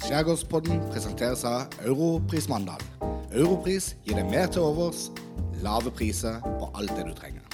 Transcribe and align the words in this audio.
Skjærgårdspodden 0.00 0.80
presenteres 0.90 1.42
av 1.44 1.74
Europris 1.84 2.48
Mandal. 2.48 2.80
Europris 3.36 3.92
gir 4.06 4.16
deg 4.16 4.30
mer 4.32 4.48
til 4.48 4.64
overs, 4.64 5.10
lave 5.60 5.92
priser 5.92 6.40
på 6.44 6.70
alt 6.72 6.94
det 6.96 7.04
du 7.04 7.12
trenger. 7.18 7.44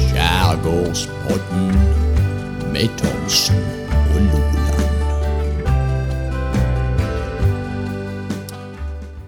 Skjærgårdspodden 0.00 1.68
med 2.72 2.88
Thomsen 3.04 3.60
og 3.92 4.18
Loland. 4.24 4.56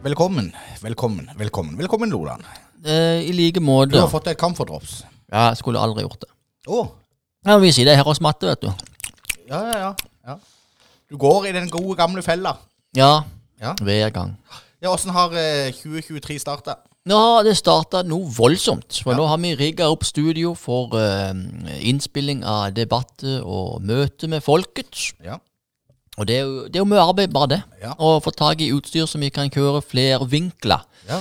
Velkommen, 0.02 0.52
velkommen, 0.82 1.30
velkommen. 1.36 1.78
Velkommen, 1.78 2.10
Loland. 2.10 2.61
Eh, 2.84 3.22
I 3.28 3.32
like 3.36 3.60
måte. 3.62 3.92
Du 3.94 4.00
har 4.00 4.10
fått 4.10 4.26
deg 4.30 4.38
camfordrops. 4.40 5.02
Ja, 5.32 5.48
jeg 5.52 5.60
skulle 5.62 5.80
aldri 5.80 6.02
gjort 6.04 6.20
det. 6.24 6.30
Oh. 6.68 6.88
Ja, 7.46 7.56
vi 7.58 7.70
sier 7.74 7.86
det 7.88 7.96
her 7.98 8.06
hos 8.06 8.20
matte, 8.22 8.46
vet 8.50 8.62
du. 8.62 8.68
ja, 9.48 9.60
ja, 9.66 9.78
ja, 9.78 9.92
ja. 10.26 10.36
Du 11.10 11.16
går 11.20 11.46
i 11.50 11.52
den 11.52 11.68
gode, 11.70 11.96
gamle 11.96 12.22
fella. 12.22 12.56
Ja, 12.96 13.22
Ja. 13.60 13.74
hver 13.82 14.10
gang. 14.10 14.36
Ja, 14.82 14.90
Åssen 14.90 15.10
har 15.14 15.30
eh, 15.38 15.70
2023 15.72 16.38
starta? 16.40 16.74
Nå 17.06 17.16
har 17.18 17.42
det 17.44 17.56
starta 17.58 18.02
noe 18.06 18.26
voldsomt. 18.30 19.00
For 19.02 19.14
nå 19.14 19.26
har 19.26 19.38
vi 19.42 19.54
rigga 19.58 19.88
opp 19.90 20.04
studio 20.06 20.54
for 20.54 20.94
eh, 20.98 21.32
innspilling 21.82 22.44
av 22.46 22.72
debatter 22.74 23.42
og 23.42 23.82
møte 23.82 24.28
med 24.30 24.42
folket. 24.42 25.12
Ja. 25.24 25.38
Og 26.18 26.26
det 26.28 26.36
er 26.36 26.42
jo, 26.46 26.66
det 26.68 26.76
er 26.76 26.82
jo 26.84 26.90
mye 26.90 27.02
arbeid, 27.02 27.32
bare 27.32 27.48
det. 27.56 27.60
Ja. 27.82 27.94
Å 27.98 28.18
få 28.22 28.30
tak 28.34 28.60
i 28.60 28.70
utstyr 28.74 29.06
som 29.06 29.20
vi 29.20 29.30
kan 29.30 29.50
kjøre 29.50 29.82
vinkler 30.28 30.82
ja. 31.08 31.18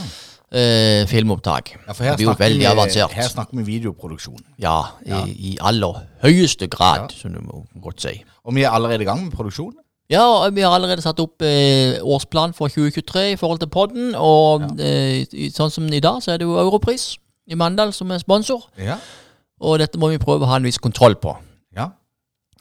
Eh, 0.51 1.05
filmopptak. 1.07 1.69
ja 1.87 1.93
for 1.93 2.03
her 2.03 2.11
det 2.11 2.17
blir 2.17 2.27
jo 2.27 2.33
snakker, 2.33 2.43
veldig 2.45 2.59
vi, 2.59 2.65
avansert. 2.71 3.11
her 3.13 3.29
snakker 3.29 3.57
vi 3.57 3.63
videoproduksjon. 3.63 4.41
Ja, 4.59 4.81
i, 5.05 5.21
i 5.51 5.57
aller 5.61 6.01
høyeste 6.23 6.67
grad, 6.67 7.11
som 7.15 7.33
du 7.33 7.39
må 7.41 7.65
godt 7.81 8.01
si. 8.01 8.21
Og 8.45 8.55
vi 8.55 8.63
er 8.63 8.69
allerede 8.71 9.03
i 9.03 9.07
gang 9.07 9.23
med 9.23 9.31
produksjon. 9.31 9.73
Ja, 10.11 10.25
og 10.27 10.55
vi 10.55 10.61
har 10.61 10.73
allerede 10.75 11.01
satt 11.01 11.19
opp 11.23 11.41
eh, 11.41 11.95
årsplan 12.03 12.51
for 12.53 12.67
2023 12.67 13.31
i 13.31 13.35
forhold 13.39 13.59
til 13.59 13.69
podden. 13.71 14.15
Og 14.15 14.65
eh, 14.79 15.23
i- 15.31 15.51
sånn 15.55 15.71
som 15.71 15.87
i 15.87 15.99
dag, 16.03 16.19
så 16.21 16.33
er 16.33 16.37
det 16.41 16.45
jo 16.49 16.57
Europris 16.59 17.13
i 17.47 17.55
Mandal 17.55 17.93
som 17.93 18.11
er 18.11 18.19
sponsor. 18.19 18.65
Ja. 18.77 18.97
Og 19.61 19.79
dette 19.79 19.97
må 20.01 20.09
vi 20.11 20.17
prøve 20.19 20.43
å 20.43 20.49
ha 20.51 20.57
en 20.59 20.63
viss 20.67 20.77
kontroll 20.83 21.15
på. 21.15 21.37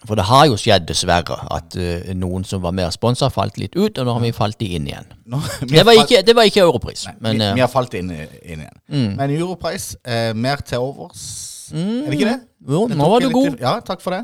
For 0.09 0.17
det 0.17 0.25
har 0.25 0.47
jo 0.49 0.55
skjedd, 0.57 0.87
dessverre, 0.89 1.37
at 1.53 1.75
uh, 1.77 2.13
noen 2.17 2.45
som 2.49 2.63
var 2.65 2.73
mer 2.73 2.89
sponsa, 2.95 3.29
falt 3.29 3.59
litt 3.61 3.75
ut, 3.77 3.99
og 4.01 4.07
nå 4.07 4.15
har 4.17 4.23
vi 4.25 4.31
falt 4.33 4.57
de 4.63 4.71
inn 4.79 4.87
igjen. 4.89 5.05
Nå, 5.29 5.41
Det 5.69 5.83
var 5.85 5.93
ikke, 6.01 6.23
det 6.25 6.35
var 6.39 6.49
ikke 6.49 6.63
Europris, 6.65 7.03
Nei, 7.07 7.15
men 7.21 7.37
vi, 7.37 7.45
eh, 7.45 7.55
vi 7.59 7.61
har 7.61 7.69
falt 7.69 7.95
inn, 7.99 8.09
inn 8.17 8.63
igjen. 8.65 8.79
mm. 8.89 9.11
Men 9.19 9.35
Europris, 9.37 9.91
eh, 10.05 10.33
mer 10.33 10.57
til 10.65 10.79
overs. 10.81 11.27
Mm. 11.75 11.99
Er 12.07 12.09
det 12.11 12.17
ikke 12.19 12.31
det? 12.31 12.39
Jo, 12.73 12.87
Det 12.89 12.97
nå 12.99 13.11
var 13.13 13.21
du 13.21 13.29
god. 13.35 13.61
Ja, 13.61 13.75
takk 13.85 14.01
for 14.01 14.17
det. 14.17 14.23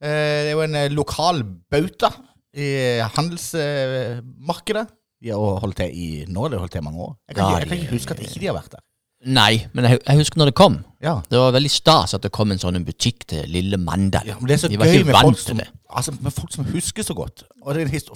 Eh, 0.00 0.08
det 0.08 0.48
er 0.48 0.56
jo 0.56 0.64
en 0.64 0.74
eh, 0.80 0.88
lokal 0.96 1.44
bauta 1.70 2.14
i 2.56 2.70
handelsmarkedet. 3.14 4.86
De 5.20 5.28
har 5.36 5.60
holdt 5.60 5.76
til 5.82 5.90
i 5.92 6.06
Nå 6.32 6.46
har 6.48 6.56
holdt 6.62 6.72
til 6.72 6.80
i 6.80 6.84
mange 6.86 7.02
år. 7.04 7.12
Jeg 7.28 7.36
kan, 7.36 7.44
Ja, 7.44 7.48
ikke, 7.50 7.60
jeg 7.60 7.68
kan 7.68 7.76
de- 7.76 7.82
ikke 7.84 7.92
huske 7.98 8.10
at 8.16 8.20
ikke 8.24 8.40
de 8.40 8.46
har 8.48 8.56
vært 8.56 8.70
der. 8.72 8.80
Nei, 9.28 9.66
men 9.76 9.84
jeg, 9.84 9.98
jeg 10.00 10.16
husker 10.22 10.40
når 10.40 10.48
det 10.48 10.54
kom. 10.56 10.78
Ja. 11.04 11.18
Det 11.28 11.36
var 11.36 11.52
veldig 11.52 11.70
stas 11.72 12.14
at 12.16 12.22
det 12.24 12.30
kom 12.32 12.54
en 12.54 12.60
sånn 12.60 12.78
en 12.78 12.86
butikk 12.86 13.26
til 13.28 13.50
lille 13.52 13.76
Mandal. 13.80 14.24
Ja, 14.28 14.38
men 14.40 14.48
det 14.48 14.56
er 14.56 14.62
så 14.62 14.70
De 14.72 14.78
var 14.80 14.88
gøy 14.88 15.02
ikke 15.02 15.10
med 15.10 15.16
vant 15.18 15.28
folk, 15.28 15.42
til 15.42 15.52
som, 15.52 15.60
det. 15.60 15.66
altså, 16.00 16.14
med 16.24 16.34
folk 16.36 16.54
som 16.54 16.70
husker 16.72 17.04
så 17.04 17.16
godt. 17.18 17.44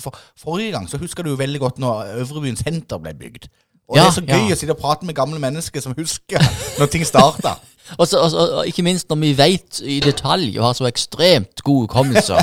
For, 0.00 0.16
forrige 0.40 0.72
gang 0.72 0.88
så 0.88 1.00
husker 1.02 1.26
du 1.26 1.34
jo 1.34 1.36
veldig 1.40 1.60
godt 1.60 1.82
når 1.84 2.16
Øvrebyen 2.22 2.56
senter 2.56 3.02
ble 3.02 3.12
bygd. 3.20 3.50
Og 3.84 3.98
det 3.98 4.06
er 4.06 4.14
så 4.16 4.24
gøy 4.24 4.48
ja. 4.48 4.56
å 4.56 4.56
sitte 4.56 4.72
og 4.72 4.80
prate 4.80 5.04
med 5.04 5.16
gamle 5.16 5.36
mennesker 5.42 5.84
som 5.84 5.92
husker 5.98 6.40
når 6.80 6.92
ting 6.92 7.04
starta. 7.08 7.58
Og, 8.00 8.06
så, 8.08 8.16
og, 8.16 8.30
så, 8.32 8.44
og 8.56 8.68
ikke 8.70 8.80
minst 8.80 9.10
når 9.10 9.18
vi 9.20 9.30
vet 9.36 9.78
i 9.84 9.98
detalj 10.00 10.54
og 10.54 10.62
har 10.64 10.76
så 10.78 10.86
ekstremt 10.88 11.60
god 11.66 11.82
hukommelse. 11.82 12.38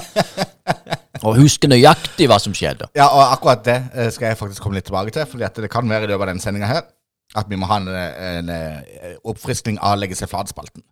og 1.25 1.39
husker 1.39 1.71
nøyaktig 1.71 2.27
hva 2.29 2.37
som 2.37 2.53
skjedde. 2.53 2.91
Ja, 2.93 3.07
og 3.07 3.23
akkurat 3.23 3.63
det 3.65 3.79
eh, 3.89 4.11
skal 4.13 4.29
jeg 4.29 4.37
faktisk 4.37 4.61
komme 4.61 4.77
litt 4.77 4.85
tilbake 4.85 5.09
til. 5.15 5.41
At 5.41 5.57
det 5.57 5.71
kan 5.73 5.89
være 5.89 6.05
i 6.05 6.11
løpet 6.11 6.27
av 6.27 6.29
denne 6.35 6.45
sendinga 6.45 6.69
her 6.69 6.85
at 7.37 7.47
vi 7.49 7.59
må 7.59 7.67
ha 7.69 7.79
en, 7.79 7.87
en, 7.87 8.49
en 8.51 9.15
oppfriskning 9.31 9.79
av 9.79 9.99
Legge 10.01 10.17
seg 10.19 10.31
flat-spalten. 10.31 10.83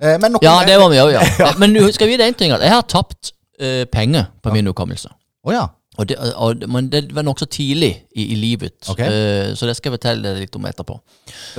Eh, 0.00 0.16
Ja, 0.42 0.60
det 0.66 0.78
må 0.80 0.88
vi 0.92 1.00
òg 1.02 1.12
gjøre. 1.14 1.50
Men 1.60 1.74
du 1.76 1.82
skal 1.92 2.10
vite 2.10 2.28
én 2.28 2.36
ting. 2.38 2.54
At 2.56 2.64
jeg 2.64 2.72
har 2.72 2.86
tapt 2.88 3.34
uh, 3.60 3.84
penger 3.92 4.30
på 4.42 4.54
min 4.54 4.70
hukommelse. 4.70 5.12
Å 5.44 5.54
ja. 5.54 5.66
Og 5.98 6.06
det, 6.08 6.16
og, 6.38 6.62
men 6.70 6.86
det 6.88 7.00
var 7.12 7.24
nokså 7.26 7.44
tidlig 7.50 7.90
i, 8.14 8.30
i 8.32 8.36
livet. 8.38 8.78
okay. 8.88 9.10
uh, 9.10 9.56
så 9.58 9.66
det 9.68 9.74
skal 9.76 9.90
jeg 9.90 9.98
fortelle 9.98 10.22
deg 10.22 10.46
litt 10.46 10.56
om 10.56 10.68
etterpå. 10.70 10.96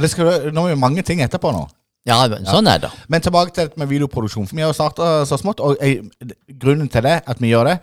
Det 0.01 0.09
skal, 0.09 0.47
nå 0.55 0.63
er 0.65 0.73
det 0.73 0.81
mange 0.81 1.03
ting 1.05 1.21
etterpå 1.21 1.51
nå. 1.53 1.65
Ja, 2.09 2.23
men 2.31 2.47
sånn 2.49 2.65
er 2.71 2.79
det. 2.81 2.89
Men 3.13 3.21
tilbake 3.21 3.53
til 3.53 3.69
med 3.77 3.91
videoproduksjon. 3.91 4.47
For 4.49 4.57
vi 4.57 4.63
har 4.63 4.71
jo 4.71 4.77
starta 4.77 5.09
så 5.29 5.37
smått. 5.37 5.61
Og 5.61 5.77
jeg, 5.77 6.07
grunnen 6.57 6.89
til 6.89 7.05
det, 7.05 7.19
at 7.29 7.43
vi 7.43 7.51
gjør 7.51 7.69
det, 7.69 7.75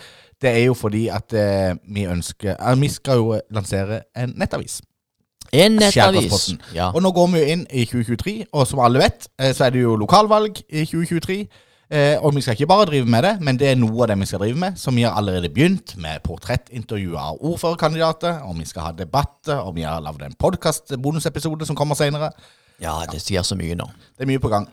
det 0.42 0.50
er 0.50 0.65
jo 0.65 0.75
fordi 0.78 1.04
at 1.10 1.34
eh, 1.34 1.76
vi 1.94 2.06
ønsker 2.06 2.54
eh, 2.54 2.75
Vi 2.78 2.91
skal 2.94 3.19
jo 3.22 3.38
lansere 3.54 4.03
en 4.19 4.34
nettavis. 4.38 4.80
En 5.53 5.78
nettavis. 5.81 6.50
Ja. 6.75 6.91
Og 6.92 7.03
nå 7.03 7.12
går 7.16 7.31
vi 7.32 7.41
jo 7.41 7.54
inn 7.54 7.64
i 7.70 7.86
2023, 7.88 8.36
og 8.53 8.66
som 8.69 8.82
alle 8.84 9.00
vet, 9.00 9.28
eh, 9.41 9.54
så 9.56 9.69
er 9.69 9.70
det 9.75 9.82
jo 9.82 9.97
lokalvalg 9.97 10.60
i 10.69 10.84
2023. 10.84 11.48
Eh, 11.88 12.19
og 12.20 12.34
vi 12.36 12.42
skal 12.44 12.53
ikke 12.53 12.66
bare 12.69 12.84
drive 12.84 13.09
med 13.09 13.22
det, 13.25 13.38
men 13.41 13.56
det 13.56 13.70
er 13.70 13.78
noe 13.81 14.03
av 14.04 14.10
det 14.10 14.19
vi 14.20 14.26
skal 14.28 14.42
drive 14.42 14.60
med. 14.60 14.76
Så 14.76 14.92
vi 14.92 15.06
har 15.06 15.16
allerede 15.16 15.48
begynt 15.48 15.97
med 15.97 16.20
portrettintervju 16.22 17.16
av 17.16 17.38
ordførerkandidater, 17.41 18.42
og 18.44 18.59
vi 18.59 18.66
skal 18.69 18.91
ha 18.91 18.92
debatter, 18.92 19.62
og 19.64 19.75
vi 19.75 19.86
har 19.88 20.03
lagd 20.04 20.22
en 20.22 20.36
podkast-bonusepisode 20.38 21.66
som 21.66 21.76
kommer 21.76 21.94
senere. 21.94 22.30
ja, 22.80 23.03
det 23.10 23.22
sier 23.22 23.42
så 23.42 23.56
mye 23.56 23.75
nå. 23.75 23.88
Det 24.19 24.22
er 24.22 24.26
mye 24.26 24.38
på 24.38 24.48
gang. 24.48 24.69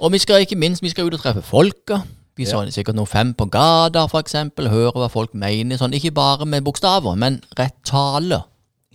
Og 0.00 0.12
vi 0.12 0.18
skal 0.18 0.42
ikke 0.42 0.56
minst 0.56 0.82
vi 0.82 0.90
skal 0.90 1.06
ut 1.06 1.14
og 1.14 1.20
treffe 1.20 1.42
folka. 1.42 2.02
Vi 2.36 2.44
så 2.44 2.64
sikkert 2.70 2.96
noen 2.96 3.06
fem 3.06 3.34
på 3.34 3.46
gata, 3.46 4.06
eksempel. 4.18 4.68
Høre 4.68 4.92
hva 4.96 5.08
folk 5.12 5.34
mener. 5.34 5.76
Sånn, 5.76 5.92
ikke 5.92 6.10
bare 6.10 6.46
med 6.46 6.64
bokstaver, 6.64 7.14
men 7.14 7.42
rett 7.58 7.76
tale 7.84 8.42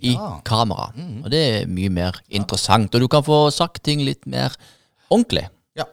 i 0.02 0.14
Ja. 0.14 0.36
Mm. 0.38 0.42
kamera. 0.46 0.92
Og 1.24 1.32
det 1.32 1.44
er 1.64 1.68
mye 1.68 1.90
mer 1.90 2.20
interessant. 2.30 2.94
Og 2.96 3.02
du 3.02 3.08
kan 3.08 3.24
få 3.24 3.50
sagt 3.52 3.84
ting 3.84 4.02
litt 4.06 4.26
mer 4.28 4.54
ordentlig. 5.10 5.48
Ja. 5.76 5.84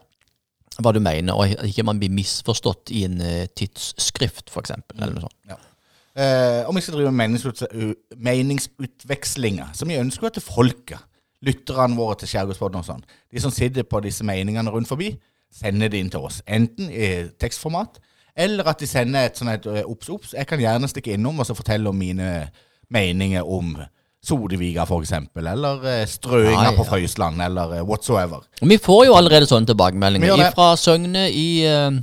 Hva 0.80 0.92
du 0.92 1.00
mener, 1.00 1.32
og 1.34 1.48
ikke 1.64 1.84
man 1.84 1.98
blir 1.98 2.10
misforstått 2.10 2.90
i 2.90 3.04
en 3.04 3.20
eh, 3.20 3.46
tidsskrift, 3.46 4.50
for 4.50 4.60
eksempel. 4.60 5.00
Eller 5.00 5.14
noe 5.14 5.28
sånt. 5.28 5.38
Ja. 5.48 5.56
Eh, 6.16 6.68
om 6.68 6.74
vi 6.76 6.80
skal 6.80 6.94
drive 6.94 7.10
meningsut 7.12 7.62
meningsutvekslinger, 8.16 9.72
som 9.74 9.88
vi 9.88 9.98
ønsker 9.98 10.28
til 10.34 10.42
folket. 10.44 10.98
Lytterne 11.44 11.96
våre 11.98 12.16
til 12.16 12.28
Skjærgårdspodden 12.30 12.80
og 12.80 12.86
sånn. 12.86 13.02
De 13.32 13.40
som 13.42 13.52
sitter 13.52 13.84
på 13.84 14.00
disse 14.04 14.24
meningene 14.24 14.70
rundt 14.72 14.88
forbi, 14.88 15.10
sender 15.52 15.90
det 15.92 16.00
inn 16.00 16.10
til 16.10 16.24
oss. 16.24 16.40
Enten 16.48 16.88
i 16.90 17.28
tekstformat, 17.40 17.98
eller 18.36 18.66
at 18.70 18.80
de 18.80 18.86
sender 18.90 19.28
et 19.28 19.36
sånt 19.38 19.52
et 19.52 19.66
eh, 19.70 19.82
obs, 19.86 20.08
obs. 20.10 20.32
Jeg 20.34 20.48
kan 20.50 20.58
gjerne 20.62 20.88
stikke 20.90 21.14
innom 21.14 21.38
og 21.38 21.46
så 21.46 21.54
fortelle 21.54 21.88
om 21.90 21.98
mine 21.98 22.48
meninger 22.90 23.44
om 23.46 23.76
Sodeviga, 24.24 24.86
for 24.88 25.04
eksempel, 25.04 25.46
eller 25.52 25.84
eh, 25.90 26.06
strøinga 26.08 26.54
Ja, 26.56 26.70
ja. 26.70 26.76
på 26.78 26.86
Frøysland, 26.88 27.42
eller 27.44 27.76
eh, 27.78 27.84
whatsoever. 27.84 28.46
Vi 28.62 28.78
får 28.80 29.04
jo 29.10 29.18
allerede 29.18 29.48
sånne 29.50 29.68
tilbakemeldinger 29.70 30.50
fra 30.56 30.72
Søgne 30.80 31.26
i 31.30 31.48
uh, 31.68 32.00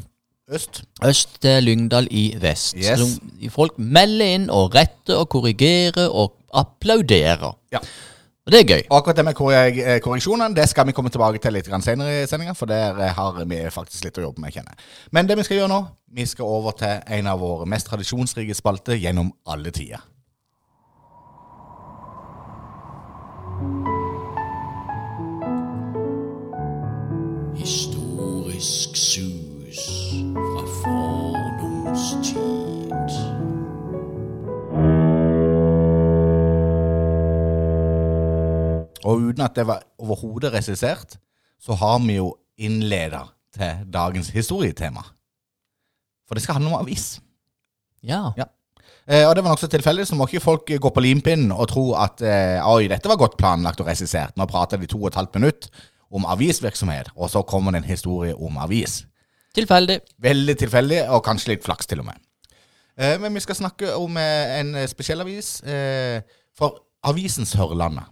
Øst. 0.51 0.83
øst 1.07 1.37
til 1.41 1.63
Lyngdal 1.63 2.07
i 2.11 2.35
vest. 2.41 2.75
Yes. 2.77 3.19
Folk 3.53 3.77
melder 3.79 4.33
inn 4.35 4.49
og 4.51 4.75
retter 4.75 5.15
og 5.21 5.29
korrigerer 5.31 6.09
og 6.11 6.33
applauderer. 6.53 7.53
Ja. 7.71 7.79
Og 8.45 8.51
det 8.51 8.59
er 8.59 8.67
gøy. 8.67 8.81
Akkurat 8.91 9.17
det 9.19 9.25
med 9.25 9.37
korreksjonene 9.37 10.55
det 10.57 10.65
skal 10.69 10.87
vi 10.89 10.95
komme 10.97 11.11
tilbake 11.13 11.39
til 11.39 11.53
litt 11.53 11.67
grann 11.69 11.83
senere 11.85 12.23
i 12.23 12.27
sendinga, 12.27 12.55
for 12.57 12.65
der 12.65 12.97
har 13.15 13.37
vi 13.45 13.59
faktisk 13.71 14.07
litt 14.07 14.17
å 14.17 14.25
jobbe 14.25 14.41
med, 14.41 14.51
kjenner. 14.55 14.75
Men 15.13 15.29
det 15.29 15.37
vi 15.37 15.45
skal 15.47 15.61
gjøre 15.61 15.71
nå, 15.71 15.81
vi 16.17 16.25
skal 16.27 16.49
over 16.49 16.75
til 16.81 17.03
en 17.19 17.29
av 17.31 17.39
våre 17.39 17.69
mest 17.69 17.87
tradisjonsrike 17.87 18.57
spalter 18.57 18.97
gjennom 18.97 19.29
alle 19.45 19.71
tider. 19.71 20.01
Historisk 28.61 28.95
sus 28.95 29.79
fra 30.37 30.63
fordoms 30.83 32.03
tid. 32.21 32.91
Og 39.01 39.17
uten 39.17 39.41
at 39.41 39.55
det 39.57 39.65
var 39.65 39.81
overhodet 39.97 40.53
regissert, 40.53 41.17
så 41.57 41.73
har 41.73 41.97
vi 42.05 42.19
jo 42.19 42.35
innleda 42.61 43.23
til 43.57 43.81
dagens 43.89 44.29
historietema. 44.29 45.09
For 46.27 46.37
det 46.37 46.43
skal 46.43 46.59
handle 46.59 46.75
om 46.75 46.83
avis. 46.85 47.17
Ja. 48.03 48.27
Ja. 48.37 48.45
Eh, 49.09 49.25
og 49.25 49.33
det 49.35 49.41
var 49.41 49.55
nokså 49.55 49.71
tilfeldig, 49.73 50.05
så 50.05 50.15
må 50.15 50.29
ikke 50.29 50.43
folk 50.43 50.69
gå 50.69 50.89
på 50.93 51.01
limpinnen 51.01 51.49
og 51.49 51.65
tro 51.73 51.95
at 51.97 52.21
eh, 52.21 52.61
oi, 52.61 52.85
dette 52.93 53.09
var 53.09 53.17
godt 53.17 53.41
planlagt 53.41 53.81
og 53.81 53.89
regissert. 53.89 54.37
Nå 54.37 54.45
prater 54.45 54.77
de 54.77 54.85
to 54.85 55.01
og 55.01 55.09
et 55.09 55.17
halvt 55.17 55.41
minutt 55.41 55.71
om 56.11 56.25
avisvirksomhet, 56.27 57.11
og 57.15 57.29
så 57.31 57.41
kommer 57.47 57.71
det 57.71 57.83
en 57.83 57.89
historie 57.91 58.35
om 58.35 58.57
avis. 58.57 59.05
Tilfeldig. 59.55 59.99
Veldig 60.21 60.57
tilfeldig, 60.59 61.01
og 61.09 61.23
kanskje 61.25 61.53
litt 61.53 61.65
flaks 61.65 61.87
til 61.87 62.03
og 62.03 62.09
med. 62.11 62.19
Eh, 62.99 63.17
men 63.19 63.35
vi 63.35 63.43
skal 63.43 63.57
snakke 63.59 63.95
om 63.95 64.17
eh, 64.19 64.59
en 64.59 64.75
spesiell 64.91 65.23
avis. 65.23 65.59
Eh, 65.63 66.21
for 66.57 66.83
avisen 67.07 67.47
Sørlandet. 67.47 68.11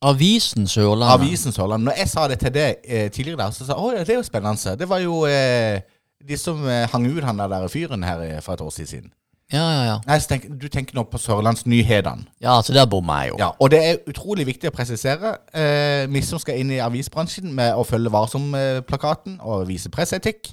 Avisen 0.00 0.66
Sørlandet. 0.68 1.12
Avisen 1.20 1.52
Sørlandet. 1.52 1.84
Når 1.84 1.98
jeg 2.00 2.08
sa 2.08 2.26
det 2.28 2.38
til 2.40 2.52
deg 2.54 2.84
eh, 2.84 3.08
tidligere 3.12 3.42
dag, 3.42 3.54
så 3.54 3.66
sa 3.68 3.76
jeg 3.76 4.00
at 4.00 4.08
det 4.08 4.14
er 4.14 4.20
jo 4.20 4.28
spennende. 4.28 4.76
Det 4.80 4.88
var 4.88 5.02
jo 5.04 5.24
eh, 5.28 5.82
de 6.28 6.38
som 6.40 6.62
eh, 6.64 6.86
hang 6.88 7.08
ut 7.08 7.24
han 7.24 7.42
der 7.44 7.68
fyren 7.68 8.04
her 8.04 8.40
for 8.40 8.56
et 8.56 8.64
år 8.64 8.70
siden. 8.70 9.12
Ja, 9.52 9.64
ja, 9.74 9.82
ja. 9.84 9.94
Nei, 10.06 10.18
tenk, 10.30 10.44
Du 10.62 10.68
tenker 10.70 10.94
nå 10.94 11.02
på 11.10 11.18
Sørlandsnyhetene. 11.18 12.26
Ja, 12.42 12.60
så 12.62 12.72
der 12.76 12.86
bommer 12.86 13.24
jeg 13.24 13.32
jo. 13.32 13.36
Ja, 13.42 13.48
og 13.58 13.70
det 13.72 13.80
er 13.82 13.96
utrolig 14.10 14.46
viktig 14.46 14.70
å 14.70 14.74
presisere. 14.74 15.32
Eh, 15.52 16.06
vi 16.12 16.22
som 16.22 16.38
skal 16.38 16.60
inn 16.62 16.70
i 16.70 16.78
avisbransjen 16.84 17.50
med 17.54 17.74
å 17.74 17.82
følge 17.86 18.12
Varsom-plakaten 18.14 19.40
og 19.42 19.66
vise 19.70 19.90
presseetikk 19.90 20.52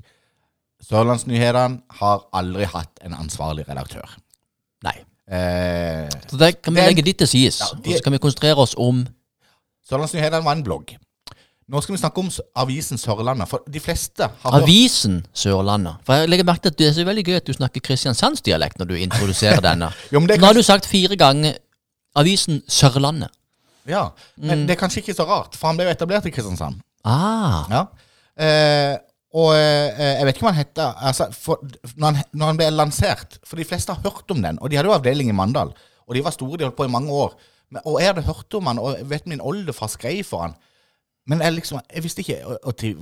Sørlandsnyhetene 0.88 1.82
har 2.00 2.26
aldri 2.38 2.68
hatt 2.70 3.00
en 3.06 3.16
ansvarlig 3.18 3.66
redaktør. 3.70 4.18
Nei. 4.86 4.98
Eh, 5.28 6.08
Så 6.30 6.38
det 6.38 6.62
kan 6.62 6.74
vi 6.76 6.82
legge 6.86 7.04
dit 7.04 7.18
til 7.18 7.28
sides. 7.28 7.60
Ja, 7.60 7.66
Og 7.78 7.98
så 7.98 8.04
kan 8.04 8.14
vi 8.14 8.20
konsentrere 8.22 8.62
oss 8.62 8.76
om 8.78 9.06
Sørlandsnyhetene 9.90 10.44
var 10.46 10.56
en 10.58 10.64
blogg. 10.64 10.94
Nå 11.68 11.82
skal 11.84 11.98
vi 11.98 12.00
snakke 12.00 12.22
om 12.24 12.30
avisen 12.64 13.00
Sørlandet. 13.02 13.50
For 13.52 13.64
de 13.68 13.80
fleste 13.84 14.24
har 14.44 14.54
Avisen 14.62 15.18
Sørlandet. 15.36 15.98
For 16.08 16.16
jeg 16.22 16.30
legger 16.32 16.48
merke 16.48 16.64
til 16.64 16.72
at 16.72 16.78
det 16.80 16.86
er 16.88 16.94
så 16.96 17.04
veldig 17.10 17.26
gøy 17.28 17.36
at 17.42 17.50
du 17.50 17.52
snakker 17.58 17.84
kristiansandsdialekt 17.84 18.80
når 18.80 18.88
du 18.88 18.96
introduserer 19.04 19.60
denne. 19.66 19.90
Jo, 20.14 20.22
Nå 20.24 20.38
har 20.46 20.56
du 20.56 20.62
sagt 20.64 20.88
fire 20.88 21.18
ganger 21.20 21.58
Avisen 22.16 22.62
Sørlandet. 22.72 23.34
ja, 23.88 24.06
men 24.38 24.62
Mm. 24.64 24.68
det 24.68 24.76
er 24.78 24.80
kanskje 24.80 25.02
ikke 25.04 25.14
så 25.16 25.26
rart, 25.28 25.56
for 25.56 25.68
han 25.68 25.78
ble 25.78 25.86
jo 25.88 25.92
etablert 25.92 26.26
i 26.26 26.32
Kristiansand. 26.32 26.80
Ah. 27.08 27.68
Ja. 27.72 27.82
Eh, 28.40 28.96
og 29.36 29.52
eh, 29.56 30.16
jeg 30.20 30.26
vet 30.26 30.36
ikke 30.38 30.46
hva 30.48 30.52
han 30.54 30.62
heter 30.64 31.04
altså, 31.10 31.28
for, 31.36 31.60
når, 31.96 32.06
han, 32.08 32.24
når 32.34 32.46
han 32.52 32.58
ble 32.60 32.68
lansert 32.72 33.38
For 33.48 33.58
de 33.60 33.66
fleste 33.68 33.92
har 33.94 34.02
hørt 34.04 34.32
om 34.32 34.42
den, 34.44 34.58
og 34.62 34.70
de 34.72 34.78
hadde 34.80 34.88
jo 34.92 34.96
avdeling 34.96 35.30
i 35.30 35.36
Mandal. 35.36 35.72
Og 36.08 36.16
de 36.16 36.24
var 36.24 36.32
store, 36.36 36.58
de 36.58 36.64
holdt 36.68 36.78
på 36.80 36.88
i 36.88 36.92
mange 36.96 37.12
år. 37.12 37.36
Men, 37.72 37.82
og 37.86 38.00
jeg 38.00 38.08
hadde 38.14 38.24
hørt 38.28 38.54
om 38.60 38.68
han, 38.72 38.80
og 38.80 39.04
vet 39.12 39.28
min 39.28 39.42
oldefar 39.44 39.92
skrev 39.92 40.24
for 40.28 40.46
han. 40.48 40.56
Men 41.28 41.42
jeg, 41.44 41.54
liksom, 41.58 41.80
jeg 41.94 42.04
visste 42.04 42.22
ikke 42.24 42.38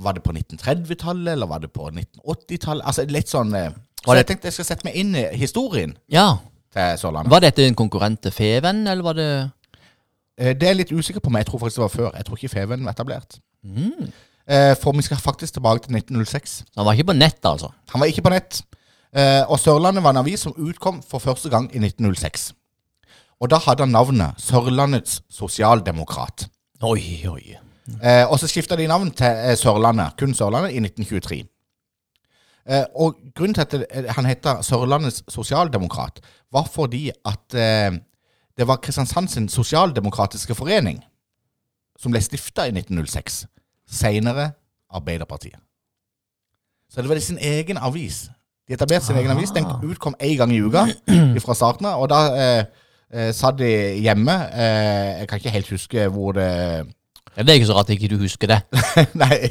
Var 0.02 0.12
det 0.16 0.22
på 0.26 0.32
1930-tallet, 0.34 1.32
eller 1.32 1.46
var 1.46 1.58
det 1.62 1.70
på 1.72 1.88
1980-tallet? 1.92 2.82
Altså 2.86 3.04
litt 3.06 3.30
sånn 3.30 3.54
eh, 3.54 3.70
Så 4.04 4.16
jeg 4.18 4.26
tenkte 4.26 4.48
jeg 4.50 4.56
skal 4.56 4.66
sette 4.72 4.84
meg 4.88 4.96
inn 4.98 5.14
i 5.14 5.22
historien 5.38 5.92
Ja. 6.10 6.36
til 6.74 6.98
Sørlandet. 6.98 7.30
Var 7.30 7.40
dette 7.46 7.66
en 7.66 7.74
konkurrent 7.78 8.20
til 8.26 8.32
Feven, 8.34 8.86
eller 8.86 9.02
var 9.06 9.14
det 9.20 9.28
Eh, 10.38 10.52
Det 10.52 10.62
er 10.66 10.74
jeg 10.74 10.76
litt 10.76 10.90
usikker 10.92 11.20
på, 11.24 11.30
men 11.32 11.40
jeg 11.40 11.46
tror 11.48 11.58
faktisk 11.62 11.78
det 11.78 11.82
var 11.86 11.88
før. 11.94 12.10
Jeg 12.16 12.24
tror 12.26 12.36
ikke 12.36 12.48
Feven 12.52 12.84
var 12.84 12.92
etablert. 12.92 13.38
mm. 13.64 14.12
Eh, 14.48 14.74
For 14.76 14.92
vi 14.92 15.02
skal 15.02 15.16
faktisk 15.16 15.54
tilbake 15.54 15.86
til 15.86 15.94
1906. 15.96 16.64
Han 16.76 16.84
var 16.84 16.92
ikke 16.92 17.06
på 17.08 17.16
nett, 17.16 17.40
altså? 17.44 17.70
Han 17.94 18.00
var 18.00 18.06
ikke 18.06 18.22
på 18.22 18.30
nett. 18.30 18.62
Og 19.48 19.56
Sørlandet 19.58 20.02
var 20.04 20.10
en 20.10 20.16
avis 20.20 20.40
som 20.44 20.52
utkom 20.52 21.00
for 21.02 21.18
første 21.18 21.48
gang 21.48 21.70
i 21.74 21.78
1906. 21.78 22.52
Og 23.40 23.48
da 23.50 23.56
hadde 23.56 23.80
han 23.86 23.88
navnet 23.96 24.34
Sørlandets 24.38 25.22
Sosialdemokrat. 25.30 26.48
Oi, 26.82 27.24
oi. 27.28 27.56
Eh, 27.86 28.24
og 28.26 28.38
så 28.40 28.48
skifta 28.50 28.76
de 28.76 28.88
navn 28.90 29.10
til 29.14 29.26
eh, 29.26 29.56
Sørlandet, 29.58 30.16
kun 30.18 30.34
Sørlandet, 30.34 30.74
i 30.74 30.82
1923. 30.82 31.44
Eh, 32.66 32.84
og 32.98 33.14
grunnen 33.34 33.54
til 33.54 33.62
at 33.62 33.74
eh, 33.90 34.08
han 34.16 34.26
heter 34.26 34.62
Sørlandets 34.66 35.22
Sosialdemokrat, 35.30 36.20
var 36.52 36.66
fordi 36.72 37.10
at 37.24 37.54
eh, 37.54 37.98
det 38.58 38.66
var 38.66 38.80
Kristiansand 38.82 39.28
sin 39.28 39.48
sosialdemokratiske 39.48 40.54
forening 40.54 41.04
som 42.00 42.12
ble 42.12 42.20
stifta 42.24 42.66
i 42.66 42.74
1906. 42.74 43.44
Seinere 43.86 44.50
Arbeiderpartiet. 44.90 45.60
Så 46.90 47.02
det 47.02 47.10
var 47.10 47.18
sin 47.20 47.38
egen 47.38 47.78
avis. 47.78 48.30
De 48.68 48.74
etablerte 48.74 49.06
sin 49.06 49.16
egen 49.16 49.30
avis. 49.30 49.50
Den 49.54 49.66
utkom 49.82 50.16
én 50.20 50.36
gang 50.36 50.52
i 50.54 50.60
uka 50.62 50.86
fra 51.44 51.54
starten 51.54 51.86
av. 51.86 52.02
Og 52.02 52.10
da 52.10 52.20
eh, 52.34 52.64
eh, 53.12 53.32
satt 53.34 53.58
de 53.58 53.70
hjemme. 54.02 54.32
Jeg 54.32 55.28
kan 55.28 55.38
ikke 55.38 55.54
helt 55.54 55.70
huske 55.70 56.08
hvor 56.08 56.32
det 56.32 56.50
Det 57.36 57.52
er 57.52 57.58
ikke 57.58 57.68
så 57.68 57.74
rart 57.76 57.90
ikke 57.92 58.08
du 58.08 58.16
husker 58.16 58.48
det. 58.48 58.58
Nei. 59.22 59.50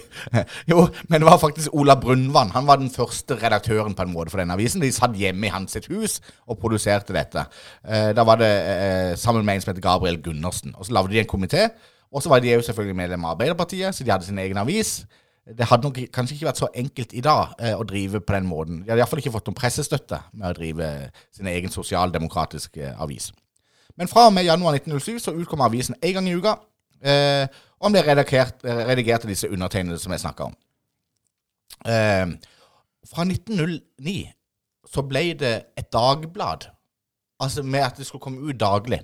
Jo, 0.65 0.87
men 1.05 1.21
det 1.21 1.27
var 1.27 1.37
faktisk 1.37 1.73
Ola 1.77 1.93
Brunvann. 2.01 2.53
Han 2.55 2.65
var 2.65 2.79
den 2.81 2.89
første 2.89 3.37
redaktøren 3.37 3.93
på 3.93 4.07
en 4.07 4.13
måte 4.13 4.33
for 4.33 4.41
denne 4.41 4.57
avisen. 4.57 4.81
De 4.81 4.89
satt 4.93 5.13
hjemme 5.19 5.45
i 5.45 5.53
hans 5.53 5.77
hus 5.85 6.17
og 6.47 6.57
produserte 6.61 7.13
dette. 7.13 7.45
Eh, 7.85 8.09
da 8.17 8.25
var 8.25 8.41
det 8.41 8.49
eh, 8.49 9.11
sammen 9.21 9.45
med 9.45 9.55
en 9.55 9.61
som 9.61 9.73
heter 9.73 9.85
Gabriel 9.85 10.17
Gundersen. 10.23 10.73
Og 10.73 10.89
så 10.89 10.97
lagde 10.97 11.13
de 11.13 11.21
en 11.21 11.29
komité. 11.29 11.67
Og 12.09 12.23
så 12.23 12.31
var 12.31 12.41
de 12.41 12.55
jo 12.55 12.65
selvfølgelig 12.65 12.97
medlem 12.97 13.25
av 13.25 13.35
Arbeiderpartiet, 13.35 13.95
så 13.95 14.03
de 14.03 14.11
hadde 14.11 14.25
sin 14.25 14.39
egen 14.39 14.57
avis. 14.57 15.03
Det 15.45 15.67
hadde 15.69 15.85
nok 15.85 15.99
kanskje 16.13 16.39
ikke 16.39 16.47
vært 16.47 16.61
så 16.63 16.69
enkelt 16.73 17.13
i 17.13 17.21
dag 17.21 17.53
eh, 17.61 17.77
å 17.77 17.85
drive 17.85 18.21
på 18.25 18.33
den 18.33 18.47
måten. 18.49 18.81
De 18.81 18.89
hadde 18.89 19.03
iallfall 19.03 19.21
ikke 19.21 19.35
fått 19.35 19.49
noen 19.51 19.57
pressestøtte 19.59 20.23
med 20.33 20.49
å 20.49 20.57
drive 20.57 20.87
sin 21.35 21.49
egen 21.51 21.73
sosialdemokratiske 21.73 22.95
avis. 22.97 23.29
Men 23.95 24.09
fra 24.09 24.25
og 24.25 24.33
med 24.33 24.47
januar 24.47 24.79
1907 24.79 25.19
så 25.21 25.35
utkom 25.37 25.61
avisen 25.61 25.99
én 26.01 26.17
gang 26.17 26.31
i 26.31 26.33
uka. 26.33 26.55
Eh, 27.05 27.45
og 27.85 27.91
han 27.91 27.93
ble 27.93 28.01
redigert, 28.07 28.63
redigert 28.65 29.25
av 29.27 29.29
disse 29.29 29.49
undertegnede 29.53 29.99
som 30.01 30.13
jeg 30.15 30.23
snakka 30.23 30.47
om. 30.49 30.55
Eh, 31.85 32.31
fra 33.05 33.25
1909 33.29 34.15
så 34.89 35.03
ble 35.05 35.21
det 35.37 35.51
et 35.77 35.91
dagblad. 35.93 36.65
Altså 37.43 37.61
med 37.61 37.83
at 37.85 37.99
det 37.99 38.07
skulle 38.07 38.23
komme 38.23 38.41
ut 38.41 38.57
daglig. 38.57 39.03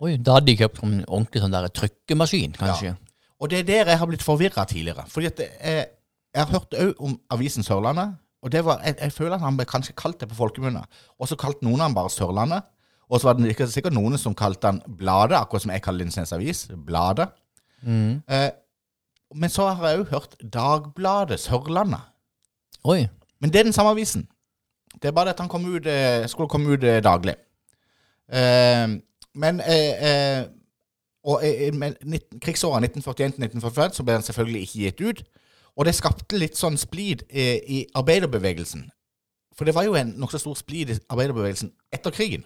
Oi, 0.00 0.14
Da 0.16 0.38
hadde 0.38 0.46
de 0.46 0.56
kjøpt 0.56 0.80
en 0.86 1.02
ordentlig 1.04 1.42
sånn 1.42 1.52
der 1.52 1.68
trykkemaskin, 1.74 2.54
kanskje. 2.56 2.94
Ja. 2.94 3.18
Og 3.42 3.50
det 3.50 3.60
er 3.60 3.68
der 3.68 3.92
jeg 3.92 4.00
har 4.00 4.08
blitt 4.08 4.24
forvirra 4.24 4.64
tidligere. 4.64 5.04
Fordi 5.10 5.28
at 5.28 5.36
det 5.36 5.48
er, 5.58 5.84
jeg 6.32 6.44
har 6.46 6.52
hørt 6.54 6.78
òg 6.78 7.02
om 7.04 7.18
avisen 7.34 7.66
Sørlandet. 7.66 8.16
Og 8.42 8.52
det 8.54 8.62
var, 8.64 8.80
jeg, 8.86 8.96
jeg 9.02 9.12
føler 9.12 9.36
at 9.36 9.44
han 9.44 9.58
ble 9.58 9.66
kanskje 9.68 9.96
kalt 9.98 10.20
det 10.22 10.30
på 10.30 10.38
folkemunne. 10.38 10.84
Og 11.18 11.28
så 11.28 11.36
kalte 11.36 11.66
noen 11.66 11.82
han 11.82 11.96
bare 11.98 12.14
Sørlandet. 12.14 12.64
Og 13.08 13.20
så 13.20 13.28
var 13.28 13.38
det 13.40 13.68
sikkert 13.72 13.96
noen 13.96 14.16
som 14.20 14.36
kalte 14.38 14.70
han 14.70 14.80
Bladet, 14.86 15.36
akkurat 15.36 15.66
som 15.66 15.74
jeg 15.74 15.82
kaller 15.84 16.06
Lindesnes 16.06 16.32
Avis. 16.32 16.64
Bladet. 16.72 17.28
Mm. 17.82 18.22
Eh, 18.28 18.50
men 19.34 19.50
så 19.50 19.68
har 19.68 19.88
jeg 19.88 20.00
òg 20.00 20.10
hørt 20.10 20.36
Dagbladet 20.54 21.40
Sørlandet. 21.40 22.00
Oi. 22.84 23.06
Men 23.40 23.52
det 23.52 23.60
er 23.60 23.68
den 23.68 23.76
samme 23.76 23.90
avisen. 23.90 24.28
Det 25.02 25.08
er 25.08 25.12
bare 25.12 25.24
det 25.28 25.36
at 25.36 25.40
han 25.40 25.48
kom 25.48 25.66
ut, 25.66 25.86
eh, 25.86 26.28
skulle 26.28 26.48
komme 26.48 26.72
ut 26.72 26.84
eh, 26.84 27.02
daglig. 27.04 27.34
Eh, 28.32 28.88
men 29.34 29.60
eh, 29.60 30.08
eh, 30.08 30.44
og, 31.24 31.42
19, 31.42 32.40
krigsåra 32.40 32.80
1941-1945 32.80 33.92
så 33.92 34.02
ble 34.02 34.14
den 34.14 34.22
selvfølgelig 34.22 34.60
ikke 34.60 34.78
gitt 34.78 35.00
ut. 35.00 35.22
Og 35.76 35.84
det 35.86 35.94
skapte 35.94 36.38
litt 36.38 36.56
sånn 36.58 36.78
splid 36.80 37.22
i 37.30 37.84
arbeiderbevegelsen. 37.94 38.88
For 39.54 39.66
det 39.66 39.74
var 39.74 39.84
jo 39.86 39.94
en 39.94 40.14
nokså 40.18 40.40
stor 40.42 40.56
splid 40.58 40.90
i 40.90 40.96
arbeiderbevegelsen 41.10 41.70
etter 41.94 42.14
krigen. 42.14 42.42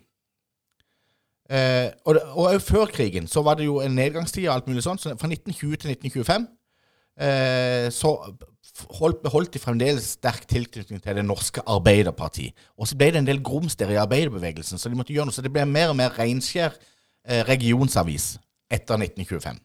Eh, 1.52 1.90
og 2.08 2.16
og 2.38 2.62
før 2.64 2.86
krigen 2.88 3.26
så 3.28 3.42
var 3.44 3.58
det 3.58 3.66
jo 3.66 3.80
en 3.84 3.92
nedgangstid 3.98 4.46
og 4.48 4.54
alt 4.54 4.70
mulig 4.70 4.82
sånt. 4.86 5.02
Så 5.02 5.12
fra 5.20 5.28
1920 5.28 5.76
til 5.82 5.90
1925 5.92 6.46
eh, 7.20 7.90
så 7.92 8.12
holdt, 8.98 9.18
beholdt 9.24 9.52
de 9.54 9.60
fremdeles 9.60 10.06
sterk 10.16 10.46
tilknytning 10.48 11.02
til 11.04 11.18
det 11.18 11.24
norske 11.28 11.60
Arbeiderparti. 11.68 12.48
Og 12.80 12.88
så 12.88 12.96
ble 12.96 13.10
det 13.12 13.20
en 13.20 13.28
del 13.28 13.42
grums 13.44 13.76
der 13.76 13.92
i 13.92 14.00
arbeiderbevegelsen, 14.00 14.80
så 14.80 14.88
de 14.88 14.96
måtte 14.96 15.12
gjøre 15.12 15.28
noe. 15.28 15.36
Så 15.36 15.44
det 15.44 15.52
ble 15.52 15.66
mer 15.68 15.92
og 15.92 15.98
mer 16.00 16.14
reinskjær 16.16 16.72
eh, 16.78 17.42
regionsavis 17.48 18.36
etter 18.72 18.96
1925. 19.04 19.60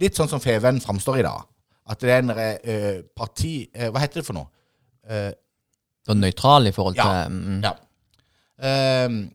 Litt 0.00 0.16
sånn 0.16 0.28
som 0.32 0.40
Feven 0.40 0.80
framstår 0.84 1.20
i 1.20 1.26
dag. 1.26 1.44
At 1.86 2.00
det 2.02 2.10
er 2.10 2.22
en 2.24 2.32
eh, 2.34 3.02
parti 3.14 3.68
eh, 3.70 3.90
Hva 3.94 4.00
heter 4.02 4.18
det 4.22 4.26
for 4.26 4.34
noe? 4.40 4.48
Eh, 5.06 5.30
Så 6.06 6.16
nøytral 6.16 6.66
i 6.66 6.72
forhold 6.74 6.96
til 6.96 7.04
Ja. 7.04 7.28
mm, 7.28 7.60
ja. 7.62 7.74
Ehm, 8.66 9.18
eh, 9.22 9.32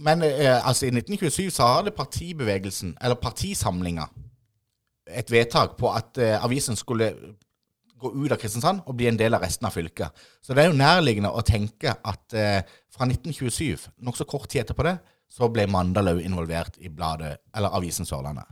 men 0.00 0.22
eh, 0.24 0.56
altså 0.56 0.88
i 0.88 0.92
1927 0.94 1.50
så 1.52 1.66
hadde 1.76 1.94
partibevegelsen, 1.96 2.94
eller 3.00 3.20
partisamlinga, 3.20 4.06
et 5.04 5.30
vedtak 5.30 5.76
på 5.76 5.90
at 5.92 6.18
eh, 6.18 6.36
avisen 6.44 6.78
skulle 6.80 7.12
gå 8.00 8.12
ut 8.12 8.32
av 8.32 8.40
Kristiansand 8.40 8.84
og 8.88 8.96
bli 8.98 9.08
en 9.10 9.18
del 9.20 9.36
av 9.36 9.44
resten 9.44 9.68
av 9.68 9.74
fylket. 9.74 10.24
Så 10.42 10.56
det 10.56 10.64
er 10.64 10.70
jo 10.70 10.78
nærliggende 10.78 11.32
å 11.32 11.44
tenke 11.44 11.92
at 11.92 12.36
eh, 12.36 12.60
fra 12.92 13.08
1927, 13.08 13.90
nokså 14.04 14.26
kort 14.28 14.48
tid 14.50 14.64
etterpå 14.64 14.86
det, 14.88 14.98
så 15.34 15.48
ble 15.50 15.66
Mandal 15.70 16.12
òg 16.14 16.20
involvert 16.24 16.76
i 16.84 16.90
bladet, 16.92 17.36
eller 17.56 17.74
avisen 17.76 18.08
Sørlandet. 18.08 18.48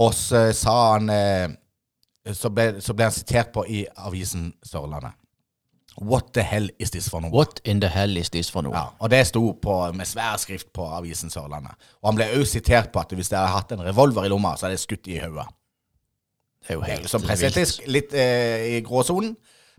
Og 0.00 0.14
så 0.16 0.46
sa 0.56 0.76
han 0.94 1.12
eh, 1.12 1.52
så, 2.32 2.48
ble, 2.48 2.78
så 2.80 2.96
ble 2.96 3.10
han 3.10 3.12
sitert 3.12 3.52
på 3.52 3.66
i 3.68 3.84
avisen 4.00 4.54
Sørlandet. 4.64 5.19
What 5.98 6.32
the 6.32 6.42
hell 6.42 6.68
is 6.78 6.92
this 6.94 7.08
for 7.10 7.20
noe? 7.20 7.30
What 7.34 7.60
in 7.64 7.80
the 7.80 7.88
hell 7.88 8.16
is 8.16 8.30
this 8.30 8.50
for 8.50 8.62
noe? 8.62 8.72
Ja, 8.76 8.86
og 8.98 9.10
det 9.10 9.24
sto 9.28 9.42
på, 9.62 9.76
med 9.96 10.08
svær 10.08 10.38
skrift 10.40 10.70
på 10.76 10.86
avisen 10.86 11.32
Sørlandet. 11.32 11.74
Og 12.00 12.12
han 12.12 12.20
ble 12.20 12.28
også 12.38 12.60
sitert 12.60 12.92
på 12.94 13.02
at 13.02 13.12
hvis 13.16 13.32
de 13.32 13.36
hadde 13.36 13.54
hatt 13.56 13.74
en 13.74 13.82
revolver 13.84 14.28
i 14.28 14.30
lomma, 14.32 14.54
så 14.56 14.68
hadde 14.68 14.78
jeg 14.78 14.84
skutt 14.86 15.10
i 15.10 15.18
hodet. 15.20 15.48
Det 16.60 16.74
er 16.74 16.78
jo 16.78 16.84
helt 16.84 17.10
Som 17.10 17.24
presseetisk, 17.24 17.82
litt 17.88 18.14
eh, 18.14 18.76
i 18.76 18.80
gråsonen. 18.86 19.34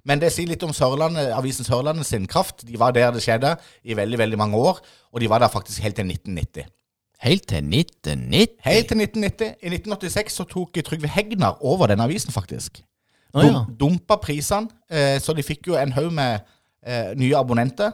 Men 0.06 0.22
det 0.22 0.32
sier 0.34 0.50
litt 0.50 0.64
om 0.66 0.74
Sørlandet, 0.74 1.30
avisen 1.38 1.66
Sørlandet 1.66 2.10
sin 2.10 2.28
kraft. 2.30 2.66
De 2.66 2.78
var 2.82 2.94
der 2.96 3.14
det 3.14 3.22
skjedde 3.24 3.56
i 3.86 3.98
veldig 3.98 4.18
veldig 4.18 4.40
mange 4.42 4.58
år, 4.58 4.82
og 5.14 5.22
de 5.22 5.30
var 5.30 5.44
der 5.44 5.52
faktisk 5.54 5.84
helt 5.86 6.00
til 6.00 6.10
1990. 6.10 6.70
Helt 7.22 7.46
til 7.48 7.62
1990? 7.62 8.56
Helt 8.66 8.88
til 8.90 9.04
1990. 9.06 9.52
I 9.62 9.74
1986 9.78 10.40
så 10.40 10.48
tok 10.50 10.82
Trygve 10.86 11.10
Hegnar 11.14 11.62
over 11.62 11.88
den 11.88 12.02
avisen, 12.02 12.34
faktisk. 12.34 12.82
Ja. 13.34 13.42
Dum, 13.42 13.76
dumpa 13.80 14.18
prisene, 14.20 14.70
eh, 14.92 15.18
så 15.24 15.34
de 15.34 15.44
fikk 15.46 15.70
jo 15.72 15.78
en 15.80 15.94
haug 15.96 16.12
med 16.14 16.42
eh, 16.84 17.14
nye 17.16 17.38
abonnenter. 17.38 17.94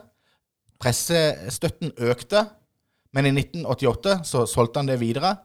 Pressestøtten 0.82 1.92
økte, 1.98 2.46
men 3.14 3.30
i 3.30 3.34
1988 3.34 4.20
så 4.28 4.46
solgte 4.50 4.82
han 4.82 4.90
det 4.90 5.00
videre. 5.02 5.36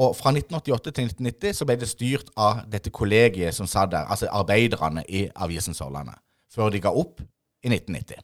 Og 0.00 0.14
fra 0.16 0.30
1988 0.30 0.92
til 0.94 1.08
1990 1.10 1.56
så 1.58 1.66
ble 1.66 1.76
det 1.80 1.88
styrt 1.90 2.30
av 2.38 2.62
dette 2.70 2.92
kollegiet 2.94 3.54
som 3.54 3.66
satt 3.66 3.90
der, 3.92 4.06
altså 4.06 4.30
arbeiderne 4.30 5.02
i 5.08 5.24
avisen 5.34 5.74
Sørlandet, 5.74 6.14
før 6.54 6.70
de 6.70 6.80
ga 6.82 6.94
opp 6.94 7.20
i 7.62 7.68
1990. 7.72 8.22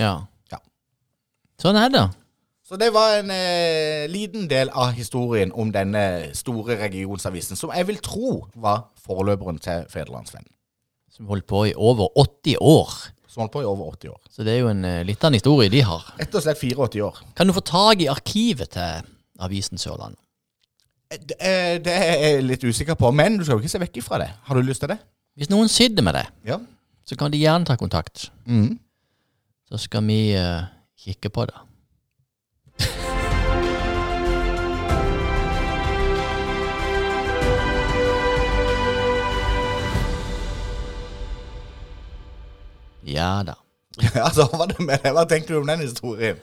ja. 0.00 0.14
Ja. 0.50 0.58
Sånn 1.60 1.76
er 1.76 1.92
det. 1.92 2.06
Så 2.68 2.76
det 2.76 2.90
var 2.92 3.14
en 3.16 3.30
eh, 3.32 4.04
liten 4.12 4.44
del 4.50 4.68
av 4.76 4.90
historien 4.92 5.52
om 5.56 5.70
denne 5.72 6.34
store 6.36 6.76
regionsavisen, 6.82 7.56
som 7.56 7.70
jeg 7.72 7.86
vil 7.88 8.00
tro 8.04 8.32
var 8.60 8.90
forløperen 9.00 9.56
til 9.64 9.86
Federlandsvennen. 9.88 10.50
Som 11.08 11.30
holdt 11.32 11.46
på 11.48 11.62
i 11.70 11.72
over 11.74 12.10
80 12.20 12.58
år. 12.60 12.92
Som 13.28 13.46
holdt 13.46 13.54
på 13.54 13.62
i 13.64 13.68
over 13.68 13.88
80 13.94 14.12
år. 14.12 14.18
Så 14.30 14.44
det 14.44 14.52
er 14.52 14.60
jo 14.60 14.68
en 14.74 14.84
eh, 14.84 15.00
litt 15.08 15.24
av 15.24 15.32
en 15.32 15.38
historie 15.38 15.72
de 15.72 15.80
har. 15.88 16.04
Rett 16.20 16.36
og 16.36 16.44
slett 16.44 16.60
84 16.60 17.00
år. 17.06 17.22
Kan 17.38 17.48
du 17.48 17.54
få 17.56 17.62
tak 17.64 18.02
i 18.04 18.10
arkivet 18.12 18.74
til 18.76 19.08
avisen 19.48 19.80
Sørland? 19.80 20.18
Det, 21.08 21.38
eh, 21.40 21.78
det 21.80 21.94
er 21.94 22.20
jeg 22.26 22.42
litt 22.44 22.66
usikker 22.68 22.98
på, 23.00 23.08
men 23.16 23.38
du 23.40 23.46
skal 23.46 23.56
jo 23.56 23.64
ikke 23.64 23.72
se 23.78 23.80
vekk 23.86 23.96
ifra 24.02 24.20
det. 24.20 24.28
Har 24.44 24.60
du 24.60 24.68
lyst 24.68 24.84
til 24.84 24.92
det? 24.92 24.98
Hvis 25.40 25.48
noen 25.48 25.72
sitter 25.72 26.04
med 26.04 26.18
det, 26.20 26.26
Ja. 26.52 26.60
så 27.08 27.16
kan 27.16 27.32
de 27.32 27.40
gjerne 27.40 27.64
ta 27.64 27.78
kontakt. 27.80 28.28
Mm. 28.44 28.76
Så 29.72 29.80
skal 29.88 30.04
vi 30.04 30.20
eh, 30.36 30.68
kikke 31.00 31.32
på 31.32 31.48
det. 31.48 31.56
Ja 43.08 43.30
da. 43.46 43.54
Ja, 44.14 44.28
hva, 44.36 44.44
var 44.52 44.70
det 44.70 44.84
med 44.84 45.00
det? 45.02 45.12
hva 45.16 45.24
tenker 45.28 45.56
du 45.56 45.60
om 45.62 45.66
den 45.70 45.80
historien? 45.86 46.38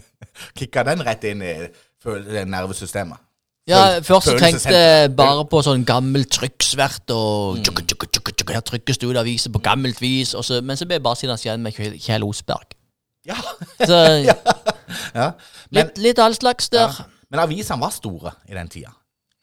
Kicka 0.58 0.84
den 0.86 1.02
rett 1.06 1.24
inn 1.26 1.42
i 1.42 1.54
føl- 2.02 2.44
nervesystemet? 2.46 3.18
Ja, 3.68 4.00
først 4.02 4.26
så 4.30 4.34
tenkte 4.40 4.72
jeg 4.74 5.10
bare 5.14 5.44
på 5.46 5.60
sånn 5.62 5.84
gammel 5.86 6.24
trykksvert 6.32 7.12
og 7.14 7.60
tjukke, 7.62 7.84
tjukke, 7.86 8.08
tjukke, 8.10 8.32
tjukke, 8.34 8.54
Her 8.56 8.64
trykkes 8.66 8.98
det 8.98 9.10
ut 9.10 9.18
aviser 9.20 9.52
på 9.54 9.60
gammelt 9.62 10.00
vis, 10.02 10.32
og 10.34 10.42
så, 10.46 10.58
men 10.64 10.78
så 10.80 10.88
ble 10.88 10.96
jeg 10.98 11.04
bare 11.04 11.18
sittende 11.20 11.44
igjen 11.44 11.62
med 11.66 11.76
Kjell- 11.76 11.98
Kjell 12.02 12.24
Osberg. 12.26 12.74
Ja. 13.28 13.36
Så 13.84 13.98
ja. 14.30 14.36
Men, 15.70 15.76
litt, 15.76 16.00
litt 16.02 16.22
all 16.24 16.34
slags 16.34 16.70
der. 16.72 16.96
men 17.30 17.42
avisene 17.44 17.78
var 17.84 17.92
store 17.94 18.32
i 18.48 18.56
den 18.56 18.72
tida. 18.72 18.90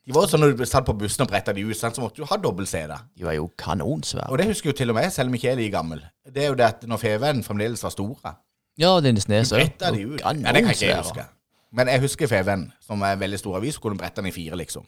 De 0.07 0.13
var 0.15 0.23
jo 0.23 0.29
sånn 0.31 0.39
Når 0.45 0.53
du 0.57 0.65
satt 0.65 0.85
på 0.87 0.93
bussen 0.95 1.25
og 1.25 1.29
bretta 1.29 1.51
de 1.53 1.65
ut, 1.67 1.75
så 1.75 1.89
måtte 1.99 2.21
du 2.21 2.25
ha 2.29 2.37
dobbelt-CD. 2.39 2.93
De 3.17 3.25
var 3.27 3.33
jo 3.35 3.49
kanonsvære. 3.59 4.29
Og 4.31 4.37
det 4.39 4.45
husker 4.47 4.69
jo 4.71 4.75
til 4.79 4.89
og 4.93 4.95
med, 4.95 5.09
selv 5.11 5.27
om 5.27 5.35
jeg 5.35 5.41
ikke 5.43 5.51
er 5.51 5.55
like 5.59 5.71
gammel. 5.75 6.03
Det 6.33 6.43
er 6.45 6.47
jo 6.47 6.55
det 6.55 6.63
at 6.69 6.85
når 6.87 6.97
Feven 7.01 7.43
fremdeles 7.43 7.83
var 7.83 7.91
store 7.91 8.35
Ja, 8.79 8.93
Lindesnes 9.03 9.51
òg. 9.51 9.59
Bretta 9.65 9.91
de 9.91 10.05
ut. 10.07 10.21
Ja, 10.23 10.31
det 10.33 10.63
kan 10.63 10.71
ikke 10.71 10.85
jeg 10.87 11.01
huske. 11.03 11.25
Men 11.75 11.87
jeg 11.91 11.99
husker 12.01 12.27
Feven, 12.31 12.71
som 12.87 13.01
er 13.03 13.17
en 13.17 13.19
veldig 13.19 13.39
stor 13.39 13.57
avis, 13.59 13.75
så 13.75 13.81
kunne 13.83 13.97
du 13.97 14.01
brette 14.01 14.21
den 14.21 14.29
i 14.29 14.31
fire, 14.31 14.55
liksom. 14.55 14.85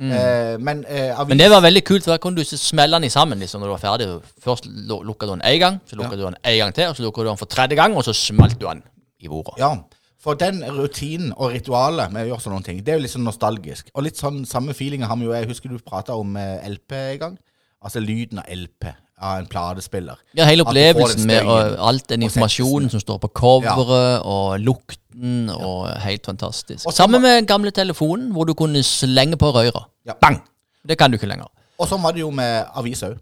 Eh, 0.00 0.56
men 0.58 0.84
eh, 0.88 1.10
avis 1.20 1.28
Men 1.28 1.38
det 1.38 1.50
var 1.50 1.60
veldig 1.60 1.82
kult, 1.84 2.04
for 2.04 2.14
da 2.14 2.18
kunne 2.22 2.36
du 2.40 2.44
smelle 2.56 2.98
den 3.02 3.10
sammen 3.10 3.38
liksom, 3.38 3.60
når 3.60 3.66
du 3.66 3.74
var 3.74 3.82
ferdig. 3.82 4.06
Først 4.44 4.66
lu- 4.66 5.02
lukka 5.04 5.26
du 5.26 5.32
den 5.34 5.42
én 5.42 5.58
gang, 5.60 5.80
så 5.86 5.96
lukka 5.98 6.16
du 6.16 6.22
den 6.24 6.36
en 6.44 6.58
gang 6.58 6.72
til, 6.74 6.86
og 6.88 6.96
så 6.96 7.02
lukka 7.02 7.22
du 7.22 7.28
den 7.28 7.36
for 7.42 7.46
tredje 7.46 7.76
gang, 7.76 7.96
og 7.96 8.04
så 8.04 8.12
smalt 8.16 8.56
du 8.60 8.66
den 8.66 8.82
i 9.20 9.28
bordet. 9.28 9.58
Ja, 9.58 9.74
for 10.22 10.38
den 10.38 10.62
rutinen 10.76 11.32
og 11.34 11.50
ritualet 11.56 12.12
med 12.14 12.26
å 12.26 12.32
gjøre 12.32 12.44
sånne 12.44 12.66
ting, 12.66 12.82
det 12.84 12.94
er 12.94 13.00
jo 13.00 13.04
litt 13.06 13.14
sånn 13.14 13.26
nostalgisk. 13.26 13.88
Og 13.96 14.06
litt 14.06 14.20
sånn 14.20 14.44
samme 14.46 14.74
feelinga 14.78 15.08
har 15.10 15.18
vi 15.18 15.26
jo 15.26 15.34
Jeg 15.34 15.48
husker 15.50 15.72
du 15.72 15.80
prata 15.82 16.14
om 16.18 16.36
eh, 16.38 16.62
LP 16.68 16.94
en 16.98 17.22
gang. 17.24 17.40
Altså 17.82 18.02
lyden 18.02 18.38
av 18.38 18.46
LP 18.46 18.86
av 19.22 19.38
en 19.38 19.48
platespiller. 19.50 20.18
Ja, 20.38 20.46
hele 20.48 20.64
opplevelsen 20.66 21.26
med 21.26 21.46
og, 21.46 21.74
alt 21.78 22.08
den 22.10 22.26
informasjonen 22.26 22.90
som 22.90 23.02
står 23.02 23.20
på 23.22 23.30
coveret, 23.38 24.22
og 24.26 24.58
lukten, 24.62 25.50
og 25.54 25.90
helt 26.02 26.26
fantastisk. 26.26 26.86
Og 26.86 26.94
Sammen 26.94 27.22
med 27.22 27.36
den 27.40 27.50
gamle 27.50 27.70
telefonen, 27.74 28.30
hvor 28.34 28.48
du 28.48 28.54
kunne 28.58 28.82
slenge 28.86 29.38
på 29.38 29.52
røra. 29.54 29.86
Ja. 30.06 30.18
Bang! 30.20 30.40
Det 30.82 30.98
kan 30.98 31.10
du 31.10 31.18
ikke 31.18 31.30
lenger. 31.30 31.50
Og 31.78 31.86
sånn 31.90 32.02
var 32.02 32.14
det 32.14 32.24
jo 32.24 32.30
med 32.34 32.66
avis 32.78 33.02
òg. 33.06 33.14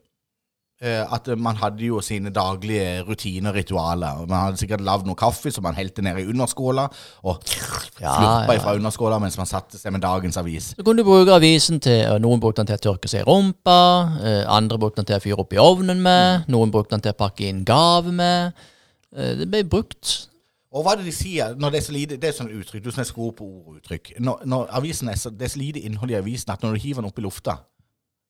At 0.80 1.28
eh, 1.28 1.36
man 1.36 1.58
hadde 1.60 1.84
jo 1.84 1.98
sine 2.00 2.30
daglige 2.32 3.02
rutiner 3.04 3.50
og 3.52 3.56
ritualer. 3.58 4.22
Man 4.24 4.46
hadde 4.46 4.60
sikkert 4.62 4.80
lagd 4.80 5.04
noe 5.04 5.18
kaffe 5.20 5.50
som 5.52 5.66
man 5.66 5.76
helte 5.76 6.00
ned 6.00 6.16
i 6.22 6.24
underskåla, 6.32 6.86
og 7.28 7.42
Ja, 8.00 8.14
slurpa 8.16 8.54
ja. 8.54 8.56
ifra 8.56 8.72
underskåla 8.78 9.18
mens 9.20 9.36
man 9.36 9.48
satte 9.50 9.76
seg 9.76 9.92
med 9.92 10.00
dagens 10.00 10.38
avis. 10.40 10.70
Så 10.78 10.86
kunne 10.86 11.02
du 11.02 11.04
bruke 11.04 11.34
avisen 11.36 11.82
til 11.84 12.08
Noen 12.24 12.40
brukte 12.40 12.64
den 12.64 12.70
til 12.72 12.80
å 12.80 12.84
tørke 12.86 13.12
seg 13.12 13.26
i 13.26 13.28
rumpa, 13.28 13.76
eh, 14.24 14.40
andre 14.48 14.80
brukte 14.80 15.02
den 15.02 15.10
til 15.12 15.18
å 15.18 15.24
fyre 15.26 15.44
opp 15.44 15.52
i 15.52 15.60
ovnen 15.60 16.00
med, 16.00 16.48
noen 16.48 16.72
brukte 16.72 16.96
den 16.96 17.04
til 17.04 17.12
å 17.12 17.20
pakke 17.26 17.50
inn 17.50 17.60
gave 17.68 18.16
med. 18.16 18.56
Eh, 19.12 19.34
det 19.42 19.50
ble 19.52 19.62
brukt. 19.68 20.16
Og 20.72 20.86
hva 20.86 20.94
er 20.94 21.02
det 21.02 21.10
de 21.10 21.16
sier 21.18 21.54
når 21.60 21.72
det 21.74 21.78
er 21.80 21.84
så 21.90 21.92
lite 21.92 22.16
Det 22.22 22.28
er 22.30 22.36
sånn 22.40 22.52
uttrykk, 22.56 22.84
du 22.84 22.92
som 22.94 23.02
er 23.02 23.08
så 23.08 23.20
god 23.20 23.32
på 23.36 23.44
ord 23.44 23.68
og 23.68 23.78
uttrykk. 23.82 24.14
Når, 24.22 24.44
når 24.48 24.68
avisen 24.80 25.12
er 25.12 25.20
så, 25.20 25.28
det 25.34 25.48
er 25.48 25.52
så 25.52 25.60
lite 25.60 25.84
innhold 25.84 26.12
i 26.14 26.20
avisen 26.24 26.52
at 26.54 26.62
når 26.64 26.78
du 26.78 26.84
hiver 26.88 27.02
den 27.02 27.10
opp 27.10 27.18
i 27.18 27.24
lufta, 27.28 27.58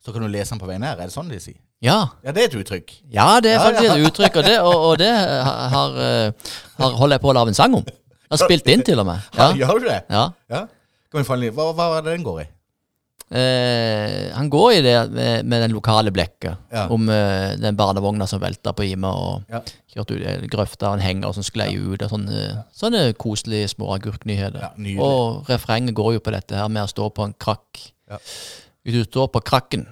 så 0.02 0.10
kan 0.10 0.24
du 0.24 0.32
lese 0.32 0.50
den 0.56 0.58
på 0.62 0.66
vei 0.66 0.78
ned. 0.80 0.96
Er 0.98 1.06
det 1.06 1.14
sånn 1.14 1.30
de 1.30 1.38
sier? 1.38 1.60
Ja, 1.82 1.98
Ja, 2.24 2.32
det 2.36 2.42
er 2.42 2.48
et 2.50 2.54
uttrykk. 2.60 2.90
ja 3.12 3.40
det 3.40 3.54
er 3.54 3.58
faktisk 3.64 3.86
ja. 3.88 3.94
et 3.96 4.06
uttrykk, 4.10 4.36
og 4.36 4.44
det, 4.44 4.58
og, 4.60 4.74
og 4.90 4.98
det 5.00 5.08
har, 5.16 5.68
har, 5.72 5.94
eh, 6.04 6.52
holder 7.00 7.14
jeg 7.16 7.20
på 7.24 7.30
å 7.32 7.36
lage 7.38 7.54
en 7.54 7.56
sang 7.56 7.74
om. 7.78 7.84
Jeg 7.86 8.36
har 8.36 8.42
spilt 8.44 8.68
inn 8.68 8.82
til 8.86 9.00
og 9.00 9.06
med. 9.08 9.28
Ja. 9.36 9.50
Gjør 9.62 9.80
du 9.80 9.88
det? 9.88 10.00
ja. 10.12 10.26
Ja. 10.52 10.66
Hva, 11.10 11.72
hva 11.74 11.86
er 11.98 12.02
det 12.06 12.12
den 12.18 12.22
går 12.26 12.42
i? 12.44 12.48
Eh, 13.30 14.30
han 14.34 14.48
går 14.50 14.72
i 14.74 14.80
det 14.82 14.94
med, 15.14 15.44
med 15.46 15.62
den 15.62 15.70
lokale 15.74 16.10
blekket 16.10 16.56
Ja. 16.74 16.88
om 16.90 17.08
eh, 17.08 17.56
den 17.62 17.76
barnevogna 17.78 18.26
som 18.26 18.40
velta 18.42 18.72
på 18.74 18.82
Ime 18.88 19.06
og 19.06 19.42
Ja. 19.50 19.60
kjørte 19.94 20.16
ut 20.18 20.48
grøfta, 20.50 20.92
en 20.94 21.00
henger 21.02 21.32
som 21.34 21.42
sklei 21.46 21.76
ut. 21.78 22.02
Og 22.02 22.10
sånne, 22.10 22.64
sånne 22.74 23.04
koselige 23.14 23.68
små 23.70 23.94
agurknyheter. 23.94 24.60
Ja, 24.60 25.02
og 25.02 25.46
refrenget 25.48 25.94
går 25.94 26.14
jo 26.18 26.20
på 26.26 26.34
dette 26.34 26.58
her 26.58 26.68
med 26.68 26.82
å 26.84 26.90
stå 26.90 27.08
på 27.14 27.24
en 27.24 27.34
krakk. 27.38 27.92
Ja. 28.10 28.18
Du 28.84 29.04
står 29.04 29.28
på 29.30 29.42
krakken 29.46 29.86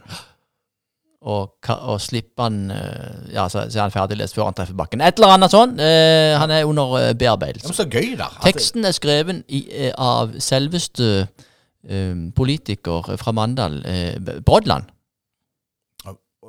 og, 1.23 1.57
og 1.75 1.97
slipper 2.01 2.45
han 2.47 2.59
eh, 2.71 3.33
Ja, 3.35 3.49
så, 3.51 3.65
så 3.67 3.81
er 3.81 3.87
han 3.89 3.95
ferdiglest 3.95 4.37
før 4.37 4.47
han 4.49 4.55
treffer 4.59 4.77
bakken. 4.79 5.01
Et 5.03 5.19
eller 5.19 5.35
annet 5.35 5.51
sånn. 5.55 5.73
Eh, 5.83 6.37
han 6.39 6.53
er 6.55 6.69
under 6.69 6.95
eh, 7.01 7.09
Ja, 7.09 7.17
bearbeidelse. 7.19 7.67
men 7.67 7.75
så 7.79 7.89
gøy, 7.91 8.13
da. 8.21 8.29
Teksten 8.45 8.87
er 8.87 8.95
skreven 8.95 9.43
i, 9.51 9.65
eh, 9.89 9.91
av 9.99 10.37
selveste 10.39 11.09
eh, 11.27 12.15
politiker 12.39 13.11
fra 13.19 13.35
Mandal, 13.35 13.81
eh, 13.89 14.15
Brodland. 14.47 14.87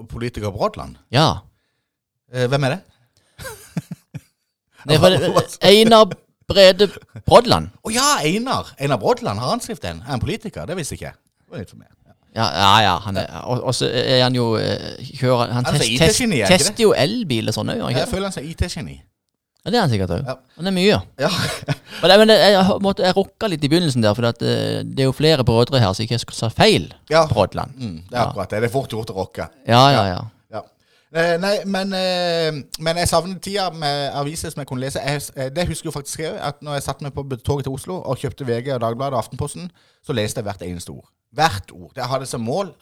Politiker 0.09 0.53
Brodland. 0.55 0.95
Ja. 1.11 1.41
Eh, 2.31 2.45
hvem 2.47 2.63
er 2.69 2.77
det? 2.77 2.81
Nei, 4.87 4.95
Einar 5.73 6.05
Brede 6.49 6.87
Brodland. 7.27 7.73
Å 7.83 7.91
ja, 7.93 8.05
Einar! 8.23 8.71
Einar 8.79 9.01
Brodland, 9.01 9.41
har 9.41 9.51
han 9.51 9.61
skrevet 9.65 9.83
den? 9.83 9.99
Er 10.05 10.13
han 10.15 10.21
politiker? 10.23 10.65
Det 10.69 10.77
visste 10.79 10.95
ikke 10.95 11.09
jeg. 11.09 11.17
Det 11.43 11.51
var 11.51 11.61
litt 11.65 11.73
for 11.73 11.81
meg. 11.81 11.89
Ja. 12.35 12.45
Ja, 12.53 12.71
ja, 12.85 12.95
han 13.03 13.17
er, 13.17 13.27
og, 13.43 13.63
og 13.63 13.73
så 13.75 13.87
er 13.89 14.21
han 14.23 14.35
jo 14.37 14.51
eh, 14.61 14.99
kjører, 15.17 15.49
Han 15.51 15.65
er 15.65 15.71
test, 15.79 15.89
test, 15.97 16.19
IT-geni, 16.21 16.41
er 16.41 16.45
ikke 16.51 16.57
tester 16.61 16.83
jo 16.83 16.91
elbil 16.93 17.49
og 17.49 17.55
sånn 17.55 17.71
òg, 17.73 17.79
gjør 17.79 17.87
han 17.87 17.95
Jeg 17.95 18.03
ikke? 18.05 18.11
føler 18.15 18.29
han 18.29 18.43
er 18.43 18.49
IT-geni. 18.51 18.97
Ja, 19.65 19.71
det 19.73 19.75
er 19.77 19.81
han 19.81 19.89
sikkert 19.91 20.11
òg. 20.15 20.21
Ja. 20.29 20.35
Han 20.59 20.69
er 20.69 20.71
mye. 20.77 20.99
Ja. 21.19 21.29
Men, 21.99 22.11
jeg- 22.13 22.19
men 22.21 22.29
jeg, 22.31 22.51
jeg, 22.53 22.77
måtte, 22.85 23.03
jeg 23.03 23.15
rocka 23.17 23.49
litt 23.51 23.63
i 23.65 23.67
begynnelsen 23.73 24.05
der, 24.05 24.13
for 24.15 24.29
at, 24.29 24.41
eh, 24.45 24.83
det 24.87 25.03
er 25.03 25.09
jo 25.09 25.15
flere 25.17 25.43
brødre 25.43 25.81
her, 25.83 25.91
så 25.97 26.05
ikke 26.05 26.15
jeg 26.15 26.23
skal 26.23 26.37
sa 26.37 26.49
feil 26.53 26.85
Ja. 27.11 27.25
på. 27.27 27.47
Mm, 27.75 27.97
det 28.07 28.15
er 28.15 28.21
akkurat 28.27 28.49
det. 28.53 28.61
Det 28.63 28.69
er 28.69 28.73
fort 28.77 28.89
gjort 28.93 29.09
å 29.11 29.17
rocke. 29.17 29.49
Ja, 29.67 29.81
ja, 29.91 30.05
ja. 30.13 30.19
Eh, 31.09 31.39
nei, 31.41 31.55
men, 31.65 31.93
eh, 31.93 32.53
men 32.79 32.97
jeg 33.01 33.09
savner 33.09 33.39
tida 33.41 33.69
med 33.73 34.11
aviser 34.13 34.51
som 34.53 34.61
jeg 34.61 34.67
kunne 34.69 34.83
lese. 34.83 35.01
Jeg, 35.01 35.21
eh, 35.35 35.47
det 35.49 35.65
husker 35.67 35.89
jo 35.89 35.93
faktisk 35.95 36.19
jeg, 36.19 36.35
at 36.37 36.61
når 36.61 36.77
jeg 36.77 36.83
satte 36.85 37.05
meg 37.05 37.13
på 37.13 37.23
toget 37.41 37.65
til 37.65 37.73
Oslo 37.73 37.95
og 37.97 38.17
kjøpte 38.21 38.45
VG 38.45 38.75
og 38.75 38.81
Dagbladet 38.83 39.17
og 39.17 39.23
Aftenposten, 39.23 39.71
så 40.05 40.13
leste 40.13 40.37
jeg 40.37 40.45
hvert 40.45 40.61
eneste 40.61 40.93
ord. 40.93 41.09
Hvert 41.33 41.71
ord. 41.73 41.91
Jeg 41.95 42.05
hadde 42.09 42.25
som 42.25 42.41
mål 42.41 42.73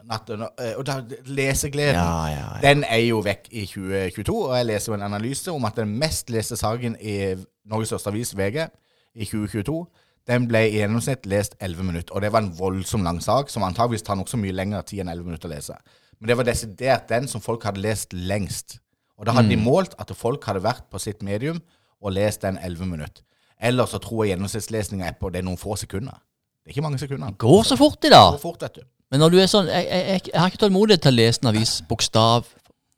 Og 0.78 0.86
da, 0.88 1.02
lesegleden 1.26 1.96
Ja, 1.96 2.28
ja, 2.28 2.46
ja. 2.56 2.62
Den 2.64 2.84
er 2.84 3.02
jo 3.04 3.20
vekk 3.20 3.50
i 3.52 3.66
2022, 3.66 4.36
og 4.36 4.58
jeg 4.58 4.66
leser 4.66 4.92
jo 4.92 4.96
en 4.96 5.08
analyse 5.08 5.52
om 5.52 5.66
at 5.66 5.76
den 5.76 5.98
mest 6.00 6.30
leste 6.30 6.56
saken 6.56 6.96
i 7.02 7.36
Norges 7.66 7.88
største 7.88 8.10
avis, 8.10 8.38
VG, 8.38 8.68
i 9.16 9.26
2022, 9.26 9.86
den 10.28 10.48
ble 10.48 10.66
i 10.68 10.80
gjennomsnitt 10.80 11.26
lest 11.26 11.56
11 11.60 11.84
minutter. 11.84 12.16
Og 12.16 12.22
det 12.22 12.32
var 12.32 12.44
en 12.44 12.54
voldsom 12.60 13.04
lang 13.04 13.22
sak, 13.24 13.50
som 13.50 13.64
antageligvis 13.64 14.04
tar 14.04 14.16
nokså 14.20 14.40
mye 14.40 14.56
lengre 14.56 14.82
tid 14.88 15.04
enn 15.04 15.12
11 15.12 15.28
minutter 15.28 15.50
å 15.50 15.54
lese. 15.54 15.76
Men 16.20 16.28
det 16.32 16.38
var 16.38 16.48
desidert 16.48 17.08
den 17.10 17.28
som 17.28 17.42
folk 17.42 17.64
hadde 17.64 17.82
lest 17.84 18.14
lengst. 18.14 18.80
Og 19.18 19.26
da 19.26 19.34
hadde 19.38 19.50
de 19.50 19.58
målt 19.58 19.96
at 20.02 20.12
folk 20.18 20.46
hadde 20.46 20.64
vært 20.64 20.86
på 20.92 21.00
sitt 21.02 21.24
medium 21.26 21.60
og 22.02 22.14
lest 22.14 22.42
den 22.46 22.58
11 22.62 22.86
minutter. 22.86 23.24
Ellers 23.62 23.90
så 23.90 23.98
tror 24.02 24.24
jeg 24.26 24.36
gjennomsnittslesninga 24.36 25.08
er 25.08 25.16
på 25.18 25.30
det 25.34 25.40
er 25.42 25.46
noen 25.48 25.58
få 25.58 25.76
sekunder. 25.76 26.14
Det 26.62 26.70
er 26.70 26.76
ikke 26.76 26.86
mange 26.86 27.00
sekunder. 27.02 27.32
Går 27.42 27.64
så 27.66 27.78
fort 27.80 28.06
i 28.06 28.10
dag. 28.14 28.32
går 28.36 28.42
fort, 28.44 28.62
vet 28.62 28.76
du. 28.76 28.82
Men 29.12 29.20
når 29.24 29.30
du 29.34 29.38
er 29.40 29.48
sånn 29.48 29.70
Jeg, 29.72 29.86
jeg, 29.88 30.22
jeg, 30.28 30.40
har 30.40 30.50
ikke 30.52 30.60
tålmodighet 30.66 31.02
til 31.02 31.14
å 31.14 31.18
lese 31.18 31.40
en 31.42 31.50
avis 31.54 31.78
bokstav 31.90 32.46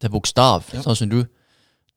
til 0.02 0.10
bokstav. 0.10 0.66
Sånn 0.84 0.96
som 0.98 1.10
du. 1.12 1.22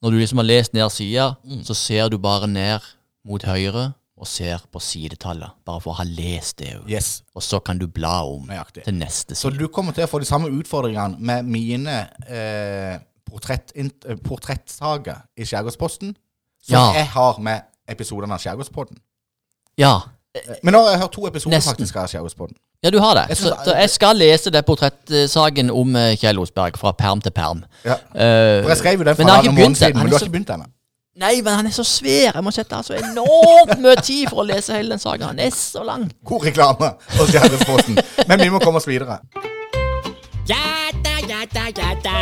Når 0.03 0.11
du 0.11 0.19
liksom 0.19 0.39
har 0.43 0.47
lest 0.47 0.75
ned 0.75 0.91
sida, 0.93 1.37
Mm. 1.45 1.63
så 1.65 1.75
ser 1.75 2.09
du 2.11 2.19
bare 2.19 2.47
ned 2.47 2.81
mot 3.25 3.43
høyre 3.43 3.95
og 4.23 4.29
ser 4.31 4.63
på 4.71 4.79
sidetallet. 4.81 5.51
Bare 5.67 5.81
for 5.83 5.91
å 5.93 5.99
ha 5.99 6.05
lest 6.07 6.61
det. 6.63 6.69
jo. 6.77 6.83
Yes, 6.89 7.23
Og 7.35 7.43
så 7.43 7.59
kan 7.65 7.79
du 7.81 7.89
bla 7.91 8.21
om 8.25 8.45
nøyaktig. 8.47 8.85
til 8.87 8.95
neste 8.95 9.35
Så 9.35 9.51
du 9.51 9.67
kommer 9.69 9.93
til 9.97 10.05
å 10.07 10.11
få 10.11 10.21
de 10.23 10.29
samme 10.29 10.47
utfordringene 10.55 11.19
med 11.19 11.45
mine 11.51 11.97
eh, 12.29 12.99
portrett, 13.29 13.73
eh, 13.75 14.17
portrettsaker 14.23 15.25
i 15.37 15.43
Skjærgårdsposten 15.49 16.15
som 16.63 16.75
Ja. 16.77 16.93
jeg 16.95 17.07
har 17.17 17.39
med 17.43 17.63
episodene 17.89 18.33
av 18.35 18.39
Skjærgårdspodden. 18.45 18.99
Ja. 19.79 19.97
Men 20.63 20.73
nå 20.75 20.85
har 20.85 20.93
jeg 20.95 21.01
hørt 21.03 21.13
to 21.13 21.27
episoder 21.27 21.57
Nesten. 21.57 21.73
faktisk 21.75 21.97
av 21.97 22.07
Skjærgårdspodden. 22.09 22.55
ja, 22.85 22.91
du 22.91 22.99
har 23.01 23.15
det. 23.15 23.25
Jeg 23.29 23.37
Så, 23.37 23.57
så 23.65 23.75
jeg 23.77 23.91
skal 23.91 24.17
lese 24.17 24.51
det 24.51 24.65
portrettsaken 24.67 25.71
om 25.71 25.97
eh, 25.97 26.15
Kjell 26.17 26.39
Osberg 26.39 26.79
fra 26.79 26.93
perm 26.93 27.21
til 27.21 27.33
perm. 27.33 27.65
Ja. 27.85 27.95
Uh, 28.15 28.63
For 28.63 28.69
jeg 28.73 28.79
skrev 28.79 28.99
jo 28.99 29.05
den 29.05 29.17
for 29.17 29.23
men 29.25 29.29
jeg 29.29 29.35
har 29.35 29.43
halvannen 29.43 29.59
ikke 29.59 29.67
måned 29.67 29.77
siden, 29.77 29.99
men 29.99 30.07
du 30.07 30.17
har 30.17 30.21
ikke 30.25 30.33
begynt 30.39 30.55
ennå. 30.55 30.67
Nei, 31.15 31.43
men 31.45 31.53
han 31.53 31.67
er 31.67 31.75
så 31.77 31.85
svær. 31.85 32.33
Jeg 32.39 32.45
må 32.45 32.51
sette 32.57 32.79
så 32.87 32.95
enormt 32.97 33.75
mye 33.85 33.99
tid 34.01 34.31
for 34.31 34.41
å 34.41 34.47
lese 34.49 34.73
hele 34.79 34.95
den 34.95 35.03
saken. 35.03 35.27
Han 35.35 35.43
er 35.45 35.51
så 35.53 35.83
lang. 35.85 36.07
God 36.25 36.47
reklame 36.47 36.89
hos 37.19 37.29
Skjærgårdsposten. 37.35 37.99
Men 38.31 38.41
vi 38.41 38.49
må 38.55 38.61
komme 38.63 38.81
oss 38.81 38.89
videre. 38.89 39.19
Ja 40.49 40.89
da, 41.05 41.19
ja 41.29 41.43
da, 41.53 41.67
ja 41.69 41.91
da. 42.07 42.17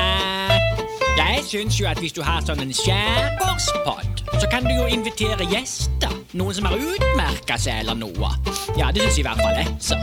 Jeg 1.20 1.44
syns 1.47 1.78
jo 1.78 1.87
at 1.87 2.02
hvis 2.02 2.16
du 2.18 2.23
har 2.26 2.42
sånn 2.42 2.64
en 2.64 2.75
skjærgårdspod, 2.75 4.25
så 4.42 4.50
kan 4.50 4.66
du 4.66 4.75
jo 4.75 4.90
invitere 4.90 5.47
gjester. 5.52 6.11
Noen 6.35 6.59
som 6.59 6.66
har 6.66 6.75
utmerka 6.82 7.61
seg 7.62 7.85
eller 7.85 7.94
noe. 8.02 8.35
Ja, 8.75 8.90
det 8.90 9.06
syns 9.06 9.23
i 9.23 9.26
hvert 9.28 9.38
fall 9.38 9.54
jeg, 9.62 9.70
så. 9.78 10.00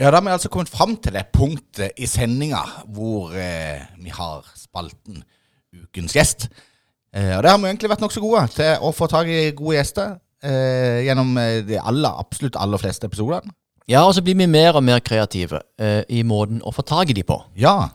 Ja, 0.00 0.08
Da 0.08 0.16
har 0.16 0.24
vi 0.24 0.32
altså 0.32 0.48
kommet 0.48 0.70
fram 0.72 0.94
til 0.96 1.12
det 1.12 1.26
punktet 1.34 1.98
i 2.00 2.06
sendinga 2.08 2.62
hvor 2.88 3.34
eh, 3.36 3.82
vi 4.00 4.08
har 4.16 4.46
spalten 4.56 5.20
Ukens 5.76 6.14
gjest. 6.16 6.46
Eh, 7.12 7.36
og 7.36 7.42
Der 7.44 7.50
har 7.50 7.58
vi 7.60 7.68
egentlig 7.68 7.90
vært 7.92 8.00
nokså 8.00 8.22
gode 8.24 8.46
til 8.54 8.80
å 8.80 8.94
få 8.96 9.10
tak 9.12 9.28
i 9.28 9.50
gode 9.52 9.76
gjester 9.76 10.14
eh, 10.40 11.02
gjennom 11.04 11.36
eh, 11.36 11.60
de 11.68 11.76
aller, 11.76 12.16
absolutt 12.16 12.56
aller 12.56 12.80
fleste 12.80 13.10
episodene. 13.10 13.52
Ja, 13.90 14.06
og 14.06 14.14
så 14.16 14.24
blir 14.24 14.38
vi 14.40 14.48
mer 14.48 14.78
og 14.78 14.86
mer 14.86 15.02
kreative 15.04 15.60
eh, 15.76 16.00
i 16.08 16.22
måten 16.24 16.62
å 16.64 16.72
få 16.72 16.86
tak 16.86 17.12
i 17.12 17.18
de 17.20 17.26
på. 17.26 17.36
Ja. 17.60 17.90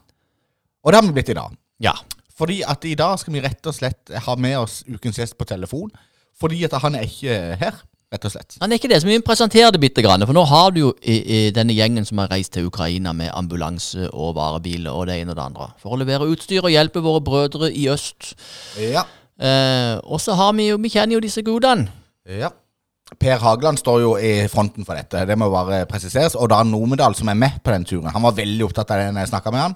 Og 0.85 0.93
det 0.93 1.01
har 1.01 1.07
vi 1.09 1.15
blitt 1.17 1.33
i 1.33 1.37
dag. 1.39 1.57
Ja. 1.81 1.95
Fordi 2.37 2.61
at 2.67 2.85
i 2.85 2.93
dag 2.99 3.17
skal 3.17 3.33
vi 3.33 3.41
rett 3.47 3.65
og 3.65 3.73
slett 3.79 4.13
ha 4.27 4.37
med 4.37 4.59
oss 4.59 4.83
ukens 4.85 5.17
gjest 5.23 5.39
på 5.39 5.49
telefon. 5.49 5.89
Fordi 6.37 6.61
at 6.67 6.77
han 6.83 6.99
er 6.99 7.09
ikke 7.09 7.39
her, 7.57 7.81
rett 8.13 8.25
og 8.27 8.33
slett. 8.33 8.57
Han 8.61 8.71
er 8.71 8.79
ikke 8.79 8.89
det, 8.91 9.01
som 9.01 9.09
vi 9.09 9.19
presenterer 9.25 9.73
det 9.75 9.81
bitte 9.83 10.03
grann. 10.05 10.23
For 10.27 10.35
nå 10.37 10.43
har 10.49 10.71
du 10.75 10.79
jo 10.81 10.91
i, 11.01 11.15
i 11.19 11.39
denne 11.55 11.75
gjengen 11.75 12.05
som 12.07 12.21
har 12.21 12.31
reist 12.31 12.53
til 12.55 12.67
Ukraina 12.69 13.13
med 13.17 13.31
ambulanse 13.33 14.09
og 14.11 14.35
varebiler 14.37 14.93
og 14.93 15.07
det 15.09 15.19
ene 15.21 15.33
og 15.33 15.39
det 15.39 15.45
andre. 15.45 15.69
For 15.81 15.95
å 15.95 15.99
levere 16.01 16.27
utstyr 16.31 16.65
og 16.65 16.73
hjelpe 16.73 17.03
våre 17.05 17.23
brødre 17.25 17.71
i 17.73 17.87
øst. 17.91 18.33
Ja. 18.81 19.05
Eh, 19.35 19.95
og 20.03 20.21
så 20.23 20.31
har 20.39 20.53
vi 20.55 20.69
jo 20.69 20.77
Vi 20.79 20.93
kjenner 20.93 21.17
jo 21.17 21.25
disse 21.25 21.43
gudene. 21.43 21.89
ja. 22.29 22.53
Per 23.21 23.37
Hageland 23.37 23.77
står 23.77 23.99
jo 24.01 24.13
i 24.17 24.47
fronten 24.49 24.81
for 24.83 24.97
dette, 24.97 25.27
det 25.29 25.35
må 25.37 25.45
bare 25.53 25.83
presiseres. 25.85 26.33
Og 26.35 26.49
Dan 26.49 26.71
Nomedal, 26.73 27.13
som 27.15 27.29
er 27.29 27.37
med 27.37 27.59
på 27.63 27.69
den 27.71 27.85
turen, 27.85 28.09
han 28.09 28.23
var 28.23 28.33
veldig 28.33 28.65
opptatt 28.65 28.95
av 28.95 28.97
det 28.97 29.11
når 29.13 29.21
jeg 29.21 29.29
snakka 29.29 29.51
med 29.53 29.61
han. 29.61 29.75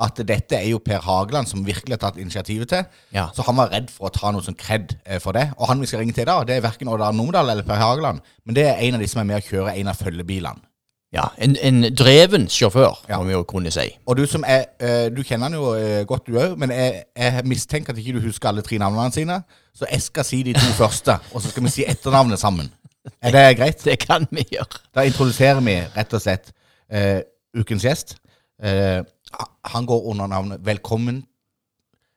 At 0.00 0.16
dette 0.26 0.56
er 0.56 0.68
jo 0.70 0.78
Per 0.82 1.02
Hageland 1.04 1.46
som 1.50 1.66
virkelig 1.66 1.98
har 1.98 2.00
tatt 2.08 2.16
initiativet 2.18 2.68
til. 2.72 2.84
Ja. 3.14 3.26
Så 3.36 3.44
han 3.46 3.56
var 3.56 3.70
redd 3.74 3.90
for 3.92 4.08
å 4.08 4.12
ta 4.14 4.32
noe 4.32 4.42
sånn 4.42 4.56
kred 4.58 4.96
eh, 5.04 5.20
for 5.20 5.36
det. 5.36 5.50
Og 5.58 5.68
han 5.68 5.80
vi 5.80 5.86
skal 5.90 6.00
ringe 6.02 6.16
til 6.16 6.26
da, 6.26 6.40
det 6.48 6.56
er 6.56 6.64
verken 6.64 6.88
Odd 6.88 7.04
Arne 7.04 7.28
eller 7.42 7.62
Per 7.66 7.76
Hageland, 7.80 8.20
men 8.46 8.56
det 8.56 8.66
er 8.70 8.80
en 8.82 8.94
av 8.96 9.00
de 9.04 9.08
som 9.08 9.20
er 9.20 9.28
med 9.28 9.42
å 9.42 9.46
kjøre 9.46 9.76
en 9.76 9.88
av 9.92 10.00
følgebilene. 10.00 10.64
Ja, 11.12 11.26
En, 11.36 11.56
en 11.60 11.82
dreven 11.92 12.46
sjåfør, 12.48 13.02
Ja. 13.08 13.18
må 13.20 13.26
vi 13.28 13.32
jo 13.34 13.42
kunne 13.44 13.70
si. 13.70 13.84
Og 14.08 14.16
du 14.16 14.22
som 14.26 14.46
er 14.48 14.62
eh, 14.80 15.10
Du 15.12 15.20
kjenner 15.22 15.50
han 15.50 15.54
jo 15.58 15.74
eh, 15.76 16.04
godt, 16.08 16.24
du 16.26 16.38
òg, 16.40 16.54
men 16.56 16.70
jeg, 16.72 17.02
jeg 17.18 17.44
mistenker 17.44 17.92
at 17.92 17.98
ikke 18.00 18.14
du 18.16 18.24
husker 18.24 18.48
alle 18.48 18.62
tre 18.64 18.78
navnene 18.80 19.12
sine. 19.12 19.42
Så 19.76 19.84
jeg 19.90 20.00
skal 20.06 20.24
si 20.24 20.40
de 20.42 20.54
to 20.56 20.72
første, 20.82 21.18
og 21.34 21.42
så 21.44 21.52
skal 21.52 21.66
vi 21.68 21.74
si 21.74 21.84
etternavnet 21.84 22.40
sammen. 22.40 22.72
Er 23.20 23.34
det 23.34 23.44
greit? 23.58 23.84
Det 23.84 23.98
kan 24.00 24.24
vi 24.30 24.46
gjøre. 24.54 24.80
Da 24.94 25.04
introduserer 25.04 25.60
vi 25.60 25.76
rett 25.96 26.16
og 26.16 26.22
slett 26.24 26.48
uh, 26.94 27.20
ukens 27.60 27.84
gjest. 27.84 28.16
Eh, 28.62 29.02
han 29.64 29.86
går 29.86 30.10
under 30.10 30.26
navnet 30.26 30.60
Velkommen 30.66 31.22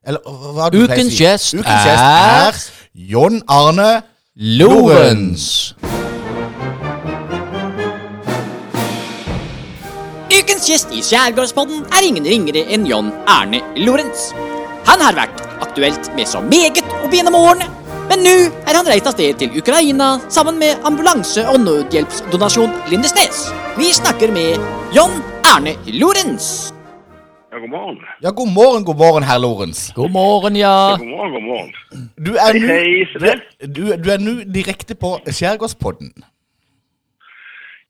Eller 0.05 0.19
hva 0.25 0.53
hva 0.57 0.69
du 0.71 0.79
pleier 0.85 0.91
å 0.91 1.01
Ukens 1.01 1.13
si? 1.17 1.23
gjest 1.23 1.53
Ukens 1.55 1.85
gjest 1.85 2.03
er- 2.03 2.47
er 2.47 2.53
John 2.93 3.41
Arne 3.47 4.03
Lorentz. 4.35 5.73
Ukens 10.35 10.65
gjest 10.69 10.91
i 10.95 11.01
Skjærgårdspodden 11.05 11.85
er 11.95 12.03
ingen 12.07 12.25
ringere 12.27 12.65
enn 12.73 12.85
John 12.89 13.11
Erne 13.31 13.61
Lorentz. 13.79 14.29
Han 14.89 15.01
har 15.01 15.15
vært 15.17 15.41
aktuelt 15.63 16.09
med 16.17 16.27
så 16.29 16.41
meget 16.43 16.81
opp 17.03 17.13
gjennom 17.15 17.37
årene, 17.39 17.67
men 18.09 18.23
nå 18.25 18.35
er 18.67 18.77
han 18.77 18.85
reist 18.89 19.07
av 19.09 19.15
sted 19.17 19.39
til 19.39 19.55
Ukraina 19.61 20.17
sammen 20.29 20.59
med 20.61 20.83
ambulanse- 20.85 21.47
og 21.49 21.59
nødhjelpsdonasjon 21.63 22.73
Lindesnes. 22.91 23.45
Vi 23.79 23.91
snakker 23.95 24.31
med 24.35 24.59
John 24.95 25.15
Erne 25.45 25.75
Lorentz. 25.99 26.71
Ja, 27.55 27.59
god 27.61 27.69
morgen. 27.69 27.99
Ja, 28.21 28.29
god 28.31 28.51
morgen, 28.51 28.83
god 28.85 28.97
morgen, 28.97 29.23
herr 29.23 29.39
Lorentz. 29.39 29.93
God 29.93 30.11
morgen, 30.11 30.55
ja. 30.55 30.97
God 30.97 31.07
morgen, 31.07 31.31
god 31.31 31.41
morgen. 31.41 31.71
Du 32.25 32.31
er 32.35 32.51
Hei, 32.51 33.07
nå 33.23 33.31
du, 33.75 33.81
du 34.03 34.09
er 34.11 34.19
nå 34.19 34.33
direkte 34.57 34.95
på 35.03 35.13
Skjærgårdspodden. 35.37 36.11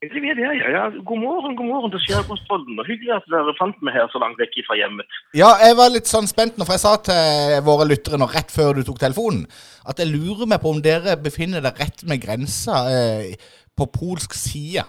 Det 0.06 0.22
vet 0.22 0.38
jeg, 0.38 0.60
ja. 0.62 0.70
ja. 0.76 0.84
God 1.08 1.18
morgen, 1.24 1.58
god 1.58 1.66
morgen 1.72 1.90
til 1.96 2.04
Skjærgårdspodden. 2.04 2.78
Og 2.78 2.86
Hyggelig 2.86 3.16
at 3.16 3.26
dere 3.34 3.56
fant 3.58 3.82
meg 3.82 3.98
her 3.98 4.06
så 4.14 4.22
langt 4.22 4.38
vekk 4.38 4.54
fra 4.68 4.78
hjemmet. 4.78 5.18
Ja, 5.34 5.50
jeg 5.66 5.74
var 5.82 5.90
litt 5.96 6.14
sånn 6.14 6.30
spent 6.30 6.54
nå, 6.54 6.62
for 6.68 6.78
jeg 6.78 6.84
sa 6.86 6.94
til 7.10 7.66
våre 7.66 7.90
lyttere 7.90 8.22
nå 8.22 8.30
rett 8.30 8.54
før 8.54 8.78
du 8.78 8.86
tok 8.86 9.02
telefonen, 9.02 9.48
at 9.82 9.98
jeg 9.98 10.14
lurer 10.14 10.46
meg 10.46 10.62
på 10.62 10.76
om 10.76 10.84
dere 10.84 11.18
befinner 11.18 11.58
dere 11.58 11.82
rett 11.82 12.06
med 12.06 12.22
grensa 12.22 12.84
eh, 12.94 13.34
på 13.74 13.90
polsk 13.98 14.38
side. 14.38 14.86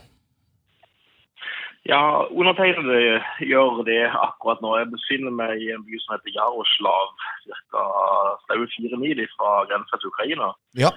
Ja, 1.87 2.27
undertegnede 2.35 3.21
gjør 3.47 3.83
det 3.87 4.01
akkurat 4.11 4.59
nå. 4.63 4.73
Jeg 4.75 4.89
befinner 4.91 5.31
meg 5.31 5.61
i 5.63 5.69
en 5.71 5.85
by 5.87 5.99
som 6.03 6.17
heter 6.17 6.35
Jaroslav, 6.35 7.13
ca. 7.71 7.85
snaue 8.43 8.67
fire 8.73 8.99
mil 8.99 9.21
fra 9.37 9.53
grensa 9.69 9.99
til 10.01 10.11
Ukraina. 10.11 10.51
Ja. 10.75 10.91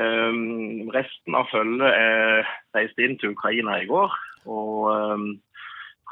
Um, 0.00 0.88
resten 0.94 1.36
av 1.36 1.50
følget 1.50 1.92
er 1.92 2.48
reist 2.76 3.00
inn 3.02 3.18
til 3.20 3.34
Ukraina 3.34 3.80
i 3.82 3.88
går, 3.90 4.16
og 4.48 4.88
um, 4.94 5.30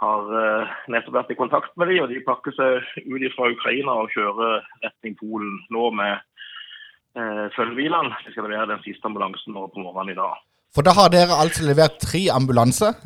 har 0.02 0.32
uh, 0.34 0.78
nettopp 0.92 1.20
vært 1.20 1.32
i 1.32 1.38
kontakt 1.38 1.76
med 1.78 1.88
dem, 1.88 2.02
og 2.04 2.12
de 2.12 2.24
pakker 2.26 2.56
seg 2.58 2.84
ut 3.08 3.28
fra 3.36 3.52
Ukraina 3.54 3.96
og 4.02 4.12
kjører 4.12 4.66
retning 4.84 5.16
Polen 5.20 5.60
nå 5.72 5.88
med 5.94 6.18
uh, 7.16 7.46
følgebilene. 7.56 8.18
De 8.26 8.34
skal 8.34 8.44
levere 8.50 8.74
den 8.74 8.84
siste 8.84 9.08
ambulansen 9.08 9.56
nå 9.56 9.70
på 9.72 9.86
morgenen 9.86 10.16
i 10.16 10.20
dag. 10.20 10.42
For 10.74 10.84
da 10.84 10.92
har 10.98 11.14
dere 11.14 11.38
altså 11.38 11.64
levert 11.64 12.02
tre 12.02 12.26
ambulanser. 12.34 12.98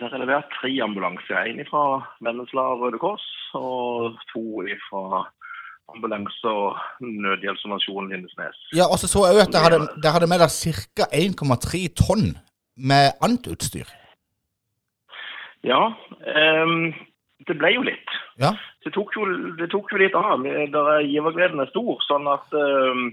Der 0.00 0.12
er 0.12 0.20
levert 0.22 0.50
tre 0.60 0.70
ambulanser. 0.82 1.46
En 1.50 1.64
fra 1.70 1.82
Vennesla 2.24 2.64
Røde 2.80 2.98
Kors 3.02 3.26
og 3.58 4.18
to 4.32 4.44
fra 4.88 5.24
ambulanse- 5.94 6.52
og 6.52 6.76
nødhjelpsorganisasjonen 7.00 8.10
Lindesnes. 8.12 8.58
Ja, 8.76 8.84
og 8.92 8.98
så 8.98 9.08
så 9.08 9.26
jeg 9.26 9.34
jo 9.34 9.44
at 9.46 9.54
dere 9.54 9.66
hadde, 9.66 9.80
dere 10.02 10.14
hadde 10.16 10.30
med 10.30 10.42
dere 10.42 10.52
ca. 10.52 11.04
1,3 11.12 11.82
tonn 12.02 12.26
med 12.76 13.06
annet 13.24 13.48
utstyr. 13.54 13.88
Ja, 15.66 15.82
um, 16.62 16.92
det 17.48 17.56
ble 17.58 17.72
jo 17.74 17.82
litt. 17.86 18.10
Ja. 18.38 18.52
Det 18.84 18.92
tok 18.94 19.16
jo, 19.16 19.24
det 19.58 19.70
tok 19.72 19.90
jo 19.92 20.00
litt 20.00 20.14
av. 20.14 20.44
Der 20.44 20.90
er 20.94 21.06
givergleden 21.08 21.60
er 21.60 21.70
stor. 21.72 21.98
sånn 22.06 22.28
at 22.30 22.54
ehm, 22.54 23.08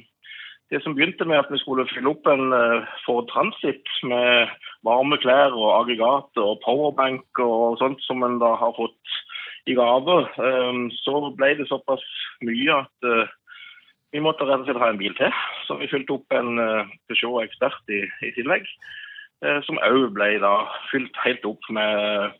det 0.73 0.81
som 0.81 0.95
begynte 0.97 1.27
med 1.29 1.37
at 1.37 1.51
vi 1.53 1.59
skulle 1.61 1.85
fylle 1.91 2.09
opp 2.09 2.25
en 2.29 2.49
uh, 2.53 2.87
Ford 3.05 3.27
Transit 3.29 3.91
med 4.03 4.49
varme 4.87 5.17
klær 5.21 5.53
og 5.53 5.73
aggregater 5.81 6.41
og 6.41 6.61
powerbank 6.65 7.41
og 7.43 7.77
sånt 7.81 8.01
som 8.05 8.25
en 8.25 8.39
da 8.41 8.55
har 8.59 8.73
fått 8.77 9.15
i 9.65 9.73
gave, 9.73 10.17
ehm, 10.37 10.91
så 11.01 11.31
ble 11.37 11.55
det 11.57 11.65
såpass 11.65 12.03
mye 12.45 12.75
at 12.83 13.07
eh, 13.09 13.31
vi 14.13 14.21
måtte 14.21 14.45
rett 14.45 14.61
og 14.61 14.67
slett 14.67 14.77
ha 14.77 14.91
en 14.93 14.99
bil 14.99 15.15
til. 15.17 15.33
Så 15.65 15.79
vi 15.79 15.89
fylte 15.89 16.19
opp 16.19 16.35
en 16.37 16.59
Peugeot 17.09 17.41
Ekspert 17.41 17.89
i, 17.89 18.03
i 18.27 18.29
tillegg. 18.37 18.67
eh, 19.41 19.59
som 19.65 19.81
òg 19.81 20.13
ble 20.13 20.35
da 20.43 20.53
fylt 20.91 21.17
helt 21.25 21.49
opp 21.49 21.65
med 21.73 22.37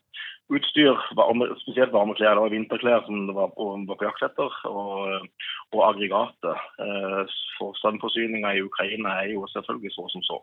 utstyr, 0.53 0.93
varme, 1.17 1.49
spesielt 1.63 1.93
varmeklær. 1.93 2.37
Det 2.37 2.45
var 2.45 2.53
vinterklær 2.53 3.05
som 3.07 3.25
det 3.27 3.35
var 3.35 3.49
på, 3.57 3.71
var 3.89 3.97
på 3.99 4.07
jakt 4.07 4.25
etter, 4.29 4.59
og, 4.69 5.25
og 5.73 5.81
aggregater. 5.89 6.57
Eh, 6.83 7.21
For 7.57 7.71
strømforsyninga 7.79 8.49
i 8.57 8.61
Ukraina 8.69 9.09
er 9.23 9.33
jo 9.33 9.47
selvfølgelig 9.55 9.91
så 9.97 10.03
som 10.13 10.21
så. 10.29 10.37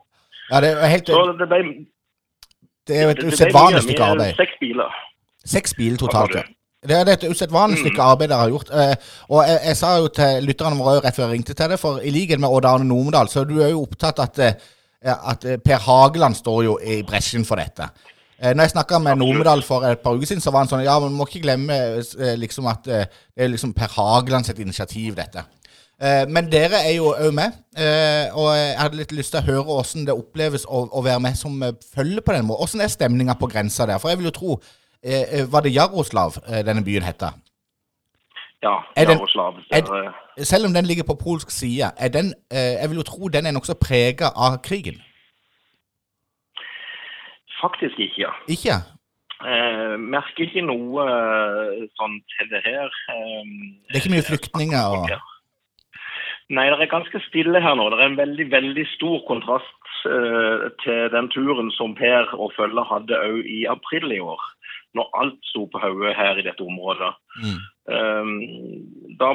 Ja, 0.51 0.61
det 0.61 0.69
er, 0.73 0.87
helt, 0.95 1.07
Så 1.07 1.35
det 1.39 1.47
ble, 1.51 1.59
det 2.87 2.97
er 2.97 3.03
jo 3.03 3.09
et 3.15 3.23
usedvanlig 3.23 3.83
stykke 3.85 4.03
arbeid. 4.03 4.35
Seks 4.41 4.55
biler. 4.59 4.99
Seks 5.45 5.73
biler 5.77 5.97
totalt, 5.97 6.35
ja. 6.35 6.43
Det 6.83 6.95
er 6.97 7.11
et 7.13 7.23
usedvanlig 7.29 7.79
stykke 7.79 8.01
arbeid 8.03 8.31
dere 8.31 8.43
har 8.43 8.51
gjort. 8.51 8.71
Eh, 8.75 8.95
og 9.29 9.43
jeg, 9.47 9.59
jeg 9.69 9.77
sa 9.79 9.91
jo 10.01 10.09
til 10.17 10.47
lytterne 10.49 10.79
våre 10.79 11.03
rett 11.05 11.15
før 11.15 11.29
jeg 11.29 11.37
ringte 11.37 11.55
til 11.55 11.71
deg, 11.71 11.79
for 11.79 12.03
i 12.03 12.11
likhet 12.11 12.41
med 12.43 12.51
Odd 12.51 12.67
Arne 12.67 12.87
Nomedal, 12.89 13.29
så 13.31 13.45
du 13.47 13.55
er 13.61 13.71
jo 13.71 13.85
opptatt 13.85 14.19
at, 14.19 14.41
eh, 14.43 15.13
at 15.13 15.47
eh, 15.47 15.61
Per 15.63 15.79
Hageland 15.85 16.35
står 16.35 16.59
jo 16.67 16.75
i 16.83 16.99
bresjen 17.07 17.47
for 17.47 17.61
dette. 17.61 17.87
Eh, 18.41 18.53
når 18.53 18.63
jeg 18.63 18.71
snakka 18.73 18.99
med 18.99 19.15
Nomedal 19.17 19.61
for 19.63 19.83
et 19.87 19.99
par 20.03 20.15
uker 20.17 20.25
siden, 20.27 20.41
så 20.41 20.51
var 20.51 20.63
han 20.65 20.67
sånn 20.71 20.83
Ja, 20.83 20.99
men 20.99 21.13
må 21.13 21.25
ikke 21.27 21.41
glemme 21.45 21.73
eh, 21.73 22.35
liksom 22.39 22.67
at 22.67 22.87
eh, 22.87 23.05
det 23.35 23.45
er 23.45 23.51
liksom 23.53 23.73
Per 23.73 23.87
Hageland 23.95 24.45
sitt 24.45 24.59
initiativ, 24.59 25.15
dette. 25.15 25.43
Men 26.27 26.49
dere 26.51 26.81
er 26.83 26.95
jo 26.97 27.13
òg 27.13 27.29
med, 27.31 27.53
og 28.35 28.47
jeg 28.57 28.71
hadde 28.79 28.97
litt 28.97 29.11
lyst 29.15 29.31
til 29.31 29.39
å 29.39 29.45
høre 29.45 29.61
hvordan 29.63 30.07
det 30.09 30.15
oppleves 30.17 30.65
å, 30.65 30.81
å 30.91 31.03
være 31.05 31.21
med 31.23 31.37
som 31.39 31.53
følger 31.61 31.77
følge 31.95 32.21
på 32.25 32.33
den 32.33 32.43
måten. 32.49 32.59
Hvordan 32.65 32.81
er 32.83 32.91
stemninga 32.91 33.35
på 33.39 33.47
grensa 33.47 33.85
der? 33.87 34.01
For 34.03 34.09
jeg 34.11 34.19
vil 34.19 34.27
jo 34.27 34.33
tro 34.35 34.57
Var 35.53 35.61
det 35.63 35.71
Jaroslav 35.75 36.41
denne 36.65 36.83
byen 36.83 37.03
heter? 37.07 37.37
Ja, 38.63 38.73
Er 38.97 39.05
den- 39.05 39.17
Jaroslav. 39.17 39.53
er- 39.71 40.43
Selv 40.43 40.65
om 40.65 40.73
den 40.73 40.85
ligger 40.85 41.03
på 41.03 41.15
polsk 41.15 41.51
side, 41.51 41.91
er 41.97 42.07
den 42.09 42.33
Jeg 42.51 42.89
vil 42.89 42.97
jo 42.97 43.03
tro 43.03 43.27
den 43.27 43.45
er 43.45 43.51
nokså 43.51 43.73
prega 43.79 44.31
av 44.35 44.57
krigen. 44.63 44.99
Faktisk 47.63 47.99
ikke. 48.03 48.31
Ikke? 48.51 48.79
Eh, 49.43 49.95
merker 49.99 50.45
ikke 50.45 50.63
noe 50.63 51.03
eh, 51.03 51.85
sånn 51.99 52.19
til 52.35 52.49
det 52.51 52.61
her. 52.65 52.91
Eh, 53.11 53.53
Det 53.89 53.97
er 53.97 54.03
ikke 54.03 54.15
mye 54.17 54.27
flyktninger 54.31 54.97
og 54.97 55.13
Nei, 56.53 56.65
det 56.69 56.83
er 56.83 56.91
ganske 56.91 57.19
stille 57.29 57.61
her 57.63 57.75
nå. 57.79 57.87
Det 57.89 57.97
er 57.97 58.09
en 58.11 58.19
veldig, 58.19 58.45
veldig 58.51 58.83
stor 58.91 59.21
kontrast 59.29 59.93
eh, 60.11 60.65
til 60.83 61.07
den 61.13 61.29
turen 61.31 61.71
som 61.73 61.95
Per 61.97 62.33
og 62.35 62.51
følget 62.57 62.89
hadde 62.91 63.21
òg 63.29 63.47
i 63.47 63.63
april 63.71 64.11
i 64.11 64.19
år. 64.21 64.43
Når 64.93 65.07
alt 65.17 65.39
sto 65.49 65.63
på 65.71 65.79
hodet 65.81 66.13
her 66.19 66.37
i 66.37 66.45
dette 66.45 66.61
området. 66.61 67.13
Mm. 67.41 67.61
Eh, 67.95 69.15
da 69.21 69.31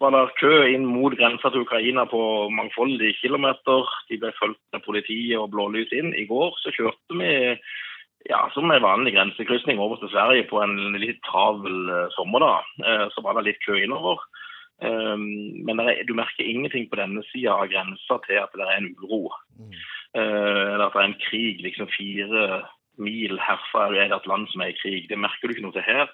var 0.00 0.14
det 0.14 0.36
kø 0.40 0.52
inn 0.70 0.84
mot 0.88 1.14
grensa 1.18 1.50
til 1.50 1.64
Ukraina 1.66 2.04
på 2.10 2.22
mangfoldige 2.54 3.16
kilometer. 3.20 3.88
De 4.10 4.18
ble 4.20 4.32
fulgt 4.38 4.60
med 4.74 4.84
politiet 4.86 5.38
og 5.38 5.50
blålys 5.54 5.92
inn. 5.96 6.12
I 6.14 6.26
går 6.30 6.54
så 6.62 6.74
kjørte 6.74 7.18
vi 7.18 7.32
ja, 8.30 8.42
som 8.54 8.70
en 8.70 8.84
vanlig 8.84 9.14
grensekrysning 9.16 9.80
over 9.82 9.98
til 9.98 10.12
Sverige 10.12 10.46
på 10.50 10.60
en 10.62 10.76
litt 11.02 11.18
travel 11.26 11.90
eh, 11.90 12.12
sommerdag. 12.16 12.68
Eh, 12.86 13.06
så 13.14 13.24
var 13.24 13.38
det 13.38 13.48
litt 13.48 13.64
kø 13.66 13.78
innover. 13.80 14.22
Um, 14.82 15.62
men 15.62 15.78
er, 15.78 16.00
du 16.08 16.14
merker 16.18 16.42
ingenting 16.42 16.88
på 16.90 16.98
denne 16.98 17.22
sida 17.28 17.54
av 17.54 17.68
grensa 17.70 18.16
til 18.24 18.40
at 18.40 18.54
det 18.58 18.66
er 18.66 18.80
en 18.80 18.88
uro. 18.98 19.28
Eh, 20.18 20.70
eller 20.74 20.88
at 20.88 20.96
det 20.96 21.02
er 21.02 21.10
en 21.10 21.20
krig 21.22 21.62
liksom 21.62 21.90
fire 21.92 22.62
mil 23.00 23.38
herfra 23.40 23.86
er 23.88 24.10
det 24.10 24.18
et 24.18 24.26
land 24.28 24.48
som 24.52 24.64
er 24.64 24.72
i 24.72 24.80
krig. 24.80 25.06
Det 25.10 25.18
merker 25.18 25.48
du 25.48 25.54
ikke 25.54 25.64
noe 25.66 25.76
til 25.76 25.86
her. 25.86 26.10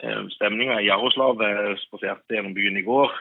Uh, 0.00 0.26
Stemninga 0.36 0.80
i 0.80 0.88
Jaroslav 0.88 1.40
jeg 1.44 1.78
spaserte 1.84 2.36
gjennom 2.36 2.56
byen 2.56 2.78
i 2.80 2.86
går. 2.86 3.12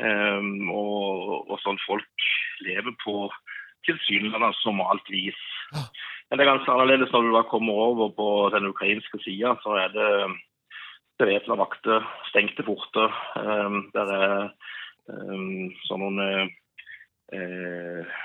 Um, 0.00 0.70
og, 0.72 1.50
og 1.50 1.58
sånn 1.64 1.80
folk 1.84 2.28
lever 2.64 2.94
på 3.02 3.26
tilsynelatende 3.88 4.52
som 4.60 4.80
alt 4.84 5.08
vis. 5.12 5.40
Men 6.30 6.38
det 6.38 6.44
er 6.44 6.52
ganske 6.52 6.72
annerledes 6.72 7.12
når 7.12 7.26
du 7.26 7.32
da 7.34 7.42
kommer 7.50 7.82
over 7.90 8.12
på 8.14 8.28
den 8.54 8.68
ukrainske 8.70 9.18
sida. 9.24 9.56
Så 9.64 9.74
er 9.80 9.92
det 9.94 10.10
bevæpna 11.20 11.56
vakter, 11.60 12.06
stengte 12.30 12.64
porter. 12.64 13.12
Um, 13.36 13.90
der 13.96 14.12
er 14.14 14.36
um, 15.10 15.68
sånne 15.88 16.28
eh, 17.34 18.18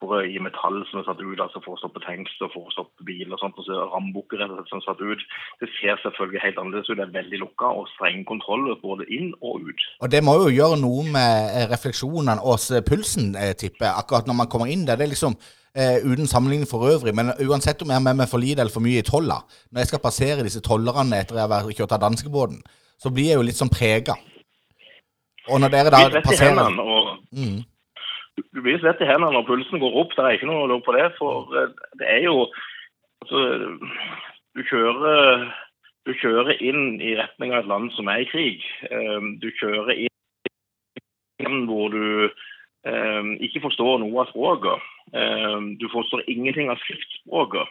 stoppere 0.00 0.28
i 0.28 0.38
metall 0.40 0.80
som 0.88 1.00
er 1.00 1.06
satt 1.06 1.20
ut, 1.20 1.40
altså 1.40 1.60
for 1.64 1.76
å 1.76 1.80
stoppe 1.80 2.00
tanks 2.00 2.32
og 2.40 2.50
for 2.54 2.68
å 2.68 2.72
stoppe 2.72 3.04
biler 3.04 3.34
og 3.36 3.40
sånt, 3.42 3.58
og 3.58 3.64
så 3.66 3.76
er 3.76 3.92
rambukker 3.92 4.40
som 4.68 4.80
er 4.80 4.84
satt 4.86 5.00
ut. 5.00 5.20
Det 5.60 5.68
ser 5.76 6.00
selvfølgelig 6.02 6.40
helt 6.44 6.58
annerledes 6.58 6.90
ut. 6.90 6.96
Det 6.96 7.06
er 7.06 7.18
veldig 7.20 7.40
lukka 7.44 7.72
og 7.76 7.88
streng 7.94 8.24
kontroll 8.24 8.70
både 8.82 9.06
inn 9.12 9.32
og 9.40 9.60
ut. 9.68 9.80
Og 10.00 10.10
det 10.10 10.22
må 10.24 10.36
jo 10.40 10.50
gjøre 10.50 10.80
noe 10.80 11.04
med 11.04 11.52
eh, 11.52 11.68
refleksjonene 11.70 12.40
og 12.40 12.58
pulsen, 12.88 13.34
eh, 13.36 13.52
tipper 13.52 13.86
jeg, 13.86 13.96
akkurat 14.02 14.28
når 14.28 14.40
man 14.40 14.50
kommer 14.52 14.72
inn 14.72 14.86
der. 14.88 14.96
Det 14.96 15.06
er 15.06 15.14
liksom 15.14 15.36
eh, 15.76 16.00
uten 16.04 16.30
sammenligning 16.30 16.68
for 16.70 16.88
øvrig, 16.88 17.14
men 17.16 17.34
uansett 17.44 17.82
om 17.82 17.92
jeg 17.92 18.00
har 18.00 18.06
med 18.08 18.22
meg 18.22 18.30
for 18.30 18.42
lite 18.42 18.64
eller 18.64 18.74
for 18.74 18.84
mye 18.84 19.04
i 19.04 19.06
tolla, 19.06 19.42
når 19.70 19.84
jeg 19.84 19.92
skal 19.92 20.04
passere 20.04 20.46
disse 20.46 20.64
tollerne 20.64 21.20
etter 21.20 21.40
jeg 21.40 21.52
har 21.52 21.72
kjørt 21.76 21.96
av 21.98 22.04
danskebåten, 22.08 22.62
så 23.00 23.12
blir 23.12 23.32
jeg 23.32 23.40
jo 23.40 23.46
litt 23.48 23.60
sånn 23.60 23.72
prega. 23.72 24.16
Og 25.50 25.60
når 25.62 25.72
dere 25.72 25.92
da 25.92 26.20
passerer 26.22 26.68
og 26.68 27.14
mm, 27.32 27.60
du- 28.52 28.62
blir 28.64 28.78
svett 28.82 29.00
i 29.02 29.08
hendene 29.08 29.32
når 29.36 29.46
pulsen 29.48 29.80
går 29.82 29.96
opp. 30.02 30.14
Det 30.16 30.24
er 30.24 30.36
ikke 30.38 30.50
noe 30.50 30.68
lov 30.70 30.82
på 30.86 30.94
det. 30.96 31.08
For 31.18 31.50
eh, 31.56 31.72
det 32.00 32.08
er 32.08 32.22
jo 32.26 32.36
altså, 33.22 33.40
du 34.56 34.62
kjører, 34.66 35.48
du 36.08 36.14
kjører 36.20 36.60
inn 36.62 37.00
i 37.00 37.16
retning 37.18 37.52
av 37.54 37.64
et 37.64 37.70
land 37.72 37.90
som 37.96 38.08
er 38.08 38.24
i 38.24 38.30
krig. 38.30 38.64
Eh, 38.90 39.20
Du 39.42 39.50
kjører 39.60 39.94
inn 41.40 41.66
hvor 41.68 41.88
du 41.92 42.28
eh, 42.84 43.28
ikke 43.46 43.62
forstår 43.64 44.00
noe 44.02 44.24
av 44.24 44.32
språket. 44.32 44.88
Du 45.10 45.88
forstår 45.90 46.20
ingenting 46.30 46.68
av 46.70 46.78
skriftspråket. 46.84 47.66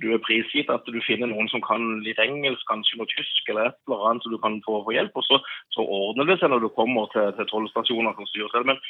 Du 0.00 0.06
er 0.14 0.22
prisgitt 0.24 0.70
at 0.72 0.86
du 0.88 0.96
finner 1.04 1.28
noen 1.28 1.50
som 1.52 1.60
kan 1.60 2.00
litt 2.00 2.16
engelsk, 2.22 2.62
kanskje 2.70 2.96
noe 2.96 3.10
tysk 3.10 3.50
eller 3.52 3.68
et 3.68 3.76
eller 3.84 4.06
annet, 4.08 4.24
så 4.24 4.32
du 4.32 4.38
kan 4.40 4.56
få 4.64 4.78
hjelp. 4.94 5.12
Og 5.20 5.26
så, 5.26 5.36
så 5.76 5.84
ordner 5.84 6.24
det 6.30 6.38
seg 6.40 6.48
når 6.54 6.64
du 6.64 6.70
kommer 6.72 7.10
til, 7.12 7.28
til 7.36 7.50
tollstasjoner 7.50 8.16
som 8.16 8.30
styrer 8.30 8.48
selv. 8.54 8.70
Men 8.72 8.80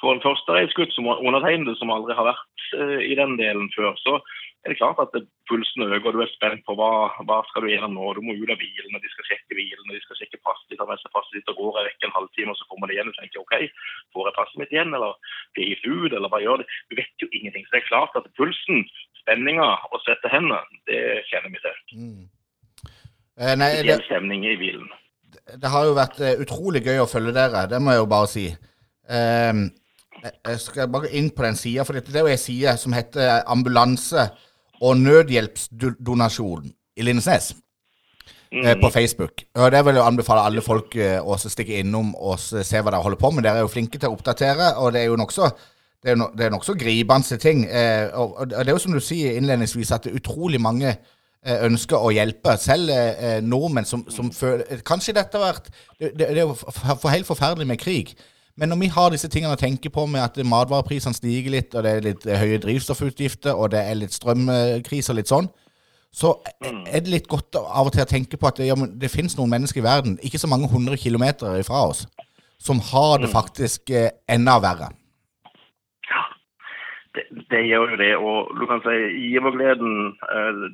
for 0.00 0.12
en 0.12 0.24
førstereisgutt 0.24 0.92
som 0.94 1.08
undertegnede, 1.08 1.76
som 1.78 1.92
aldri 1.92 2.16
har 2.16 2.28
vært 2.28 2.66
eh, 2.76 3.00
i 3.12 3.14
den 3.18 3.36
delen 3.40 3.70
før, 3.76 3.96
så 4.02 4.18
er 4.66 4.72
det 4.72 4.80
klart 4.80 4.98
at 4.98 5.12
det, 5.14 5.22
pulsen 5.46 5.84
øker, 5.86 6.08
og 6.10 6.16
du 6.16 6.20
er 6.24 6.30
spent 6.32 6.64
på 6.66 6.74
hva, 6.74 6.90
hva 7.28 7.38
skal 7.46 7.62
du 7.62 7.70
gjøre 7.70 7.88
nå. 7.92 8.06
Du 8.16 8.22
må 8.26 8.34
ut 8.34 8.50
av 8.50 8.58
bilen, 8.58 8.96
og 8.98 9.02
de 9.04 9.10
skal 9.12 9.28
sjekke 9.28 9.54
bilen, 9.54 9.84
og 9.86 9.94
de 9.94 10.02
skal 10.02 10.18
sjekke 10.18 10.40
passet 10.42 10.72
ditt, 10.72 10.82
seg 10.82 11.12
passet 11.14 11.36
ditt, 11.38 11.52
og 11.52 11.60
går 11.60 11.78
jeg 11.78 11.88
vekk 11.88 12.06
en 12.08 12.16
halvtime, 12.16 12.50
og 12.50 12.58
så 12.58 12.66
kommer 12.72 12.90
de 12.90 12.96
igjen 12.96 13.12
og 13.12 13.18
tenker 13.20 13.44
OK, 13.44 13.54
får 14.16 14.28
jeg 14.28 14.36
passet 14.40 14.60
mitt 14.62 14.74
igjen, 14.74 14.96
eller 14.98 15.36
blir 15.54 15.68
jeg 15.68 15.76
gitt 15.76 15.86
ut, 15.86 16.16
eller 16.18 16.32
hva 16.32 16.42
gjør 16.42 16.62
det? 16.64 16.68
Du 16.90 16.98
vet 16.98 17.22
jo 17.22 17.30
ingenting. 17.30 17.68
Så 17.68 17.76
det 17.76 17.82
er 17.84 17.90
klart 17.92 18.18
at 18.18 18.28
pulsen, 18.40 18.82
spenninga 19.22 19.70
og 19.92 20.02
svette 20.02 20.34
hender, 20.34 20.66
det 20.90 21.02
kjenner 21.30 21.54
vi 21.54 21.62
til. 21.62 21.82
mm. 22.02 22.24
Eh, 23.36 23.52
Nei, 23.60 23.68
det, 23.84 23.98
stemning 24.06 24.46
i 24.48 24.54
bilen. 24.56 24.86
det 25.60 25.68
har 25.68 25.84
jo 25.84 25.96
vært 25.96 26.22
eh, 26.24 26.38
utrolig 26.40 26.80
gøy 26.86 27.02
å 27.02 27.10
følge 27.10 27.34
dere, 27.36 27.66
det 27.68 27.80
må 27.84 27.92
jeg 27.92 28.00
jo 28.00 28.06
bare 28.08 28.30
si. 28.32 28.46
Ehm, 29.12 29.68
jeg- 30.26 30.52
jeg 30.52 30.60
skal 30.60 30.88
bare 30.92 31.10
inn 31.14 31.30
på 31.30 31.46
den 31.46 31.56
sida, 31.58 31.84
for 31.84 31.96
dette 31.96 32.12
det 32.12 32.20
er 32.20 32.26
jo 32.26 32.34
ei 32.34 32.40
side 32.40 32.76
som 32.82 32.92
heter 32.96 33.42
Ambulanse- 33.46 34.28
og 34.82 34.96
nødhjelpsdonasjon 35.00 36.72
i 36.96 37.02
Lindesnes. 37.02 37.54
Mm. 38.52 38.80
på 38.80 38.90
Facebook. 38.90 39.42
Og 39.54 39.72
Det 39.72 39.84
vil 39.84 39.94
jeg 39.94 40.04
anbefale 40.06 40.40
alle 40.46 40.62
folk 40.62 40.94
eh, 40.96 41.18
å 41.18 41.34
stikke 41.36 41.80
innom 41.80 42.14
og 42.14 42.38
se 42.38 42.78
hva 42.78 42.92
dere 42.92 43.02
holder 43.02 43.18
på 43.18 43.30
med. 43.34 43.42
Dere 43.44 43.58
er 43.58 43.64
jo 43.66 43.72
flinke 43.72 43.98
til 43.98 44.08
å 44.08 44.14
oppdatere, 44.14 44.68
og 44.78 44.92
det 44.94 45.00
er 45.02 45.06
jo 45.10 45.16
nokså 45.18 45.50
det 46.02 46.12
er 46.12 46.16
no, 46.20 46.28
det 46.36 46.46
er 46.46 46.52
nokså 46.54 46.76
gripende 46.78 47.38
ting. 47.42 47.64
Eh, 47.66 48.06
og, 48.14 48.36
og 48.38 48.48
det 48.48 48.68
er 48.68 48.70
jo 48.76 48.78
som 48.78 48.94
du 48.94 49.00
sier 49.02 49.34
innledningsvis, 49.36 49.90
at 49.90 50.06
det 50.06 50.12
er 50.12 50.20
utrolig 50.20 50.60
mange 50.62 50.92
eh, 50.94 51.58
ønsker 51.66 51.98
å 51.98 52.12
hjelpe. 52.14 52.54
Selv 52.62 52.94
eh, 52.94 53.40
nordmenn 53.42 53.84
som, 53.88 54.06
som 54.14 54.30
føler 54.30 54.80
Kanskje 54.86 55.16
dette 55.18 55.36
har 55.36 55.50
vært 55.50 55.70
Det, 55.98 56.12
det, 56.14 56.28
det 56.30 56.38
er 56.38 56.44
jo 56.44 56.54
for, 56.54 56.70
for 57.02 57.08
helt 57.10 57.26
forferdelig 57.26 57.66
med 57.66 57.82
krig. 57.82 58.14
Men 58.56 58.72
når 58.72 58.78
vi 58.80 58.88
har 58.88 59.12
disse 59.12 59.28
tingene 59.28 59.52
å 59.52 59.60
tenke 59.60 59.90
på 59.92 60.06
med 60.08 60.22
at 60.22 60.38
matvareprisene 60.48 61.16
stiger 61.16 61.52
litt, 61.52 61.74
og 61.76 61.84
det 61.84 61.92
er 61.92 62.06
litt 62.06 62.24
høye 62.24 62.60
drivstoffutgifter, 62.62 63.52
og 63.52 63.74
det 63.74 63.82
er 63.84 63.98
litt 64.00 64.16
strømkrise 64.16 65.12
og 65.12 65.18
litt 65.18 65.32
sånn, 65.32 65.50
så 66.16 66.32
er 66.64 67.02
det 67.04 67.12
litt 67.12 67.28
godt 67.28 67.58
av 67.60 67.90
og 67.90 67.92
til 67.92 68.06
å 68.06 68.08
tenke 68.08 68.38
på 68.40 68.48
at 68.48 68.56
det, 68.56 68.70
ja, 68.70 68.76
men 68.78 68.94
det 68.96 69.12
finnes 69.12 69.36
noen 69.36 69.52
mennesker 69.52 69.82
i 69.82 69.84
verden, 69.84 70.16
ikke 70.24 70.40
så 70.40 70.48
mange 70.48 70.70
hundre 70.72 70.96
kilometer 70.96 71.58
ifra 71.60 71.82
oss, 71.90 72.06
som 72.56 72.80
har 72.92 73.20
det 73.20 73.28
faktisk 73.34 73.92
eh, 73.92 74.14
enda 74.32 74.56
verre. 74.64 74.94
det, 77.16 77.24
det 77.52 77.62
gjør 77.68 77.92
jo 77.92 78.00
det. 78.00 78.12
Og 78.16 78.56
du 78.60 78.64
kan 78.70 78.82
si 78.84 78.96
givergleden 79.32 79.94
eh, 80.36 80.64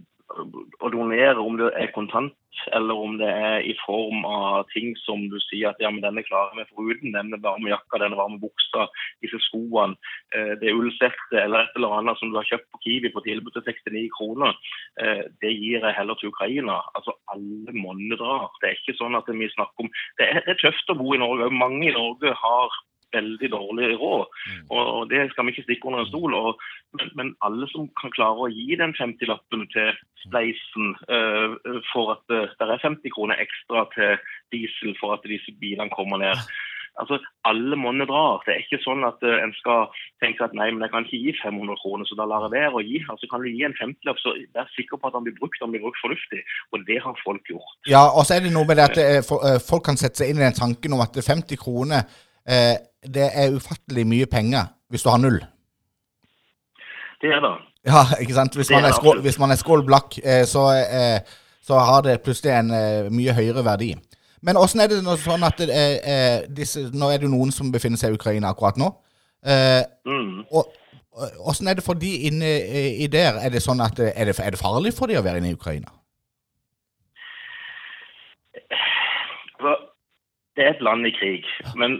å 0.82 0.92
donere, 0.92 1.40
om 1.40 1.58
det 1.60 1.72
er 1.78 1.92
kontant 1.94 2.36
eller 2.76 2.94
om 2.94 3.16
det 3.18 3.28
er 3.28 3.64
i 3.64 3.72
form 3.80 4.26
av 4.28 4.66
ting 4.72 4.92
som 5.02 5.24
du 5.32 5.38
sier 5.46 5.70
at 5.70 5.80
ja, 5.82 5.90
men 5.90 6.02
denne 6.04 6.24
klarer 6.26 6.58
vi 6.58 6.66
foruten, 6.70 7.14
denne 7.14 7.40
varme 7.42 7.72
jakka, 7.72 8.00
denne 8.02 8.18
varme 8.18 8.38
buksa, 8.42 8.86
disse 9.24 9.40
skoene, 9.46 9.96
eh, 10.36 10.52
det 10.60 10.74
ullsettet 10.76 11.38
eller 11.40 11.64
et 11.64 11.80
eller 11.80 11.96
annet 11.98 12.20
som 12.20 12.30
du 12.30 12.38
har 12.38 12.48
kjøpt 12.50 12.68
på 12.74 12.82
Kiwi 12.84 13.12
på 13.14 13.24
tilbud 13.26 13.56
til 13.56 13.64
69 13.66 14.04
kroner, 14.18 14.56
eh, 15.00 15.24
det 15.42 15.54
gir 15.56 15.80
jeg 15.80 15.96
heller 15.96 16.20
til 16.20 16.32
Ukraina. 16.32 16.78
Altså 16.98 17.16
alle 17.32 17.76
monner 17.76 18.20
drar. 18.20 18.50
Det 18.60 18.70
er 18.70 18.78
ikke 18.78 18.98
sånn 19.00 19.18
at 19.18 19.28
vi 19.32 19.50
snakker 19.56 19.86
om 19.86 19.92
det 20.20 20.28
er 20.44 20.60
tøft 20.60 20.92
å 20.92 20.98
bo 20.98 21.14
i 21.16 21.22
Norge. 21.22 21.50
Mange 21.50 21.88
i 21.88 21.96
Norge 21.96 22.36
har 22.36 22.82
veldig 23.14 23.52
dårlig 23.52 23.92
råd. 24.00 24.24
Og 24.70 24.82
og 24.92 25.10
det 25.10 25.30
skal 25.30 25.46
vi 25.46 25.54
ikke 25.54 25.66
stikke 25.66 25.88
under 25.88 26.02
en 26.02 26.10
stol. 26.10 26.34
Og, 26.34 26.60
men, 26.98 27.12
men 27.18 27.28
alle 27.46 27.68
som 27.72 27.88
kan 28.00 28.14
klare 28.16 28.46
å 28.46 28.50
gi 28.52 28.76
den 28.78 28.94
50-lappen 28.98 29.64
til 29.74 29.94
Spleisen 30.24 30.92
uh, 31.10 31.56
for 31.92 32.16
at 32.16 32.26
det, 32.30 32.68
er 32.68 32.84
50 32.84 33.14
kroner 33.14 33.40
ekstra 33.42 33.86
til 33.96 34.20
diesel 34.54 34.94
for 35.00 35.16
at 35.16 35.26
disse 35.26 35.54
bilene 35.62 35.90
kommer 35.94 36.22
ned. 36.22 36.38
Altså, 37.00 37.16
Alle 37.48 37.76
monner 37.76 38.06
drar. 38.06 38.42
Det 38.44 38.52
er 38.52 38.62
ikke 38.62 38.82
sånn 38.84 39.02
at 39.08 39.22
uh, 39.24 39.38
en 39.40 39.54
skal 39.58 39.88
tenke 40.22 40.44
at 40.44 40.54
nei, 40.56 40.68
men 40.70 40.84
jeg 40.84 40.92
kan 40.92 41.06
ikke 41.06 41.22
gi 41.24 41.32
500 41.40 41.80
kroner, 41.82 42.06
så 42.06 42.18
da 42.18 42.28
lar 42.28 42.46
jeg 42.46 42.54
være 42.58 42.78
å 42.78 42.84
gi. 42.84 43.00
Altså, 43.10 43.30
Kan 43.30 43.42
du 43.42 43.48
gi 43.48 43.64
en 43.66 43.78
50-lapp, 43.80 44.20
så 44.22 44.36
vær 44.54 44.68
sikker 44.76 45.00
på 45.00 45.08
at 45.08 45.16
den 45.16 45.26
blir 45.26 45.38
brukt, 45.40 45.58
den 45.62 45.72
blir 45.74 45.84
brukt 45.86 46.02
fornuftig. 46.04 46.42
Og 46.70 46.84
det 46.88 47.00
har 47.02 47.22
folk 47.24 47.48
gjort. 47.54 47.78
Ja, 47.88 48.04
og 48.12 48.28
så 48.28 48.36
er 48.36 48.44
det 48.44 48.52
noe 48.54 48.68
med 48.68 48.78
det 48.78 48.90
at 48.92 49.24
uh, 49.26 49.58
folk 49.64 49.88
kan 49.88 49.98
sette 49.98 50.22
seg 50.22 50.30
inn 50.30 50.42
i 50.42 50.46
den 50.46 50.60
tanken 50.60 50.94
om 50.94 51.02
at 51.02 51.16
50 51.16 51.58
kroner 51.60 52.04
eh, 52.48 52.76
det 53.02 53.28
er 53.34 53.56
ufattelig 53.56 54.06
mye 54.06 54.26
penger 54.30 54.70
hvis 54.92 55.02
du 55.02 55.10
har 55.10 55.20
null. 55.22 55.40
Det 57.22 57.30
er 57.30 57.40
det. 57.40 57.52
Ja, 57.86 58.02
ikke 58.20 58.34
sant? 58.34 58.54
Hvis 58.54 58.70
er 58.70 58.78
man 58.78 58.84
er 58.84 58.94
skål, 58.94 59.20
hvis 59.20 59.38
man 59.38 59.50
er 59.50 59.58
skål 59.58 59.84
blakk, 59.86 60.18
eh, 60.24 60.44
så, 60.46 60.66
eh, 60.76 61.20
så 61.62 61.78
har 61.78 62.02
det 62.06 62.20
plutselig 62.22 62.52
en 62.54 62.70
eh, 62.70 63.10
mye 63.10 63.34
høyere 63.34 63.64
verdi. 63.64 63.94
Men 64.42 64.58
åssen 64.58 64.82
er 64.82 64.90
det 64.90 65.00
nå 65.06 65.16
sånn 65.22 65.42
at 65.46 65.60
eh, 65.62 66.42
disse, 66.50 66.88
Nå 66.94 67.10
er 67.14 67.22
det 67.22 67.30
noen 67.30 67.52
som 67.54 67.70
befinner 67.72 67.98
seg 67.98 68.12
i 68.12 68.18
Ukraina 68.18 68.50
akkurat 68.50 68.78
nå. 68.78 68.90
Mm. 69.42 70.44
og 70.54 70.70
Åssen 71.44 71.66
er 71.68 71.74
det 71.76 71.82
for 71.84 71.98
de 71.98 72.08
inne 72.28 72.46
i 73.02 73.06
der? 73.10 73.36
Er 73.42 73.50
det 73.52 73.60
sånn 73.60 73.82
at 73.84 73.98
er 74.00 74.30
det, 74.30 74.36
er 74.38 74.54
det 74.54 74.60
farlig 74.60 74.94
for 74.96 75.10
de 75.10 75.18
å 75.18 75.24
være 75.24 75.42
inne 75.42 75.50
i 75.50 75.56
Ukraina? 75.58 75.90
Det 80.56 80.64
er 80.64 80.70
et 80.72 80.80
land 80.84 81.06
i 81.06 81.12
krig, 81.12 81.44
men 81.76 81.98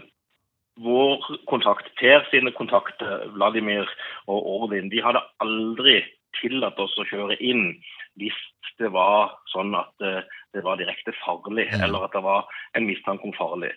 vår 0.81 1.21
kontakt, 1.49 1.89
Per 1.99 2.25
sine 2.31 2.51
kontakter, 2.51 3.27
Vladimir 3.35 3.89
og 4.27 4.47
Orvin, 4.55 4.89
de 4.89 5.03
hadde 5.03 5.21
aldri 5.43 6.01
tillatt 6.39 6.79
oss 6.81 6.95
å 6.97 7.05
kjøre 7.05 7.37
inn 7.43 7.75
hvis 8.19 8.39
det 8.81 8.89
var 8.93 9.35
sånn 9.51 9.73
at 9.77 10.05
eh, 10.05 10.23
det 10.53 10.63
var 10.65 10.79
direkte 10.81 11.13
farlig, 11.21 11.67
eller 11.77 12.07
at 12.07 12.15
det 12.15 12.23
var 12.25 12.49
en 12.77 12.87
mistanke 12.89 13.25
om 13.27 13.35
farlig. 13.37 13.71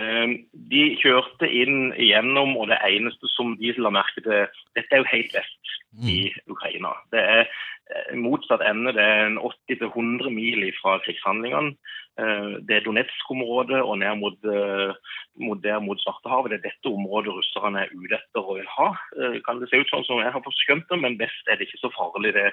Eh, 0.00 0.36
De 0.52 0.84
kjørte 1.00 1.48
inn 1.48 1.92
igjennom, 1.96 2.56
og 2.60 2.68
det 2.72 2.80
eneste 2.84 3.30
som 3.34 3.56
de 3.60 3.72
la 3.80 3.92
merke 3.94 4.24
til 4.24 4.46
Dette 4.76 4.92
er 4.92 5.04
jo 5.04 5.12
helt 5.12 5.36
vest 5.36 5.74
i 5.96 6.28
Ukraina. 6.46 6.92
Det 7.12 7.20
er 7.20 7.46
eh, 7.46 8.16
motsatt 8.18 8.62
ende. 8.66 8.92
Det 8.96 9.02
er 9.02 9.26
en 9.26 9.38
80-100 9.40 10.30
mil 10.34 10.66
fra 10.80 10.98
krigshandlingene. 11.04 11.74
Eh, 12.20 12.58
Det 12.68 12.76
er 12.76 12.84
Donetsk-området 12.84 13.80
og 13.82 13.98
ned 13.98 14.20
mot, 14.20 14.38
eh, 14.44 14.92
mot, 15.40 15.62
der 15.62 15.80
mot 15.80 16.00
Svartehavet. 16.00 16.50
Det 16.50 16.58
er 16.58 16.68
dette 16.68 16.92
området 16.92 17.32
russerne 17.32 17.84
er 17.84 17.94
ute 17.94 18.20
etter 18.20 18.44
og 18.44 18.58
vil 18.60 18.68
ha. 18.76 18.90
Kan 19.46 19.60
det 19.60 19.70
se 19.70 19.80
ut 19.80 19.90
sånn 19.90 20.04
som 20.04 20.20
jeg 20.20 20.32
har 20.32 20.44
forskjønt 20.44 20.88
det, 20.90 21.00
men 21.00 21.18
best 21.18 21.48
er 21.48 21.56
det 21.56 21.68
ikke 21.68 21.86
så 21.86 21.92
farlig. 21.96 22.34
Det, 22.36 22.52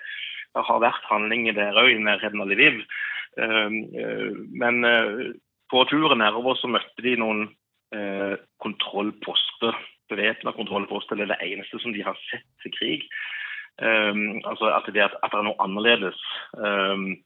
har 0.55 0.79
vært 0.79 1.03
handlinger 1.11 1.51
der 1.51 1.75
òg, 1.75 1.91
i 1.91 1.99
nærheten 1.99 2.39
av 2.39 2.47
Lviv. 2.47 2.79
Men 3.35 4.77
på 5.67 5.81
turen 5.91 6.21
nedover 6.23 6.55
så 6.55 6.69
møtte 6.71 7.03
de 7.03 7.17
noen 7.19 7.49
kontrollposter, 8.63 9.75
bevæpna 10.11 10.51
kontrollposter. 10.55 11.19
Er 11.19 11.31
det 11.31 11.41
eneste 11.43 11.79
som 11.79 11.93
de 11.93 12.03
har 12.03 12.17
sett 12.29 12.47
til 12.63 12.73
krig. 12.79 13.07
Um, 13.81 14.41
altså 14.47 14.71
at 14.71 14.85
det, 14.93 15.01
at, 15.03 15.15
at 15.23 15.33
det 15.33 15.39
er 15.41 15.47
noe 15.49 15.59
annerledes. 15.59 16.19
Um, 16.55 17.17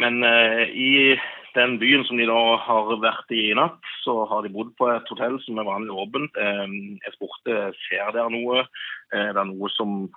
men 0.00 0.24
uh, 0.24 0.64
i 0.68 1.16
den 1.54 1.78
byen 1.80 2.04
som 2.04 2.16
de 2.20 2.26
da 2.28 2.56
har 2.64 2.90
vært 3.00 3.32
i 3.32 3.50
i 3.50 3.56
natt, 3.56 3.80
så 4.04 4.24
har 4.28 4.44
de 4.44 4.52
bodd 4.52 4.72
på 4.78 4.88
et 4.92 5.08
hotell 5.12 5.38
som 5.44 5.60
er 5.60 5.68
vanlig 5.68 5.94
åpent. 6.04 6.36
Um, 6.36 6.76
jeg 7.04 7.14
spurte 7.16 7.58
ser 7.84 8.12
dere 8.16 8.32
noe. 8.32 8.64
Eh, 9.12 9.28
Er 9.28 9.34
det 9.36 9.44
noe 9.50 9.68
som 9.76 10.08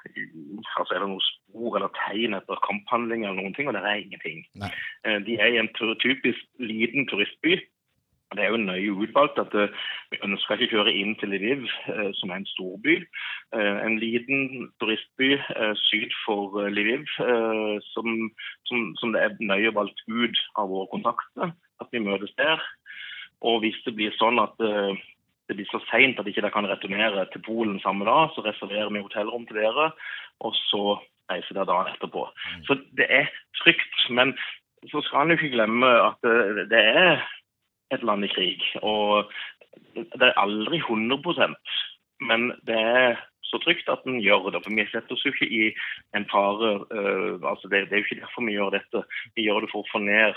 altså 0.80 0.96
er 0.96 1.04
det 1.04 1.10
noe 1.12 1.24
spor 1.24 1.76
eller 1.76 1.92
tegn 1.98 2.38
etter 2.38 2.62
kamphandlinger 2.64 3.28
eller 3.30 3.42
noen 3.42 3.56
ting, 3.58 3.68
og 3.68 3.76
det 3.76 3.84
er 3.84 4.04
ingenting. 4.04 4.46
Eh, 5.04 5.20
De 5.28 5.36
er 5.36 5.52
i 5.52 5.60
en 5.60 5.72
typisk 5.76 6.40
liten 6.60 7.08
turistby. 7.12 7.60
Det 8.36 8.44
er 8.44 8.52
jo 8.54 8.62
nøye 8.62 8.94
utvalgt 9.06 9.40
at 9.42 9.54
eh, 9.56 9.74
vi 10.12 10.20
ønsker 10.26 10.60
ikke 10.60 10.76
kjøre 10.76 10.94
inn 10.94 11.16
til 11.20 11.32
Lviv, 11.34 11.66
eh, 11.92 12.12
som 12.20 12.32
er 12.32 12.42
en 12.42 12.50
storby. 12.52 12.98
Eh, 13.56 13.78
en 13.86 13.98
liten 14.02 14.70
turistby 14.82 15.36
eh, 15.38 15.74
syd 15.88 16.14
for 16.26 16.60
eh, 16.64 16.72
Lviv, 16.74 17.08
eh, 17.24 17.76
som, 17.94 18.12
som, 18.70 18.88
som 19.00 19.16
det 19.16 19.24
er 19.24 19.38
nøye 19.40 19.74
valgt 19.76 20.04
ut 20.08 20.42
av 20.60 20.72
våre 20.74 20.90
kontakter, 20.94 21.56
at 21.82 21.92
vi 21.96 22.04
møtes 22.04 22.34
der. 22.40 22.62
Og 23.46 23.62
hvis 23.64 23.78
det 23.88 23.96
blir 23.98 24.16
sånn 24.20 24.42
at 24.44 24.60
eh, 24.64 25.00
det 25.50 25.58
blir 25.60 25.70
så 25.70 25.82
seint 25.92 26.20
at 26.20 26.26
de 26.26 26.34
ikke 26.34 26.52
kan 26.54 26.68
returnere 26.68 27.28
til 27.32 27.44
Polen 27.46 27.80
samme 27.84 28.08
dag, 28.08 28.32
så 28.34 28.44
reserverer 28.46 28.92
vi 28.94 29.04
hotellrom 29.06 29.46
til 29.48 29.62
dere, 29.62 29.92
og 30.42 30.56
så 30.68 31.00
reiser 31.32 31.58
dere 31.58 31.70
dagen 31.70 31.94
etterpå. 31.94 32.28
Så 32.68 32.80
det 32.98 33.08
er 33.10 33.30
trygt. 33.62 34.06
Men 34.10 34.34
så 34.92 35.02
skal 35.06 35.26
en 35.26 35.36
ikke 35.38 35.54
glemme 35.54 35.90
at 36.02 36.26
det 36.70 36.82
er 36.82 37.22
et 37.94 38.04
land 38.04 38.26
i 38.26 38.32
krig. 38.32 38.64
Og 38.82 39.30
det 39.96 40.30
er 40.30 40.40
aldri 40.42 40.80
100% 40.82 41.58
men 42.24 42.52
det 42.68 42.78
er 42.80 43.18
så 43.46 43.60
trygt 43.62 43.90
at 43.92 44.06
en 44.10 44.18
gjør 44.24 44.50
det. 44.54 44.62
For 44.64 44.74
vi 44.74 44.86
setter 44.90 45.14
oss 45.14 45.24
jo 45.26 45.32
ikke 45.34 45.48
i 45.52 45.68
en 46.18 46.26
fare. 46.32 46.72
uh, 46.90 47.36
altså 47.52 47.70
det, 47.70 47.86
det 47.90 47.94
er 47.94 48.02
jo 48.02 48.08
ikke 48.08 48.22
derfor 48.24 48.46
vi 48.48 48.56
gjør 48.56 48.74
dette. 48.74 49.04
Vi 49.36 49.46
gjør 49.46 49.66
det 49.66 49.72
for 49.74 49.84
å 49.84 49.92
få 49.92 50.02
ned 50.04 50.34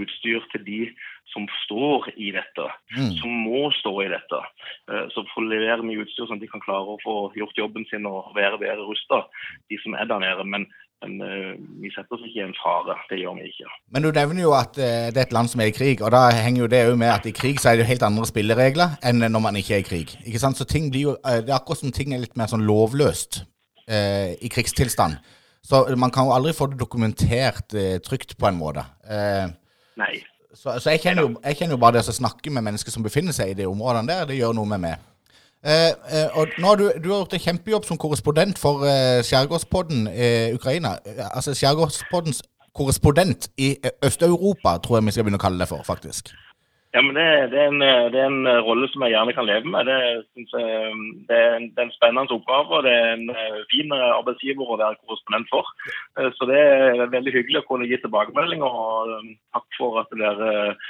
utstyr 0.00 0.46
til 0.54 0.64
de 0.64 0.80
som 1.28 1.44
står 1.64 2.08
i 2.16 2.30
dette. 2.32 2.68
Mm. 2.96 3.12
Som 3.20 3.42
må 3.44 3.68
stå 3.76 3.92
i 4.06 4.10
dette. 4.14 4.42
Uh, 4.88 5.04
Så 5.12 5.26
får 5.34 5.50
levere 5.50 5.84
mye 5.84 6.06
utstyr 6.06 6.28
sånn 6.28 6.40
at 6.40 6.46
de 6.46 6.50
kan 6.54 6.64
klare 6.64 6.96
å 6.96 7.02
få 7.04 7.16
gjort 7.36 7.60
jobben 7.60 7.84
sin 7.90 8.08
og 8.08 8.32
være 8.38 8.62
bedre 8.62 8.86
rusta, 8.88 9.26
de 9.68 9.80
som 9.84 9.98
er 9.98 10.08
der 10.08 10.24
nede. 10.24 10.46
Men, 10.48 10.70
men 11.02 11.22
øh, 11.22 11.52
vi 11.82 11.90
setter 11.94 12.16
oss 12.16 12.24
ikke 12.26 12.40
i 12.40 12.46
en 12.46 12.56
fare. 12.58 12.96
Det 13.10 13.20
gjør 13.20 13.36
vi 13.38 13.48
ikke. 13.52 13.70
Men 13.94 14.04
du 14.04 14.10
nevner 14.14 14.42
jo 14.42 14.54
at 14.58 14.78
eh, 14.82 15.08
det 15.14 15.20
er 15.22 15.28
et 15.28 15.36
land 15.36 15.50
som 15.52 15.62
er 15.62 15.70
i 15.70 15.74
krig, 15.76 16.02
og 16.02 16.10
da 16.14 16.24
henger 16.34 16.64
jo 16.64 16.70
det 16.72 16.80
òg 16.88 16.96
med 16.98 17.12
at 17.12 17.28
i 17.30 17.34
krig 17.36 17.60
så 17.62 17.70
er 17.70 17.78
det 17.78 17.84
jo 17.84 17.90
helt 17.92 18.06
andre 18.08 18.26
spilleregler 18.28 18.96
enn 19.06 19.22
når 19.22 19.44
man 19.44 19.58
ikke 19.60 19.76
er 19.78 19.84
i 19.84 19.88
krig. 19.88 20.14
Ikke 20.26 20.42
sant? 20.42 20.58
Så 20.58 20.66
ting 20.68 20.90
blir 20.90 21.10
jo, 21.10 21.16
eh, 21.22 21.40
Det 21.44 21.52
er 21.52 21.60
akkurat 21.60 21.82
som 21.84 21.94
ting 21.94 22.14
er 22.14 22.24
litt 22.24 22.36
mer 22.36 22.50
sånn 22.50 22.66
lovløst 22.66 23.44
eh, 23.86 24.34
i 24.42 24.50
krigstilstand. 24.52 25.20
Så 25.68 25.84
man 25.96 26.10
kan 26.14 26.26
jo 26.26 26.34
aldri 26.34 26.54
få 26.56 26.70
det 26.72 26.80
dokumentert 26.80 27.74
eh, 27.76 27.98
trygt 28.02 28.36
på 28.38 28.48
en 28.48 28.58
måte. 28.58 28.84
Eh, 29.04 29.46
Nei. 30.00 30.14
så 30.54 30.78
så 30.80 30.94
jeg, 30.94 31.02
kjenner 31.04 31.26
jo, 31.26 31.34
jeg 31.44 31.58
kjenner 31.58 31.76
jo 31.76 31.82
bare 31.82 31.98
det 31.98 32.08
å 32.08 32.18
snakke 32.18 32.50
med 32.50 32.64
mennesker 32.64 32.94
som 32.94 33.04
befinner 33.04 33.36
seg 33.36 33.52
i 33.52 33.58
de 33.58 33.66
områdene 33.68 34.08
der, 34.08 34.26
det 34.30 34.38
gjør 34.38 34.56
noe 34.56 34.70
med 34.74 34.82
meg. 34.86 35.06
Eh, 35.66 35.90
eh, 36.14 36.28
og 36.38 36.52
nå 36.58 36.66
har 36.70 36.76
du, 36.78 36.84
du 37.02 37.08
har 37.10 37.24
gjort 37.24 37.34
en 37.34 37.46
kjempejobb 37.46 37.84
som 37.86 37.98
korrespondent 37.98 38.60
for 38.62 38.86
eh, 38.86 39.24
Skjærgårdspodden 39.26 40.06
i 40.06 40.54
Ukraina. 40.54 40.98
Eh, 41.02 41.24
altså 41.34 41.54
Skjærgårdspoddens 41.58 42.44
korrespondent 42.78 43.50
i 43.58 43.74
eh, 43.82 43.96
Øst-Europa, 44.06 44.78
tror 44.78 44.96
jeg 44.98 45.08
vi 45.08 45.16
skal 45.16 45.26
begynne 45.26 45.40
å 45.40 45.46
kalle 45.46 45.58
det 45.58 45.70
for, 45.72 45.82
faktisk. 45.82 46.30
Ja, 46.94 47.02
men 47.04 47.18
det, 47.18 47.24
det, 47.52 47.58
er 47.60 47.68
en, 47.68 47.82
det 48.14 48.20
er 48.22 48.30
en 48.30 48.46
eh, 48.48 48.62
rolle 48.68 48.86
som 48.88 49.02
jeg 49.04 49.12
gjerne 49.12 49.34
kan 49.36 49.48
leve 49.50 49.72
med. 49.74 49.90
Det, 49.90 49.98
jeg, 50.06 50.46
det, 51.28 51.36
er, 51.36 51.50
en, 51.58 51.66
er 51.74 51.82
en 51.84 51.92
spennende 51.96 52.38
oppgave, 52.38 52.78
og 52.78 52.86
det 52.86 52.94
er 52.94 53.10
en 53.16 53.26
eh, 53.34 53.58
fin 53.74 53.92
eh, 53.98 54.14
arbeidsgiver 54.14 54.72
å 54.72 54.78
være 54.78 54.96
korrespondent 55.02 55.50
for. 55.52 55.68
Eh, 56.16 56.30
Så 56.38 56.48
det 56.48 56.62
er 56.62 57.12
veldig 57.12 57.34
hyggelig 57.34 57.60
å 57.60 57.66
kunne 57.68 57.90
gi 57.90 57.98
tilbakemelding, 58.00 58.64
og 58.64 59.12
eh, 59.18 59.28
takk 59.58 59.68
for 59.76 60.00
at 60.00 60.16
dere 60.22 60.54
eh, 60.62 60.88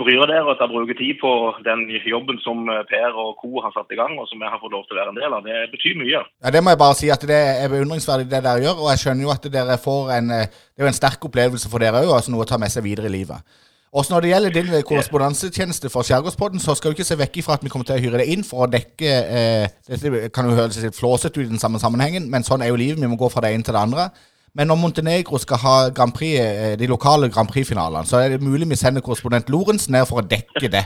bryr 0.00 0.24
dere 0.26 0.42
og 0.42 0.52
at 0.54 0.60
dere 0.62 0.72
bruker 0.72 0.98
tid 0.98 1.18
på 1.20 1.30
den 1.66 1.86
jobben 2.10 2.40
som 2.44 2.66
eh, 2.72 2.82
Per 2.90 3.16
og 3.22 3.38
co. 3.40 3.52
har 3.64 3.72
satt 3.76 3.94
i 3.94 3.98
gang, 4.00 4.16
og 4.18 4.28
som 4.30 4.42
jeg 4.42 4.52
har 4.52 4.60
fått 4.62 4.74
lov 4.74 4.84
til 4.88 4.96
å 4.96 5.00
være 5.00 5.14
en 5.14 5.20
del 5.20 5.38
av. 5.38 5.46
Det 5.46 5.70
betyr 5.74 5.96
mye. 6.00 6.20
Ja, 6.26 6.52
Det 6.54 6.62
må 6.64 6.74
jeg 6.74 6.82
bare 6.82 6.98
si 6.98 7.10
at 7.12 7.26
det 7.30 7.40
er 7.64 7.72
beundringsverdig 7.72 8.28
det 8.30 8.44
dere 8.44 8.66
gjør, 8.66 8.84
og 8.84 8.92
jeg 8.92 9.04
skjønner 9.04 9.28
jo 9.28 9.34
at 9.34 9.50
dere 9.56 9.80
får 9.80 10.14
en 10.18 10.36
eh, 10.36 10.46
Det 10.50 10.86
er 10.86 10.92
en 10.92 10.96
sterk 10.96 11.26
opplevelse 11.28 11.68
for 11.68 11.82
dere 11.82 12.04
òg, 12.04 12.14
altså 12.16 12.32
noe 12.32 12.46
å 12.46 12.48
ta 12.48 12.58
med 12.60 12.72
seg 12.72 12.86
videre 12.86 13.10
i 13.10 13.16
livet. 13.20 13.44
Også 13.90 14.14
når 14.14 14.22
det 14.22 14.28
gjelder 14.30 14.52
din 14.54 14.68
eh, 14.74 14.84
korrespondansetjeneste 14.86 15.90
for 15.90 16.06
Skjærgårdspodden, 16.06 16.60
så 16.62 16.76
skal 16.78 16.92
du 16.92 16.98
ikke 16.98 17.08
se 17.08 17.18
vekk 17.18 17.40
ifra 17.40 17.56
at 17.58 17.64
vi 17.66 17.72
kommer 17.72 17.88
til 17.88 17.96
å 17.96 18.02
hyre 18.04 18.20
deg 18.20 18.28
inn 18.30 18.44
for 18.46 18.62
å 18.64 18.70
dekke 18.70 19.14
eh, 19.38 19.64
Dette 19.88 20.28
kan 20.30 20.46
jo 20.46 20.54
høres 20.54 20.78
litt 20.78 20.94
flåsete 20.94 21.40
ut 21.40 21.48
i 21.48 21.50
den 21.50 21.62
samme 21.62 21.80
sammenhengen, 21.82 22.28
men 22.30 22.46
sånn 22.46 22.62
er 22.62 22.70
jo 22.70 22.78
livet. 22.78 23.02
Vi 23.02 23.10
må 23.10 23.18
gå 23.18 23.30
fra 23.32 23.42
det 23.42 23.50
ene 23.50 23.66
til 23.66 23.74
det 23.74 23.82
andre. 23.82 24.06
Men 24.54 24.66
når 24.66 24.78
Montenegro 24.80 25.38
skal 25.38 25.60
ha 25.62 25.74
Grand 25.94 26.12
Prix, 26.16 26.40
eh, 26.40 26.78
de 26.78 26.88
lokale 26.90 27.30
Grand 27.30 27.48
Prix-finalene, 27.48 28.06
så 28.06 28.18
er 28.18 28.34
det 28.34 28.42
mulig 28.42 28.68
vi 28.70 28.78
sender 28.78 29.04
korrespondent 29.04 29.50
Lorentz 29.50 29.88
ned 29.88 30.08
for 30.10 30.22
å 30.22 30.26
dekke 30.26 30.70
det. 30.72 30.84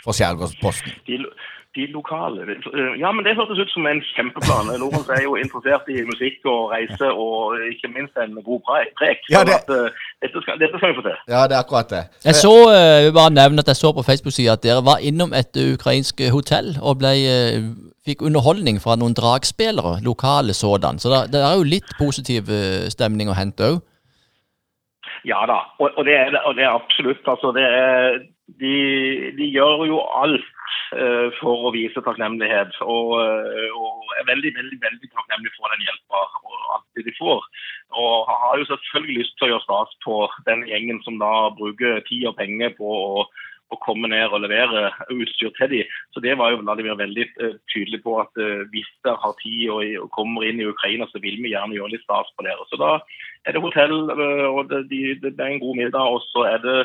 for 0.00 0.16
Skjærgårdsposten? 0.16 0.94
De, 1.06 1.18
de 1.76 1.86
lokale 1.94 2.40
Ja, 3.02 3.12
men 3.14 3.24
det 3.24 3.36
hørtes 3.38 3.60
ut 3.62 3.70
som 3.70 3.86
en 3.86 4.00
kjempeplan. 4.14 4.70
Lorentz 4.82 5.10
er 5.14 5.22
jo 5.22 5.36
interessert 5.38 5.86
i 5.94 6.02
musikk 6.08 6.46
og 6.50 6.72
reise, 6.72 7.10
og 7.24 7.60
ikke 7.72 7.90
minst 7.94 8.16
en 8.18 8.34
god 8.48 8.60
pre- 8.66 8.90
prek. 8.98 9.20
Ja, 9.30 9.42
sånn 9.42 9.46
det- 9.50 9.58
at, 9.60 9.70
uh, 9.70 10.08
dette, 10.22 10.42
skal, 10.42 10.58
dette 10.62 10.78
skal 10.78 10.90
vi 10.90 10.98
få 10.98 11.04
til. 11.06 11.18
Ja, 11.34 11.44
det 11.46 11.54
er 11.56 11.62
akkurat 11.62 11.90
det. 11.94 12.02
Jeg 12.24 12.34
så, 12.34 12.54
uh, 12.66 12.98
vil 13.06 13.14
bare 13.20 13.36
nevne 13.38 13.62
at 13.62 13.70
jeg 13.70 13.78
så 13.82 13.92
på 13.94 14.06
Facebook-sida 14.08 14.56
at 14.58 14.64
dere 14.66 14.82
var 14.90 14.98
innom 14.98 15.32
et 15.32 15.54
eh, 15.56 15.74
ukrainsk 15.78 16.24
hotell 16.34 16.74
og 16.82 16.98
ble, 16.98 17.12
uh, 17.30 17.70
fikk 18.06 18.26
underholdning 18.26 18.80
fra 18.82 18.96
noen 18.98 19.14
dragspillere, 19.14 20.00
lokale 20.02 20.54
sådan. 20.62 20.98
Så 20.98 21.06
det, 21.14 21.32
det 21.34 21.40
er 21.44 21.54
jo 21.54 21.70
litt 21.74 21.90
positiv 22.02 22.50
stemning 22.90 23.30
å 23.30 23.38
hente 23.38 23.62
òg. 23.70 23.78
Ja 25.28 25.44
da, 25.46 25.58
og, 25.78 25.90
og, 25.98 26.04
det, 26.08 26.14
er, 26.16 26.34
og 26.48 26.56
det 26.56 26.64
er 26.64 26.72
absolutt. 26.74 27.20
Altså, 27.28 27.52
det 27.52 27.62
er, 27.62 28.22
de, 28.60 28.74
de 29.38 29.46
gjør 29.52 29.84
jo 29.86 30.00
alt 30.22 30.48
for 31.38 31.68
å 31.68 31.72
vise 31.74 32.02
takknemlighet. 32.04 32.74
Og, 32.82 33.12
eh, 33.22 33.68
og 33.74 34.14
er 34.18 34.30
veldig, 34.30 34.54
veldig 34.56 34.78
veldig 34.82 35.10
takknemlig 35.12 35.52
for 35.56 35.74
den 35.74 35.84
hjelpa 35.86 36.24
og 36.44 36.56
alt 36.76 36.88
det 36.98 37.06
de 37.06 37.14
får. 37.18 37.44
Og 38.00 38.30
har 38.30 38.58
jo 38.58 38.66
selvfølgelig 38.70 39.20
lyst 39.20 39.36
til 39.38 39.48
å 39.48 39.52
gjøre 39.52 39.66
stas 39.66 39.94
på 40.06 40.16
den 40.48 40.66
gjengen 40.70 40.98
som 41.06 41.20
da 41.22 41.50
bruker 41.58 42.02
tid 42.08 42.26
og 42.30 42.36
penger 42.40 42.74
på 42.78 42.90
å, 42.90 43.24
å 43.70 43.78
komme 43.84 44.10
ned 44.10 44.34
og 44.34 44.42
levere 44.44 44.90
utstyr 45.14 45.54
til 45.58 45.70
dem. 45.74 45.94
Så 46.14 46.22
det 46.24 46.36
var 46.38 46.54
jo 46.54 46.62
Vladimir 46.62 46.98
veldig 46.98 47.28
eh, 47.28 47.54
tydelig 47.74 48.02
på 48.06 48.18
at 48.22 48.42
eh, 48.42 48.66
hvis 48.74 48.90
dere 49.06 49.22
har 49.22 49.36
tid 49.42 49.70
og, 49.70 49.86
og 50.06 50.10
kommer 50.16 50.46
inn 50.48 50.62
i 50.62 50.68
Ukraina, 50.70 51.06
så 51.10 51.22
vil 51.22 51.38
vi 51.42 51.54
gjerne 51.54 51.78
gjøre 51.78 51.94
litt 51.94 52.06
stas 52.06 52.30
på 52.34 52.46
dere. 52.46 52.66
Så 52.70 52.80
da 52.82 52.96
er 53.46 53.56
det 53.56 53.62
hotell, 53.62 54.10
og 54.10 54.66
det, 54.70 54.84
det, 54.90 55.22
det 55.22 55.38
er 55.38 55.54
en 55.54 55.62
god 55.62 55.78
middag, 55.78 56.18
og 56.18 56.20
så 56.32 56.44
er 56.50 56.60
det 56.66 56.80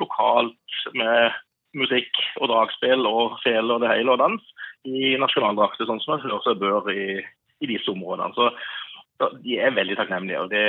lokalt 0.00 0.80
med 0.94 1.32
musikk 1.76 2.20
og 2.40 2.50
dragspill 2.52 3.06
og 3.08 3.38
fele 3.42 3.74
og 3.74 3.82
det 3.82 3.90
hele 3.92 4.14
og 4.14 4.20
dans 4.22 4.52
i 4.86 5.16
nasjonaldrakter, 5.20 5.88
sånn 5.88 6.00
som 6.04 6.14
jeg 6.14 6.28
hører 6.28 6.44
seg 6.44 6.60
bør 6.62 6.90
i, 6.92 7.18
i 7.64 7.70
disse 7.72 7.90
områdene. 7.90 8.30
Så 8.36 9.32
de 9.42 9.58
er 9.58 9.74
veldig 9.74 9.98
takknemlige, 9.98 10.40
og 10.40 10.50
det, 10.52 10.64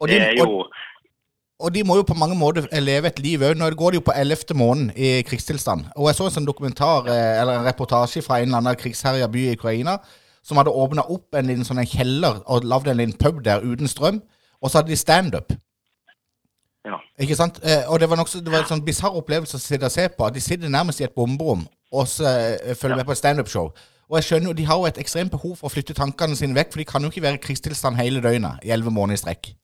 Og 0.00 0.08
det 0.08 0.22
er 0.22 0.38
jo 0.38 0.64
Og 1.60 1.74
de 1.74 1.82
må 1.84 1.96
jo 1.98 2.06
på 2.08 2.16
mange 2.16 2.36
måter 2.38 2.64
leve 2.80 3.10
et 3.10 3.18
liv 3.20 3.42
òg. 3.44 3.58
Nå 3.58 3.68
går 3.76 3.92
de 3.92 3.98
jo 3.98 4.06
på 4.06 4.16
ellevte 4.16 4.54
måneden 4.56 4.94
i 4.96 5.20
krigstilstand. 5.28 5.90
Og 5.96 6.08
jeg 6.08 6.16
så 6.16 6.28
en 6.28 6.36
sånn 6.38 6.48
dokumentar 6.48 7.04
eh, 7.04 7.40
eller 7.40 7.58
en 7.58 7.66
reportasje 7.68 8.22
fra 8.24 8.38
en 8.40 8.48
eller 8.48 8.62
annen 8.62 8.78
krigsherja 8.80 9.28
by 9.28 9.42
i 9.50 9.56
Ukraina 9.58 9.98
som 10.40 10.56
hadde 10.56 10.72
åpna 10.72 11.04
opp 11.12 11.36
en 11.36 11.50
liten 11.50 11.66
sånn 11.68 11.82
en 11.82 11.88
kjeller 11.88 12.40
og 12.48 12.64
lagd 12.64 12.88
en 12.88 13.00
liten 13.02 13.18
pub 13.20 13.42
der 13.44 13.60
uten 13.60 13.90
strøm. 13.90 14.22
Og 14.60 14.70
så 14.70 14.80
hadde 14.80 14.92
de 14.92 14.96
standup. 14.96 15.52
Ja. 16.88 16.96
Ikke 17.20 17.36
sant? 17.36 17.60
Eh, 17.60 17.84
og 17.92 18.00
det 18.00 18.08
var, 18.08 18.16
nok, 18.16 18.30
det 18.32 18.52
var 18.52 18.62
en 18.62 18.70
sånn 18.70 18.84
bisarr 18.84 19.16
opplevelse 19.20 19.58
å 19.58 19.62
sitte 19.62 19.88
og 19.88 19.92
se 19.92 20.06
på. 20.16 20.30
De 20.32 20.40
sitter 20.40 20.72
nærmest 20.72 21.02
i 21.02 21.06
et 21.08 21.14
bomberom 21.16 21.66
og 21.92 22.06
så 22.06 22.24
eh, 22.24 22.74
følger 22.80 22.96
med 22.96 23.04
på 23.08 23.16
et 23.16 23.22
standup-show. 23.22 23.70
Og 24.10 24.18
jeg 24.18 24.26
skjønner 24.26 24.50
jo, 24.50 24.58
De 24.58 24.66
har 24.66 24.78
jo 24.78 24.88
et 24.90 24.98
ekstremt 24.98 25.30
behov 25.30 25.56
for 25.58 25.68
å 25.68 25.74
flytte 25.74 25.94
tankene 25.94 26.38
sine 26.38 26.56
vekk, 26.56 26.72
for 26.72 26.82
de 26.82 26.90
kan 26.92 27.02
jo 27.02 27.10
ikke 27.12 27.26
være 27.26 27.38
i 27.38 27.46
krigstilstand 27.46 27.98
hele 28.00 28.22
døgnet 28.24 28.66
i 28.66 28.74
elleve 28.74 28.94
måneder 28.94 29.18
i 29.18 29.22
strekk. 29.24 29.54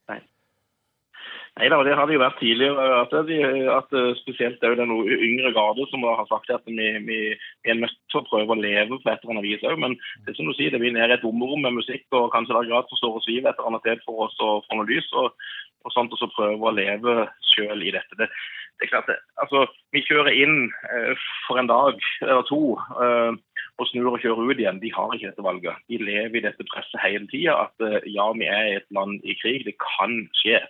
Nei 1.56 1.70
da, 1.72 1.78
og 1.80 1.86
det 1.88 1.94
har 1.96 2.04
det 2.04 2.18
jo 2.18 2.20
vært 2.20 2.36
tidligere. 2.36 2.86
At, 3.00 3.14
de, 3.30 3.36
at 3.72 3.94
eh, 3.96 4.10
Spesielt 4.20 4.58
det 4.60 4.68
er 4.68 4.74
jo 4.74 4.80
den 4.82 4.90
yngre 5.24 5.54
garde 5.56 5.86
som 5.88 6.02
har 6.04 6.26
sagt 6.28 6.50
at 6.52 6.66
vi, 6.68 6.88
vi, 7.06 7.20
vi 7.32 7.72
er 7.72 7.78
nødt 7.80 7.94
til 8.12 8.20
å 8.20 8.26
prøve 8.28 8.52
å 8.52 8.60
leve 8.60 8.98
på 9.00 9.08
et 9.08 9.24
eller 9.24 9.38
annet 9.38 9.46
vis 9.46 9.64
òg. 9.64 9.78
Men 9.80 9.96
det 10.26 10.34
er 10.34 10.36
som 10.36 10.50
du 10.50 10.52
sier, 10.58 10.74
det 10.74 10.82
blir 10.82 10.92
ned 10.92 11.08
i 11.08 11.16
et 11.16 11.24
bomberom 11.24 11.64
med 11.64 11.78
musikk, 11.78 12.04
og 12.12 12.28
kanskje 12.34 12.52
det 12.52 12.60
er 12.60 12.70
grad 12.74 12.90
for 12.90 13.00
står 13.00 13.16
og 13.16 13.24
sviver 13.24 13.48
et 13.48 13.56
eller 13.56 13.70
annet 13.72 13.86
sted 13.86 14.04
for 14.04 14.26
oss 14.26 14.36
å 14.44 14.50
få 14.66 14.76
noe 14.76 14.90
lys. 14.90 15.08
Og, 15.16 15.48
og 15.86 15.94
sånt, 15.94 16.12
og 16.12 16.20
så 16.20 16.28
prøve 16.34 16.68
å 16.68 16.74
leve 16.74 17.26
sjøl 17.52 17.84
i 17.86 17.92
dette. 17.94 18.18
Det, 18.18 18.28
det 18.76 18.86
er 18.86 18.92
klart, 18.92 19.10
det, 19.10 19.18
altså, 19.42 19.66
Vi 19.94 20.02
kjører 20.04 20.34
inn 20.34 20.56
eh, 20.90 21.26
for 21.46 21.60
en 21.60 21.70
dag 21.70 22.00
eller 22.24 22.46
to 22.50 22.62
eh, 23.02 23.36
og 23.76 23.90
snur 23.90 24.14
og 24.14 24.22
kjører 24.24 24.50
ut 24.50 24.60
igjen. 24.60 24.80
De 24.82 24.92
har 24.92 25.12
ikke 25.14 25.30
dette 25.30 25.44
valget. 25.44 25.84
De 25.92 26.00
lever 26.00 26.40
i 26.40 26.44
dette 26.46 26.66
presset 26.72 27.02
hele 27.02 27.28
tida. 27.32 27.68
At 27.68 27.86
eh, 27.86 28.08
ja, 28.12 28.30
vi 28.36 28.48
er 28.48 28.72
et 28.78 28.88
land 28.96 29.20
i 29.24 29.36
krig. 29.42 29.66
Det 29.68 29.76
kan 29.82 30.24
skje. 30.40 30.62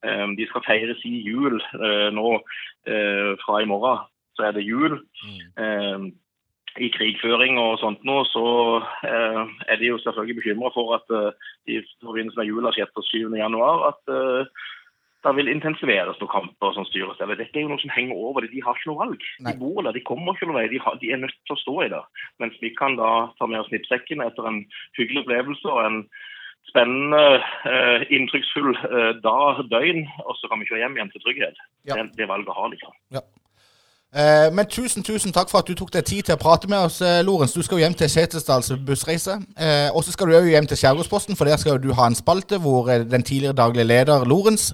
De 0.00 0.44
skal 0.48 0.64
feire 0.64 0.94
sin 0.96 1.18
jul 1.20 1.58
nå 2.16 2.28
fra 3.42 3.58
i 3.60 3.66
morgen. 3.68 4.06
Så 4.32 4.46
er 4.46 4.54
det 4.56 4.62
jul. 4.64 4.94
I 6.80 6.88
krigføring 6.94 7.58
og 7.60 7.78
sånt 7.82 8.04
nå, 8.08 8.22
så 8.32 8.44
eh, 9.04 9.40
er 9.68 9.80
de 9.80 9.90
jo 9.90 10.00
selvfølgelig 10.00 10.38
bekymra 10.40 10.72
for 10.74 10.96
at 10.96 11.16
eh, 11.16 11.48
i 11.68 11.80
forbindelse 12.00 12.40
med 12.40 12.48
jula 12.48 12.72
6. 12.76 12.94
og 12.96 13.08
7. 13.08 13.36
januar 13.36 13.88
at 13.90 14.12
eh, 14.14 14.62
det 15.20 15.34
vil 15.36 15.52
intensiveres 15.52 16.16
noen 16.20 16.32
kamper 16.32 16.72
som 16.72 16.86
styres. 16.88 17.20
Eller 17.20 17.36
dette 17.36 17.58
er 17.58 17.66
jo 17.66 17.72
noe 17.74 17.82
som 17.82 17.92
henger 17.92 18.16
over 18.16 18.40
det. 18.40 18.54
De 18.54 18.62
har 18.64 18.76
ikke 18.78 18.88
noe 18.88 19.02
valg. 19.02 19.26
Nei. 19.44 19.52
De 19.52 19.60
bor 19.60 19.84
der, 19.84 19.92
de 19.92 20.04
kommer 20.08 20.32
ikke 20.32 20.48
noen 20.48 20.62
vei. 20.62 20.70
De, 20.72 20.80
har, 20.80 20.96
de 21.02 21.12
er 21.12 21.20
nødt 21.20 21.36
til 21.44 21.56
å 21.56 21.60
stå 21.60 21.74
i 21.84 21.90
det. 21.92 22.00
Mens 22.40 22.56
vi 22.64 22.72
kan 22.78 22.96
da 22.96 23.10
ta 23.36 23.48
med 23.50 23.60
oss 23.60 23.68
snippsekken 23.68 24.24
etter 24.24 24.48
en 24.48 24.62
hyggelig 24.96 25.26
opplevelse 25.26 25.74
og 25.74 25.82
en 25.84 26.00
spennende, 26.70 27.42
eh, 27.68 28.06
inntrykksfull 28.16 28.72
eh, 28.76 29.12
dag, 29.24 29.62
døgn, 29.72 30.02
og 30.24 30.36
så 30.38 30.50
kan 30.50 30.60
vi 30.60 30.68
kjøre 30.68 30.82
hjem 30.84 30.98
igjen 30.98 31.12
til 31.12 31.24
trygghet. 31.24 31.62
Ja. 31.88 31.96
Det, 31.98 32.10
det 32.20 32.28
valget 32.30 32.56
har 32.56 32.72
de 32.72 32.80
ikke. 32.80 32.92
Eh, 33.16 33.26
men 34.12 34.66
tusen 34.66 35.04
tusen 35.06 35.32
takk 35.32 35.50
for 35.50 35.62
at 35.62 35.68
du 35.68 35.74
tok 35.78 35.92
deg 35.94 36.06
tid 36.06 36.26
til 36.26 36.34
å 36.34 36.40
prate 36.40 36.66
med 36.68 36.78
oss, 36.88 37.00
eh, 37.00 37.20
Lorentz. 37.22 37.54
Du 37.54 37.62
skal 37.62 37.78
jo 37.78 37.84
hjem 37.84 37.94
til 37.94 38.10
Setesdals 38.10 38.72
bussreise. 38.86 39.36
Eh, 39.56 39.90
og 39.94 40.02
så 40.04 40.12
skal 40.12 40.26
du 40.26 40.34
òg 40.34 40.48
hjem 40.50 40.66
til 40.66 40.80
Skjærgårdsposten, 40.80 41.36
for 41.36 41.44
der 41.44 41.56
skal 41.56 41.78
du 41.78 41.92
ha 41.94 42.06
en 42.06 42.18
spalte 42.18 42.58
hvor 42.58 42.90
eh, 42.90 43.04
den 43.04 43.22
tidligere 43.22 43.54
daglige 43.54 43.86
leder 43.86 44.24
Lorentz 44.24 44.72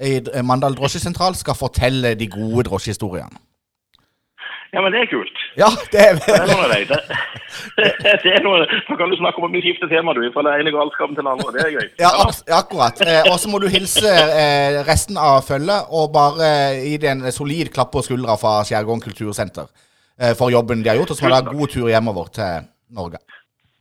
i 0.00 0.16
eh, 0.16 0.44
Mandal 0.44 0.76
drosjesentral 0.78 1.36
skal 1.36 1.54
fortelle 1.54 2.14
de 2.14 2.30
gode 2.32 2.64
drosjehistoriene. 2.70 3.47
Ja, 4.72 4.82
men 4.84 4.92
det 4.92 5.00
er 5.00 5.08
kult. 5.08 5.38
Ja, 5.56 5.68
det 5.92 6.00
er 6.02 6.18
Det 6.20 6.34
er 6.34 6.48
noe 6.50 6.66
det. 6.68 6.80
Det, 7.78 7.86
det 8.24 8.32
er 8.36 8.42
noe, 8.44 8.66
Da 8.88 8.96
kan 9.00 9.08
du 9.08 9.16
snakke 9.16 9.40
om 9.40 9.46
at 9.48 9.54
vi 9.56 9.62
skifter 9.64 9.88
tema, 9.88 10.12
du. 10.12 10.26
Fra 10.34 10.44
den 10.44 10.60
ene 10.60 10.72
galskapen 10.74 11.16
til 11.16 11.24
den 11.24 11.30
andre. 11.32 11.52
Det 11.54 11.62
er 11.64 11.70
gøy. 11.72 11.86
Ja, 12.02 12.10
ja, 12.20 12.58
akkurat. 12.58 13.00
Eh, 13.00 13.30
og 13.32 13.38
så 13.40 13.48
må 13.48 13.62
du 13.62 13.68
hilse 13.72 14.12
eh, 14.12 14.80
resten 14.88 15.16
av 15.20 15.40
følget 15.48 15.88
og 15.88 16.12
bare 16.16 16.50
eh, 16.50 16.82
gi 16.90 16.98
det 17.00 17.14
en 17.14 17.24
solid 17.32 17.72
klapp 17.72 17.94
på 17.96 18.04
skuldra 18.04 18.36
fra 18.40 18.58
Skjærgården 18.68 19.04
kultursenter 19.06 19.70
eh, 20.20 20.34
for 20.36 20.52
jobben 20.52 20.84
de 20.84 20.92
har 20.92 21.00
gjort. 21.00 21.14
Og 21.14 21.20
så 21.20 21.24
må 21.24 21.32
du 21.32 21.38
ha 21.38 21.56
god 21.62 21.72
tur 21.72 21.88
hjemover 21.88 22.28
til 22.36 22.68
Norge. 22.98 23.22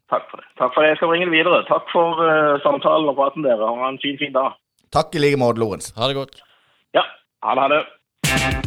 Takk 0.08 0.32
for 0.32 0.40
det. 0.40 0.48
Takk 0.56 0.72
for 0.72 0.86
det. 0.86 0.94
Jeg 0.94 1.02
skal 1.02 1.12
bringe 1.12 1.28
det 1.28 1.36
videre. 1.36 1.60
Takk 1.68 1.92
for 1.92 2.24
eh, 2.24 2.56
samtalen 2.64 3.12
og 3.12 3.20
praten 3.20 3.44
dere. 3.44 3.76
Ha 3.76 3.92
en 3.92 4.00
fin, 4.04 4.16
fin 4.24 4.32
dag. 4.36 4.56
Takk 4.96 5.20
i 5.20 5.26
like 5.26 5.40
måte, 5.42 5.60
Lorentz. 5.60 5.92
Ha 6.00 6.08
det 6.08 6.16
godt. 6.16 6.40
Ja, 6.96 7.04
ha 7.44 7.60
det. 7.60 7.84
Ha 8.32 8.48
det. 8.56 8.67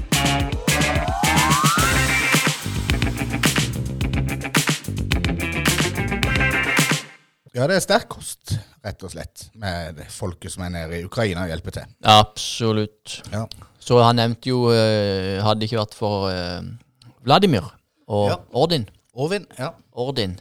Ja, 7.57 7.65
det 7.67 7.77
er 7.81 7.83
sterk 7.83 8.07
kost, 8.13 8.53
rett 8.85 9.01
og 9.03 9.11
slett, 9.11 9.49
med 9.59 9.99
folket 10.15 10.53
som 10.55 10.63
er 10.63 10.71
nede 10.71 11.01
i 11.01 11.05
Ukraina 11.09 11.43
og 11.47 11.51
hjelper 11.51 11.75
til. 11.81 11.89
Absolutt. 12.07 13.17
Ja. 13.33 13.45
Så 13.83 13.97
han 14.05 14.19
nevnte 14.21 14.51
jo 14.53 14.69
eh, 14.75 15.41
Hadde 15.43 15.65
ikke 15.67 15.81
vært 15.81 15.97
for 15.99 16.29
eh, 16.31 16.61
Vladimir 17.27 17.65
og 18.11 18.29
Ja. 18.31 18.37
Ordin, 18.53 18.85
Orvin, 19.15 19.47
ja. 19.59 19.73
Ordin 19.99 20.37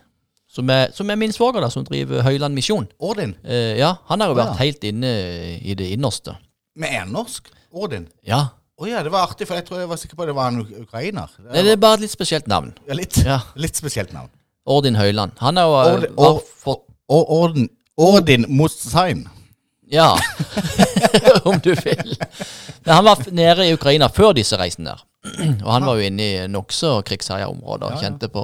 som 0.50 0.70
er, 0.74 0.90
som 0.94 1.10
er 1.14 1.18
min 1.22 1.32
svoger, 1.34 1.62
da, 1.62 1.70
som 1.70 1.84
driver 1.86 2.24
Høyland 2.26 2.56
misjon. 2.58 2.88
Ordin. 3.06 3.36
Eh, 3.46 3.78
ja, 3.78 3.92
han 4.10 4.22
har 4.24 4.32
jo 4.32 4.38
vært 4.40 4.56
ja. 4.56 4.60
helt 4.64 4.86
inne 4.90 5.12
i 5.62 5.76
det 5.78 5.92
innerste. 5.94 6.34
Med 6.80 6.96
en 7.04 7.12
norsk. 7.14 7.52
Ordin. 7.70 8.08
Ja. 8.26 8.48
Å 8.82 8.88
ja, 8.90 9.04
det 9.06 9.12
var 9.14 9.28
artig, 9.30 9.46
for 9.50 9.60
jeg 9.60 9.68
tror 9.68 9.82
jeg 9.84 9.90
var 9.92 10.00
sikker 10.02 10.18
på 10.18 10.26
at 10.26 10.32
det 10.32 10.36
var 10.40 10.50
en 10.50 10.62
uk- 10.64 10.74
ukrainer. 10.88 11.30
Det 11.54 11.62
er 11.74 11.78
bare 11.78 12.00
et 12.00 12.06
litt 12.08 12.14
spesielt 12.16 12.48
navn. 12.50 12.72
Ja, 12.90 12.98
litt, 12.98 13.18
Ja. 13.26 13.38
litt 13.62 13.78
spesielt 13.78 14.14
navn. 14.16 14.32
Ordin 14.66 14.98
Høyland. 14.98 15.38
Han 15.44 15.58
har 15.62 15.68
jo 15.70 15.76
eh, 15.78 15.94
Ordin- 16.00 16.18
Or- 16.18 16.42
fått 16.66 16.86
Og 17.10 17.32
Orden, 17.34 17.70
Ordin 17.98 18.46
Mossain. 18.50 19.26
Ja, 19.90 20.14
om 21.50 21.58
du 21.60 21.72
vil. 21.74 22.18
Men 22.86 22.94
han 22.94 23.06
var 23.08 23.24
nede 23.34 23.66
i 23.66 23.74
Ukraina 23.74 24.10
før 24.14 24.36
disse 24.38 24.58
reisene 24.62 24.94
der. 24.94 25.06
Og 25.66 25.72
han 25.74 25.88
var 25.88 25.98
jo 25.98 26.06
inne 26.06 26.26
i 26.26 26.44
nokså 26.48 27.00
krigsherja 27.08 27.50
områder 27.50 27.90
og 27.90 28.04
kjente 28.04 28.30
på 28.32 28.44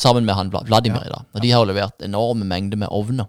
Sammen 0.00 0.24
med 0.24 0.32
han 0.32 0.48
Vladimir 0.48 1.02
i 1.04 1.10
dag. 1.12 1.26
Og 1.34 1.42
de 1.42 1.50
har 1.52 1.60
jo 1.60 1.68
levert 1.68 2.04
enorme 2.06 2.46
mengder 2.48 2.78
med 2.80 2.88
ovner. 2.88 3.26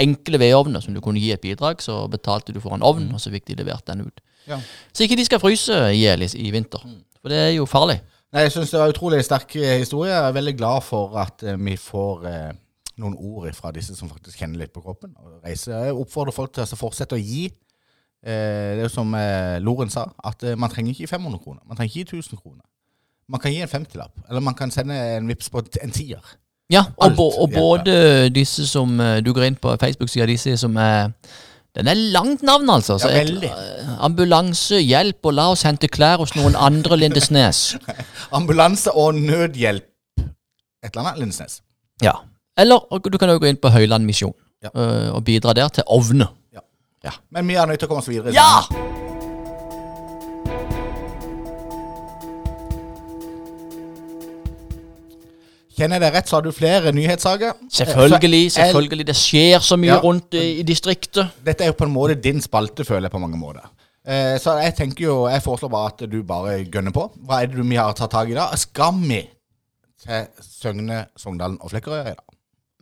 Enkle 0.00 0.40
vedovner 0.40 0.82
som 0.82 0.96
du 0.96 0.98
kunne 1.04 1.20
gi 1.22 1.30
et 1.30 1.42
bidrag, 1.44 1.82
så 1.84 2.00
betalte 2.10 2.50
du 2.50 2.58
for 2.64 2.74
en 2.74 2.82
ovn, 2.82 3.06
og 3.14 3.20
så 3.22 3.30
fikk 3.30 3.46
de 3.46 3.58
levert 3.60 3.86
den 3.86 4.02
ut. 4.08 4.22
Ja. 4.48 4.58
Så 4.90 5.04
ikke 5.04 5.18
de 5.20 5.26
skal 5.28 5.38
fryse 5.42 5.76
i 5.92 6.00
hjel 6.00 6.24
i, 6.26 6.50
vinter. 6.50 6.82
For 7.20 7.30
det 7.30 7.38
er 7.44 7.52
jo 7.54 7.68
farlig. 7.70 8.00
Nei, 8.34 8.48
Jeg 8.48 8.56
syns 8.56 8.72
det 8.72 8.80
var 8.80 8.90
utrolig 8.90 9.20
sterk 9.24 9.54
eh, 9.60 9.76
historie. 9.84 10.10
Jeg 10.10 10.24
er 10.24 10.34
veldig 10.36 10.56
glad 10.58 10.82
for 10.88 11.14
at 11.22 11.44
eh, 11.44 11.60
vi 11.60 11.76
får 11.80 12.26
eh, 12.28 12.50
noen 12.98 13.14
ord 13.16 13.48
fra 13.54 13.70
disse 13.74 13.94
som 13.96 14.08
faktisk 14.10 14.38
kjenner 14.42 14.58
litt 14.64 14.72
på 14.74 14.82
kroppen. 14.84 15.14
Og 15.22 15.40
reiser. 15.46 15.76
Jeg 15.88 15.94
oppfordrer 15.98 16.34
folk 16.36 16.52
til 16.56 16.64
å 16.66 16.78
fortsette 16.80 17.16
å 17.16 17.20
gi. 17.22 17.46
Eh, 18.22 18.74
det 18.74 18.82
er 18.82 18.86
jo 18.88 18.92
som 18.92 19.12
eh, 19.14 19.58
Loren 19.62 19.90
sa, 19.90 20.08
at 20.26 20.42
eh, 20.42 20.56
man 20.58 20.70
trenger 20.72 20.94
ikke 20.96 21.10
500 21.14 21.38
kroner. 21.44 21.62
Man 21.66 21.76
trenger 21.78 21.94
ikke 22.02 22.16
1000 22.18 22.40
kroner. 22.42 22.64
Man 23.28 23.40
kan 23.40 23.52
gi 23.52 23.60
en 23.60 23.68
50-lapp, 23.68 24.22
eller 24.30 24.40
man 24.40 24.54
kan 24.56 24.70
sende 24.72 24.96
en 25.18 25.28
vips 25.28 25.50
på 25.52 25.60
en 25.82 25.92
tier. 25.92 26.22
Ja, 26.72 26.82
og, 27.00 27.14
bo, 27.16 27.26
og 27.40 27.52
både 27.54 28.28
disse 28.34 28.66
som 28.68 28.98
eh, 29.00 29.20
Du 29.24 29.30
går 29.32 29.46
inn 29.46 29.54
på 29.56 29.70
Facebook-sida, 29.80 30.26
disse 30.28 30.52
som 30.60 30.74
er 30.76 31.12
Den 31.76 31.88
er 31.88 31.96
langt 32.12 32.42
navn, 32.44 32.68
altså. 32.72 32.98
Så 33.00 33.08
Ja, 33.08 33.20
et- 33.22 33.28
veldig. 33.30 33.48
eh, 33.52 33.92
ambulanse, 34.04 34.80
hjelp 34.82 35.24
og 35.30 35.34
la 35.38 35.46
oss 35.52 35.62
hente 35.68 35.88
klær 35.88 36.18
hos 36.20 36.34
noen 36.36 36.56
andre 36.56 36.96
Lindesnes. 36.98 37.76
Ambulanse 38.36 38.90
og 38.92 39.14
nødhjelp. 39.14 39.86
Et 40.18 40.90
eller 40.92 41.04
annet, 41.06 41.18
Lindesnes. 41.22 41.60
Ja. 42.02 42.12
Eller 42.58 42.82
du 43.08 43.18
kan 43.18 43.30
også 43.30 43.40
gå 43.44 43.48
inn 43.52 43.60
på 43.62 43.70
Høyland 43.70 44.04
misjon 44.08 44.34
Ja. 44.62 44.70
eh, 44.74 45.10
og 45.14 45.22
bidra 45.24 45.54
der 45.54 45.68
til 45.68 45.84
ovne. 45.86 46.28
Men 47.30 47.46
vi 47.48 47.54
er 47.54 47.64
nødt 47.66 47.78
til 47.80 47.86
å 47.86 47.88
komme 47.88 48.02
oss 48.02 48.08
videre. 48.10 48.34
Ja! 48.34 48.66
Kjenner 55.78 56.00
jeg 56.00 56.02
deg 56.08 56.14
rett, 56.16 56.26
så 56.26 56.38
har 56.38 56.42
du 56.42 56.50
flere 56.54 56.90
nyhetssaker. 56.94 57.52
Selvfølgelig, 57.70 58.50
Så 58.50 58.60
jeg- 58.60 58.72
selvfølgelig. 58.72 59.06
Det 59.06 59.14
skjer 59.16 59.58
så 59.62 59.76
mye 59.78 59.86
Ja. 59.94 60.00
rundt 60.00 60.34
i, 60.34 60.58
i 60.58 60.62
distriktet. 60.62 61.30
Dette 61.44 61.60
er 61.62 61.66
jo 61.68 61.72
på 61.74 61.84
en 61.84 61.92
måte 61.94 62.20
din 62.20 62.40
spalte, 62.40 62.84
føler 62.84 63.02
jeg 63.02 63.10
på 63.12 63.20
mange 63.20 63.38
måter. 63.38 63.62
Eh, 64.04 64.38
så 64.38 64.60
jeg 64.60 64.74
tenker 64.74 65.04
jo, 65.04 65.26
jeg 65.28 65.40
foreslår 65.42 65.70
bare 65.70 65.86
at 65.92 66.10
du 66.10 66.22
bare 66.24 66.64
gønner 66.64 66.90
på. 66.92 67.12
Hva 67.24 67.42
er 67.42 67.46
det 67.46 67.56
du 67.56 67.62
vi 67.62 67.76
har 67.76 67.92
tatt 67.92 68.10
tak 68.10 68.28
i 68.28 68.34
da? 68.34 68.48
Skal 68.56 68.92
vi 68.94 69.28
til 70.02 70.26
Søgne, 70.40 71.06
Sogndalen 71.16 71.58
og 71.60 71.70
Flekkerøy 71.70 72.00
i 72.00 72.04
dag? 72.04 72.16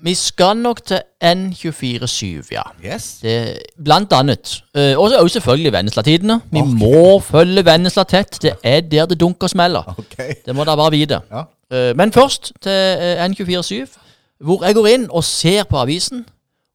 Vi 0.05 0.13
skal 0.15 0.59
nok 0.61 0.83
til 0.85 0.99
N247, 1.25 2.51
ja. 2.53 2.63
Yes. 2.85 3.19
Det, 3.23 3.59
blant 3.85 4.13
annet. 4.13 4.59
Uh, 4.77 4.93
og 5.01 5.31
selvfølgelig 5.31 5.73
Vennesla-tidene. 5.73 6.41
Vi 6.53 6.61
okay. 6.61 6.75
må 6.83 7.21
følge 7.25 7.65
Vennesla 7.65 8.05
tett. 8.05 8.37
Det 8.43 8.53
er 8.63 8.81
der 8.85 9.07
det 9.07 9.21
dunker 9.21 9.49
og 9.49 9.51
smeller. 9.51 9.95
Ok. 9.97 10.19
Det 10.45 10.55
må 10.55 10.65
dere 10.69 10.77
bare 10.77 10.93
vite. 10.93 11.21
Ja. 11.31 11.47
Uh, 11.73 11.97
men 11.97 12.13
først 12.13 12.53
til 12.63 12.73
eh, 12.73 13.25
N247, 13.25 13.97
hvor 14.45 14.67
jeg 14.67 14.77
går 14.77 14.87
inn 14.93 15.09
og 15.11 15.25
ser 15.25 15.65
på 15.65 15.81
avisen, 15.81 16.27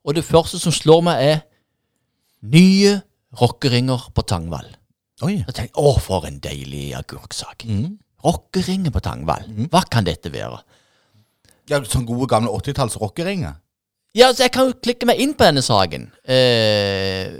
og 0.04 0.18
det 0.18 0.26
første 0.26 0.60
som 0.60 0.74
slår 0.74 1.06
meg, 1.06 1.22
er 1.22 1.40
nye 2.42 2.98
rockeringer 3.42 4.10
på 4.16 4.26
Tangvall. 4.26 4.66
Oi. 5.22 5.36
Jeg 5.46 5.54
tenker, 5.54 5.78
Å, 5.78 5.94
for 6.02 6.26
en 6.26 6.42
deilig 6.42 6.96
agurksak. 6.98 7.68
Mm. 7.70 8.00
Rockeringer 8.26 8.92
på 8.92 9.00
Tangvall. 9.06 9.46
Hva 9.70 9.86
kan 9.86 10.10
dette 10.10 10.34
være? 10.34 10.64
Ja, 11.72 11.80
sånn 11.88 12.08
gode 12.08 12.28
gamle 12.32 12.52
80-talls 12.52 12.98
rockeringer. 13.02 13.56
Ja, 14.18 14.28
så 14.36 14.44
jeg 14.44 14.52
kan 14.52 14.68
jo 14.68 14.76
klikke 14.84 15.08
meg 15.08 15.22
inn 15.24 15.34
på 15.40 15.48
denne 15.48 15.64
saken. 15.64 16.10
Eh, 16.28 17.32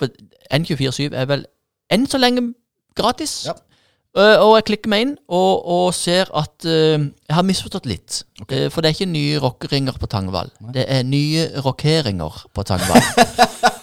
for 0.00 0.08
N247 0.56 1.12
er 1.12 1.28
vel 1.28 1.44
enn 1.92 2.08
så 2.08 2.20
lenge 2.20 2.48
gratis. 2.96 3.42
Ja. 3.50 3.56
Eh, 4.16 4.40
og 4.40 4.54
jeg 4.56 4.66
klikker 4.70 4.88
meg 4.88 5.04
inn 5.04 5.14
og, 5.28 5.66
og 5.68 5.86
ser 5.92 6.30
at 6.32 6.64
eh, 6.64 6.96
jeg 6.96 7.36
har 7.36 7.44
misforstått 7.44 7.88
litt. 7.90 8.22
Eh, 8.48 8.70
for 8.72 8.80
det 8.80 8.88
er 8.88 8.96
ikke 8.96 9.10
nye 9.12 9.42
rockeringer 9.44 10.00
på 10.00 10.08
Tangvall. 10.08 10.48
Det 10.72 10.86
er 10.88 11.04
nye 11.04 11.50
rockeringer 11.66 12.46
på 12.56 12.64
Tangvall. 12.64 13.04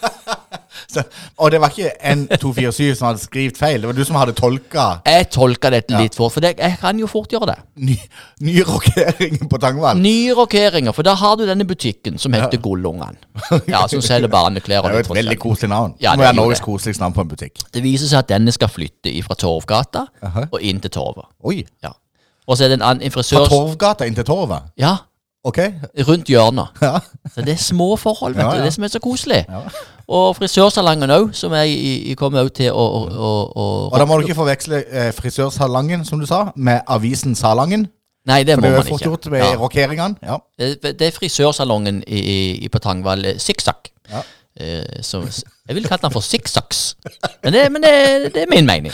Så, 0.89 1.03
og 1.37 1.51
det 1.53 1.59
var 1.63 1.73
ikke 1.73 1.91
N247 2.13 2.93
som 2.99 3.07
hadde 3.09 3.21
skrevet 3.23 3.57
feil, 3.59 3.81
det 3.81 3.89
var 3.89 3.97
du 3.97 4.03
som 4.07 4.17
hadde 4.19 4.35
tolka 4.37 4.85
jeg 5.07 5.29
tolker 5.33 5.73
dette 5.73 5.97
litt 5.99 6.15
fort, 6.17 6.33
for 6.35 6.43
det, 6.43 6.53
jeg 6.59 6.77
kan 6.81 6.99
jo 6.99 7.07
fort 7.09 7.31
gjøre 7.33 7.49
det. 7.51 7.57
ny, 7.87 7.95
nye 8.47 8.63
rockeringer 8.67 9.47
på 9.49 9.59
Tangvall. 9.61 10.01
Nye 10.03 10.35
rockeringer, 10.37 10.95
for 10.95 11.05
da 11.07 11.15
har 11.19 11.37
du 11.39 11.45
denne 11.47 11.65
butikken 11.67 12.17
som 12.21 12.33
heter 12.35 12.61
Gullungene. 12.63 13.17
Ja, 13.73 13.85
som 13.89 14.01
selger 14.03 14.29
barneklær 14.31 14.83
Det 14.83 14.91
er 14.91 14.99
jo 14.99 15.05
et 15.05 15.15
veldig 15.17 15.37
koselig 15.41 15.69
navn. 15.71 15.95
Ja, 16.01 16.11
det 16.13 16.21
må 16.21 16.27
være 16.27 16.37
Norges 16.37 16.61
koseligste 16.63 17.03
navn 17.03 17.15
på 17.15 17.23
en 17.25 17.31
butikk. 17.31 17.63
Det 17.73 17.83
viser 17.83 18.09
seg 18.11 18.23
at 18.23 18.31
denne 18.33 18.53
skal 18.55 18.71
flytte 18.71 19.13
fra 19.25 19.37
Torvgata 19.39 20.05
Aha. 20.25 20.47
og 20.51 20.61
inn 20.61 20.81
til 20.83 20.91
Torvet. 20.93 21.29
Oi. 21.47 21.61
Ja. 21.83 21.93
Og 22.47 22.57
så 22.57 22.65
er 22.65 22.73
det 22.73 22.79
en 22.81 22.85
annen 22.89 23.05
en 23.07 23.13
Fra 23.13 23.23
frisør 23.23 23.47
Torvgata 23.51 24.07
inn 24.09 24.17
til 24.17 24.27
Torvet. 24.27 24.71
Ja, 24.79 24.97
Ok. 25.43 25.57
rundt 26.07 26.29
hjørnet. 26.31 26.67
Ja. 26.81 26.99
Så 27.35 27.41
det 27.43 27.53
er 27.53 27.59
små 27.59 27.95
forhold, 27.99 28.35
vet 28.35 28.43
Ja, 28.45 28.49
du. 28.49 28.55
ja. 28.55 28.55
Det 28.55 28.61
er 28.61 28.69
det 28.69 28.73
som 28.77 28.83
er 28.83 28.91
så 28.93 28.99
koselig. 29.03 29.41
Ja. 29.49 29.59
Og 30.07 30.35
frisørsalongen 30.37 31.11
òg, 31.11 31.33
som 31.35 31.51
jeg 31.57 31.69
i 32.11 32.13
kommer 32.19 32.47
til 32.49 32.71
å, 32.71 32.83
å, 32.83 33.01
å, 33.11 33.31
å 33.55 33.65
Og 33.91 33.97
da 33.99 34.05
må 34.07 34.17
du 34.19 34.23
ikke 34.27 34.37
forveksle 34.39 34.83
eh, 34.87 35.09
frisørsalongen, 35.15 36.05
som 36.05 36.19
du 36.19 36.25
sa, 36.29 36.45
med 36.55 36.81
avisen 36.87 37.35
Salangen. 37.35 37.87
Nei, 38.25 38.43
det 38.47 38.55
For 38.55 38.61
må 38.61 38.67
det 38.67 38.71
er 38.71 38.77
man 38.77 38.87
jo 38.87 38.93
fort 38.95 39.05
gjort 39.09 39.25
med 39.31 39.39
Ja. 39.43 39.55
rockeringene. 39.59 40.39
Det, 40.59 40.93
det 40.99 41.07
er 41.09 41.11
frisørsalongen 41.11 42.03
i, 42.07 42.21
i, 42.63 42.69
på 42.71 42.79
Tangvall, 42.79 43.25
eh, 43.33 43.35
Sikksakk. 43.43 43.89
Ja. 44.11 44.21
Eh, 44.59 45.01
som- 45.01 45.23
jeg 45.67 45.75
ville 45.75 45.87
kalt 45.89 46.01
den 46.01 46.11
for 46.11 46.21
Sikksaks, 46.21 46.95
men, 47.43 47.53
det, 47.53 47.71
men 47.71 47.81
det, 47.81 48.33
det 48.35 48.43
er 48.43 48.49
min 48.51 48.65
mening. 48.65 48.93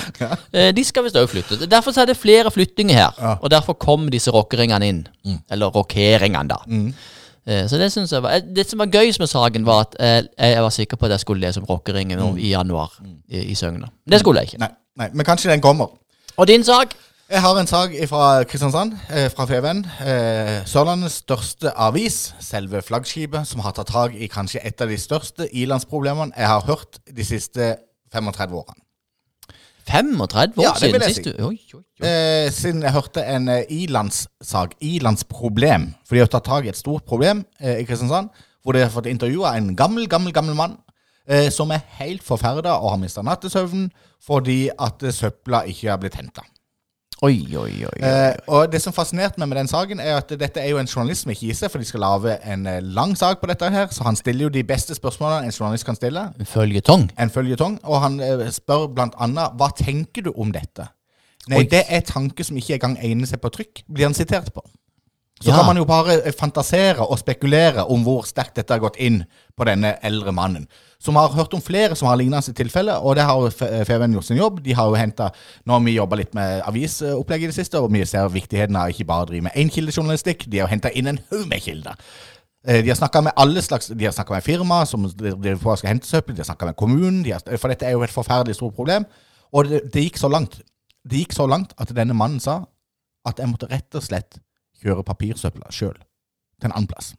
Eh, 0.54 0.72
de 0.72 0.84
skal 0.88 1.04
visst 1.04 1.16
òg 1.20 1.28
flytte. 1.28 1.58
Derfor 1.68 1.92
er 2.00 2.06
det 2.06 2.16
flere 2.18 2.52
flyttinger 2.52 2.96
her, 2.96 3.12
Ja. 3.20 3.34
og 3.42 3.52
derfor 3.52 3.74
kom 3.74 4.08
disse 4.10 4.32
rockeringene 4.32 4.88
inn. 4.88 5.08
Eller 5.52 5.68
rockeringene, 5.68 6.48
da. 6.48 6.56
Mm. 6.68 6.94
Eh, 7.48 7.68
Så 7.68 7.78
Det 7.78 7.92
synes 7.92 8.12
jeg 8.12 8.24
var 8.24 8.32
eh, 8.38 8.42
Det 8.56 8.70
som 8.70 8.80
var 8.80 8.86
gøyest 8.88 9.20
med 9.20 9.28
saken, 9.28 9.66
var 9.66 9.80
at 9.82 9.96
jeg, 10.00 10.28
jeg 10.38 10.64
var 10.64 10.70
sikker 10.70 10.98
på 10.98 11.06
at 11.06 11.12
jeg 11.12 11.20
skulle 11.20 11.42
lese 11.48 11.60
om 11.60 11.66
rockeringen 11.66 12.20
mm. 12.20 12.38
i 12.38 12.50
januar 12.50 12.94
i, 13.30 13.38
i 13.52 13.56
Søgne. 13.56 13.80
Men 14.06 14.12
det 14.12 14.20
skulle 14.20 14.40
jeg 14.40 14.54
ikke. 14.54 14.60
Nei, 14.60 14.70
nei, 14.98 15.10
men 15.14 15.26
kanskje 15.26 15.52
den 15.52 15.62
kommer. 15.62 15.88
Og 16.38 16.48
din 16.48 16.64
sak? 16.64 16.94
Jeg 17.30 17.44
har 17.46 17.60
en 17.62 17.68
sak 17.70 17.92
fra 18.10 18.44
Kristiansand, 18.44 18.96
eh, 19.14 19.28
fra 19.30 19.46
FVN. 19.46 19.84
Eh, 20.02 20.66
Sørlandets 20.66 21.20
største 21.22 21.70
avis, 21.78 22.34
selve 22.42 22.82
flaggskipet, 22.82 23.46
som 23.46 23.62
har 23.62 23.76
tatt 23.78 23.92
tak 23.94 24.16
i 24.18 24.26
kanskje 24.28 24.64
et 24.66 24.82
av 24.82 24.90
de 24.90 24.98
største 24.98 25.46
ilandsproblemene 25.54 26.34
jeg 26.36 26.48
har 26.48 26.66
hørt 26.66 26.98
de 27.06 27.24
siste 27.24 27.78
35 28.12 28.58
årene. 28.58 28.82
35 29.86 30.58
år 30.58 30.64
Ja, 30.64 30.74
det 30.74 30.82
vil 30.82 30.90
siden 30.90 31.02
jeg 31.02 31.14
sist 31.14 31.24
si. 31.24 31.32
du 31.38 31.46
Oi, 31.46 31.60
oi, 31.74 31.84
oi. 32.02 32.08
Eh, 32.08 32.50
siden 32.50 32.82
jeg 32.82 32.98
hørte 32.98 33.22
en 33.22 33.48
eh, 33.48 33.64
ilandssak, 33.70 34.74
ilandsproblem, 34.82 35.94
for 36.06 36.16
de 36.16 36.26
har 36.26 36.34
tatt 36.34 36.50
tak 36.50 36.66
i 36.66 36.74
et 36.74 36.78
stort 36.78 37.06
problem 37.06 37.46
eh, 37.62 37.84
i 37.84 37.86
Kristiansand, 37.86 38.30
hvor 38.64 38.74
de 38.74 38.82
har 38.82 38.90
fått 38.90 39.06
intervjua 39.06 39.54
en 39.58 39.76
gammel, 39.76 40.10
gammel, 40.10 40.34
gammel 40.34 40.58
mann 40.58 40.80
eh, 41.30 41.52
som 41.54 41.70
er 41.72 41.86
helt 42.02 42.26
forferda 42.26 42.80
og 42.82 42.96
har 42.96 43.04
mista 43.06 43.22
nattesøvnen 43.22 43.92
fordi 44.26 44.70
at 44.74 45.04
eh, 45.04 45.14
søpla 45.14 45.68
ikke 45.70 45.94
har 45.94 46.02
blitt 46.02 46.18
henta. 46.18 46.42
Oi, 47.22 47.42
oi, 47.52 47.72
oi. 47.84 47.88
oi. 47.90 48.00
Eh, 48.00 48.36
og 48.48 48.70
det 48.72 48.80
som 48.80 48.94
fascinerte 48.96 49.42
meg 49.42 49.50
med 49.52 49.58
den 49.60 49.68
saken, 49.68 50.00
er 50.00 50.22
at 50.22 50.30
dette 50.40 50.62
er 50.64 50.70
jo 50.72 50.78
en 50.80 50.88
journalist 50.88 51.26
som 51.26 51.34
ikke 51.34 51.50
gir 51.50 51.58
seg, 51.58 51.72
for 51.74 51.84
de 51.84 51.88
skal 51.90 52.00
lage 52.06 52.38
en 52.48 52.64
eh, 52.72 52.80
lang 52.96 53.12
sak 53.20 53.42
på 53.42 53.50
dette 53.52 53.68
her, 53.74 53.90
så 53.92 54.06
han 54.08 54.16
stiller 54.16 54.48
jo 54.48 54.54
de 54.56 54.64
beste 54.64 54.96
spørsmålene 54.96 55.50
en 55.50 55.56
journalist 55.56 55.88
kan 55.88 56.00
stille. 56.00 56.24
En 56.40 56.48
føljetong? 56.48 57.10
En 57.20 57.34
føljetong. 57.34 57.76
Og 57.84 58.00
han 58.06 58.20
eh, 58.24 58.46
spør 58.56 58.88
blant 58.96 59.18
annet 59.20 59.60
hva 59.60 59.68
tenker 59.76 60.30
du 60.30 60.32
om 60.32 60.54
dette? 60.56 60.88
Nei, 61.50 61.66
Oi. 61.66 61.68
det 61.72 61.84
er 61.92 62.06
tanker 62.08 62.48
som 62.48 62.58
ikke 62.60 62.78
engang 62.78 62.96
egner 63.04 63.28
seg 63.28 63.42
på 63.44 63.52
trykk, 63.52 63.84
blir 63.92 64.08
han 64.08 64.16
sitert 64.16 64.54
på. 64.56 64.64
Så 65.40 65.50
Ja. 65.52 65.56
kan 65.56 65.70
man 65.70 65.78
jo 65.80 65.86
bare 65.88 66.18
fantasere 66.36 67.00
og 67.04 67.20
spekulere 67.20 67.86
om 67.88 68.04
hvor 68.04 68.26
sterkt 68.28 68.56
dette 68.60 68.74
har 68.76 68.82
gått 68.84 68.98
inn 69.00 69.22
på 69.56 69.68
denne 69.68 69.94
eldre 70.04 70.32
mannen. 70.36 70.68
Som 71.00 71.16
har 71.16 71.32
hørt 71.32 71.54
om 71.56 71.62
flere 71.64 71.96
som 71.96 72.10
har 72.10 72.18
lignende 72.20 72.54
tilfeller, 72.54 73.00
og 73.00 73.16
det 73.16 73.24
har 73.24 73.38
jo 73.40 73.48
FVN 73.88 74.18
gjort 74.18 74.26
sin 74.28 74.38
jobb. 74.38 74.58
De 74.66 74.74
har 74.76 74.90
jo 74.92 74.98
hentet, 75.00 75.38
Nå 75.66 75.78
har 75.78 75.86
vi 75.86 75.94
jobba 75.96 76.18
litt 76.20 76.34
med 76.36 76.62
avisopplegg 76.68 77.46
i 77.46 77.48
det 77.48 77.56
siste, 77.56 77.80
og 77.80 77.94
vi 77.94 78.02
ser 78.06 78.28
viktigheten 78.34 78.76
av 78.76 78.92
ikke 78.92 79.06
bare 79.08 79.24
å 79.24 79.30
drive 79.30 79.46
med 79.48 79.56
énkildejournalistikk. 79.56 80.44
De 80.52 80.60
har 80.60 80.68
henta 80.68 80.92
inn 80.92 81.08
en 81.08 81.22
haug 81.32 81.46
med 81.48 81.64
kilder. 81.64 81.96
Eh, 82.68 82.82
De 82.84 82.90
har 82.92 83.00
snakka 83.00 83.22
med 83.24 83.34
alle 83.40 83.62
slags 83.64 83.88
De 83.88 84.06
har 84.06 84.12
snakka 84.12 84.34
med 84.36 84.44
firma 84.44 84.82
som 84.86 85.08
driver 85.08 85.56
på 85.64 85.72
og 85.72 85.78
skal 85.80 85.94
hente 85.94 86.08
søppel, 86.08 86.36
de 86.36 86.44
har 86.44 86.50
snakka 86.52 86.66
med 86.66 86.76
kommunen, 86.76 87.24
de 87.24 87.32
har, 87.32 87.58
for 87.58 87.70
dette 87.72 87.88
er 87.88 87.96
jo 87.96 88.04
et 88.04 88.12
forferdelig 88.12 88.56
stort 88.60 88.76
problem. 88.76 89.06
Og 89.54 89.70
det, 89.72 89.86
det 89.94 90.04
gikk 90.04 90.18
så 90.20 90.28
langt 90.30 90.60
Det 91.10 91.18
gikk 91.24 91.34
så 91.34 91.48
langt 91.48 91.72
at 91.80 91.96
denne 91.96 92.14
mannen 92.14 92.40
sa 92.44 92.66
at 93.26 93.40
jeg 93.40 93.48
måtte 93.48 93.72
rett 93.72 93.96
og 93.96 94.04
slett 94.04 94.38
kjøre 94.84 95.04
papirsøpla 95.08 95.72
sjøl 95.72 95.96
til 95.96 96.68
en 96.68 96.74
annen 96.76 96.88
plass. 96.92 97.14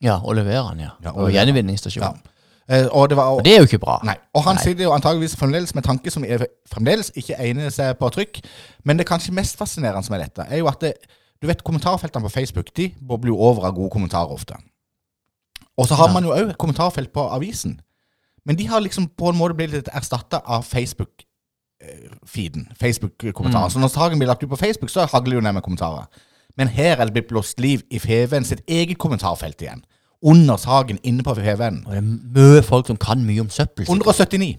Ja, 0.00 0.16
og 0.24 0.34
levere 0.34 0.70
den, 0.72 0.80
ja. 0.86 0.90
Ja, 1.04 1.12
og 1.12 1.28
og 1.28 1.30
gjenvinningsstasjonen. 1.32 2.22
Ja. 2.24 2.31
Eh, 2.68 2.86
og 2.92 3.08
det 3.10 3.16
var 3.16 3.24
Og 3.36 3.44
det 3.44 3.52
er 3.54 3.58
jo 3.58 3.64
ikke 3.70 3.78
bra. 3.82 4.00
Nei. 4.04 4.14
Og 4.34 4.42
han 4.44 4.54
Nei. 4.56 4.62
sitter 4.64 4.84
jo 4.84 4.92
antageligvis 4.92 5.36
fremdeles 5.36 5.74
med 5.74 5.82
tanker 5.84 6.10
som 6.10 6.24
er, 6.24 6.46
fremdeles 6.70 7.10
ikke 7.16 7.34
egner 7.38 7.70
seg 7.70 7.98
på 7.98 8.08
trykk. 8.14 8.40
Men 8.84 8.96
det 8.98 9.06
kanskje 9.06 9.32
mest 9.34 9.56
fascinerende 9.58 10.10
med 10.10 10.20
dette, 10.20 10.42
er 10.48 10.56
jo 10.62 10.66
at 10.68 10.80
det, 10.80 10.92
du 11.42 11.46
vet 11.46 11.64
kommentarfeltene 11.64 12.22
på 12.22 12.28
Facebook 12.30 12.66
de 12.76 12.94
bobler 13.08 13.28
jo 13.34 13.38
over 13.38 13.64
av 13.66 13.74
gode 13.74 13.90
kommentarer 13.90 14.30
ofte. 14.30 14.54
Og 15.78 15.86
så 15.88 15.94
har 15.94 16.06
Ja. 16.08 16.12
man 16.12 16.24
jo 16.24 16.30
òg 16.34 16.56
kommentarfelt 16.56 17.12
på 17.12 17.20
avisen. 17.30 17.80
Men 18.46 18.56
de 18.56 18.66
har 18.68 18.80
liksom 18.80 19.08
på 19.16 19.28
en 19.28 19.36
måte 19.38 19.54
blitt 19.54 19.70
litt 19.72 19.88
erstatta 19.94 20.40
av 20.46 20.62
Facebook-feeden. 20.64 22.66
Facebook-kommentarer. 22.80 23.68
Så 23.70 23.78
når 23.78 23.88
saken 23.88 24.18
blir 24.18 24.26
lagt 24.28 24.42
ut 24.42 24.48
på 24.50 24.56
Facebook, 24.56 24.90
så 24.90 25.00
hagler 25.06 25.24
det 25.30 25.34
jo 25.34 25.40
ned 25.40 25.52
med 25.54 25.62
kommentarer. 25.62 26.04
Men 26.56 26.68
her 26.68 26.96
er 27.00 27.04
det 27.04 27.12
blitt 27.14 27.28
blåst 27.28 27.60
liv 27.60 27.82
i 27.90 27.98
Feven 27.98 28.44
sitt 28.44 28.60
eget 28.68 28.98
kommentarfelt 28.98 29.62
igjen. 29.62 29.84
Under 30.22 30.56
saken 30.56 31.00
inne 31.02 31.24
på 31.26 31.34
FVN. 31.34 31.82
Og 31.86 31.94
det 31.94 31.98
er 31.98 32.10
mye 32.36 32.62
folk 32.62 32.86
som 32.86 32.98
kan 33.00 33.24
mye 33.26 33.42
om 33.42 33.50
søppel. 33.50 33.88
179. 33.88 34.54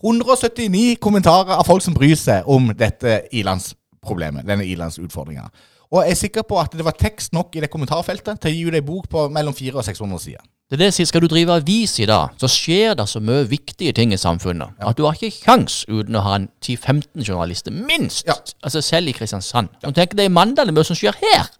179 0.00 0.96
kommentarer 1.02 1.58
av 1.58 1.66
folk 1.68 1.82
som 1.84 1.96
bryr 1.96 2.16
seg 2.16 2.46
om 2.48 2.70
dette 2.78 3.24
ilandsproblemet. 3.36 4.46
Denne 4.48 4.64
ilandsutfordringa. 4.64 5.50
Og 5.90 6.04
jeg 6.04 6.14
er 6.14 6.18
sikker 6.20 6.46
på 6.46 6.58
at 6.60 6.72
det 6.78 6.86
var 6.86 6.94
tekst 6.94 7.32
nok 7.34 7.56
i 7.58 7.64
det 7.64 7.68
kommentarfeltet 7.72 8.38
til 8.40 8.52
å 8.52 8.54
gi 8.54 8.78
ei 8.78 8.86
bok 8.86 9.08
på 9.10 9.26
mellom 9.34 9.54
400 9.56 9.80
og 9.82 9.86
600 9.88 10.22
sider. 10.22 10.44
Det 10.70 10.76
er 10.76 10.82
det 10.84 10.86
jeg 10.92 10.94
sier, 11.00 11.06
Skal 11.10 11.24
du 11.24 11.26
drive 11.26 11.50
avis 11.58 11.96
i 11.98 12.06
dag, 12.06 12.36
så 12.38 12.46
skjer 12.46 12.94
det 12.94 13.08
så 13.10 13.18
mye 13.18 13.42
viktige 13.50 13.92
ting 13.92 14.12
i 14.14 14.18
samfunnet 14.20 14.78
at 14.78 14.96
du 14.96 15.02
har 15.02 15.18
ikke 15.18 15.32
kjangs 15.34 15.80
uten 15.88 16.14
å 16.14 16.22
ha 16.22 16.36
en 16.38 16.46
10-15 16.62 17.26
journalister, 17.26 17.74
minst. 17.74 18.22
Ja. 18.28 18.36
Altså 18.62 18.78
Selv 18.80 19.10
i 19.10 19.16
Kristiansand. 19.16 19.72
Og 19.82 19.96
tenk 19.98 20.14
deg 20.14 20.30
i 20.30 20.32
Mandal, 20.32 20.70
det 20.70 20.76
er 20.76 20.78
mye 20.78 20.86
som 20.86 20.98
skjer 21.00 21.18
her. 21.18 21.50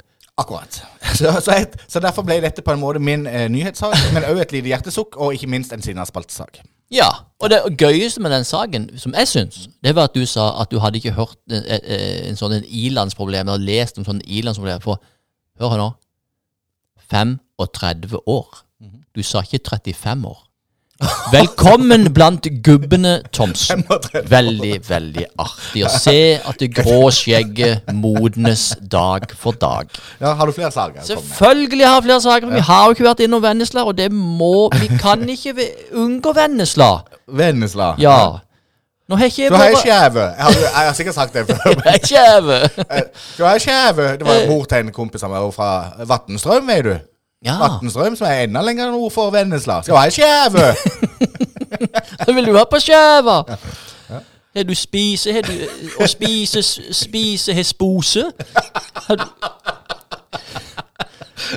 Akkurat. 0.40 0.80
Så, 1.18 1.32
så, 1.44 1.52
et, 1.58 1.74
så 1.90 2.00
derfor 2.00 2.24
ble 2.24 2.38
dette 2.40 2.62
på 2.64 2.72
en 2.72 2.80
måte 2.80 3.00
min 3.02 3.26
eh, 3.28 3.48
nyhetssak, 3.50 3.96
men 4.14 4.24
òg 4.24 4.38
et 4.40 4.52
lite 4.54 4.70
hjertesukk, 4.70 5.18
og 5.20 5.34
ikke 5.34 5.48
minst 5.50 5.72
en 5.74 5.82
sinnaspaltesak. 5.84 6.62
Ja, 6.90 7.08
og 7.42 7.50
det 7.50 7.58
gøyeste 7.78 8.22
med 8.22 8.32
den 8.32 8.44
saken, 8.46 8.86
som 8.98 9.14
jeg 9.18 9.28
syns, 9.28 9.68
det 9.84 9.92
var 9.96 10.08
at 10.08 10.14
du 10.14 10.24
sa 10.26 10.48
at 10.62 10.70
du 10.70 10.78
hadde 10.82 10.98
ikke 10.98 11.12
hørt 11.18 11.36
en, 11.50 11.60
en, 11.66 11.84
en 12.30 12.40
sånn 12.40 12.56
ilandsproblem, 12.64 13.50
eller 13.50 13.66
lest 13.66 14.00
om 14.00 14.06
sånne 14.06 14.24
ilandsproblemer 14.26 14.84
for 14.84 15.02
Hør 15.60 15.74
her 15.74 15.82
nå. 15.82 15.90
35 17.10 18.22
år. 18.26 18.62
Du 19.12 19.20
sa 19.26 19.42
ikke 19.44 19.60
35 19.68 20.28
år. 20.30 20.38
Velkommen 21.32 22.10
blant 22.12 22.44
gubbene, 22.64 23.12
Thomsen. 23.32 23.84
Veldig, 24.28 24.72
veldig 24.88 25.24
artig 25.40 25.84
å 25.86 25.92
se 25.94 26.16
at 26.36 26.58
det 26.60 26.68
grå 26.76 27.06
skjegget 27.14 27.88
modnes 27.96 28.66
dag 28.92 29.24
for 29.40 29.56
dag. 29.56 29.88
Ja, 30.20 30.34
Har 30.36 30.50
du 30.50 30.52
flere 30.52 30.70
saker? 30.74 31.00
Selvfølgelig 31.06 31.86
har 31.86 31.96
jeg 32.00 32.06
flere 32.08 32.20
saker. 32.26 32.46
men 32.50 32.58
Vi 32.60 32.66
har 32.68 32.84
jo 32.86 32.96
ikke 32.98 33.06
vært 33.08 33.24
innom 33.24 33.42
Vennesla, 33.44 33.84
og 33.88 33.96
det 33.96 34.10
må 34.12 34.68
Vi 34.76 34.90
kan 35.00 35.24
ikke 35.28 35.56
unngå 35.96 36.34
Vennesla. 36.36 36.90
Vennesla. 37.26 37.94
Ja. 37.98 38.18
Nå 39.10 39.16
har 39.18 39.26
ikke 39.26 39.42
jeg 39.42 39.50
Du 39.50 39.56
har 39.56 39.70
bare 39.72 39.80
skjeve. 39.80 40.26
Jeg, 40.36 40.74
har- 40.74 40.94
sikkert 40.94 41.14
sagt 41.14 41.32
det 41.34 41.46
før. 41.46 41.56
Eh, 41.70 43.02
Du 43.38 43.42
har 43.44 43.54
ei 43.54 43.58
skjeve. 43.58 44.18
Det 44.20 44.26
var 44.26 44.44
mor 44.52 44.64
til 44.70 44.84
en 44.84 44.92
kompis 44.92 45.24
av 45.26 45.30
meg 45.32 45.48
fra 45.54 45.70
Vatnstrøm, 46.06 46.66
vet 46.68 46.84
du. 46.84 46.94
Ja, 47.44 47.54
Vatnstrøm, 47.56 48.16
som 48.16 48.26
er 48.28 48.42
enda 48.44 48.60
lenger 48.62 48.90
nord 48.92 49.12
for 49.14 49.30
Vennesla. 49.32 49.78
Skal 49.82 49.96
ha 49.96 50.02
ei 50.04 50.12
skjeve? 50.12 50.66
Hva 52.24 52.34
vil 52.36 52.50
du 52.50 52.56
ha 52.58 52.66
på 52.68 52.80
skjeva. 52.84 53.38
Har 54.50 54.66
du 54.66 54.74
spise, 54.74 55.32
har 55.32 55.46
du 55.46 55.54
Å 56.02 56.08
spise, 56.10 56.60
spise, 56.92 57.54
har 57.56 57.64
spose? 57.68 58.26
Har 59.06 59.20
du 59.22 59.26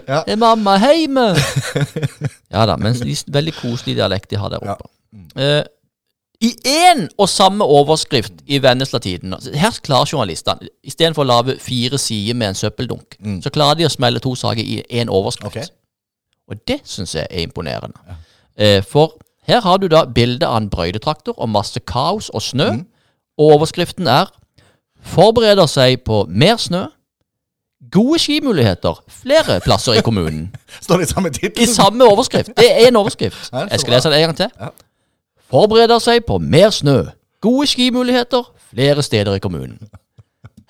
Ja. 0.08 0.24
Er 0.26 0.36
mamma 0.42 0.78
hjemme? 0.82 1.36
Ja 2.50 2.64
da, 2.66 2.76
men 2.82 2.96
veldig 3.28 3.54
koselig 3.60 3.94
dialekt 4.00 4.32
de 4.32 4.40
har 4.42 4.50
der 4.50 4.64
oppe. 4.64 4.88
Eh, 5.36 5.60
I 6.44 6.52
én 6.68 7.06
og 7.18 7.30
samme 7.30 7.64
overskrift 7.64 8.34
i 8.46 8.58
Vennesla-tiden 8.60 9.34
altså, 9.34 9.52
Her 9.56 9.78
klarer 9.84 10.10
journalistene, 10.12 10.68
istedenfor 10.84 11.24
å 11.24 11.30
lage 11.30 11.56
fire 11.60 11.98
sider 11.98 12.36
med 12.36 12.52
en 12.52 12.58
søppeldunk, 12.60 13.16
så 13.44 13.52
klarer 13.54 13.80
de 13.80 13.88
å 13.88 13.92
smelle 13.94 14.20
to 14.20 14.36
saker 14.36 14.64
i 14.64 14.82
én 14.92 15.10
overskrift. 15.10 15.56
Okay. 15.56 15.72
Og 16.52 16.60
det 16.68 16.82
syns 16.84 17.16
jeg 17.16 17.28
er 17.30 17.46
imponerende. 17.48 18.18
Eh, 18.60 18.84
for 18.84 19.16
her 19.48 19.62
har 19.62 19.78
du 19.78 19.88
da 19.88 20.04
bilde 20.06 20.48
av 20.48 20.58
en 20.58 20.70
brøytetraktor 20.70 21.38
og 21.38 21.50
masse 21.50 21.80
kaos 21.80 22.30
og 22.30 22.42
snø. 22.42 22.70
Og 23.38 23.56
overskriften 23.56 24.08
er 24.08 24.32
'Forbereder 25.04 25.66
seg 25.66 26.04
på 26.04 26.26
mer 26.30 26.58
snø'. 26.58 26.88
Gode 27.92 28.20
skimuligheter 28.20 29.04
flere 29.08 29.60
plasser 29.60 29.94
i 29.94 30.02
kommunen. 30.02 30.56
Står 30.82 30.98
det 30.98 31.10
i 31.10 31.14
samme 31.14 31.30
tittel? 31.30 31.64
I 31.64 31.66
samme 31.66 32.04
overskrift. 32.04 32.48
Det 32.58 32.72
er 32.72 32.88
en 32.88 32.96
overskrift. 32.96 33.50
Ja, 33.52 33.58
er 33.58 33.68
Jeg 33.72 33.80
skal 33.80 33.94
lese 33.94 34.10
det 34.10 34.18
en 34.18 34.24
gang 34.24 34.38
til. 34.38 34.48
Forbereder 35.52 36.00
seg 36.00 36.26
på 36.28 36.38
mer 36.38 36.70
snø. 36.70 37.04
Gode 37.44 37.68
skimuligheter 37.68 38.48
flere 38.70 39.04
steder 39.04 39.36
i 39.36 39.44
kommunen. 39.44 39.80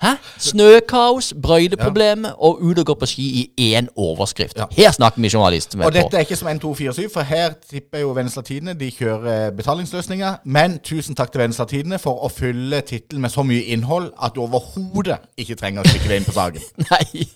Hæ? 0.02 0.08
Snøkaos, 0.38 1.34
brøyteproblemer 1.42 2.30
og 2.42 2.58
ut 2.62 2.78
og 2.78 2.86
gå 2.86 2.94
på 2.94 3.06
ski 3.06 3.22
i 3.56 3.76
én 3.78 3.86
overskrift. 3.96 4.58
Her 4.70 4.90
snakker 4.92 5.20
vi 5.20 5.30
journalist. 5.34 5.76
med 5.76 5.86
Og 5.86 5.92
dette 5.92 6.16
er 6.16 6.20
ikke 6.20 6.36
som 6.36 6.48
N247, 6.48 7.08
for 7.12 7.20
her 7.20 7.52
tipper 7.70 7.98
jo 7.98 8.10
Vennesla 8.12 8.42
Tidende. 8.42 8.74
De 8.74 8.90
kjører 8.90 9.46
eh, 9.46 9.52
betalingsløsninger. 9.56 10.34
Men 10.44 10.78
tusen 10.84 11.14
takk 11.14 11.32
til 11.32 11.40
Vennesla 11.40 11.64
Tidende 11.64 11.98
for 11.98 12.24
å 12.26 12.28
fylle 12.28 12.80
tittelen 12.80 13.22
med 13.22 13.30
så 13.30 13.42
mye 13.42 13.62
innhold 13.62 14.10
at 14.22 14.34
du 14.34 14.42
overhodet 14.42 15.18
ikke 15.36 15.54
trenger 15.54 15.82
å 15.84 15.88
stikke 15.88 16.08
deg 16.08 16.22
inn 16.22 16.28
på 16.28 16.36
saken. 16.36 16.68
Nei. 16.90 17.26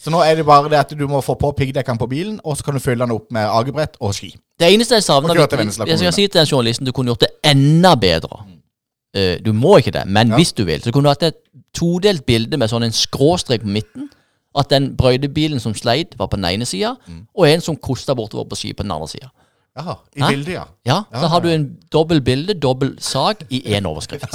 Så 0.00 0.10
nå 0.10 0.22
er 0.24 0.34
det 0.34 0.46
bare 0.46 0.68
det 0.72 0.78
at 0.78 0.94
du 0.98 1.06
må 1.08 1.20
få 1.20 1.34
på 1.40 1.52
piggdekkene 1.56 1.98
på 1.98 2.06
bilen, 2.10 2.40
og 2.44 2.56
så 2.56 2.64
kan 2.64 2.74
du 2.74 2.80
fylle 2.80 3.04
den 3.04 3.14
opp 3.16 3.30
med 3.32 3.48
agebrett 3.48 3.96
og 4.00 4.14
ski. 4.16 4.34
Det 4.60 4.68
eneste 4.74 4.94
jeg 4.98 5.02
savner 5.06 5.34
Jeg 5.86 5.98
skal 5.98 6.12
si 6.12 6.26
til 6.26 6.40
den 6.40 6.46
journalisten 6.46 6.86
du 6.86 6.92
kunne 6.92 7.14
gjort 7.14 7.20
det 7.20 7.30
enda 7.44 7.94
bedre. 7.94 8.44
Uh, 9.16 9.36
du 9.44 9.52
må 9.52 9.76
ikke 9.80 9.90
det, 9.90 10.06
men 10.06 10.28
Ja. 10.28 10.36
hvis 10.36 10.52
du 10.52 10.64
vil, 10.64 10.82
så 10.82 10.92
kunne 10.92 11.04
du 11.04 11.08
hatt 11.08 11.22
et 11.22 11.34
todelt 11.74 12.26
bilde 12.26 12.56
med 12.58 12.70
sånn 12.70 12.82
en 12.86 12.92
skråstrek 12.96 13.62
på 13.62 13.68
midten. 13.68 14.08
At 14.58 14.70
den 14.72 14.96
brøytebilen 14.98 15.60
som 15.62 15.74
sleit, 15.78 16.16
var 16.18 16.26
på 16.26 16.36
den 16.36 16.44
ene 16.44 16.66
sida, 16.66 16.96
Mm. 17.06 17.26
og 17.38 17.46
en 17.48 17.60
som 17.60 17.76
kosta 17.76 18.14
bortover 18.14 18.48
på 18.50 18.56
ski 18.58 18.72
på 18.74 18.82
den 18.82 18.90
andre 18.90 19.08
sida. 19.08 19.28
Jaha, 19.78 19.94
i 20.16 20.20
Hæ? 20.20 20.28
bildet, 20.28 20.52
ja. 20.54 20.64
Ja, 20.84 21.02
så 21.14 21.28
har 21.30 21.40
du 21.40 21.48
en 21.48 21.78
dobbel 21.92 22.20
bilde, 22.20 22.54
dobbel 22.58 22.96
sak, 23.00 23.44
i 23.50 23.60
én 23.76 23.86
overskrift. 23.86 24.26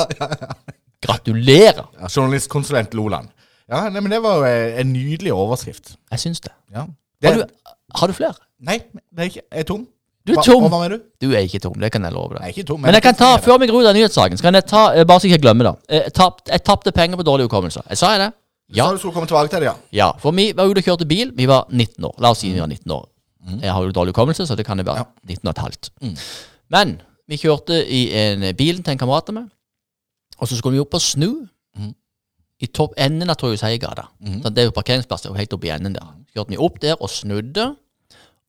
Gratulerer! 1.02 1.84
journalistkonsulent 2.10 2.94
Loland. 2.94 3.28
Ja, 3.70 3.90
nei, 3.90 4.00
men 4.00 4.12
det 4.14 4.22
var 4.24 4.38
jo 4.40 4.46
eh, 4.46 4.80
en 4.80 4.94
nydelig 4.94 5.34
overskrift. 5.34 5.96
Jeg 6.12 6.20
syns 6.22 6.40
det. 6.46 6.52
Ja. 6.72 6.86
Det, 7.22 7.32
Har 7.34 7.42
du, 7.42 7.76
har 8.00 8.08
du 8.08 8.14
flere? 8.14 8.34
Nei, 8.62 8.78
det 9.12 9.20
er 9.20 9.30
ikke, 9.32 9.42
jeg 9.52 9.60
er 9.60 9.68
tom. 9.70 9.88
Du 10.26 10.32
er 10.34 10.42
tom. 10.42 10.64
Og 10.66 10.72
hva 10.74 10.80
mener 10.82 10.98
du? 10.98 11.04
Du 11.22 11.34
er 11.36 11.44
ikke 11.46 11.60
tom, 11.62 11.76
det 11.80 11.92
kan 11.94 12.02
jeg 12.08 12.14
love 12.16 12.34
deg. 12.34 12.42
Jeg 12.42 12.50
er 12.50 12.54
ikke 12.56 12.68
tom. 12.68 12.82
Men 12.82 12.94
jeg 12.98 13.04
kan 13.06 13.16
ta, 13.20 13.28
før 13.38 13.60
vi 13.62 13.68
går 13.70 13.84
ut 13.84 13.90
av 13.92 13.94
nyhetssaken, 13.98 14.38
så 14.40 14.44
kan 14.48 14.54
jeg 14.58 14.66
ta, 14.66 14.82
eh, 14.96 15.04
bare 15.06 15.20
så 15.22 15.28
jeg 15.28 15.36
ikke 15.38 15.44
glemmer 15.46 15.64
det. 15.70 15.76
Eh, 15.90 16.02
Jeg 16.08 16.14
tapt- 16.18 16.50
tapte 16.66 16.92
penger 16.92 17.18
på 17.18 17.24
dårlig 17.28 17.46
hukommelse. 17.46 17.84
Jeg 17.90 17.98
sa 17.98 18.10
jeg 18.16 18.20
det? 18.24 18.32
Ja. 18.70 18.76
Ja. 18.76 18.86
Så 18.90 18.94
du 18.94 18.98
skulle 19.00 19.14
komme 19.14 19.28
tilbake 19.30 19.50
til 19.50 19.60
det, 19.62 19.68
ja. 19.70 19.76
ja. 19.92 20.12
For 20.18 20.32
vi 20.32 20.52
var 20.58 20.66
ute 20.66 20.82
og 20.82 20.84
kjørte 20.84 21.06
bil. 21.08 21.32
Vi 21.38 21.46
var 21.46 21.68
19 21.70 22.04
år. 22.10 22.16
La 22.20 22.32
oss 22.32 22.40
si 22.40 22.52
vi 22.52 22.60
var 22.60 22.68
19 22.68 22.92
år. 22.92 23.06
Jeg 23.62 23.72
har 23.72 23.84
jo 23.86 23.92
dårlig 23.94 24.14
hukommelse, 24.16 24.48
så 24.50 24.56
det 24.58 24.66
kan 24.66 24.78
jo 24.82 24.84
være 24.84 25.06
19 25.30 25.46
og 25.48 25.52
et 25.54 25.62
halvt. 25.62 25.90
Men 26.72 27.02
vi 27.30 27.38
kjørte 27.38 27.78
i 27.86 28.02
en 28.14 28.56
bilen 28.58 28.82
til 28.84 28.92
en 28.92 28.98
kamerat 28.98 29.30
av 29.30 29.36
meg, 29.36 29.46
og 30.42 30.48
så 30.50 30.58
skulle 30.58 30.74
vi 30.80 30.82
opp 30.82 30.94
og 30.98 31.02
snu. 31.02 31.48
I 32.64 32.68
topp 32.72 32.94
enden 32.98 33.30
av 33.30 33.36
Torjusheigata. 33.36 34.08
Så 34.42 34.50
Det 34.50 34.58
er 34.64 34.66
jo 34.70 34.72
parkeringsplass 34.72 35.22
det 35.22 35.30
er 35.30 35.34
jo 35.34 35.38
helt 35.38 35.54
oppe 35.54 35.68
i 35.68 35.72
enden 35.76 35.94
der. 35.94 36.08
Kjørte 36.34 36.50
vi 36.50 36.58
opp 36.58 36.80
der 36.80 36.96
og 37.02 37.10
snudde. 37.10 37.76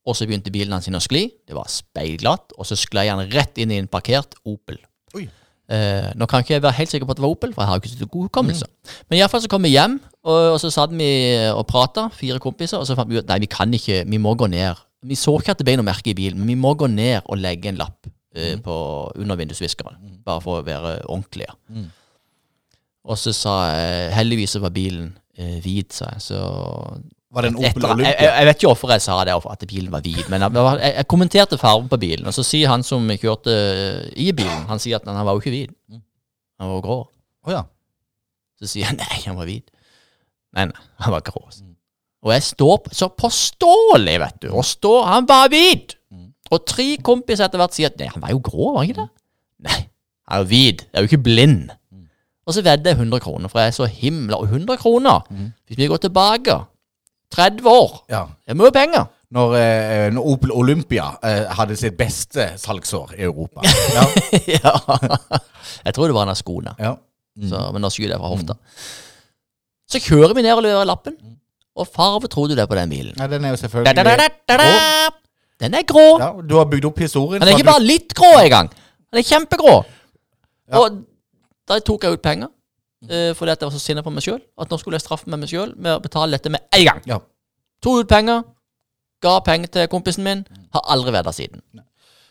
Og 0.07 0.15
så 0.15 0.29
begynte 0.29 0.53
bilen 0.55 0.75
hans 0.77 0.87
å 0.87 1.03
skli. 1.03 1.27
Det 1.47 1.57
var 1.57 1.71
speilglatt. 1.71 2.55
Og 2.57 2.69
så 2.69 2.79
sklei 2.79 3.09
han 3.11 3.25
rett 3.33 3.59
inn 3.59 3.75
i 3.75 3.81
en 3.83 3.91
parkert 3.91 4.39
Opel. 4.47 4.79
Oi. 5.19 5.27
Eh, 5.67 6.13
nå 6.15 6.29
kan 6.31 6.45
ikke 6.45 6.55
jeg 6.55 6.63
være 6.63 6.79
helt 6.79 6.93
sikker 6.93 7.09
på 7.09 7.15
at 7.17 7.19
det 7.19 7.25
var 7.25 7.33
Opel, 7.35 7.55
for 7.55 7.65
jeg 7.65 7.71
har 7.71 7.79
jo 7.79 7.83
ikke 7.83 7.93
så 7.97 8.11
god 8.13 8.29
hukommelse. 8.29 8.69
Men 9.09 9.19
iallfall 9.19 9.43
så 9.43 9.51
kom 9.51 9.67
vi 9.67 9.73
hjem, 9.75 9.97
og, 10.23 10.39
og 10.53 10.59
så 10.63 10.71
satt 10.71 10.95
vi 10.95 11.09
og 11.51 11.65
prata, 11.67 12.07
fire 12.15 12.39
kompiser, 12.43 12.79
og 12.79 12.87
så 12.87 12.95
fant 12.99 13.11
vi 13.11 13.19
ut 13.19 13.27
nei, 13.27 13.41
vi 13.43 13.51
kan 13.51 13.75
ikke, 13.75 14.05
vi 14.07 14.21
må 14.23 14.37
gå 14.39 14.47
ned. 14.53 14.79
Vi 15.07 15.19
så 15.19 15.35
ikke 15.41 15.57
at 15.57 15.63
det 15.63 15.67
ble 15.67 15.75
noe 15.81 15.89
merke 15.89 16.13
i 16.13 16.19
bilen, 16.19 16.39
men 16.39 16.55
vi 16.55 16.59
må 16.61 16.77
gå 16.79 16.87
ned 16.91 17.27
og 17.27 17.43
legge 17.43 17.73
en 17.73 17.83
lapp 17.83 18.07
eh, 18.39 18.55
på, 18.63 18.77
under 19.19 19.43
vindusviskeren, 19.43 19.99
bare 20.27 20.45
for 20.45 20.61
å 20.61 20.67
være 20.67 21.01
ordentlige. 21.09 21.51
Og 23.07 23.19
så 23.19 23.35
sa 23.35 23.59
jeg 23.71 24.15
heldigvis 24.17 24.57
var 24.63 24.75
bilen 24.75 25.13
eh, 25.39 25.59
hvit, 25.63 25.95
sa 25.95 26.13
jeg. 26.15 26.25
Så 26.31 26.41
Var 27.37 27.45
det 27.45 27.51
en 27.53 27.59
Opel 27.61 27.85
Olympia? 27.85 28.15
jeg, 28.15 28.29
jeg 28.33 28.47
vet 28.49 28.57
ikke 28.57 28.69
hvorfor 28.71 28.91
jeg 28.95 29.03
sa 29.05 29.15
det, 29.29 29.35
at 29.37 29.65
bilen 29.69 29.93
var 29.93 30.01
hvit, 30.07 30.29
men 30.33 30.41
jeg, 30.47 30.57
jeg, 30.81 31.07
kommenterte 31.13 31.59
fargen 31.61 31.89
på 31.91 31.99
bilen. 32.01 32.25
Og 32.25 32.33
så 32.33 32.45
sier 32.47 32.71
han 32.73 32.85
som 32.87 33.05
kjørte 33.13 33.57
i 34.17 34.31
bilen, 34.33 34.63
han 34.71 34.81
sier 34.81 34.97
at 34.97 35.09
han 35.11 35.21
var 35.21 35.37
jo 35.37 35.43
ikke 35.43 35.53
hvit. 35.53 35.75
Han 36.57 36.71
var 36.73 36.85
grå. 36.87 36.97
Oh, 37.45 37.53
ja. 37.53 37.67
Så 38.57 38.71
sier 38.71 38.89
jeg 38.89 38.97
nei, 39.03 39.19
han 39.27 39.37
var 39.37 39.51
hvit. 39.51 39.69
Nei, 40.57 40.65
nei, 40.71 40.87
han 41.05 41.13
var 41.13 41.27
grå. 41.27 41.43
Og 42.25 42.33
jeg 42.33 42.47
står 42.47 42.89
så 42.97 43.11
påståelig, 43.13 44.15
vet 44.23 44.39
du. 44.47 44.49
Og 44.57 44.65
står, 44.65 45.05
han 45.11 45.29
var 45.29 45.51
hvit! 45.53 45.99
Og 46.55 46.63
tre 46.63 46.95
kompiser 47.05 47.49
etter 47.49 47.61
hvert 47.61 47.75
sier 47.77 47.91
at 47.91 47.99
nei, 48.01 48.09
han 48.15 48.23
var 48.23 48.33
jo 48.33 48.41
grå, 48.41 48.71
var 48.71 48.81
han 48.81 48.89
ikke 48.89 49.03
det? 49.03 49.11
Nei, 49.67 49.81
han 50.31 50.39
er 50.39 50.47
jo 50.47 50.49
hvit. 50.55 50.87
Jeg 50.87 50.97
er 50.97 51.05
jo 51.05 51.11
ikke 51.11 51.27
blind. 51.27 51.69
Og 52.47 52.55
så 52.55 52.63
vedder 52.63 52.95
jeg 52.95 53.01
100 53.03 53.21
kroner, 53.21 53.51
for 53.51 53.61
jeg 53.61 53.73
er 53.73 53.75
så 53.75 53.89
himla 53.91 54.39
Og 54.39 54.47
100 54.47 54.79
kroner, 54.79 55.27
hvis 55.67 55.81
vi 55.81 55.89
går 55.91 56.01
tilbake 56.05 56.55
30 57.37 57.69
år 57.71 57.95
ja. 58.13 58.23
Det 58.47 58.55
er 58.55 58.59
mye 58.63 58.73
penger. 58.75 59.07
Når, 59.37 59.55
eh, 59.59 60.05
når 60.15 60.29
Opel 60.33 60.53
Olympia 60.55 61.09
eh, 61.27 61.45
hadde 61.59 61.77
sitt 61.77 61.97
beste 61.99 62.53
salgsår 62.63 63.17
i 63.19 63.25
Europa. 63.27 63.63
Ja. 63.97 64.05
ja. 64.55 64.73
Jeg 65.85 65.95
tror 65.97 66.07
det 66.09 66.15
var 66.17 66.27
en 66.29 66.33
av 66.35 66.39
skoene. 66.39 66.77
ja. 66.81 66.95
Så, 67.37 67.59
men 67.75 67.83
nå 67.85 67.91
skyter 67.93 68.15
jeg 68.15 68.21
fra 68.23 68.31
hofta. 68.33 68.55
Så 69.93 70.01
kjører 70.01 70.33
vi 70.39 70.45
ned 70.47 70.55
og 70.57 70.63
leverer 70.65 70.89
lappen. 70.89 71.17
Og 71.77 71.85
farve 71.93 72.31
tror 72.33 72.49
du 72.49 72.55
det 72.57 72.63
er 72.65 72.71
på 72.71 72.79
den 72.79 72.89
bilen? 72.89 73.13
ja 73.21 73.27
den 73.29 73.45
er 73.45 73.53
jo 73.53 73.59
Da, 73.59 73.61
selvfølgelig 73.67 73.97
da, 73.99 74.05
da, 74.07 74.15
da, 74.17 74.29
da, 74.49 74.57
da. 74.63 75.11
Den 75.61 75.77
er 75.77 75.85
grå. 75.89 76.07
Ja, 76.23 76.31
Du 76.41 76.57
har 76.57 76.65
bygd 76.71 76.89
opp 76.89 76.99
historien. 77.05 77.43
Den 77.43 77.51
er 77.51 77.53
så 77.53 77.59
ikke 77.61 77.69
at 77.69 77.75
bare 77.75 77.85
litt 77.85 78.15
grå 78.17 78.31
engang. 78.41 78.71
Den 79.13 79.21
er 79.21 79.27
kjempegrå. 79.29 79.75
Og 80.81 80.97
da 81.69 81.79
tok 81.85 82.07
jeg 82.09 82.17
ut 82.17 82.25
penger. 82.25 82.49
Eh, 83.09 83.33
fordi 83.37 83.53
at 83.53 83.61
jeg 83.61 83.69
var 83.69 83.75
så 83.77 83.83
sinna 83.83 84.03
på 84.03 84.13
meg 84.15 84.25
sjøl. 84.25 84.41
At 84.61 84.71
nå 84.73 84.79
skulle 84.81 84.99
jeg 85.01 85.07
straffe 85.07 85.31
meg 85.31 85.49
sjøl 85.51 85.75
med 85.77 85.97
å 85.97 86.03
betale 86.03 86.39
dette 86.39 86.53
med 86.53 86.65
en 86.73 86.87
gang. 86.91 87.03
ja. 87.07 87.21
Tok 87.85 88.07
ut 88.07 88.09
penger. 88.09 88.43
Ga 89.23 89.39
penger 89.45 89.69
til 89.73 89.89
kompisen 89.93 90.25
min. 90.25 90.47
Har 90.73 90.83
aldri 90.93 91.13
vært 91.13 91.29
der 91.29 91.37
siden. 91.37 91.61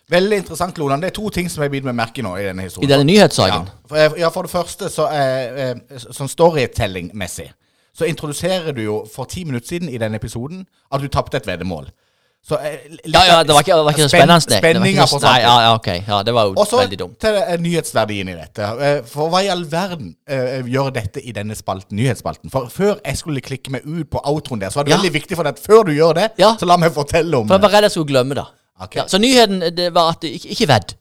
Veldig 0.09 0.37
interessant, 0.37 0.77
Loland. 0.77 1.01
Det 1.01 1.09
er 1.09 1.15
to 1.17 1.29
ting 1.33 1.49
som 1.49 1.63
jeg 1.63 1.71
begynner 1.73 1.93
med 1.93 2.01
merke 2.03 2.21
nå 2.21 2.35
i 2.37 2.43
denne 2.45 2.65
historien. 2.67 2.89
I 2.89 2.91
denne 2.91 3.07
nyhetssaken. 3.09 3.69
Ja, 3.69 3.85
for, 3.89 4.17
ja, 4.21 4.29
for 4.33 4.45
det 4.45 4.51
første, 4.51 4.89
så 4.93 5.07
er 5.09 5.61
eh, 5.63 6.01
sånn 6.13 6.29
storytelling-messig, 6.29 7.47
så 7.95 8.05
introduserer 8.09 8.75
du 8.75 8.83
jo 8.83 8.97
for 9.09 9.29
ti 9.31 9.45
minutter 9.47 9.67
siden 9.73 9.89
i 9.89 9.97
denne 10.01 10.19
episoden 10.21 10.65
at 10.93 11.01
du 11.01 11.07
tapte 11.09 11.39
et 11.41 11.47
veddemål. 11.49 11.89
Så, 12.45 12.59
eh, 12.61 12.75
litt 12.91 13.07
Ja, 13.13 13.23
ja, 13.25 13.37
det 13.43 13.53
var 13.55 13.63
ikke, 13.63 13.73
det 13.73 13.85
var 13.87 13.91
ikke 13.95 14.05
spen 14.07 14.21
spennende. 14.21 14.39
det. 14.45 14.49
Det 14.49 14.61
var 14.61 14.73
Spenninga 14.75 15.05
på 15.09 15.19
Nei, 15.23 15.39
ja, 15.41 15.53
ja, 15.65 15.69
ok. 15.73 15.87
Ja, 16.07 16.19
det 16.23 16.33
var 16.35 16.43
jo 16.45 16.53
Og 16.61 16.67
så 16.69 16.77
veldig 16.77 16.99
dumt. 16.99 17.15
til 17.19 17.35
eh, 17.39 17.57
nyhetsverdien 17.57 18.29
i 18.29 18.35
dette. 18.37 18.67
Eh, 18.85 19.01
For 19.09 19.29
hva 19.33 19.41
i 19.41 19.47
all 19.49 19.63
verden 19.65 20.11
uh, 20.29 20.61
gjør 20.69 20.91
dette 20.93 21.23
i 21.25 21.31
denne 21.33 21.55
spalten, 21.57 21.97
nyhetsspalten? 21.97 22.51
For 22.53 22.67
før 22.69 22.99
jeg 23.05 23.17
skulle 23.17 23.41
klikke 23.41 23.71
meg 23.71 23.81
ut 23.85 24.09
på 24.13 24.21
outroen 24.23 24.61
der, 24.61 24.69
så 24.69 24.75
var 24.75 24.83
det 24.83 24.91
Ja. 24.93 24.97
veldig 25.01 25.13
viktig 25.13 25.35
for 25.35 25.43
deg 25.43 25.57
at 25.57 25.59
før 25.65 25.83
du 25.89 25.91
gjør 25.97 26.13
det, 26.13 26.31
Ja. 26.37 26.55
så 26.59 26.65
la 26.69 26.77
meg 26.77 26.93
fortelle 26.93 27.33
om 27.35 27.47
For 27.47 27.55
jeg 27.57 27.61
var 27.63 27.69
redd 27.79 27.81
jeg 27.89 27.91
skulle 27.97 28.07
glemme 28.13 28.35
det. 28.35 28.45
Ok. 28.79 28.95
Ja, 28.95 29.03
så 29.07 29.17
nyheten 29.17 29.59
det 29.75 29.93
var 29.93 30.09
at 30.11 30.21
det 30.21 30.33
ikke, 30.37 30.49
ikke 30.53 30.67
vedd. 30.67 30.93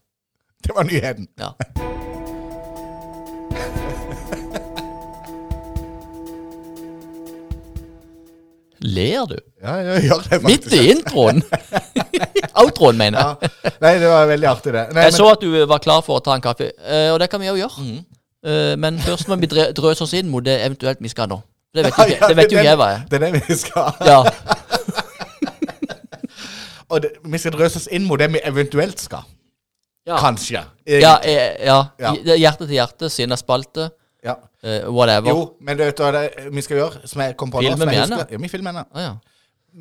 Det 0.65 0.73
var 0.75 0.85
nyheten. 0.85 1.29
Ja. 1.39 1.51
Ler 8.85 9.25
du? 9.31 9.37
Ja, 9.65 9.75
jeg 9.81 10.03
gjør 10.11 10.21
det 10.27 10.39
faktisk. 10.43 10.49
Midt 10.51 10.67
i 10.77 10.91
introen? 10.93 11.39
Outroen, 12.61 12.99
mener 13.01 13.19
jeg. 13.23 13.49
Ja. 13.65 13.71
Nei, 13.81 13.93
det 14.03 14.11
var 14.13 14.27
veldig 14.29 14.49
artig, 14.51 14.75
det. 14.77 14.83
Nei, 14.93 15.07
Jeg 15.07 15.15
så 15.17 15.29
at 15.33 15.41
du 15.41 15.49
var 15.71 15.81
klar 15.85 16.03
for 16.05 16.21
å 16.21 16.25
ta 16.25 16.35
en 16.37 16.45
kaffe, 16.45 16.69
eh, 16.85 17.09
og 17.15 17.19
det 17.23 17.31
kan 17.33 17.41
vi 17.41 17.49
jo 17.49 17.57
gjøre. 17.63 17.81
Mm. 17.87 18.03
Eh, 18.45 18.75
Men 18.85 19.01
først 19.01 19.31
må 19.33 19.39
vi 19.41 19.49
drøse 19.49 20.05
oss 20.05 20.13
inn 20.19 20.29
mot 20.33 20.45
det 20.45 20.59
eventuelt 20.67 21.01
vi 21.01 21.09
skal 21.13 21.31
nå. 21.33 21.41
Det 21.75 21.87
vet 21.89 21.97
jo 21.97 22.05
Ja, 22.05 22.29
ja, 22.29 22.45
ikke 22.45 22.67
jeg 22.69 22.79
hva 22.79 22.91
er. 22.99 23.07
Det 23.11 23.19
er 23.19 23.25
det 23.25 23.41
vi 23.49 23.57
skal. 23.59 23.89
Ja. 24.07 24.21
Og 26.93 27.01
det, 27.03 27.15
vi 27.25 27.41
skal 27.41 27.57
drøse 27.57 27.81
oss 27.81 27.89
inn 27.91 28.05
mot 28.07 28.21
det 28.21 28.29
vi 28.37 28.43
eventuelt 28.47 29.01
skal. 29.03 29.25
Ja. 30.05 30.19
Kanskje. 30.21 30.61
Ja, 30.87 31.17
eh, 31.25 31.57
ja. 31.65 31.79
Ja. 31.99 32.13
Hjerte 32.37 32.69
til 32.69 32.77
hjerte, 32.77 33.09
sinna 33.11 33.39
spalte, 33.41 33.89
Ja. 34.25 34.39
Uh, 34.65 34.89
whatever. 34.89 35.29
Jo, 35.31 35.47
men 35.61 35.79
det, 35.79 35.91
vet 35.91 36.01
du 36.01 36.05
hva 36.07 36.13
det 36.17 36.51
vi 36.55 36.65
skal 36.65 36.81
gjøre? 36.81 37.09
Som 37.11 37.25
jeg 37.25 37.37
kom 37.41 37.53
på 37.53 37.61
nå, 37.61 37.69
Filme 37.69 37.85
som 37.85 37.93
jeg 37.93 38.01
med 38.01 38.05
henne? 38.07 38.27
Ja, 38.31 38.41
vi 38.41 38.53
filmer 38.53 38.73
henne. 38.73 38.87
Ah, 38.95 39.09
ja. 39.09 39.15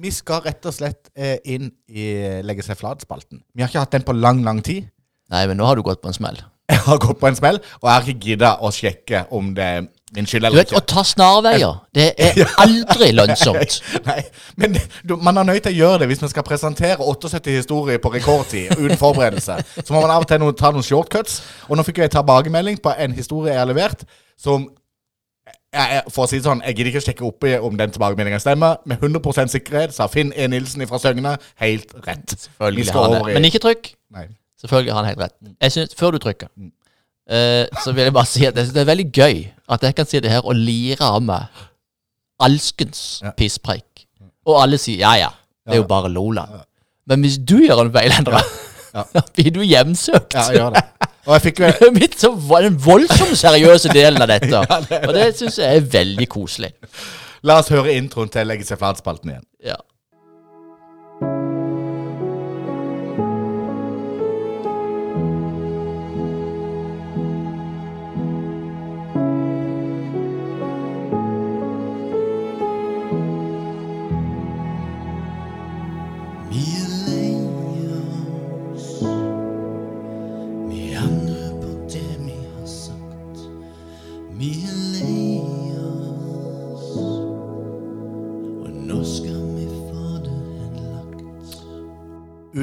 Vi 0.04 0.10
skal 0.12 0.42
rett 0.44 0.66
og 0.66 0.74
slett 0.74 1.12
eh, 1.14 1.38
inn 1.54 1.70
i 1.88 2.08
Legge 2.44 2.66
seg 2.66 2.80
flat-spalten. 2.80 3.44
Vi 3.54 3.64
har 3.64 3.72
ikke 3.72 3.86
hatt 3.86 3.94
den 3.96 4.06
på 4.08 4.16
lang, 4.18 4.42
lang 4.46 4.64
tid. 4.66 4.90
Nei, 5.32 5.46
men 5.48 5.60
nå 5.62 5.68
har 5.70 5.80
du 5.80 5.86
gått 5.86 6.02
på 6.04 6.12
en 6.12 6.18
smell. 6.18 6.42
Jeg 6.74 6.80
har 6.86 7.00
gått 7.04 7.20
på 7.20 7.28
en 7.28 7.36
smell, 7.36 7.58
og 7.82 7.88
jeg 7.90 7.92
har 7.92 8.06
ikke 8.08 8.24
gidda 8.24 8.50
å 8.64 8.70
sjekke 8.72 9.20
om 9.36 9.50
det 9.56 9.66
er 9.68 9.82
min 10.16 10.28
skyld 10.30 10.46
eller 10.46 10.56
Du 10.56 10.60
vet, 10.62 10.72
vet, 10.72 10.80
Å 10.80 10.88
ta 10.88 11.04
snarveier, 11.06 11.80
det 11.96 12.06
er 12.22 12.52
aldri 12.64 13.10
lønnsomt. 13.12 13.80
Nei, 14.08 14.22
men 14.62 14.78
du, 15.04 15.16
man 15.18 15.42
er 15.42 15.50
nødt 15.50 15.66
til 15.68 15.74
å 15.74 15.80
gjøre 15.82 16.04
det 16.04 16.10
hvis 16.14 16.24
man 16.24 16.32
skal 16.32 16.46
presentere 16.48 17.04
78 17.04 17.58
historier 17.58 18.02
på 18.02 18.14
rekordtid 18.14 18.74
uten 18.78 18.96
forberedelse. 19.00 19.58
Så 19.82 19.96
må 19.96 20.04
man 20.06 20.14
av 20.16 20.24
og 20.24 20.30
til 20.30 20.42
noen, 20.44 20.56
ta 20.60 20.72
noen 20.74 20.86
shortcuts. 20.88 21.42
Og 21.68 21.78
nå 21.78 21.86
fikk 21.88 22.04
jeg 22.04 22.14
tilbakemelding 22.14 22.80
på 22.84 22.94
en 22.96 23.18
historie 23.18 23.56
jeg 23.56 23.64
har 23.64 23.70
levert, 23.70 24.06
som 24.44 24.68
jeg, 25.74 26.04
for 26.14 26.26
å 26.26 26.30
si 26.30 26.38
det 26.38 26.46
sånn, 26.46 26.62
jeg 26.68 26.76
gidder 26.78 26.92
ikke 26.92 27.02
å 27.02 27.06
sjekke 27.08 27.26
opp 27.26 27.46
i 27.50 27.56
om 27.58 27.78
den 27.80 27.94
tilbakemeldinga 27.96 28.40
stemmer. 28.44 28.78
Med 28.90 29.02
100 29.02 29.50
sikkerhet 29.56 29.96
sa 29.96 30.06
Finn 30.12 30.30
E. 30.38 30.46
Nilsen 30.52 30.86
fra 30.90 31.00
Søgne 31.02 31.34
helt 31.64 31.94
rett. 32.06 32.36
Selvfølgelig 32.46 32.94
har 32.94 33.08
han 33.10 33.26
det. 33.26 33.34
Men 33.40 33.48
ikke 33.50 33.62
trykk. 33.64 33.90
Nei. 34.14 34.28
Selvfølgelig 34.62 34.94
har 34.94 35.02
han 35.02 35.10
helt 35.10 35.24
rett. 35.26 35.36
Mm. 35.42 35.56
Jeg 35.66 35.76
synes, 35.76 35.96
Før 36.00 36.14
du 36.14 36.20
trykker, 36.24 36.52
eh, 37.28 37.66
så 37.84 37.92
vil 37.96 38.06
jeg 38.06 38.14
bare 38.16 38.30
si 38.30 38.46
at 38.46 38.56
jeg 38.56 38.68
synes 38.68 38.76
det 38.78 38.84
er 38.84 38.92
veldig 38.92 39.08
gøy 39.12 39.40
at 39.76 39.88
jeg 39.90 39.96
kan 39.98 40.06
si 40.12 40.22
det 40.24 40.32
her 40.32 40.46
og 40.46 40.56
lire 40.60 41.10
av 41.10 41.24
meg 41.26 41.64
alskens 42.44 43.22
Ja. 43.24 43.32
pisspreik. 43.32 44.06
Og 44.46 44.62
alle 44.62 44.78
sier 44.78 45.00
ja, 45.00 45.14
ja, 45.18 45.30
det 45.66 45.78
er 45.78 45.82
jo 45.82 45.88
bare 45.90 46.12
Lola. 46.12 46.46
Men 47.08 47.24
hvis 47.26 47.38
du 47.40 47.58
gjør 47.64 47.86
en 47.88 47.94
feil, 47.96 48.12
Endre, 48.20 48.44
Ja. 48.94 49.04
da 49.16 49.22
blir 49.34 49.52
du 49.52 49.62
hjemsøkt. 49.66 50.36
Ja, 50.36 50.44
jeg 50.52 50.60
gjør 50.60 50.76
det. 50.76 50.84
Og 51.24 51.36
jeg 51.38 51.44
fikk 51.48 51.62
vel... 51.64 51.90
Mitt 52.02 52.18
så 52.20 52.34
var 52.50 52.66
den 52.66 52.78
voldsomt 52.84 53.38
seriøse 53.40 53.94
delen 53.96 54.24
av 54.24 54.32
dette. 54.32 54.64
Og 55.08 55.14
det 55.16 55.30
syns 55.40 55.60
jeg 55.62 55.80
er 55.82 55.90
veldig 55.98 56.28
koselig. 56.32 56.74
La 57.48 57.60
oss 57.60 57.72
høre 57.72 57.96
introen 57.96 58.32
til 58.32 58.48
Legge 58.48 58.68
seg 58.68 58.80
flat-spalten 58.82 59.34
igjen. 59.34 59.46
Ja. 59.74 59.80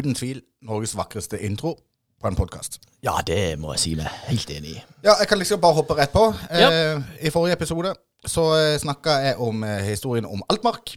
Uten 0.01 0.15
tvil 0.17 0.41
Norges 0.65 0.95
vakreste 0.97 1.37
intro 1.45 1.75
på 2.21 2.29
en 2.29 2.37
podkast. 2.37 2.79
ja, 3.05 3.15
det 3.27 3.59
må 3.61 3.73
jeg 3.75 3.81
si 3.81 3.91
meg 3.99 4.09
helt 4.29 4.51
enig 4.53 4.75
i. 4.77 4.81
Ja, 5.05 5.15
jeg 5.21 5.29
kan 5.29 5.39
liksom 5.41 5.61
bare 5.61 5.77
hoppe 5.77 5.97
rett 5.99 6.13
på. 6.13 6.23
Ja. 6.53 6.69
Eh, 6.71 7.03
I 7.29 7.33
forrige 7.33 7.57
episode 7.59 7.93
så 8.29 8.45
eh, 8.57 8.77
snakka 8.81 9.15
jeg 9.25 9.39
om 9.41 9.63
eh, 9.65 9.83
historien 9.89 10.27
om 10.29 10.43
Altmark. 10.53 10.95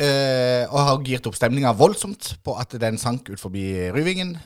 Eh, 0.00 0.64
og 0.70 0.78
har 0.86 1.02
girt 1.06 1.26
opp 1.28 1.36
stemninga 1.38 1.72
voldsomt 1.76 2.32
på 2.46 2.54
at 2.58 2.74
den 2.82 2.98
sank 2.98 3.28
ut 3.30 3.42
forbi 3.42 3.64
Ryvingen. 3.94 4.36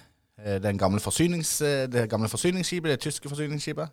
Eh, 0.41 0.57
den 0.65 0.81
gamle 0.81 1.01
forsynings, 1.05 1.59
det 1.93 2.09
gamle 2.13 2.29
forsyningsskipet, 2.33 2.91
det 2.97 3.01
tyske 3.05 3.29
forsyningsskipet. 3.33 3.93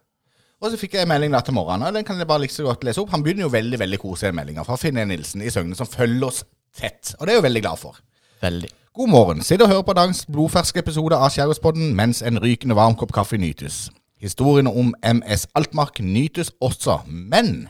Og 0.61 0.71
så 0.71 0.77
fikk 0.79 0.95
jeg 0.95 1.07
en 1.07 1.11
melding 1.11 1.35
til 1.43 1.55
morgenen, 1.57 1.87
og 1.89 1.95
den 1.95 2.05
kan 2.05 2.19
jeg 2.19 2.27
bare 2.29 2.43
like 2.43 2.53
så 2.53 2.63
godt 2.67 2.83
lese 2.87 3.01
opp. 3.01 3.11
Han 3.15 3.23
begynner 3.25 3.47
jo 3.47 3.53
veldig 3.55 3.79
veldig 3.81 3.99
koselig 4.03 4.35
meldinga 4.37 4.63
fra 4.67 4.75
Finn 4.77 4.99
E. 5.01 5.05
Nilsen 5.09 5.41
i 5.41 5.49
Søgne, 5.53 5.75
som 5.79 5.89
følger 5.89 6.27
oss 6.27 6.43
tett. 6.77 7.15
Og 7.19 7.25
det 7.25 7.31
er 7.33 7.39
jeg 7.39 7.41
jo 7.43 7.47
veldig 7.49 7.63
glad 7.65 7.81
for. 7.81 7.97
Veldig. 8.43 8.69
God 8.93 9.07
morgen. 9.07 9.41
Sitt 9.41 9.61
og 9.61 9.69
hører 9.69 9.85
på 9.87 9.93
dagens 9.95 10.25
blodferske 10.27 10.81
episode 10.83 11.15
av 11.15 11.29
Skjærgårdspodden 11.31 11.93
mens 11.95 12.19
en 12.27 12.41
rykende 12.43 12.75
varm 12.75 12.97
kopp 12.99 13.13
kaffe 13.15 13.37
nytes. 13.39 13.85
Historiene 14.19 14.67
om 14.67 14.89
MS 14.99 15.45
Altmark 15.55 16.01
nytes 16.03 16.51
også, 16.59 16.97
men 17.07 17.69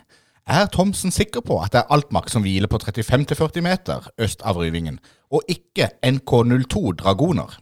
er 0.50 0.66
Thomsen 0.74 1.14
sikker 1.14 1.44
på 1.46 1.60
at 1.62 1.76
det 1.76 1.84
er 1.84 1.94
Altmark 1.94 2.26
som 2.26 2.42
hviler 2.42 2.66
på 2.66 2.82
35-40 2.82 3.62
meter 3.62 4.10
øst 4.18 4.42
av 4.42 4.58
Ryvingen, 4.58 4.98
og 5.30 5.46
ikke 5.46 5.92
NK02 6.02 6.96
Dragoner? 7.04 7.54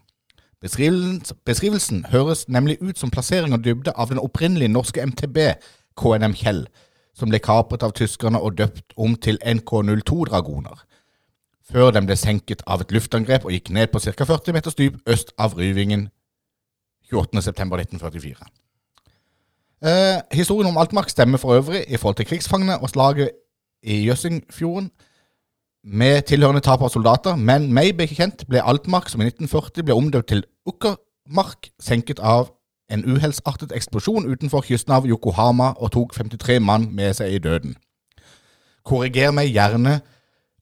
Beskrivelsen, 0.64 1.36
beskrivelsen 1.44 2.06
høres 2.08 2.48
nemlig 2.48 2.80
ut 2.80 2.96
som 2.96 3.12
plassering 3.12 3.52
og 3.52 3.60
dybde 3.64 3.92
av 3.92 4.08
den 4.08 4.24
opprinnelige 4.24 4.72
norske 4.72 5.04
MTB 5.04 5.36
KNM 6.00 6.32
Kjell, 6.32 6.64
som 7.12 7.28
ble 7.28 7.44
kapret 7.44 7.84
av 7.84 7.92
tyskerne 7.92 8.40
og 8.40 8.56
døpt 8.56 8.96
om 8.96 9.20
til 9.20 9.36
NK02 9.44 10.24
Dragoner 10.32 10.86
før 11.70 11.90
den 11.94 12.06
ble 12.06 12.16
senket 12.18 12.62
av 12.66 12.82
et 12.82 12.92
luftangrep 12.94 13.46
og 13.46 13.54
gikk 13.54 13.70
ned 13.74 13.92
på 13.92 14.02
ca. 14.02 14.24
40 14.24 14.56
meters 14.56 14.78
dyp 14.78 14.98
øst 15.06 15.32
av 15.38 15.54
Ryvingen 15.58 16.08
28.9.1944. 17.12 18.48
Eh, 19.80 20.18
historien 20.36 20.68
om 20.68 20.78
Altmark 20.78 21.08
stemmer 21.08 21.38
for 21.38 21.54
øvrig 21.56 21.84
i 21.88 21.96
forhold 21.96 22.16
til 22.16 22.26
krigsfangene 22.26 22.78
og 22.78 22.90
slaget 22.90 23.30
i 23.82 24.02
Jøssingfjorden 24.06 24.90
med 25.84 26.22
tilhørende 26.28 26.60
tap 26.60 26.82
av 26.82 26.90
soldater, 26.92 27.36
men 27.36 27.70
meg 27.72 27.94
bekjent 27.96 28.44
ble 28.48 28.60
Altmark, 28.60 29.08
som 29.08 29.22
i 29.22 29.30
1940 29.30 29.86
ble 29.86 29.96
omdøpt 29.96 30.28
til 30.28 30.44
Ukkermark, 30.68 31.70
senket 31.80 32.20
av 32.20 32.50
en 32.90 33.04
uhellsartet 33.06 33.72
eksplosjon 33.72 34.28
utenfor 34.28 34.66
kysten 34.66 34.92
av 34.92 35.06
Yokohama 35.08 35.72
og 35.78 35.92
tok 35.94 36.12
53 36.14 36.58
mann 36.60 36.90
med 36.92 37.16
seg 37.16 37.38
i 37.38 37.42
døden. 37.42 37.76
Korriger 38.84 39.32
meg 39.32 39.54
gjerne 39.54 40.00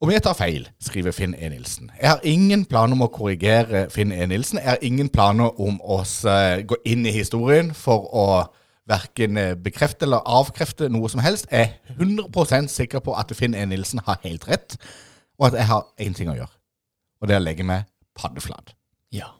om 0.01 0.11
jeg 0.13 0.23
tar 0.23 0.37
feil, 0.39 0.69
skriver 0.83 1.13
Finn 1.17 1.35
E. 1.35 1.49
Nilsen. 1.51 1.91
Jeg 2.01 2.11
har 2.11 2.21
ingen 2.23 2.65
planer 2.71 2.95
om 2.95 3.03
å 3.03 3.11
korrigere 3.11 3.87
Finn 3.91 4.13
E. 4.15 4.27
Nilsen. 4.31 4.61
Jeg 4.63 4.71
har 4.71 4.85
ingen 4.87 5.09
planer 5.11 5.59
om 5.61 5.81
å 5.83 6.01
eh, 6.05 6.63
gå 6.71 6.79
inn 6.87 7.07
i 7.07 7.15
historien 7.15 7.73
for 7.75 8.07
å 8.15 8.27
verken 8.89 9.37
eh, 9.37 9.55
bekrefte 9.59 10.07
eller 10.07 10.23
avkrefte 10.25 10.89
noe 10.93 11.11
som 11.11 11.21
helst. 11.25 11.51
Jeg 11.51 11.75
er 11.91 11.97
100% 11.99 12.71
sikker 12.73 13.03
på 13.05 13.17
at 13.19 13.35
Finn 13.37 13.57
E. 13.59 13.65
Nilsen 13.69 14.01
har 14.07 14.21
helt 14.23 14.47
rett, 14.49 14.79
og 15.39 15.51
at 15.51 15.59
jeg 15.61 15.71
har 15.73 15.87
én 16.07 16.15
ting 16.17 16.31
å 16.31 16.37
gjøre. 16.39 16.55
Og 17.21 17.29
det 17.29 17.35
er 17.37 17.43
å 17.43 17.47
legge 17.49 17.67
meg 17.67 17.89
paddeflat. 18.19 18.75
Ja. 19.15 19.33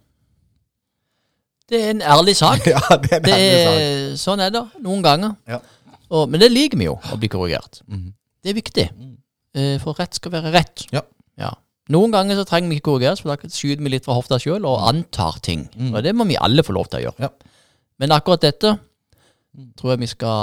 Det 1.69 1.85
er 1.85 1.91
en 1.95 2.03
ærlig 2.03 2.35
sak. 2.39 2.67
ja, 2.75 2.81
det 3.03 3.13
er 3.13 3.21
en 3.21 3.27
Det 3.29 3.35
ærlig 3.39 3.63
sak. 3.63 3.79
er, 3.79 4.17
sånn 4.25 4.43
er 4.43 4.55
det 4.55 4.65
noen 4.83 5.05
ganger. 5.07 5.39
Ja. 5.47 5.61
Og, 6.09 6.27
men 6.33 6.41
det 6.41 6.51
liker 6.51 6.81
vi 6.81 6.89
jo, 6.89 6.97
å 6.99 7.21
bli 7.21 7.31
korrigert. 7.31 7.83
Mhm. 7.87 8.15
Det 8.43 8.53
er 8.53 8.57
viktig. 8.57 8.85
Eh, 8.91 9.15
For 9.83 9.93
rett 9.99 10.15
skal 10.19 10.35
være 10.35 10.53
rett. 10.55 10.79
Ja. 10.95 11.03
Ja. 11.41 11.51
Noen 11.93 12.13
ganger 12.13 12.37
så 12.37 12.45
trenger 12.49 12.69
vi 12.71 12.75
ikke 12.79 12.91
korrigeres, 12.91 13.23
for 13.25 13.29
da 13.33 13.37
skyter 13.49 13.83
vi 13.85 13.91
litt 13.95 14.05
fra 14.05 14.17
hofta 14.19 14.37
sjøl 14.43 14.67
og 14.69 14.83
antar 14.91 15.35
ting. 15.45 15.61
Og 15.89 16.03
det 16.05 16.13
må 16.17 16.25
vi 16.29 16.37
alle 16.37 16.65
få 16.67 16.73
lov 16.77 16.87
til 16.93 16.99
å 17.01 17.05
gjøre. 17.07 17.19
Mm. 17.19 17.25
Ja. 17.25 17.31
Men 17.99 18.09
akkurat 18.15 18.45
dette 18.45 18.71
tror 19.79 19.91
jeg 19.95 20.01
vi 20.05 20.11
skal 20.11 20.39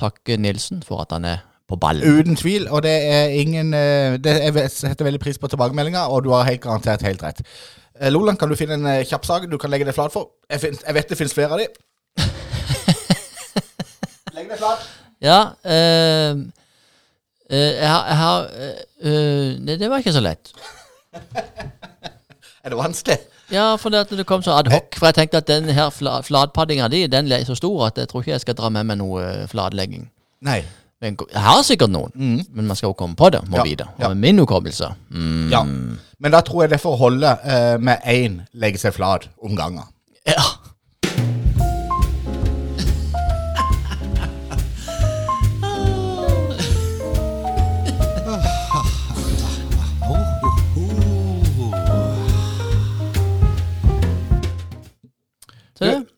takke 0.00 0.32
Nilsen 0.40 0.82
for 0.86 0.96
at 1.04 1.10
han 1.14 1.24
er 1.28 1.38
på 1.70 1.78
ballen. 1.80 2.02
Uten 2.02 2.36
tvil, 2.36 2.68
og 2.68 2.82
det 2.82 2.90
er 3.06 3.28
ingen 3.38 3.72
det 3.72 4.24
det, 4.24 4.32
Jeg 4.42 4.70
setter 4.74 5.04
veldig 5.06 5.20
pris 5.22 5.38
på 5.38 5.48
tilbakemeldinga, 5.48 6.02
og 6.10 6.24
du 6.24 6.30
har 6.34 6.44
helt 6.48 6.60
garantert 6.64 7.02
helt 7.06 7.22
rett. 7.22 7.42
Eh, 8.00 8.10
Loland, 8.10 8.38
kan 8.38 8.48
du 8.50 8.56
finne 8.58 8.74
en 8.74 8.86
eh, 8.86 9.04
kjapp 9.06 9.24
sak 9.28 9.46
du 9.50 9.58
kan 9.58 9.70
legge 9.70 9.86
deg 9.86 9.94
flat 9.94 10.12
for? 10.12 10.28
Jeg, 10.50 10.60
fin, 10.60 10.78
jeg 10.86 10.94
vet 10.96 11.08
det 11.10 11.18
finnes 11.18 11.34
flere 11.36 11.52
av 11.54 11.58
de. 11.62 11.66
Legg 14.36 14.50
deg 14.50 14.58
flat. 14.58 14.78
Ja, 15.20 15.40
eh, 15.62 16.32
eh, 16.32 16.36
jeg 17.50 17.88
har, 17.90 18.04
jeg 18.06 18.16
har 18.20 18.44
eh, 18.54 18.82
eh, 19.02 19.58
Nei, 19.58 19.76
det 19.80 19.90
var 19.90 20.02
ikke 20.02 20.14
så 20.14 20.22
lett. 20.22 20.52
Er 22.64 22.74
det 22.74 22.76
vanskelig? 22.76 23.16
Ja, 23.50 23.72
for 23.80 23.90
det, 23.90 24.04
det 24.12 24.26
kom 24.28 24.42
så 24.44 24.52
ad 24.60 24.68
hoc. 24.70 24.94
For 24.98 25.08
jeg 25.08 25.16
tenkte 25.16 25.40
at 25.40 25.48
den 25.48 25.70
her 25.74 25.88
fla, 25.90 26.20
flatpaddinga 26.22 26.90
di 26.92 27.06
den 27.10 27.30
er 27.32 27.46
så 27.48 27.56
stor 27.58 27.86
at 27.88 27.98
jeg 27.98 28.10
tror 28.10 28.22
ikke 28.22 28.34
jeg 28.34 28.44
skal 28.44 28.58
dra 28.58 28.68
med 28.70 28.86
meg 28.90 29.00
noe 29.00 29.24
eh, 29.24 29.46
flatlegging. 29.50 30.04
Nei. 30.46 30.60
Men 31.00 31.16
jeg 31.16 31.40
har 31.40 31.62
sikkert 31.64 31.88
noen, 31.94 32.12
men 32.52 32.66
man 32.68 32.76
skal 32.76 32.90
jo 32.90 32.96
komme 32.98 33.16
på 33.16 33.30
det, 33.32 33.40
må 33.48 33.56
Ja, 33.56 33.64
vite. 33.64 33.86
Og 33.96 34.02
ja. 34.04 34.08
med 34.12 34.20
min 34.20 34.42
hukommelse 34.42 34.90
mm, 35.08 35.46
Ja. 35.48 35.62
Men 35.64 36.34
da 36.34 36.42
tror 36.44 36.66
jeg 36.66 36.74
det 36.74 36.80
får 36.82 36.98
holde 37.00 37.30
uh, 37.40 37.76
med 37.80 38.04
én 38.04 38.42
legge 38.52 38.82
seg 38.82 38.92
flat 38.92 39.24
om 39.40 39.56
gangen. 39.56 39.88
ja. 40.28 40.44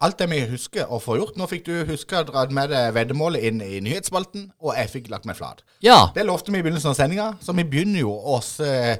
Alt 0.03 0.19
det 0.19 0.29
vi 0.33 0.43
husker 0.51 0.91
å 0.93 0.99
få 1.03 1.17
gjort 1.21 1.39
Nå 1.39 1.47
fikk 1.51 1.65
du 1.69 1.75
huske 1.89 2.19
å 2.21 2.27
dra 2.29 2.45
med 2.53 2.73
deg 2.75 2.93
veddemålet 2.97 3.49
inn 3.49 3.63
i 3.65 3.81
nyhetsspalten, 3.85 4.51
og 4.63 4.77
jeg 4.77 4.91
fikk 4.93 5.11
lagt 5.13 5.29
meg 5.29 5.39
flat. 5.39 5.63
Ja. 5.85 6.09
Det 6.15 6.27
lovte 6.27 6.53
vi 6.53 6.61
i 6.61 6.65
begynnelsen 6.67 6.93
av 6.93 6.99
sendinga, 6.99 7.33
så 7.43 7.55
vi 7.57 7.65
begynner 7.69 8.03
jo 8.03 8.13
oss 8.35 8.57
eh, 8.65 8.97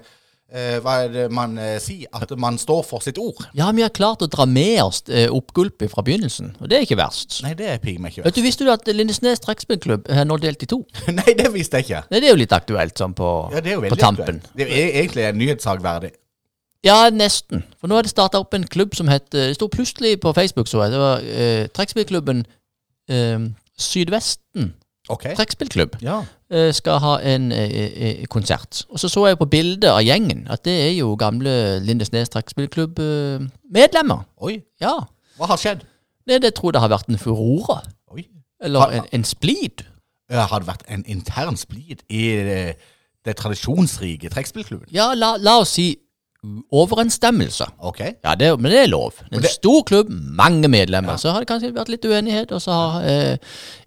eh, 0.53 0.79
Hva 0.85 0.95
er 1.03 1.13
det 1.13 1.25
man 1.35 1.57
eh, 1.61 1.77
sier? 1.83 2.07
At 2.15 2.33
man 2.39 2.59
står 2.61 2.85
for 2.87 3.05
sitt 3.05 3.19
ord. 3.19 3.43
ja, 3.59 3.71
vi 3.75 3.85
har 3.85 3.93
klart 3.95 4.23
å 4.23 4.31
dra 4.31 4.47
med 4.47 4.79
oss 4.85 5.03
eh, 5.09 5.27
oppgulpet 5.33 5.91
fra 5.93 6.05
begynnelsen, 6.07 6.55
og 6.61 6.71
det 6.71 6.79
er 6.79 6.87
ikke 6.87 7.01
verst. 7.03 7.41
Nei, 7.47 7.55
det 7.59 7.69
er 7.75 7.83
meg 7.99 8.15
ikke 8.15 8.27
Vet 8.29 8.39
du, 8.39 8.43
Visste 8.47 8.69
du 8.69 8.73
at 8.75 8.87
Lindesnes 8.95 9.43
trekkspillklubb 9.45 10.11
er 10.13 10.27
nå 10.29 10.39
delt 10.43 10.63
i 10.63 10.71
to? 10.71 10.83
Nei, 11.19 11.35
det 11.39 11.51
visste 11.55 11.83
jeg 11.83 11.89
ikke. 11.91 12.05
Nei, 12.11 12.23
Det 12.23 12.31
er 12.31 12.37
jo 12.37 12.43
litt 12.45 12.57
aktuelt 12.57 13.05
sånn 13.05 13.19
på, 13.19 13.31
Ja, 13.55 13.61
det 13.61 13.75
er 13.75 13.79
jo 13.81 13.85
på 13.85 13.91
veldig 13.91 14.03
tampen. 14.07 14.43
aktuelt. 14.43 14.59
Det 14.59 14.71
er 14.71 15.01
egentlig 15.03 15.29
en 15.29 15.41
nyhetssak 15.43 15.83
verdig. 15.85 16.15
Ja, 16.85 17.11
nesten. 17.15 17.63
For 17.79 17.87
nå 17.87 17.95
har 17.95 18.03
det 18.03 18.11
starta 18.11 18.41
opp 18.43 18.55
en 18.55 18.65
klubb 18.67 18.95
som 18.99 19.07
het 19.09 19.29
Det 19.31 19.55
sto 19.55 19.69
plutselig 19.71 20.17
på 20.21 20.33
Facebook, 20.35 20.67
så 20.67 20.83
jeg. 20.83 20.91
Det 20.93 20.99
var 20.99 21.21
eh, 21.23 21.67
trekkspillklubben 21.71 22.45
eh, 23.11 23.39
Sydvesten 23.79 24.73
OK. 25.11 25.23
trekkspillklubb. 25.37 25.97
Ja. 26.03 26.21
eh, 26.51 26.73
skal 26.75 26.99
ha 27.03 27.17
en 27.27 27.53
eh, 27.53 27.71
eh, 27.77 28.27
konsert. 28.31 28.85
Og 28.91 28.99
så 28.99 29.09
så 29.09 29.27
jeg 29.29 29.39
på 29.39 29.47
bildet 29.51 29.89
av 29.91 30.03
gjengen 30.03 30.45
at 30.51 30.65
det 30.65 30.75
er 30.89 30.93
jo 30.99 31.15
gamle 31.19 31.79
Lindesnes 31.87 32.29
trekkspillklubb-medlemmer. 32.35 34.23
Oi. 34.43 34.61
ja. 34.81 34.95
Hva 35.39 35.47
har 35.51 35.57
skjedd? 35.59 35.81
Det, 36.29 36.43
det 36.45 36.53
tror 36.55 36.69
jeg 36.71 36.77
det 36.77 36.83
har 36.85 36.93
vært 36.93 37.09
en 37.11 37.19
furore. 37.19 37.81
Oi. 38.13 38.27
Eller 38.63 38.79
Har- 38.85 38.93
en, 39.01 39.07
en 39.13 39.25
splid. 39.25 39.83
Eh, 40.31 40.39
Har 40.49 40.59
det 40.63 40.69
vært 40.69 40.85
en 40.89 41.05
intern 41.11 41.57
splid 41.59 42.03
i 42.09 42.23
det, 42.47 42.61
det 43.27 43.37
tradisjonsrike 43.41 44.31
trekkspillklubben? 44.31 44.89
Ja, 44.95 45.13
la, 45.19 45.35
la 45.37 45.57
oss 45.65 45.75
si 45.79 45.89
overensstemmelse. 46.73 47.65
Okay. 47.79 48.13
Ja, 48.25 48.35
det, 48.35 48.49
men 48.61 48.73
det 48.73 48.81
er 48.83 48.87
lov. 48.91 49.13
Det 49.19 49.33
er 49.33 49.37
En 49.37 49.43
det- 49.43 49.51
stor 49.51 49.83
klubb, 49.87 50.11
mange 50.11 50.69
medlemmer. 50.69 51.17
Så 51.17 51.31
har 51.31 51.41
det 51.41 51.49
kanskje 51.49 51.75
vært 51.75 51.89
litt 51.89 52.05
uenighet, 52.05 52.53
og 52.53 52.63
så 52.63 52.73
har 52.73 53.03
eh, 53.07 53.37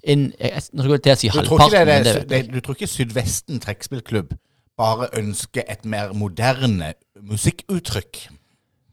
en 0.03 0.33
jeg, 0.39 0.61
Nå 0.73 0.81
skulle 0.83 0.99
jeg 0.99 1.03
til 1.03 1.11
å 1.11 1.19
si 1.19 1.27
halvparten, 1.35 2.53
du 2.53 2.59
tror 2.61 2.75
ikke 2.77 2.87
Sydvesten 2.87 3.59
trekkspillklubb 3.59 4.33
bare 4.77 5.07
ønsker 5.19 5.63
et 5.71 5.85
mer 5.85 6.13
moderne 6.13 6.93
musikkuttrykk? 7.21 8.27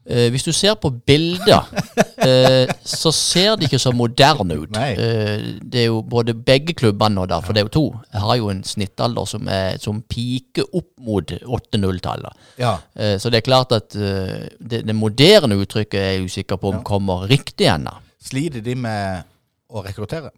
Eh, 0.05 0.27
hvis 0.33 0.43
du 0.43 0.51
ser 0.51 0.75
på 0.75 0.89
bilder, 1.07 1.69
eh, 2.27 2.67
så 2.83 3.11
ser 3.15 3.55
de 3.55 3.69
ikke 3.69 3.79
så 3.79 3.93
moderne 3.95 4.57
ut. 4.59 4.77
Eh, 4.77 5.45
det 5.63 5.83
er 5.83 5.87
jo 5.87 6.01
både 6.01 6.35
begge 6.35 6.75
klubbene 6.75 7.15
nå, 7.15 7.25
da, 7.31 7.39
for 7.43 7.55
det 7.55 7.63
er 7.63 7.69
jo 7.69 7.73
to, 7.77 7.83
har 8.11 8.35
jo 8.39 8.49
en 8.51 8.63
snittalder 8.67 9.29
som, 9.29 9.47
er, 9.47 9.77
som 9.83 10.01
piker 10.01 10.67
opp 10.75 10.91
mot 10.99 11.31
8-0-tallet. 11.31 12.47
Ja. 12.59 12.77
Eh, 12.95 13.15
så 13.19 13.31
det 13.31 13.39
er 13.39 13.47
klart 13.47 13.71
at 13.75 13.95
eh, 13.95 14.49
det, 14.59 14.83
det 14.87 14.95
moderne 14.97 15.59
uttrykket 15.63 15.99
er 15.99 16.09
jeg 16.17 16.31
usikker 16.31 16.59
på 16.59 16.73
om 16.73 16.83
kommer 16.83 17.27
riktig 17.31 17.69
ennå. 17.71 17.95
Sliter 18.23 18.63
de 18.63 18.75
med 18.79 19.23
å 19.71 19.83
rekruttere? 19.85 20.33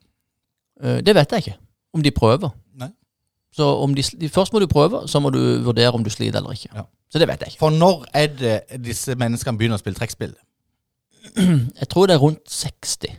Eh, 0.81 1.01
det 1.05 1.15
vet 1.17 1.33
jeg 1.33 1.45
ikke. 1.45 1.57
Om 1.95 2.05
de 2.05 2.13
prøver. 2.13 2.53
Nei. 2.77 2.91
Så 3.55 3.67
om 3.81 3.93
de, 3.95 4.03
først 4.29 4.53
må 4.53 4.61
du 4.61 4.67
prøve, 4.67 5.05
så 5.07 5.21
må 5.23 5.31
du 5.33 5.39
vurdere 5.63 5.93
om 5.95 6.03
du 6.03 6.11
sliter 6.13 6.41
eller 6.41 6.57
ikke. 6.57 6.71
Ja. 6.75 6.85
Så 7.15 7.19
det 7.21 7.29
vet 7.29 7.43
jeg 7.45 7.53
ikke. 7.53 7.59
For 7.63 7.71
når 7.71 8.01
er 8.13 8.25
det 8.35 8.55
disse 8.83 9.15
menneskene 9.15 9.55
begynner 9.57 9.79
å 9.79 9.83
spille 9.83 9.95
trekkspill? 9.95 10.33
Jeg 11.79 11.87
tror 11.91 12.09
det 12.11 12.17
er 12.17 12.25
rundt 12.25 12.43
60. 12.51 13.13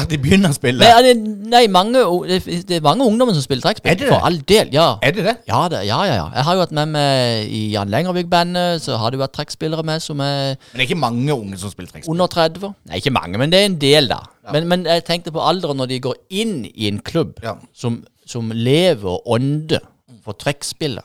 At 0.00 0.08
de 0.08 0.16
begynner 0.16 0.48
å 0.48 0.56
spille? 0.56 0.80
Nei, 0.80 1.00
det, 1.04 1.10
nei 1.52 1.60
mange, 1.68 2.00
det, 2.24 2.38
det 2.64 2.78
er 2.78 2.84
mange 2.86 3.04
ungdommer 3.04 3.36
som 3.36 3.44
spiller 3.44 3.60
trekkspill. 3.66 3.90
Er 3.92 3.98
det 4.00 4.06
det? 4.06 4.12
For 4.14 4.24
all 4.24 4.38
del, 4.48 4.70
ja. 4.72 4.86
Er 5.04 5.12
det 5.12 5.26
det? 5.26 5.34
Ja, 5.50 5.58
det, 5.68 5.82
ja, 5.84 5.98
ja, 6.08 6.14
ja. 6.22 6.24
Jeg 6.38 6.46
har 6.46 6.56
jo 6.56 6.62
vært 6.62 6.72
med 6.78 6.94
meg 6.94 7.52
i 7.52 7.60
Jan 7.74 7.92
Lengervik-bandet, 7.92 8.80
så 8.80 8.96
har 9.02 9.12
det 9.12 9.20
vært 9.20 9.34
trekkspillere 9.36 9.84
med 9.84 10.00
som 10.00 10.22
er 10.24 10.54
Men 10.56 10.80
det 10.80 10.86
er 10.86 10.88
ikke 10.88 11.00
mange 11.02 11.36
unge 11.36 11.60
som 11.60 11.74
spiller 11.74 11.92
trekkspill? 11.92 12.14
under 12.16 12.32
30. 12.32 12.72
Nei, 12.88 13.02
ikke 13.02 13.12
mange, 13.12 13.42
men 13.44 13.52
det 13.52 13.60
er 13.60 13.68
en 13.68 13.76
del, 13.84 14.08
da. 14.14 14.22
Men, 14.56 14.70
men 14.72 14.88
jeg 14.88 15.04
tenkte 15.04 15.34
på 15.36 15.44
alderen 15.44 15.76
når 15.82 15.92
de 15.92 16.00
går 16.08 16.16
inn 16.40 16.62
i 16.72 16.88
en 16.88 17.02
klubb 17.04 17.36
Ja. 17.44 17.58
som, 17.76 18.00
som 18.24 18.48
lever 18.56 19.04
og 19.18 19.28
ånder 19.36 19.84
for 20.24 20.32
trekkspillet. 20.40 21.04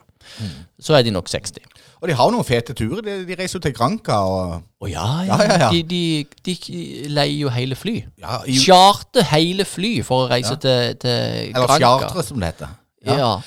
Så 0.80 0.95
er 0.95 1.04
de 1.04 1.12
nok 1.12 1.28
60. 1.28 1.60
Og 2.02 2.08
de 2.08 2.14
har 2.16 2.32
noen 2.32 2.45
fete 2.47 2.74
turer. 2.74 3.02
De, 3.04 3.16
de 3.28 3.36
reiser 3.36 3.60
jo 3.60 3.64
til 3.66 3.74
Granca 3.76 4.22
og 4.24 4.62
Å 4.86 4.88
ja, 4.88 5.08
ja. 5.28 5.38
Ja, 5.43 5.58
ja. 5.66 5.70
De, 5.74 5.82
de, 5.84 6.28
de 6.45 7.08
leier 7.12 7.41
jo 7.41 7.50
hele 7.52 7.76
fly. 7.76 7.97
ja, 8.22 8.38
i, 8.47 8.56
Charter 8.64 9.26
hele 9.34 9.66
fly 9.68 9.97
for 10.08 10.26
å 10.26 10.30
reise 10.32 10.56
til, 10.64 10.93
til 11.02 11.52
Eller 11.56 11.68
Granca. 11.80 12.24
som 12.24 12.39
det 12.39 12.54
heter. 12.54 12.78
Ja. 13.08 13.38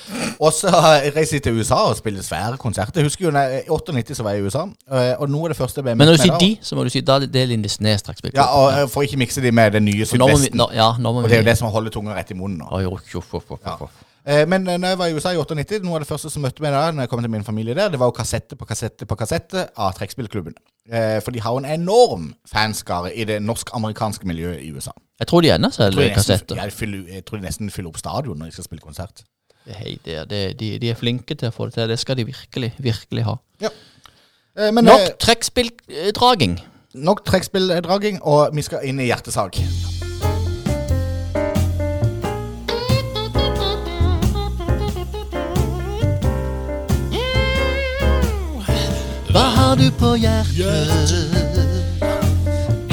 Og 0.41 0.49
så 0.53 0.69
reiser 1.13 1.37
de 1.37 1.39
til 1.45 1.59
USA 1.61 1.75
og 1.91 1.97
spiller 1.97 2.23
svære 2.25 2.57
konserter. 2.57 3.01
Jeg 3.01 3.05
husker 3.09 3.25
jo 3.27 3.31
når 3.31 3.49
jeg- 3.51 3.65
I 3.67 3.69
98 3.69 4.17
så 4.17 4.23
var 4.25 4.31
jeg 4.33 4.41
i 4.41 4.45
USA, 4.47 4.63
eh, 4.91 5.13
og 5.19 5.29
noe 5.29 5.45
av 5.45 5.53
det 5.53 5.57
første 5.57 5.83
ble 5.85 5.93
Men 5.95 6.07
når 6.09 6.17
du 6.17 6.23
sier 6.23 6.37
de, 6.41 6.57
så 6.61 6.75
må 6.75 6.83
du 6.83 6.89
si 6.89 7.01
da 7.05 7.19
det 7.19 7.35
er 7.35 7.45
Lindesnes 7.51 8.01
straks. 8.01 8.21
Ja, 8.33 8.47
og 8.49 8.71
eh, 8.73 8.87
For 8.89 9.05
ikke 9.05 9.17
mikse 9.21 9.41
de 9.45 9.51
med 9.51 9.71
den 9.77 9.85
nye 9.85 10.05
For 10.09 10.17
nå 10.17 10.25
må 10.29 10.37
vi, 10.37 10.47
Sydvesten. 10.47 10.57
nå, 10.57 10.69
ja, 10.73 10.91
nå 10.97 11.13
må 11.13 11.23
Og 11.23 11.29
det 11.29 11.37
er 11.37 11.43
jo 11.43 11.49
det 11.51 11.57
som 11.57 11.69
holder 11.69 11.91
tunga 11.93 12.15
rett 12.17 12.31
i 12.31 12.33
munnen 12.33 12.57
nå. 12.65 12.69
Oi, 12.71 12.85
uff, 12.85 13.13
uff, 13.15 13.33
uff, 13.33 13.51
uff, 13.57 13.81
uff. 13.87 14.02
Eh, 14.25 14.45
Men 14.47 14.67
eh, 14.67 14.77
når 14.79 14.87
jeg 14.93 14.97
var 15.01 15.07
i 15.11 15.13
USA 15.17 15.31
i 15.33 15.37
98, 15.41 15.81
noe 15.83 15.97
av 15.97 16.03
det 16.05 16.07
første 16.07 16.29
som 16.31 16.41
møtte 16.45 16.63
meg 16.63 16.71
da, 16.71 16.83
når 16.91 17.03
jeg 17.03 17.09
kom 17.11 17.21
til 17.25 17.31
min 17.33 17.43
familie 17.43 17.75
der, 17.75 17.89
det 17.91 17.99
var 17.99 18.07
jo 18.07 18.15
kassette 18.15 18.55
på 18.55 18.65
kassette 18.69 19.05
på 19.09 19.17
kassette 19.19 19.65
av 19.75 19.93
trekkspillklubben. 19.97 20.55
Eh, 20.91 21.19
For 21.23 21.31
de 21.35 21.41
har 21.43 21.51
jo 21.51 21.59
en 21.63 21.67
enorm 21.81 22.29
fanskare 22.47 23.11
i 23.15 23.25
det 23.27 23.41
norsk-amerikanske 23.43 24.27
miljøet 24.27 24.61
i 24.63 24.71
USA. 24.71 24.91
Jeg 25.19 25.27
tror 25.27 25.41
de 25.43 25.51
ennå 25.55 25.69
selger 25.75 26.13
kassetter. 26.15 26.55
Jeg, 26.55 26.93
jeg 27.13 27.25
tror 27.25 27.39
de 27.39 27.45
nesten 27.49 27.69
fyller 27.71 27.91
opp 27.91 27.99
stadion 27.99 28.37
når 28.39 28.51
de 28.51 28.57
skal 28.57 28.63
spille 28.69 28.81
konsert. 28.83 29.23
Hei, 29.67 29.97
det, 30.05 30.29
det, 30.29 30.41
de, 30.59 30.73
de 30.79 30.89
er 30.91 30.95
flinke 30.99 31.35
til 31.39 31.47
å 31.47 31.55
få 31.55 31.69
det 31.69 31.77
til. 31.77 31.87
Det 31.93 31.99
skal 31.99 32.17
de 32.19 32.25
virkelig, 32.27 32.73
virkelig 32.83 33.23
ha. 33.27 33.37
Eh, 33.63 34.71
Men 34.71 34.83
Nok 34.85 35.17
trekkspilldraging. 35.23 36.59
nok 36.93 37.23
trekkspilldraging, 37.25 38.19
og 38.23 38.55
vi 38.55 38.61
skal 38.61 38.83
inn 38.85 38.99
i 38.99 39.07
hjertesak. 39.07 39.59
Har 49.73 49.79
du 49.79 49.91
på 49.97 50.09
hjertet? 50.21 51.63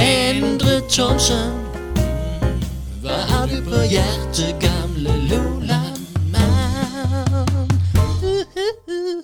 Endre 0.00 0.78
Thomsen. 0.88 1.50
Hva 3.02 3.16
har 3.28 3.50
du 3.50 3.58
på 3.66 3.82
hjertet, 3.90 4.54
gamle 4.62 5.12
Loland? 5.28 5.98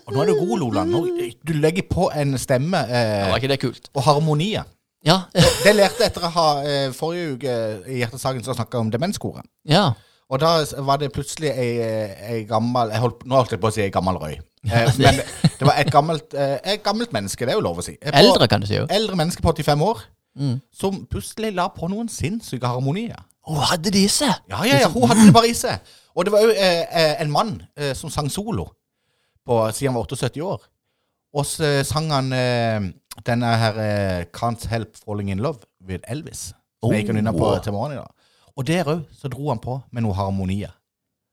Og 0.07 0.13
nå 0.13 0.21
er 0.23 0.29
du 0.29 0.35
god, 0.43 0.59
Loland. 0.61 0.93
Nå, 0.93 1.01
du 1.49 1.53
legger 1.57 1.87
på 1.91 2.11
en 2.17 2.37
stemme 2.41 2.83
eh, 2.93 3.25
Var 3.31 3.41
ikke 3.41 3.53
det 3.55 3.61
kult? 3.65 3.89
og 3.95 4.03
harmonier. 4.05 4.69
Ja. 5.07 5.21
Det 5.65 5.73
lærte 5.79 6.03
jeg 6.05 6.11
etter 6.13 6.27
å 6.29 6.33
ha 6.37 6.47
eh, 6.67 6.91
forrige 6.95 7.37
uke 7.39 7.53
eh, 7.57 7.89
i 7.95 8.03
Hjertesaken 8.03 8.45
så 8.45 8.53
snakka 8.59 8.83
om 8.85 8.93
demenskoret. 8.93 9.49
ja. 9.65 9.93
Og 10.27 10.41
da 10.43 10.57
s- 10.65 10.73
var 10.83 10.97
det 10.99 11.13
plutselig 11.15 11.53
ei, 11.55 11.77
eh, 11.79 12.23
ei 12.33 12.39
gammel 12.51 12.91
jeg 12.91 12.99
holdt, 12.99 13.21
Nå 13.31 13.37
holdt 13.39 13.53
jeg 13.55 13.61
på 13.63 13.69
å 13.69 13.75
si 13.77 13.85
ei 13.85 13.93
gammel 13.95 14.17
røy. 14.19 14.33
Eh, 14.67 14.93
men 14.99 15.15
det 15.59 15.67
var 15.69 15.77
et 15.79 15.91
gammelt, 15.93 16.35
eh, 16.35 16.59
et 16.75 16.83
gammelt 16.83 17.13
menneske, 17.13 17.47
det 17.47 17.53
er 17.55 17.59
jo 17.61 17.65
lov 17.65 17.79
å 17.79 17.85
si. 17.85 17.97
Eh, 18.03 18.11
på- 18.11 18.19
Eldre, 18.19 18.49
kan 18.49 18.61
du 18.61 18.67
si. 18.67 18.75
jo. 18.77 18.87
Eldre 18.91 19.17
menneske 19.17 19.43
på 19.43 19.53
85 19.55 19.83
år 19.83 20.01
Mm. 20.37 20.61
som 20.73 21.07
plutselig 21.09 21.55
la 21.55 21.69
på 21.73 21.89
noen 21.89 22.09
sinnssyke 22.13 22.67
harmonier. 22.69 23.17
Hun 23.47 23.57
hadde 23.63 23.91
disse! 23.95 24.27
Ja, 24.51 24.65
ja, 24.65 24.81
ja, 24.83 24.89
hun 24.89 25.07
hadde 25.09 25.25
det 25.27 25.33
bare 25.33 25.49
i 25.49 25.55
seg. 25.55 25.79
Og 26.17 26.25
det 26.27 26.33
var 26.33 26.41
jo 26.43 26.51
eh, 26.51 26.83
eh, 26.91 27.15
en 27.23 27.31
mann 27.31 27.63
eh, 27.77 27.95
som 27.95 28.11
sang 28.11 28.29
solo 28.31 28.67
på, 29.47 29.61
siden 29.73 29.93
han 29.93 30.01
var 30.01 30.05
78 30.11 30.43
år. 30.45 30.61
Og 31.37 31.45
så 31.47 31.71
sang 31.87 32.11
han 32.11 32.33
eh, 32.33 32.81
denne 33.27 33.47
her 33.61 33.79
eh, 33.81 34.25
Can't 34.37 34.67
Help 34.69 34.97
Falling 35.05 35.31
In 35.31 35.39
Love 35.45 35.61
with 35.87 36.05
Elvis. 36.09 36.53
Som 36.83 36.93
jeg 36.93 37.07
gikk 37.07 37.23
på 37.39 37.47
Oh. 37.47 37.59
til 37.63 37.73
morgenen 37.73 37.99
i 37.99 38.01
dag. 38.03 38.13
Og 38.57 38.67
der 38.67 38.85
òg 38.85 39.05
så 39.17 39.29
dro 39.29 39.49
han 39.49 39.59
på 39.59 39.83
med 39.93 40.03
noen 40.03 40.15
harmonier. 40.17 40.73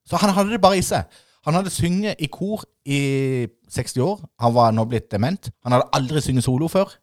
Så 0.07 0.17
han 0.19 0.29
hadde 0.35 0.51
det 0.51 0.61
bare 0.61 0.77
i 0.77 0.81
seg. 0.81 1.03
Han 1.45 1.57
hadde 1.57 1.69
sunget 1.73 2.15
i 2.23 2.27
kor 2.31 2.63
i 2.85 3.47
60 3.69 3.99
år. 4.05 4.21
Han 4.39 4.53
var 4.55 4.71
nå 4.71 4.85
blitt 4.87 5.09
dement. 5.11 5.49
Han 5.63 5.75
hadde 5.75 5.89
aldri 5.97 6.21
sunget 6.23 6.45
solo 6.45 6.67
før. 6.71 6.93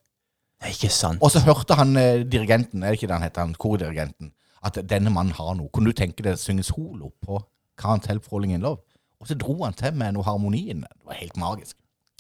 Nei, 0.62 0.70
ikke 0.74 0.90
sant. 0.92 1.20
Og 1.24 1.30
så 1.32 1.40
hørte 1.44 1.76
han 1.76 1.96
eh, 1.96 2.22
dirigenten, 2.28 2.82
er 2.82 2.92
det 2.92 3.00
ikke 3.00 3.08
det 3.10 3.16
han 3.18 3.24
heter, 3.24 3.40
han 3.46 3.54
kordirigenten, 3.60 4.32
at 4.64 4.76
denne 4.88 5.12
mannen 5.12 5.32
har 5.36 5.54
noe. 5.56 5.68
Kunne 5.72 5.92
du 5.92 5.96
tenke 5.96 6.24
deg 6.24 6.36
å 6.36 6.40
synge 6.40 6.64
solo 6.68 7.12
på 7.24 7.40
Can't 7.80 8.08
Help 8.10 8.26
Falling 8.28 8.52
In 8.56 8.64
Love? 8.64 8.82
Og 9.20 9.28
så 9.28 9.36
dro 9.40 9.58
han 9.64 9.76
til 9.76 9.92
med 9.96 10.14
noe 10.16 10.24
harmonien. 10.24 10.82
Det 10.84 11.08
var 11.08 11.16
helt 11.20 11.36
magisk. 11.40 11.76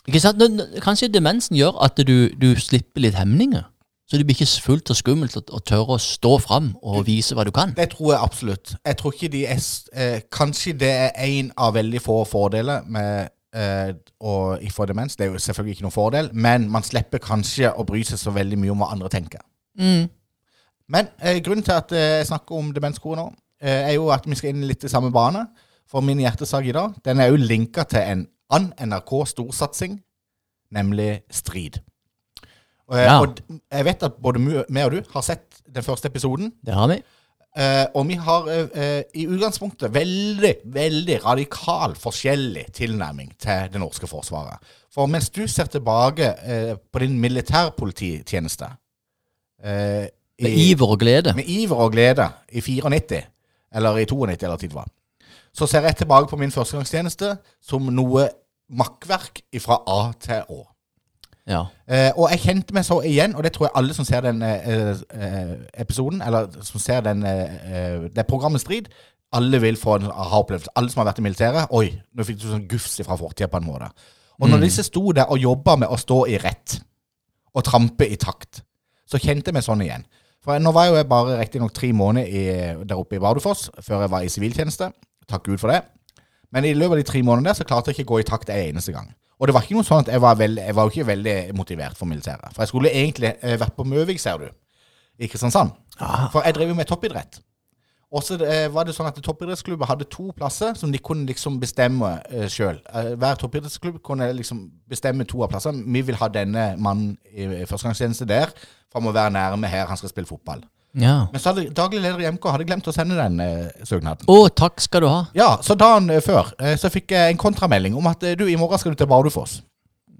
Ikke 0.08 0.20
sant? 0.20 0.40
Nå- 0.40 0.48
nå- 0.56 0.80
Kanskje 0.84 1.08
demensen 1.12 1.56
gjør 1.56 1.76
at 1.84 2.00
du, 2.08 2.28
du 2.40 2.50
slipper 2.60 3.00
litt 3.04 3.16
hemninger. 3.20 3.64
Så 4.10 4.18
det 4.18 4.26
blir 4.26 4.34
ikke 4.34 4.62
fullt 4.64 4.90
og 4.90 4.96
skummelt 4.98 5.36
å, 5.38 5.40
å 5.54 5.60
tørre 5.62 5.94
å 5.94 6.02
stå 6.02 6.32
fram 6.42 6.72
og 6.82 7.04
vise 7.06 7.36
hva 7.38 7.44
du 7.46 7.52
kan. 7.54 7.70
Det 7.76 7.92
tror 7.92 8.16
jeg 8.16 8.22
absolutt. 8.26 8.72
Jeg 8.82 8.98
tror 8.98 9.14
ikke 9.14 9.28
de 9.30 9.44
er 9.46 9.60
eh, 9.94 10.16
Kanskje 10.34 10.72
det 10.80 10.90
er 10.90 11.12
en 11.28 11.52
av 11.54 11.76
veldig 11.76 12.00
få 12.02 12.16
fordeler 12.26 12.88
med 12.90 13.30
eh, 13.54 13.92
å 14.18 14.34
få 14.74 14.88
demens. 14.90 15.14
Det 15.14 15.28
er 15.28 15.30
jo 15.30 15.38
selvfølgelig 15.38 15.76
ikke 15.76 15.86
noen 15.86 15.94
fordel, 15.94 16.30
men 16.34 16.66
man 16.74 16.86
slipper 16.86 17.22
kanskje 17.22 17.70
å 17.70 17.86
bry 17.86 18.02
seg 18.06 18.18
så 18.18 18.34
veldig 18.34 18.58
mye 18.58 18.74
om 18.74 18.82
hva 18.82 18.90
andre 18.96 19.12
tenker. 19.14 19.44
Mm. 19.78 20.08
Men 20.90 21.12
eh, 21.22 21.38
grunnen 21.44 21.62
til 21.66 21.76
at 21.76 21.94
eh, 21.94 22.16
jeg 22.18 22.30
snakker 22.32 22.58
om 22.58 22.72
demenskor 22.74 23.14
nå, 23.14 23.28
eh, 23.62 23.92
er 23.92 23.94
jo 23.94 24.10
at 24.10 24.26
vi 24.26 24.38
skal 24.38 24.50
inn 24.50 24.66
litt 24.66 24.82
i 24.84 24.90
samme 24.90 25.12
bane. 25.14 25.46
For 25.90 26.02
min 26.06 26.22
hjertesak 26.22 26.66
i 26.66 26.74
dag, 26.74 26.98
den 27.06 27.22
er 27.22 27.30
jo 27.30 27.38
linka 27.38 27.86
til 27.90 28.02
en 28.02 28.26
annen 28.50 28.90
NRK-storsatsing, 28.90 30.00
nemlig 30.74 31.22
Strid. 31.34 31.78
Og, 32.90 32.98
Ja. 32.98 33.20
og 33.22 33.36
jeg 33.70 33.84
vet 33.86 34.02
at 34.02 34.16
både 34.22 34.40
meg 34.68 34.84
og 34.84 34.92
du 34.92 35.02
har 35.12 35.22
sett 35.22 35.60
den 35.70 35.82
første 35.86 36.08
episoden. 36.10 36.52
Det 36.66 36.74
har 36.74 36.88
vi. 36.90 36.96
Uh, 37.50 37.86
og 37.98 38.04
vi 38.06 38.14
har 38.14 38.44
uh, 38.46 39.00
i 39.14 39.24
utgangspunktet 39.26 39.90
veldig, 39.94 40.52
veldig 40.70 41.16
radikal 41.24 41.94
forskjellig 41.98 42.68
tilnærming 42.74 43.32
til 43.42 43.70
det 43.72 43.80
norske 43.82 44.06
forsvaret. 44.06 44.58
For 44.94 45.06
mens 45.10 45.30
du 45.34 45.46
ser 45.50 45.66
tilbake 45.70 46.30
uh, 46.46 46.76
på 46.92 46.98
din 47.02 47.18
militærpolititjeneste 47.22 48.68
i- 49.64 50.08
Med 50.42 50.50
iver 50.56 50.86
og 50.94 50.98
glede. 50.98 51.34
med 51.36 51.44
iver 51.46 51.76
og 51.76 51.92
glede 51.92 52.28
i 52.52 52.60
94, 52.60 53.22
eller 53.74 53.96
i 53.96 54.04
92 54.04 54.42
eller 54.42 54.56
hva 54.72 54.84
så 55.52 55.66
ser 55.66 55.80
jeg 55.82 55.96
tilbake 55.96 56.28
på 56.30 56.36
min 56.38 56.50
førstegangstjeneste 56.54 57.36
som 57.62 57.82
noe 57.82 58.28
makkverk 58.70 59.42
fra 59.60 59.80
A 59.86 60.12
til 60.22 60.42
Å. 60.48 60.60
Ja. 61.50 61.64
Eh, 61.90 62.10
og 62.14 62.28
jeg 62.30 62.44
kjente 62.44 62.74
meg 62.76 62.84
så 62.86 63.00
igjen, 63.06 63.34
og 63.34 63.42
det 63.42 63.52
tror 63.56 63.66
jeg 63.66 63.76
alle 63.80 63.94
som 63.96 64.06
ser 64.06 64.22
den 64.22 64.42
eh, 64.46 64.92
eh, 64.94 65.54
episoden, 65.82 66.22
eller 66.22 66.46
som 66.66 66.82
ser 66.82 67.02
den, 67.06 67.24
eh, 67.26 67.56
eh, 67.66 68.04
det 68.14 68.26
programmet 68.28 68.62
Strid, 68.62 68.90
alle 69.34 69.60
vil 69.62 69.78
få 69.78 69.98
en 69.98 70.08
aha-opplevelse. 70.10 70.72
Alle 70.78 70.90
som 70.90 71.02
har 71.02 71.10
vært 71.10 71.20
i 71.22 71.26
militæret. 71.26 71.74
Oi, 71.76 71.90
nå 72.14 72.26
fikk 72.26 72.40
du 72.40 72.48
sånn 72.50 72.66
gufs 72.70 72.96
fra 73.06 73.18
fortida 73.18 73.50
på 73.50 73.60
en 73.60 73.66
måte. 73.66 73.90
Og 74.40 74.48
når 74.50 74.64
disse 74.64 74.82
sto 74.86 75.12
der 75.14 75.30
og 75.30 75.38
jobba 75.38 75.76
med 75.82 75.92
å 75.92 75.98
stå 76.00 76.24
i 76.32 76.38
rett, 76.40 76.80
og 77.54 77.66
trampe 77.66 78.06
i 78.06 78.18
takt, 78.18 78.62
så 79.10 79.20
kjente 79.20 79.50
jeg 79.50 79.58
meg 79.58 79.66
sånn 79.66 79.82
igjen. 79.84 80.06
For 80.40 80.58
nå 80.62 80.72
var 80.72 80.88
jo 80.88 80.96
jeg 80.96 81.08
bare 81.10 81.38
riktignok 81.40 81.74
tre 81.76 81.90
måneder 81.92 82.26
i, 82.30 82.44
der 82.88 82.98
oppe 82.98 83.18
i 83.18 83.22
Bardufoss 83.22 83.68
før 83.84 84.06
jeg 84.06 84.12
var 84.14 84.24
i 84.24 84.32
siviltjeneste. 84.32 84.90
Takk 85.28 85.44
Gud 85.50 85.60
for 85.60 85.72
det. 85.72 85.82
Men 86.54 86.66
i 86.66 86.72
løpet 86.74 86.96
av 86.96 87.02
de 87.02 87.08
tre 87.10 87.22
månedene 87.26 87.52
der 87.52 87.58
så 87.58 87.66
klarte 87.68 87.92
jeg 87.92 88.00
ikke 88.00 88.08
å 88.08 88.14
gå 88.14 88.22
i 88.22 88.28
takt 88.30 88.50
en 88.50 88.62
eneste 88.70 88.94
gang. 88.94 89.10
Og 89.40 89.48
det 89.48 89.56
var 89.56 89.64
ikke 89.64 89.78
noe 89.78 89.88
sånn 89.88 90.02
at 90.04 90.10
jeg 90.12 90.20
var, 90.20 90.34
veldig, 90.36 90.64
jeg 90.68 90.76
var 90.76 90.86
jo 90.86 90.92
ikke 90.92 91.10
veldig 91.10 91.36
motivert 91.56 91.96
for 91.96 92.08
militæret. 92.10 92.52
For 92.52 92.62
jeg 92.62 92.72
skulle 92.72 92.92
egentlig 92.92 93.34
eh, 93.40 93.56
vært 93.60 93.76
på 93.78 93.86
Møvik, 93.88 94.20
ser 94.20 94.42
du, 94.42 94.50
i 95.16 95.28
Kristiansand. 95.30 95.72
For 96.32 96.44
jeg 96.44 96.56
drev 96.56 96.72
jo 96.72 96.76
med 96.76 96.88
toppidrett. 96.88 97.40
Og 98.10 98.24
så 98.26 98.34
eh, 98.42 98.66
var 98.74 98.86
det 98.86 98.96
sånn 98.96 99.06
at 99.06 99.18
toppidrettsklubben 99.22 99.86
hadde 99.86 100.08
to 100.10 100.32
plasser 100.34 100.74
som 100.78 100.90
de 100.90 100.98
kunne 100.98 101.28
liksom 101.30 101.60
bestemme 101.62 102.16
eh, 102.26 102.48
sjøl. 102.50 102.80
Eh, 102.90 103.12
hver 103.20 103.38
toppidrettsklubb 103.38 104.00
kunne 104.06 104.26
liksom 104.34 104.64
bestemme 104.90 105.26
to 105.30 105.44
av 105.46 105.52
plassene. 105.52 105.84
Vi 105.86 106.02
vil 106.08 106.18
ha 106.18 106.28
denne 106.32 106.72
mannen 106.82 107.14
i 107.30 107.46
i 107.46 107.68
førstegangstjeneste 107.70 108.26
der, 108.26 108.50
for 108.90 108.98
han 108.98 109.06
må 109.06 109.14
være 109.14 109.36
nærme 109.36 109.70
her, 109.70 109.86
han 109.86 110.00
skal 110.00 110.10
spille 110.10 110.28
fotball. 110.28 110.64
Ja. 110.98 111.26
Men 111.32 111.40
så 111.40 111.52
hadde 111.52 111.68
daglig 111.76 112.00
leder 112.02 112.20
i 112.24 112.30
MK 112.34 112.48
hadde 112.50 112.64
glemt 112.66 112.88
å 112.90 112.94
sende 112.94 113.14
den 113.18 113.40
eh, 113.44 113.84
søknaden. 113.86 114.26
Å, 114.26 114.38
takk 114.50 114.80
skal 114.82 115.04
du 115.04 115.08
ha. 115.10 115.20
Ja, 115.36 115.52
så 115.62 115.76
dagen 115.78 116.10
eh, 116.10 116.20
før 116.24 116.50
eh, 116.58 116.74
så 116.80 116.90
fikk 116.90 117.14
jeg 117.14 117.30
en 117.34 117.38
kontramelding 117.40 117.94
om 117.98 118.06
at 118.10 118.22
eh, 118.26 118.34
du, 118.38 118.46
i 118.50 118.56
morgen 118.58 118.78
skal 118.82 118.94
du 118.96 118.98
til 118.98 119.10
Bardufoss. 119.10 119.60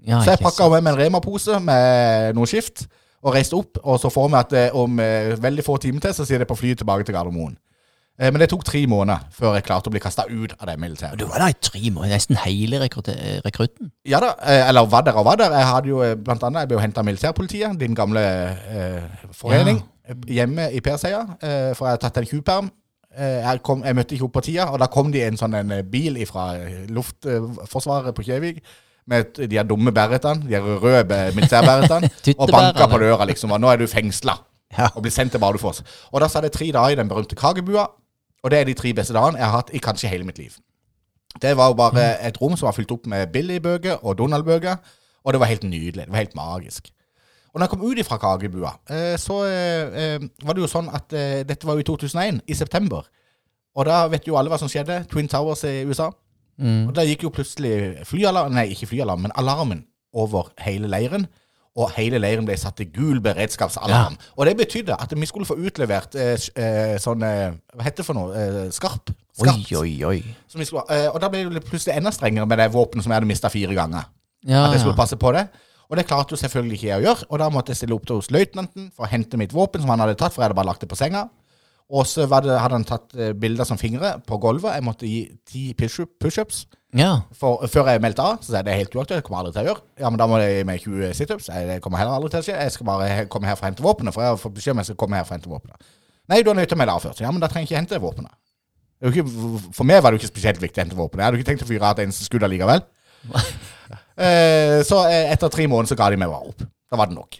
Ja, 0.07 0.21
Så 0.23 0.31
jeg 0.31 0.39
ikke 0.39 0.47
pakka 0.49 0.69
med 0.73 0.83
meg 0.87 0.93
en 0.95 1.01
Rema-pose 1.03 1.59
med 1.61 2.33
noe 2.37 2.47
skift 2.49 2.87
og 3.21 3.35
reiste 3.35 3.53
opp. 3.59 3.77
Og 3.83 3.99
så 4.01 4.09
får 4.09 4.31
vi 4.31 4.39
at 4.39 4.55
eh, 4.57 4.71
om 4.79 4.95
eh, 5.03 5.35
veldig 5.43 5.65
få 5.67 5.75
timer 5.83 6.01
til 6.07 6.15
så 6.17 6.25
sier 6.25 6.41
det 6.41 6.47
på 6.49 6.57
flyet 6.57 6.79
tilbake 6.81 7.05
til 7.05 7.13
Gardermoen. 7.13 7.53
Eh, 8.17 8.31
men 8.31 8.41
det 8.41 8.47
tok 8.51 8.63
tre 8.65 8.81
måneder 8.89 9.27
før 9.35 9.59
jeg 9.59 9.67
klarte 9.67 9.91
å 9.91 9.93
bli 9.93 10.01
kasta 10.01 10.25
ut 10.31 10.55
av 10.57 10.65
det 10.71 10.79
militæret. 10.81 11.19
Du 11.21 11.27
var 11.29 11.43
der 11.43 11.53
i 11.53 11.59
tre 11.61 11.83
måneder, 11.93 12.15
nesten 12.15 12.39
hele 12.47 12.79
rekrutte- 12.81 13.39
rekrutten. 13.45 13.91
Ja 14.09 14.19
da, 14.23 14.33
eh, 14.41 14.63
eller 14.71 14.89
var 14.89 15.05
der 15.05 15.19
og 15.21 15.27
var 15.29 15.37
der. 15.43 15.53
Jeg 15.59 15.69
hadde 15.69 15.93
jo 15.93 16.01
eh, 16.07 16.15
blant 16.17 16.43
annet, 16.49 16.63
jeg 16.65 16.71
ble 16.71 16.79
jo 16.79 16.83
henta 16.87 17.03
av 17.03 17.07
militærpolitiet, 17.11 17.77
din 17.83 17.93
gamle 17.97 18.25
eh, 18.25 19.25
forening, 19.37 19.83
hjemme 20.27 20.69
i 20.73 20.81
Perseia. 20.83 21.21
Eh, 21.41 21.71
for 21.77 21.87
jeg 21.87 21.97
har 21.97 22.01
tatt 22.03 22.17
en 22.21 22.29
kuperm. 22.29 22.69
Eh, 23.11 23.41
jeg, 23.43 23.61
kom, 23.67 23.83
jeg 23.83 23.95
møtte 23.97 24.15
ikke 24.15 24.27
opp 24.29 24.33
på 24.39 24.43
tida, 24.47 24.69
og 24.71 24.79
da 24.79 24.87
kom 24.91 25.11
de 25.11 25.19
i 25.19 25.25
en 25.27 25.37
sånn 25.39 25.53
en 25.59 25.71
eh, 25.75 25.83
bil 25.83 26.17
fra 26.29 26.51
Luftforsvaret 26.89 28.15
på 28.15 28.25
Kjevik. 28.27 28.61
Med 29.09 29.33
de 29.49 29.57
her 29.57 29.65
dumme 29.65 29.91
bæretene, 29.91 30.45
de 30.47 30.53
her 30.55 30.61
røde 30.79 31.03
bæ- 31.09 31.33
militærbæretene. 31.35 32.09
og 32.41 32.51
banka 32.53 32.85
på 32.87 32.99
døra, 33.01 33.25
liksom. 33.25 33.51
Og 33.51 33.59
nå 33.63 33.71
er 33.73 33.81
du 33.81 33.87
fengsla. 33.89 34.37
Og 34.95 35.01
blir 35.03 35.11
sendt 35.11 35.33
til 35.35 35.41
Bardufoss. 35.41 35.81
Og 36.13 36.21
da 36.23 36.29
satt 36.31 36.45
jeg 36.47 36.53
tre 36.55 36.69
dager 36.71 36.93
i 36.95 36.99
den 37.01 37.09
berømte 37.09 37.35
Kagebua. 37.35 37.87
Og 38.41 38.51
det 38.53 38.59
er 38.61 38.69
de 38.69 38.75
tre 38.77 38.93
beste 38.97 39.13
dagene 39.13 39.37
jeg 39.41 39.45
har 39.49 39.57
hatt 39.57 39.73
i 39.75 39.81
kanskje 39.83 40.09
hele 40.09 40.23
mitt 40.25 40.39
liv. 40.39 40.53
Det 41.41 41.51
var 41.57 41.71
jo 41.71 41.75
bare 41.79 42.05
et 42.27 42.37
rom 42.41 42.55
som 42.59 42.67
var 42.69 42.75
fylt 42.77 42.91
opp 42.93 43.05
med 43.09 43.29
Billy-bøker 43.33 43.99
og 44.05 44.17
Donald-bøker. 44.21 44.79
Og 45.25 45.33
det 45.33 45.41
var 45.41 45.51
helt 45.51 45.63
nydelig. 45.67 46.05
Det 46.05 46.11
var 46.13 46.23
helt 46.23 46.37
magisk. 46.37 46.89
Og 47.51 47.59
når 47.59 47.67
jeg 47.67 47.71
kom 47.73 47.83
ut 47.83 48.01
fra 48.07 48.17
Kagebua, 48.17 48.71
eh, 48.89 49.17
så 49.19 49.41
eh, 49.43 49.99
eh, 50.15 50.27
var 50.45 50.55
det 50.55 50.63
jo 50.63 50.71
sånn 50.71 50.87
at 50.93 51.11
dette 51.11 51.67
var 51.67 51.75
jo 51.75 51.83
i 51.83 51.87
2001, 51.87 52.41
i 52.47 52.55
september. 52.55 53.07
Og 53.75 53.87
da 53.87 54.05
vet 54.11 54.27
jo 54.27 54.37
alle 54.39 54.51
hva 54.51 54.59
som 54.59 54.71
skjedde. 54.71 55.03
Twin 55.11 55.27
Towers 55.31 55.63
i 55.67 55.81
USA. 55.87 56.09
Og 56.61 56.91
da 56.93 57.01
gikk 57.07 57.23
jo 57.25 57.31
plutselig 57.33 58.03
flyalarm, 58.05 58.51
nei, 58.53 58.67
ikke 58.73 58.91
flyalarm, 58.91 59.23
men 59.25 59.31
alarmen 59.39 59.85
over 60.13 60.51
hele 60.61 60.89
leiren. 60.91 61.25
Og 61.79 61.87
hele 61.95 62.19
leiren 62.19 62.43
ble 62.45 62.57
satt 62.59 62.75
til 62.81 62.89
gul 62.91 63.21
beredskapsalarm. 63.23 64.17
Og 64.35 64.45
det 64.45 64.57
betydde 64.59 64.97
at 64.99 65.13
vi 65.15 65.27
skulle 65.29 65.47
få 65.47 65.55
utlevert 65.55 66.17
eh, 66.19 66.97
sånn 66.99 67.23
Hva 67.23 67.85
heter 67.85 68.01
det 68.01 68.07
for 68.07 68.17
noe? 68.17 68.35
Eh, 68.35 68.65
skarp. 68.75 69.13
Oi, 69.39 69.45
Skarpt. 69.47 69.71
oi, 69.79 69.93
oi. 70.03 70.17
Som 70.51 70.59
vi 70.59 70.67
skulle, 70.67 70.83
eh, 70.91 71.07
og 71.07 71.21
da 71.23 71.29
ble 71.31 71.45
det 71.55 71.63
plutselig 71.63 71.95
enda 71.95 72.11
strengere 72.11 72.45
med 72.49 72.59
det 72.59 72.67
våpenet 72.75 73.05
som 73.05 73.13
jeg 73.13 73.21
hadde 73.21 73.29
mista 73.31 73.49
fire 73.49 73.77
ganger. 73.77 74.09
Ja, 74.43 74.65
At 74.65 74.75
jeg 74.75 74.83
skulle 74.83 74.97
ja. 74.97 74.99
passe 74.99 75.17
på 75.21 75.31
det. 75.37 75.45
Og 75.91 75.97
det 75.99 76.05
klarte 76.07 76.31
jo 76.31 76.39
selvfølgelig 76.39 76.77
ikke 76.79 76.87
jeg 76.87 77.01
å 77.01 77.05
gjøre. 77.09 77.27
Og 77.29 77.39
da 77.41 77.49
måtte 77.51 77.73
jeg 77.73 77.81
stille 77.81 77.95
opp 77.97 78.05
til 78.07 78.21
hos 78.21 78.29
løytnanten 78.31 78.89
for 78.95 79.03
å 79.03 79.11
hente 79.11 79.35
mitt 79.39 79.51
våpen, 79.51 79.83
som 79.83 79.91
han 79.91 79.99
hadde 80.05 80.15
tatt, 80.21 80.31
for 80.31 80.39
jeg 80.41 80.47
hadde 80.49 80.55
bare 80.61 80.69
lagt 80.71 80.85
det 80.85 80.87
på 80.91 80.95
senga. 80.99 81.25
Og 81.91 82.05
så 82.07 82.23
hadde 82.31 82.55
han 82.63 82.85
tatt 82.87 83.11
eh, 83.19 83.33
bilder 83.35 83.67
som 83.67 83.75
fingre 83.79 84.13
på 84.23 84.37
gulvet. 84.39 84.77
Jeg 84.77 84.85
måtte 84.87 85.09
gi 85.09 85.17
ti 85.43 85.63
push-up- 85.75 86.13
pushups 86.23 86.61
ja. 86.95 87.09
for- 87.35 87.65
før 87.67 87.89
jeg 87.91 87.99
meldte 88.05 88.23
av. 88.23 88.37
Så 88.39 88.53
sa 88.53 88.61
jeg 88.61 88.69
det 88.69 88.71
er 88.77 88.79
helt 88.85 88.95
uaktuelt, 88.95 89.19
det 89.19 89.25
kommer 89.27 89.41
aldri 89.43 89.51
til 89.57 89.65
å 89.65 89.73
gjøre. 89.73 89.83
Ja, 89.99 90.07
men 90.13 90.21
da 90.21 90.27
må 90.31 90.39
jeg 90.39 90.53
gi 90.61 90.63
meg 90.69 90.85
20 90.85 91.11
situps. 91.19 91.49
Det 91.51 91.81
kommer 91.83 91.99
heller 91.99 92.15
aldri 92.15 92.31
til 92.31 92.39
å 92.39 92.47
skje. 92.47 92.55
Jeg 92.63 92.75
skal 92.77 92.87
bare 92.87 93.25
komme 93.35 93.51
her 93.51 93.59
for 93.59 93.67
å 93.67 93.69
hente 93.73 93.83
våpenet, 93.83 94.15
for 94.15 94.23
jeg 94.23 94.31
har 94.31 94.39
fått 94.39 94.55
beskjed 94.61 94.77
om 94.77 94.79
jeg 94.85 94.89
skal 94.93 94.99
komme 95.03 95.19
her 95.19 95.27
for 95.27 95.35
å 95.35 95.39
hente 95.41 95.51
våpenet. 95.51 95.91
Nei, 96.31 96.39
du 96.47 96.53
er 96.53 96.59
nødt 96.61 96.71
til 96.71 96.79
å 96.79 96.83
melde 96.85 96.95
av 96.95 97.03
først. 97.03 97.19
Ja, 97.25 97.33
men 97.35 97.43
da 97.43 97.51
trenger 97.51 97.67
jeg 97.67 97.73
ikke 97.75 97.81
hente 97.81 97.99
våpenet. 98.07 98.31
Ikke, 99.11 99.25
for 99.75 99.89
meg 99.89 99.99
var 100.05 100.13
det 100.13 100.21
jo 100.21 100.23
ikke 100.23 100.31
spesielt 100.31 100.63
viktig 100.63 100.79
å 100.79 100.85
hente 100.85 100.95
våpenet. 100.95 101.25
Jeg 101.25 101.27
hadde 101.27 101.41
ikke 101.41 101.49
tenkt 101.51 101.67
å 101.67 101.69
fyre 101.73 101.89
av 101.91 101.99
et 101.99 102.05
eneste 102.05 102.23
skudd 102.29 102.47
allikevel. 102.47 102.85
Eh, 104.17 104.81
så 104.87 105.05
eh, 105.09 105.31
etter 105.33 105.49
tre 105.53 105.67
måneder 105.71 105.93
så 105.93 105.99
ga 105.99 106.09
de 106.13 106.19
meg 106.21 106.29
bare 106.31 106.51
opp. 106.51 106.65
Da 106.91 106.99
var 106.99 107.07
det 107.11 107.15
nok. 107.17 107.39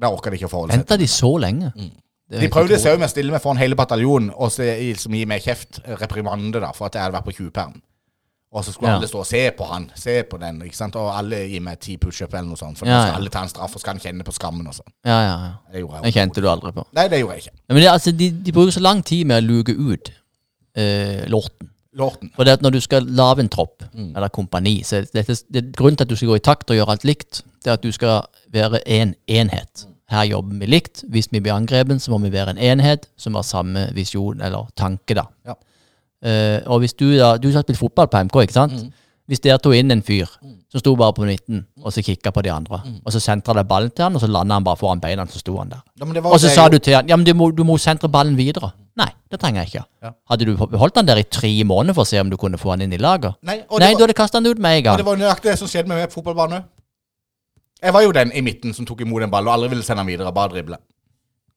Da 0.00 0.10
orka 0.10 0.30
de 0.30 0.38
ikke 0.38 0.48
å 0.48 0.52
forholde 0.52 0.74
seg. 0.74 0.82
Venta 0.84 0.98
de 1.00 1.08
så 1.10 1.32
lenge? 1.42 1.72
Mm. 1.76 1.92
De 2.40 2.48
prøvde 2.50 2.78
seg 2.80 2.94
jo 2.94 2.98
med 3.02 3.06
å 3.10 3.12
stille 3.12 3.30
meg 3.34 3.42
foran 3.44 3.60
hele 3.60 3.76
bataljonen 3.78 4.30
og 4.32 4.48
så, 4.50 4.64
som 4.98 5.12
gi 5.14 5.26
meg 5.28 5.42
kjeft, 5.44 5.82
reprimande, 6.00 6.62
da, 6.62 6.70
for 6.74 6.88
at 6.88 6.96
jeg 6.96 7.04
hadde 7.04 7.14
vært 7.18 7.26
på 7.28 7.34
20-perm. 7.36 7.74
Og 8.54 8.62
så 8.64 8.70
skulle 8.72 8.92
Ja. 8.92 8.96
alle 9.00 9.08
stå 9.10 9.18
og 9.18 9.26
se 9.26 9.40
på 9.58 9.66
han, 9.66 9.88
se 9.98 10.22
på 10.30 10.38
den, 10.38 10.60
ikke 10.62 10.78
sant? 10.78 10.94
og 10.96 11.08
alle 11.10 11.40
gi 11.50 11.58
meg 11.60 11.80
ti 11.82 11.96
pushup 11.98 12.32
eller 12.32 12.46
noe 12.48 12.56
sånt. 12.58 12.78
For 12.78 12.86
Ja, 12.86 12.94
nå 12.94 13.00
skal 13.02 13.12
ja. 13.12 13.16
alle 13.18 13.30
ta 13.34 13.42
en 13.42 13.50
straff, 13.50 13.74
og 13.74 13.80
skal 13.82 13.96
han 13.96 14.00
kjenne 14.04 14.24
på 14.24 14.32
skammen 14.32 14.66
og 14.70 14.74
sånn. 14.76 14.92
Ja, 15.04 15.16
ja, 15.26 15.34
ja. 15.42 15.52
Det 15.72 15.82
gjorde 15.82 16.02
Det 16.04 16.12
jeg 16.12 16.18
kjente 16.20 16.40
du 16.44 16.48
aldri 16.48 16.72
på. 16.72 16.84
Nei, 16.94 17.08
det 17.10 17.18
gjorde 17.20 17.34
jeg 17.34 17.42
ikke. 17.44 17.54
Ja, 17.58 17.74
men 17.74 17.82
det, 17.82 17.88
er 17.88 17.92
altså, 17.98 18.12
de, 18.14 18.30
de 18.46 18.52
bruker 18.54 18.76
så 18.78 18.82
lang 18.86 19.02
tid 19.02 19.26
med 19.26 19.42
å 19.42 19.46
luke 19.46 19.74
ut 19.74 20.12
eh, 20.78 21.26
lorten. 21.34 21.70
Lorten. 21.94 22.30
For 22.36 22.44
det 22.44 22.52
at 22.58 22.62
når 22.62 22.70
du 22.74 22.80
skal 22.80 23.02
lage 23.06 23.40
en 23.40 23.48
tropp, 23.48 23.82
Mm. 23.94 24.12
eller 24.16 24.28
kompani, 24.28 24.82
så 24.82 24.96
er 24.96 25.04
det, 25.14 25.44
det, 25.54 25.76
grunnen 25.76 25.96
til 25.96 26.04
at 26.04 26.10
du 26.10 26.16
skal 26.16 26.28
gå 26.28 26.36
i 26.36 26.42
takt 26.42 26.70
og 26.70 26.76
gjøre 26.76 26.90
alt 26.90 27.04
likt, 27.04 27.42
det 27.64 27.70
er 27.70 27.72
at 27.78 27.82
du 27.82 27.92
skal 27.92 28.22
være 28.52 28.80
en 28.88 29.14
enhet. 29.28 29.86
Her 30.10 30.24
jobber 30.24 30.58
vi 30.58 30.66
likt. 30.66 31.04
Hvis 31.08 31.28
vi 31.32 31.40
blir 31.40 31.54
angrepet, 31.54 32.02
så 32.02 32.10
må 32.10 32.18
vi 32.18 32.32
være 32.32 32.50
en 32.50 32.58
enhet 32.58 33.06
som 33.16 33.34
har 33.34 33.42
samme 33.42 33.88
visjon 33.94 34.40
eller 34.42 34.66
tanke, 34.76 35.14
da. 35.14 35.22
Ja. 35.46 35.54
Uh, 36.24 36.60
og 36.72 36.78
hvis 36.80 36.94
du 36.96 37.18
da 37.18 37.36
Du 37.36 37.50
har 37.52 37.62
spilt 37.62 37.78
fotball 37.78 38.06
på 38.08 38.22
MK, 38.24 38.36
ikke 38.46 38.52
sant? 38.52 38.72
Mm. 38.72 38.92
Hvis 39.28 39.40
dere 39.40 39.58
tok 39.58 39.74
inn 39.74 39.90
en 39.90 40.02
fyr 40.02 40.26
som 40.72 40.80
sto 40.80 40.94
bare 40.96 41.12
på 41.16 41.24
midten, 41.24 41.66
og 41.82 41.92
så 41.92 42.02
kikka 42.04 42.30
på 42.30 42.42
de 42.42 42.50
andre, 42.52 42.80
Mm. 42.84 43.00
og 43.04 43.12
så 43.12 43.20
sentra 43.20 43.54
det 43.54 43.68
ballen 43.68 43.90
til 43.90 44.02
han, 44.02 44.14
og 44.14 44.20
så 44.20 44.26
landa 44.26 44.54
han 44.54 44.64
bare 44.64 44.76
foran 44.76 45.00
beina, 45.00 45.24
så 45.26 45.38
sto 45.38 45.56
han 45.58 45.68
der. 45.70 45.82
Ja, 46.00 46.20
Og 46.28 46.40
så 46.40 46.48
sa 46.54 46.68
du 46.68 46.78
til 46.78 46.94
han 46.94 47.08
ja, 47.08 47.16
men 47.16 47.24
du 47.26 47.32
må, 47.34 47.50
du 47.56 47.62
må 47.64 47.76
sentre 47.78 48.08
ballen 48.08 48.36
videre. 48.36 48.72
Nei, 48.96 49.08
det 49.30 49.40
trenger 49.42 49.64
jeg 49.64 49.72
ikke. 49.72 49.84
Ja. 50.06 50.10
Hadde 50.30 50.44
du 50.46 50.52
beholdt 50.70 50.96
han 51.00 51.06
der 51.08 51.18
i 51.18 51.24
tre 51.26 51.50
måneder 51.66 51.94
for 51.96 52.06
å 52.06 52.06
se 52.06 52.20
om 52.22 52.28
du 52.30 52.36
kunne 52.38 52.58
få 52.60 52.70
han 52.76 52.80
inn 52.84 52.92
i 52.94 53.00
laget? 53.00 53.34
Nei, 53.42 53.56
og 53.68 53.80
Nei, 53.80 53.88
var- 53.92 53.98
du 53.98 54.04
hadde 54.04 54.14
kasta 54.14 54.38
han 54.38 54.46
ut 54.46 54.58
med 54.58 54.70
en 54.70 54.78
Og 54.78 54.84
gang. 54.84 54.96
det 54.98 55.06
var 55.06 55.16
nøyaktig 55.16 55.50
det 55.50 55.58
som 55.58 55.68
skjedde 55.68 55.88
med 55.88 55.98
meg 55.98 56.10
på 56.10 56.22
fotballbanen. 56.22 56.64
Jeg 57.82 57.92
var 57.92 58.02
jo 58.02 58.12
den 58.12 58.30
i 58.32 58.40
midten 58.40 58.72
som 58.72 58.86
tok 58.86 59.00
imot 59.00 59.22
en 59.22 59.30
ball 59.30 59.48
og 59.48 59.54
aldri 59.54 59.68
ville 59.70 59.82
sende 59.82 60.00
den 60.04 60.06
videre, 60.14 60.32
bare 60.32 60.48
drible. 60.54 60.78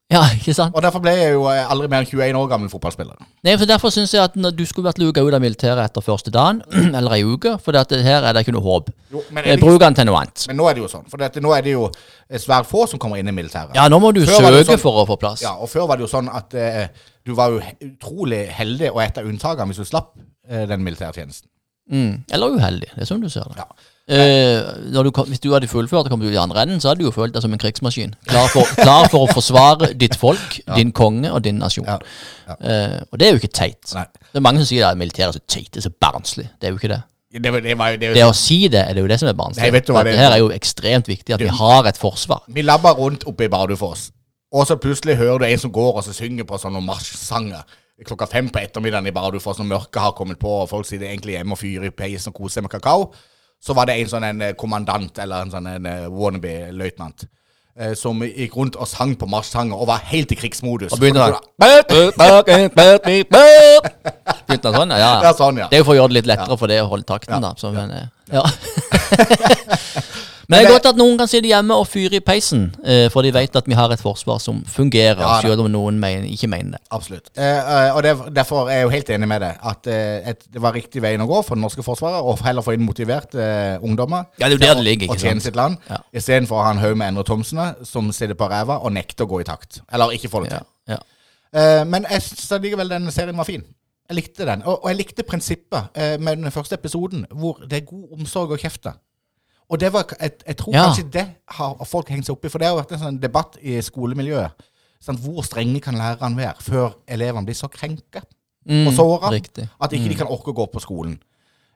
Ja, 0.08 0.22
ikke 0.38 0.54
sant? 0.56 0.72
Og 0.72 0.80
derfor 0.86 1.02
ble 1.04 1.12
jeg 1.18 1.34
jo 1.34 1.42
eh, 1.52 1.66
aldri 1.68 1.90
mer 1.92 2.06
enn 2.06 2.08
21 2.08 2.38
år 2.40 2.46
gammel 2.48 2.70
fotballspiller. 2.72 3.18
Nei, 3.44 3.58
for 3.60 3.68
Derfor 3.68 3.92
syns 3.92 4.14
jeg 4.16 4.22
at 4.24 4.38
du 4.56 4.62
skulle 4.66 4.88
vært 4.88 5.02
luka 5.02 5.20
ut 5.20 5.36
av 5.36 5.42
militæret 5.44 5.82
etter 5.84 6.06
første 6.06 6.32
dagen, 6.32 6.62
eller 6.98 7.18
ei 7.18 7.26
uke, 7.28 7.58
for 7.60 7.76
dette 7.76 8.00
her 8.06 8.24
er 8.24 8.32
det 8.38 8.46
ikke 8.46 8.54
noe 8.56 8.64
håp. 8.64 8.88
Jo, 9.12 9.24
men, 9.36 9.44
Eh, 9.52 9.58
Bruk 9.60 9.82
den 9.84 9.98
til 10.00 10.08
noe 10.08 10.22
annet. 10.22 10.46
men 10.48 10.56
nå 10.62 10.70
er 10.72 10.78
det 10.78 10.86
jo 10.86 10.88
sånn. 10.94 11.04
For 11.12 11.20
dette, 11.20 11.44
nå 11.44 11.52
er 11.58 11.66
det 11.68 11.74
jo 11.76 11.90
eh, 11.92 12.40
svært 12.40 12.70
få 12.72 12.86
som 12.88 13.02
kommer 13.04 13.20
inn 13.20 13.28
i 13.28 13.36
militæret. 13.36 13.76
Ja, 13.76 13.90
nå 13.92 14.00
må 14.00 14.14
du 14.16 14.22
Før 14.24 14.48
søke 14.48 14.64
sånn- 14.72 14.80
for 14.86 15.02
å 15.04 15.06
få 15.12 15.20
plass. 15.20 15.44
Ja, 15.44 15.58
og 15.60 15.68
før 15.74 15.90
var 15.92 16.00
det 16.00 16.08
jo 16.08 16.12
sånn 16.16 16.32
at 16.32 16.56
eh, 16.56 16.88
du 17.28 17.34
var 17.36 17.52
jo 17.52 17.60
utrolig 17.90 18.46
heldig 18.56 18.94
og 18.94 19.02
et 19.04 19.20
av 19.20 19.28
unntakene 19.28 19.68
hvis 19.74 19.84
du 19.84 19.90
slapp 19.92 20.14
eh, 20.48 20.64
den 20.72 20.88
militærtjenesten. 20.88 21.50
Mm. 21.92 22.24
Eller 22.32 22.56
uheldig, 22.56 22.94
det 22.96 23.04
er 23.04 23.12
sånn 23.12 23.22
du 23.24 23.28
ser 23.32 23.44
det. 23.52 23.60
Ja. 23.60 23.68
Eh, 24.08 24.62
du, 25.04 25.10
hvis 25.28 25.42
du 25.44 25.50
hadde 25.52 25.68
fullført 25.68 26.06
og 26.08 26.12
kommet 26.14 26.30
ut 26.30 26.34
i 26.36 26.40
andre 26.40 26.62
enden, 26.64 26.80
så 26.80 26.90
hadde 26.90 27.02
du 27.04 27.10
jo 27.10 27.12
følt 27.16 27.34
deg 27.36 27.44
som 27.44 27.52
en 27.52 27.60
krigsmaskin. 27.60 28.14
Klar 28.30 28.48
for, 28.54 28.64
klar 28.80 29.10
for 29.12 29.26
å 29.26 29.34
forsvare 29.36 29.90
ditt 30.00 30.16
folk, 30.16 30.62
din 30.78 30.94
konge 30.96 31.32
og 31.36 31.42
din 31.44 31.60
nasjon. 31.60 31.86
Ja. 31.90 31.98
Eh, 32.56 33.02
og 33.12 33.20
det 33.20 33.28
er 33.28 33.36
jo 33.36 33.42
ikke 33.42 33.52
teit. 33.52 33.84
Nei. 33.98 34.06
Det 34.32 34.40
er 34.40 34.46
mange 34.46 34.62
som 34.64 34.70
sier 34.70 34.88
at 34.88 34.98
militæret 35.00 35.36
er 35.36 35.40
så 35.42 35.44
teit, 35.48 35.68
det 35.76 35.82
er 35.84 35.88
så 35.90 35.94
barnslig. 36.08 36.48
Det 36.56 36.70
er 36.70 36.76
jo 36.76 36.80
ikke 36.80 36.94
det. 36.96 37.02
Det, 37.38 37.52
var- 37.54 37.60
det 37.62 37.76
var 37.78 37.92
det, 37.92 38.00
det, 38.00 38.14
Det 38.16 38.24
å 38.24 38.34
si 38.34 38.62
det, 38.72 38.86
er 38.88 38.96
det 38.96 39.02
jo 39.04 39.08
det 39.12 39.20
som 39.20 39.28
er 39.30 39.36
barnslig. 39.38 39.64
Det 40.08 40.14
er? 40.14 40.22
her 40.24 40.32
er 40.32 40.40
jo 40.40 40.48
ekstremt 40.56 41.08
viktig 41.12 41.36
at 41.36 41.44
vi 41.44 41.52
har 41.60 41.90
et 41.92 41.98
forsvar. 42.00 42.46
Vi 42.48 42.64
labber 42.64 42.96
rundt 42.96 43.28
oppe 43.28 43.44
i 43.46 43.52
Bardufoss, 43.52 44.12
og 44.56 44.64
så 44.70 44.78
plutselig 44.80 45.18
hører 45.20 45.44
du 45.44 45.46
en 45.52 45.60
som 45.60 45.72
går 45.76 46.00
og 46.00 46.04
så 46.08 46.16
synger 46.16 46.48
på 46.48 46.58
sånne 46.58 46.80
marsjsanger 46.82 47.68
klokka 48.08 48.28
fem 48.30 48.48
på 48.54 48.60
ettermiddagen 48.62 49.08
i 49.10 49.12
Bardufoss 49.12 49.58
når 49.60 49.66
mørket 49.74 50.00
har 50.02 50.12
kommet 50.14 50.38
på, 50.40 50.48
og 50.62 50.70
folk 50.70 50.86
sitter 50.86 51.10
egentlig 51.10 51.34
hjemme 51.36 51.56
og 51.56 51.60
fyrer 51.60 51.90
i 51.90 51.94
peisen 51.98 52.30
og 52.32 52.36
koser 52.40 52.62
seg 52.62 52.68
med 52.68 52.72
kakao. 52.72 53.10
Så 53.64 53.74
var 53.76 53.90
det 53.90 53.98
en 54.00 54.12
sånn 54.12 54.26
en 54.28 54.42
eh, 54.46 54.54
kommandant, 54.60 55.18
eller 55.20 55.48
en 55.48 55.52
sånn 55.52 55.68
en 55.72 55.86
eh, 55.90 56.06
wannabe-løytnant, 56.14 57.26
eh, 57.80 57.94
som 57.98 58.22
gikk 58.24 58.56
rundt 58.60 58.78
og 58.80 58.88
sang 58.90 59.16
på 59.20 59.28
marsjsanger 59.30 59.76
og 59.76 59.90
var 59.90 60.04
helt 60.12 60.32
i 60.32 60.38
krigsmodus. 60.40 60.94
Og 60.94 61.02
begynte 61.02 61.26
sånn 61.26 61.50
Begynte 64.48 64.72
han 64.72 64.80
sånn? 64.82 64.96
Ja, 65.02 65.12
Ja, 65.26 65.34
sånn, 65.36 65.64
ja. 65.64 65.68
Det 65.72 65.80
er 65.80 65.84
jo 65.84 65.90
for 65.90 65.98
å 65.98 66.00
gjøre 66.02 66.14
det 66.14 66.20
litt 66.22 66.32
lettere 66.34 66.60
for 66.62 66.72
det 66.72 66.80
å 66.84 66.92
holde 66.94 67.10
takten, 67.10 67.42
da. 67.44 67.56
Så, 67.60 67.74
men, 67.76 67.98
ja. 68.32 68.46
men 70.48 70.62
det 70.62 70.68
er 70.70 70.74
godt 70.78 70.86
at 70.94 70.98
noen 71.00 71.18
kan 71.20 71.28
sitte 71.28 71.50
hjemme 71.50 71.76
og 71.76 71.88
fyre 71.92 72.18
i 72.18 72.24
peisen, 72.24 72.62
eh, 72.88 73.10
for 73.12 73.26
de 73.26 73.34
vet 73.36 73.56
at 73.60 73.66
vi 73.68 73.76
har 73.76 73.92
et 73.92 74.00
forsvar 74.00 74.38
som 74.40 74.62
fungerer, 74.72 75.20
Ja, 75.20 75.42
selv 75.44 75.60
om 75.66 75.68
noen 75.72 75.98
mener, 76.00 76.24
ikke 76.32 76.48
mener 76.48 76.78
det. 76.78 76.82
Absolutt. 76.96 77.28
Eh, 77.36 77.44
eh, 77.44 77.90
og 77.96 78.04
det, 78.06 78.14
derfor 78.36 78.70
er 78.72 78.78
jeg 78.80 78.84
jo 78.88 78.94
helt 78.94 79.10
enig 79.18 79.28
med 79.28 79.42
deg. 79.44 79.58
At 79.72 79.90
eh, 79.92 80.30
et, 80.32 80.46
det 80.54 80.62
var 80.64 80.72
riktig 80.78 81.02
veien 81.04 81.22
å 81.22 81.28
gå 81.28 81.42
for 81.44 81.60
det 81.60 81.66
norske 81.66 81.84
forsvaret, 81.84 82.24
og 82.24 82.40
heller 82.48 82.64
få 82.64 82.78
inn 82.78 82.86
motiverte 82.88 83.42
eh, 83.44 83.84
ungdommer. 83.84 84.30
Ja, 84.40 84.48
det 84.48 84.56
er 84.56 84.60
jo 84.60 84.64
der 84.64 84.80
det 84.80 84.86
ligger, 84.88 85.10
ikke 85.12 85.26
tjene 85.26 85.44
sitt 85.44 85.60
land. 85.60 85.78
Ja. 85.90 86.00
Istedenfor 86.16 86.62
å 86.62 86.68
ha 86.70 86.72
en 86.78 86.80
haug 86.84 86.96
med 86.96 87.12
Endre 87.12 87.26
Thomsene 87.28 87.68
som 87.88 88.08
sitter 88.16 88.40
på 88.40 88.48
ræva 88.48 88.80
og 88.80 88.94
nekter 88.96 89.28
å 89.28 89.32
gå 89.34 89.42
i 89.44 89.48
takt. 89.48 89.82
Eller 89.92 90.16
ikke 90.16 90.32
får 90.32 90.48
det 90.48 90.54
til. 90.56 90.70
ja. 90.96 91.02
Eh, 91.58 91.84
men 91.88 92.04
jeg 92.12 92.22
syns 92.24 92.62
likevel 92.62 92.90
den 92.92 93.12
serien 93.12 93.38
var 93.40 93.48
fin. 93.48 93.64
Jeg 94.08 94.16
likte 94.22 94.46
den. 94.48 94.64
Og, 94.64 94.84
og 94.84 94.90
jeg 94.92 94.98
likte 95.02 95.24
prinsippet 95.28 95.96
med 96.24 96.40
den 96.40 96.52
første 96.56 96.76
episoden, 96.80 97.26
hvor 97.36 97.60
det 97.68 97.82
er 97.82 97.86
god 97.88 98.20
omsorg 98.20 98.52
og 98.56 98.60
kjefte. 98.64 98.94
Og 99.70 99.80
det 99.80 99.92
var, 99.94 100.06
jeg, 100.22 100.32
jeg 100.48 100.58
tror 100.58 100.74
Ja. 100.74 100.84
kanskje 100.86 101.12
det 101.12 101.26
har 101.58 101.86
folk 101.86 102.10
hengt 102.10 102.26
seg 102.26 102.36
opp 102.36 102.46
i, 102.46 102.50
for 102.50 102.60
det 102.60 102.68
har 102.68 102.76
vært 102.78 102.92
en 102.96 103.00
sånn 103.00 103.20
debatt 103.22 103.58
i 103.62 103.82
skolemiljøet. 103.82 104.52
Sant? 105.04 105.20
Hvor 105.20 105.44
strenge 105.46 105.82
kan 105.84 105.96
lærerne 105.96 106.38
være 106.38 106.62
før 106.64 106.94
elevene 107.08 107.46
blir 107.46 107.56
så 107.56 107.68
krenka 107.68 108.24
Mm, 108.68 108.88
og 108.88 108.94
såra 108.94 109.30
at 109.32 109.94
ikke 109.94 110.10
de 110.10 110.16
kan 110.16 110.28
orke 110.28 110.52
å 110.52 110.54
gå 110.54 110.66
på 110.74 110.80
skolen? 110.84 111.14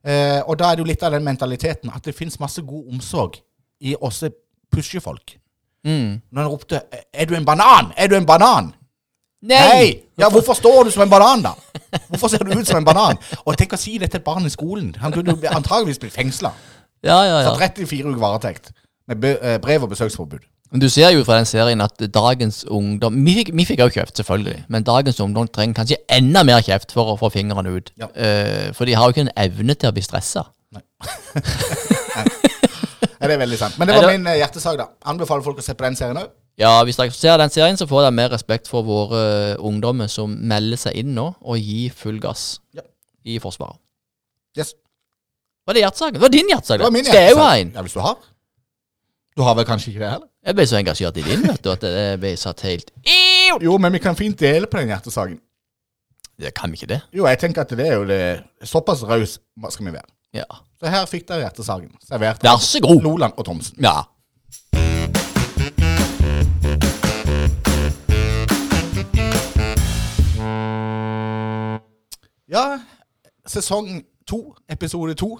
Eh, 0.04 0.42
og 0.44 0.58
da 0.60 0.72
er 0.72 0.76
det 0.76 0.80
jo 0.84 0.88
litt 0.90 1.04
av 1.04 1.14
den 1.14 1.24
mentaliteten 1.24 1.92
at 1.94 2.04
det 2.04 2.16
fins 2.18 2.36
masse 2.40 2.60
god 2.62 2.90
omsorg 2.92 3.38
i 3.80 3.96
også 3.96 4.28
pushefolk. 4.74 5.38
Mm. 5.86 6.22
Når 6.32 6.42
han 6.42 6.52
ropte 6.52 6.82
'Er 7.14 7.26
du 7.26 7.36
en 7.36 7.46
banan? 7.46 7.94
Er 7.98 8.08
du 8.08 8.16
en 8.16 8.26
banan?' 8.26 8.74
Nei! 9.42 9.58
Hei! 9.58 10.04
Ja, 10.18 10.30
hvorfor 10.30 10.54
står 10.54 10.84
du 10.84 10.92
som 10.92 11.04
en 11.04 11.10
banan, 11.10 11.42
da? 11.42 11.54
Hvorfor 12.10 12.28
ser 12.28 12.38
du 12.44 12.60
ut 12.60 12.68
som 12.68 12.78
en 12.78 12.86
banan? 12.86 13.18
Og 13.46 13.58
tenk 13.58 13.74
å 13.74 13.78
si 13.78 13.98
det 13.98 14.12
til 14.12 14.20
et 14.20 14.24
barn 14.24 14.46
i 14.46 14.50
skolen. 14.50 14.96
Han 15.00 15.12
kunne 15.12 15.32
jo 15.32 15.48
antageligvis 15.50 16.00
blitt 16.00 16.14
fengsla. 16.14 16.52
Ja, 17.04 17.20
ja, 17.26 17.42
ja. 17.48 17.54
34 17.58 18.06
uker 18.12 18.20
varetekt. 18.22 18.72
Med 19.10 19.24
eh, 19.42 19.58
brev 19.62 19.84
og 19.88 19.90
besøksforbud. 19.94 20.44
Men 20.72 20.80
du 20.80 20.88
ser 20.90 21.10
jo 21.12 21.24
fra 21.28 21.38
den 21.42 21.48
serien 21.50 21.82
at 21.84 22.00
dagens 22.16 22.62
ungdom 22.72 23.18
Vi 23.26 23.34
fikk, 23.42 23.50
vi 23.60 23.66
fikk 23.68 23.82
også 23.84 23.98
kjeft, 24.00 24.22
selvfølgelig. 24.22 24.62
Men 24.72 24.86
dagens 24.88 25.20
ungdom 25.20 25.50
trenger 25.52 25.82
kanskje 25.82 25.98
enda 26.08 26.46
mer 26.48 26.62
kjeft 26.64 26.94
for 26.96 27.12
å 27.12 27.18
få 27.20 27.28
fingrene 27.34 27.74
ut. 27.76 27.92
Ja. 28.00 28.08
Uh, 28.16 28.70
for 28.78 28.88
de 28.88 28.96
har 28.96 29.10
jo 29.10 29.16
ikke 29.16 29.26
en 29.26 29.34
evne 29.36 29.76
til 29.76 29.92
å 29.92 29.96
bli 29.98 30.04
stressa. 30.06 30.46
Nei. 30.72 30.84
det 33.20 33.34
er 33.36 33.42
veldig 33.42 33.60
sant. 33.60 33.76
Men 33.80 33.90
det 33.90 33.96
Nei, 33.98 34.00
var 34.00 34.08
det- 34.08 34.20
min 34.20 34.28
eh, 34.32 34.38
hjertesak, 34.40 34.78
da. 34.80 34.88
Anbefaler 35.12 35.44
folk 35.44 35.60
å 35.60 35.66
se 35.66 35.76
på 35.76 35.84
den 35.84 36.00
serien 36.00 36.22
òg. 36.22 36.30
Ja, 36.62 36.72
hvis 36.88 36.96
dere 37.00 37.12
ser 37.16 37.38
den 37.42 37.50
serien, 37.52 37.78
så 37.80 37.88
får 37.90 38.06
dere 38.06 38.16
mer 38.16 38.30
respekt 38.32 38.68
for 38.70 38.86
våre 38.86 39.58
ungdommer 39.60 40.08
som 40.12 40.34
melder 40.36 40.78
seg 40.78 40.96
inn 41.04 41.14
nå 41.16 41.34
og 41.42 41.58
gir 41.60 41.92
full 41.96 42.20
gass 42.24 42.60
Ja. 42.78 42.84
i 43.26 43.40
Forsvaret. 43.44 43.80
Yes. 44.58 44.74
Var 45.72 45.76
det 45.76 45.82
hjertesaken? 45.86 46.14
Det 46.14 46.22
var 46.22 46.30
din 46.30 46.50
hjertesak? 46.52 46.78
Det 46.80 46.84
var 46.84 46.92
min 46.92 47.06
Skal 47.06 47.22
jeg 47.22 47.32
jo 47.32 47.38
ha 47.40 47.52
en? 47.58 47.70
Ja, 47.76 47.82
hvis 47.82 47.94
du 47.94 48.00
har. 48.04 48.18
Du 49.38 49.42
har 49.48 49.54
vel 49.56 49.66
kanskje 49.66 49.94
ikke 49.94 50.02
det 50.04 50.10
heller? 50.12 50.28
Jeg 50.44 50.56
ble 50.58 50.64
så 50.68 50.76
engasjert 50.76 51.18
i 51.18 51.22
din, 51.24 51.44
vet 51.48 51.62
du, 51.64 51.70
at 51.72 51.84
det 51.86 52.02
ble 52.20 52.32
satt 52.36 52.64
helt 52.68 52.90
Jo, 53.64 53.78
men 53.80 53.94
vi 53.96 54.02
kan 54.04 54.18
fint 54.20 54.36
dele 54.40 54.68
på 54.68 54.82
den 54.82 54.90
hjertesaken. 54.92 55.38
Det 56.36 56.52
kan 56.58 56.74
vi 56.74 56.76
ikke 56.82 56.90
det? 56.90 56.98
Jo, 57.16 57.24
jeg 57.30 57.40
tenker 57.40 57.64
at 57.64 57.72
det 57.80 57.86
er 57.88 57.94
jo 57.94 58.04
det 58.10 58.20
Såpass 58.68 59.06
raus 59.08 59.38
skal 59.70 59.86
vi 59.86 59.94
være. 59.94 60.12
Ja. 60.36 60.44
Så 60.76 60.92
her 60.92 61.06
fikk 61.08 61.30
dere 61.30 61.46
hjertesaken. 61.46 61.94
Servert 62.04 62.44
Vær 62.44 62.60
så 62.60 62.82
god. 62.84 63.00
Loland 63.06 63.40
og 63.40 63.46
Thomsen. 63.48 63.80
Ja. 63.80 64.02
Ja, 72.52 72.66
sesong 73.48 74.02
to, 74.28 74.42
episode 74.68 75.16
to. 75.16 75.38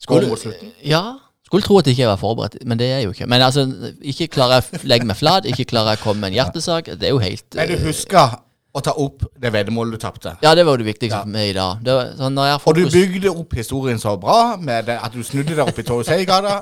Skulle-. 0.00 0.54
Ja. 0.84 1.02
Skulle 1.50 1.66
tro 1.66 1.80
at 1.80 1.88
ikke 1.90 2.04
jeg 2.04 2.08
var 2.08 2.20
forberedt, 2.20 2.60
men 2.64 2.78
det 2.78 2.86
er 2.86 3.00
jeg 3.00 3.08
jo 3.08 3.16
ikke. 3.16 3.26
Men 3.26 3.42
altså, 3.42 3.64
ikke 4.06 4.28
klarer 4.30 4.60
jeg 4.60 4.78
å 4.78 4.86
legge 4.92 5.08
meg 5.08 5.18
flat, 5.18 5.48
ikke 5.50 5.66
klarer 5.72 5.96
jeg 5.96 6.00
å 6.00 6.04
komme 6.04 6.22
med 6.22 6.30
en 6.30 6.38
hjertesak. 6.38 6.92
Det 6.94 7.08
er 7.08 7.10
jo 7.10 7.18
helt 7.18 7.58
Men 7.58 7.72
du 7.72 7.74
eh, 7.74 7.82
husker 7.88 8.36
å 8.70 8.80
ta 8.86 8.92
opp 9.02 9.24
det 9.42 9.50
veddemålet 9.50 9.96
du 9.96 9.98
tapte. 9.98 10.36
Ja, 10.44 10.52
det 10.54 10.62
var 10.68 10.78
det 10.78 10.86
viktigste 10.86 11.24
for 11.24 11.32
meg 11.32 11.48
i 11.50 11.54
dag. 11.56 11.80
Det 11.82 11.96
var, 11.96 12.12
sånn, 12.20 12.38
Og 12.38 12.76
du 12.78 12.84
bygde 12.86 13.32
opp 13.32 13.56
historien 13.58 13.98
så 13.98 14.14
bra 14.22 14.54
med 14.62 14.86
det, 14.86 14.94
at 15.02 15.10
du 15.10 15.24
snudde 15.26 15.56
deg 15.56 15.64
opp 15.64 15.80
i 15.82 15.84
Torsheiggata, 15.88 16.60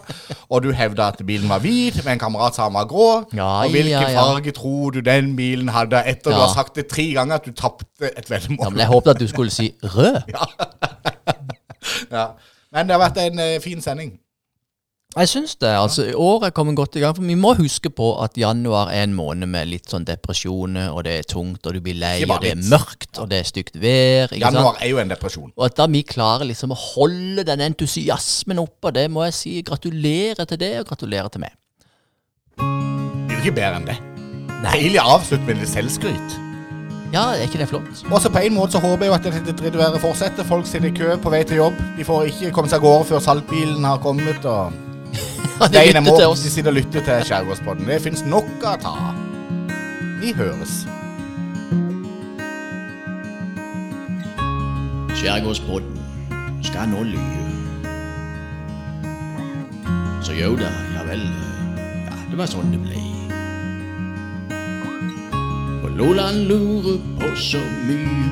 og 0.49 0.65
du 0.65 0.71
hevda 0.73 1.11
at 1.13 1.21
bilen 1.29 1.53
var 1.53 1.61
hvit, 1.61 2.01
med 2.01 2.15
en 2.15 2.23
kamerat 2.23 2.57
sa 2.57 2.65
han 2.65 2.79
var 2.79 2.89
grå. 2.89 3.11
Ja, 3.37 3.51
og 3.67 3.77
hvilken 3.77 3.93
ja, 3.93 4.07
ja. 4.09 4.25
farge 4.25 4.57
tror 4.57 4.97
du 4.97 5.03
den 5.05 5.35
bilen 5.37 5.69
hadde, 5.75 6.01
etter 6.01 6.33
du 6.33 6.41
har 6.41 6.55
sagt 6.57 6.81
det 6.81 6.89
tre 6.89 7.11
ganger 7.19 7.43
at 7.43 7.45
du 7.45 7.53
tapte 7.53 8.09
et 8.09 8.25
veddemål? 8.25 8.65
ja, 8.65 8.73
men 8.73 8.87
Jeg 8.87 8.93
håpet 8.95 9.13
at 9.13 9.21
du 9.21 9.29
skulle 9.29 9.53
si 9.53 9.75
rød. 9.85 10.23
Ja. 12.13 12.25
Men 12.73 12.87
det 12.89 12.97
har 12.97 13.05
vært 13.09 13.21
en 13.23 13.39
eh, 13.41 13.61
fin 13.65 13.81
sending. 13.81 14.19
Jeg 15.17 15.29
syns 15.31 15.55
det. 15.57 15.71
altså 15.73 16.05
Året 16.21 16.53
kommer 16.55 16.75
godt 16.77 16.97
i 16.97 17.01
gang. 17.01 17.15
For 17.17 17.25
vi 17.25 17.35
må 17.35 17.55
huske 17.57 17.89
på 17.91 18.11
at 18.23 18.37
januar 18.37 18.91
er 18.93 19.07
en 19.07 19.15
måned 19.17 19.49
med 19.49 19.71
litt 19.71 19.89
sånn 19.89 20.05
depresjoner, 20.05 20.91
og 20.93 21.07
det 21.07 21.15
er 21.19 21.29
tungt, 21.31 21.65
og 21.65 21.73
du 21.75 21.81
blir 21.81 21.97
lei, 21.97 22.19
Ikke 22.21 22.29
bare 22.29 22.37
og 22.37 22.45
det 22.45 22.51
er 22.53 22.61
litt. 22.61 22.69
mørkt, 22.75 23.21
og 23.23 23.31
det 23.31 23.39
er 23.41 23.49
stygt 23.49 23.79
vær. 23.81 24.29
ikke 24.29 24.43
Januar 24.45 24.75
sant? 24.75 24.83
er 24.85 24.93
jo 24.93 24.99
en 25.01 25.09
depresjon. 25.15 25.53
Og 25.57 25.65
at 25.65 25.79
da 25.81 25.87
vi 25.89 26.03
klarer 26.05 26.45
liksom 26.51 26.77
å 26.77 26.79
holde 26.95 27.47
den 27.49 27.65
entusiasmen 27.71 28.61
oppe, 28.61 28.93
det 28.93 29.07
må 29.11 29.25
jeg 29.31 29.35
si 29.39 29.55
gratulerer 29.63 30.45
til 30.45 30.61
det, 30.61 30.75
og 30.83 30.93
gratulerer 30.93 31.33
til 31.33 31.41
meg. 31.47 31.57
Det 32.59 33.33
er 33.33 33.39
jo 33.39 33.41
ikke 33.47 33.57
bedre 33.63 33.81
enn 33.81 33.89
det. 33.89 33.99
Deilig 34.69 35.01
avslutt 35.01 35.49
med 35.49 35.57
litt 35.63 35.73
selvskryt. 35.73 36.39
Ja, 37.13 37.23
er 37.33 37.47
ikke 37.47 37.59
det 37.63 37.69
flott? 37.71 38.03
Og 38.13 38.21
så 38.21 38.29
på 38.29 38.41
en 38.45 38.53
måte 38.53 38.77
så 38.77 38.83
håper 38.83 39.07
jeg 39.07 39.11
jo 39.13 39.15
at 39.17 39.25
dette 39.25 39.55
drittværet 39.57 40.01
fortsetter. 40.03 40.45
Folk 40.45 40.67
sitter 40.69 40.91
i 40.91 40.97
kø 40.97 41.15
på 41.23 41.33
vei 41.33 41.41
til 41.49 41.63
jobb. 41.63 41.79
De 41.97 42.05
får 42.05 42.29
ikke 42.29 42.51
komme 42.53 42.69
seg 42.69 42.83
av 42.83 42.85
gårde 42.85 43.09
før 43.09 43.25
saltbilen 43.25 43.89
har 43.89 44.03
kommet. 44.05 44.45
og... 44.45 44.77
De 45.73 45.81
lytter 45.89 46.05
må 46.05 46.13
til 46.15 46.45
de 46.45 46.51
sitter 46.53 46.71
og 46.71 46.77
lytter 46.77 47.03
til 47.03 47.25
Skjærgårdspodden. 47.31 47.89
Det 47.89 47.99
fins 48.05 48.23
nok 48.29 48.51
å 48.63 48.77
ta. 48.83 48.95
Vi 50.21 50.35
høres. 50.37 50.85
Skjærgårdspodden 55.19 55.99
skal 56.63 56.93
nå 56.93 57.03
lyve. 57.09 57.49
Så 60.23 60.37
jo 60.37 60.55
da, 60.61 60.71
ja 60.95 61.09
vel. 61.09 61.25
Ja, 62.05 62.25
det 62.31 62.39
var 62.39 62.53
sånn 62.53 62.75
det 62.75 62.85
ble. 62.85 63.08
Og 65.83 65.91
Loland 65.91 66.37
lurer 66.37 66.99
på 67.21 67.37
så 67.37 67.59
mye. 67.87 68.31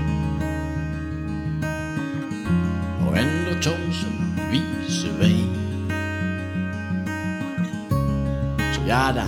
Og 3.06 3.18
Endre 3.18 3.54
Thomsen 3.62 4.12
viser 4.50 5.12
vei. 5.20 5.36
Så 8.74 8.80
ja 8.86 9.12
da, 9.14 9.26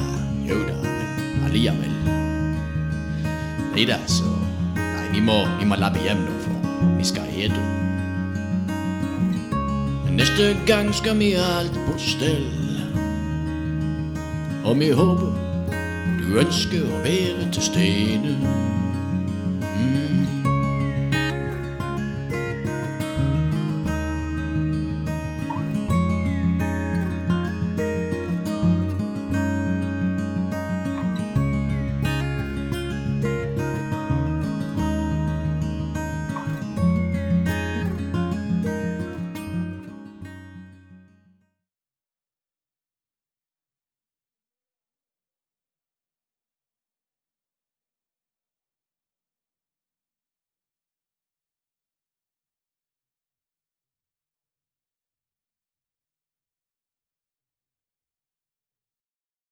jo 0.48 0.58
da, 0.68 0.76
men 0.82 1.44
alliavel. 1.46 1.94
Nei 3.74 3.86
da, 3.86 3.98
så 4.06 4.24
Nei, 4.76 5.08
vi 5.12 5.20
må, 5.20 5.40
vi 5.58 5.66
må 5.70 5.78
labbe 5.78 6.02
hjem 6.02 6.22
nå, 6.26 6.38
for 6.42 6.94
vi 6.98 7.06
skal 7.06 7.26
hete. 7.30 7.66
Neste 10.18 10.56
gang 10.66 10.94
skal 10.94 11.18
vi 11.18 11.32
ha 11.38 11.60
alt 11.60 11.78
på 11.86 11.98
stell. 12.02 12.48
Og 14.64 14.80
vi 14.80 14.90
håper 14.90 15.47
du 16.29 16.37
ønsker 16.37 16.85
å 16.85 16.99
være 17.05 17.49
til 17.53 17.62
stede. 17.62 18.78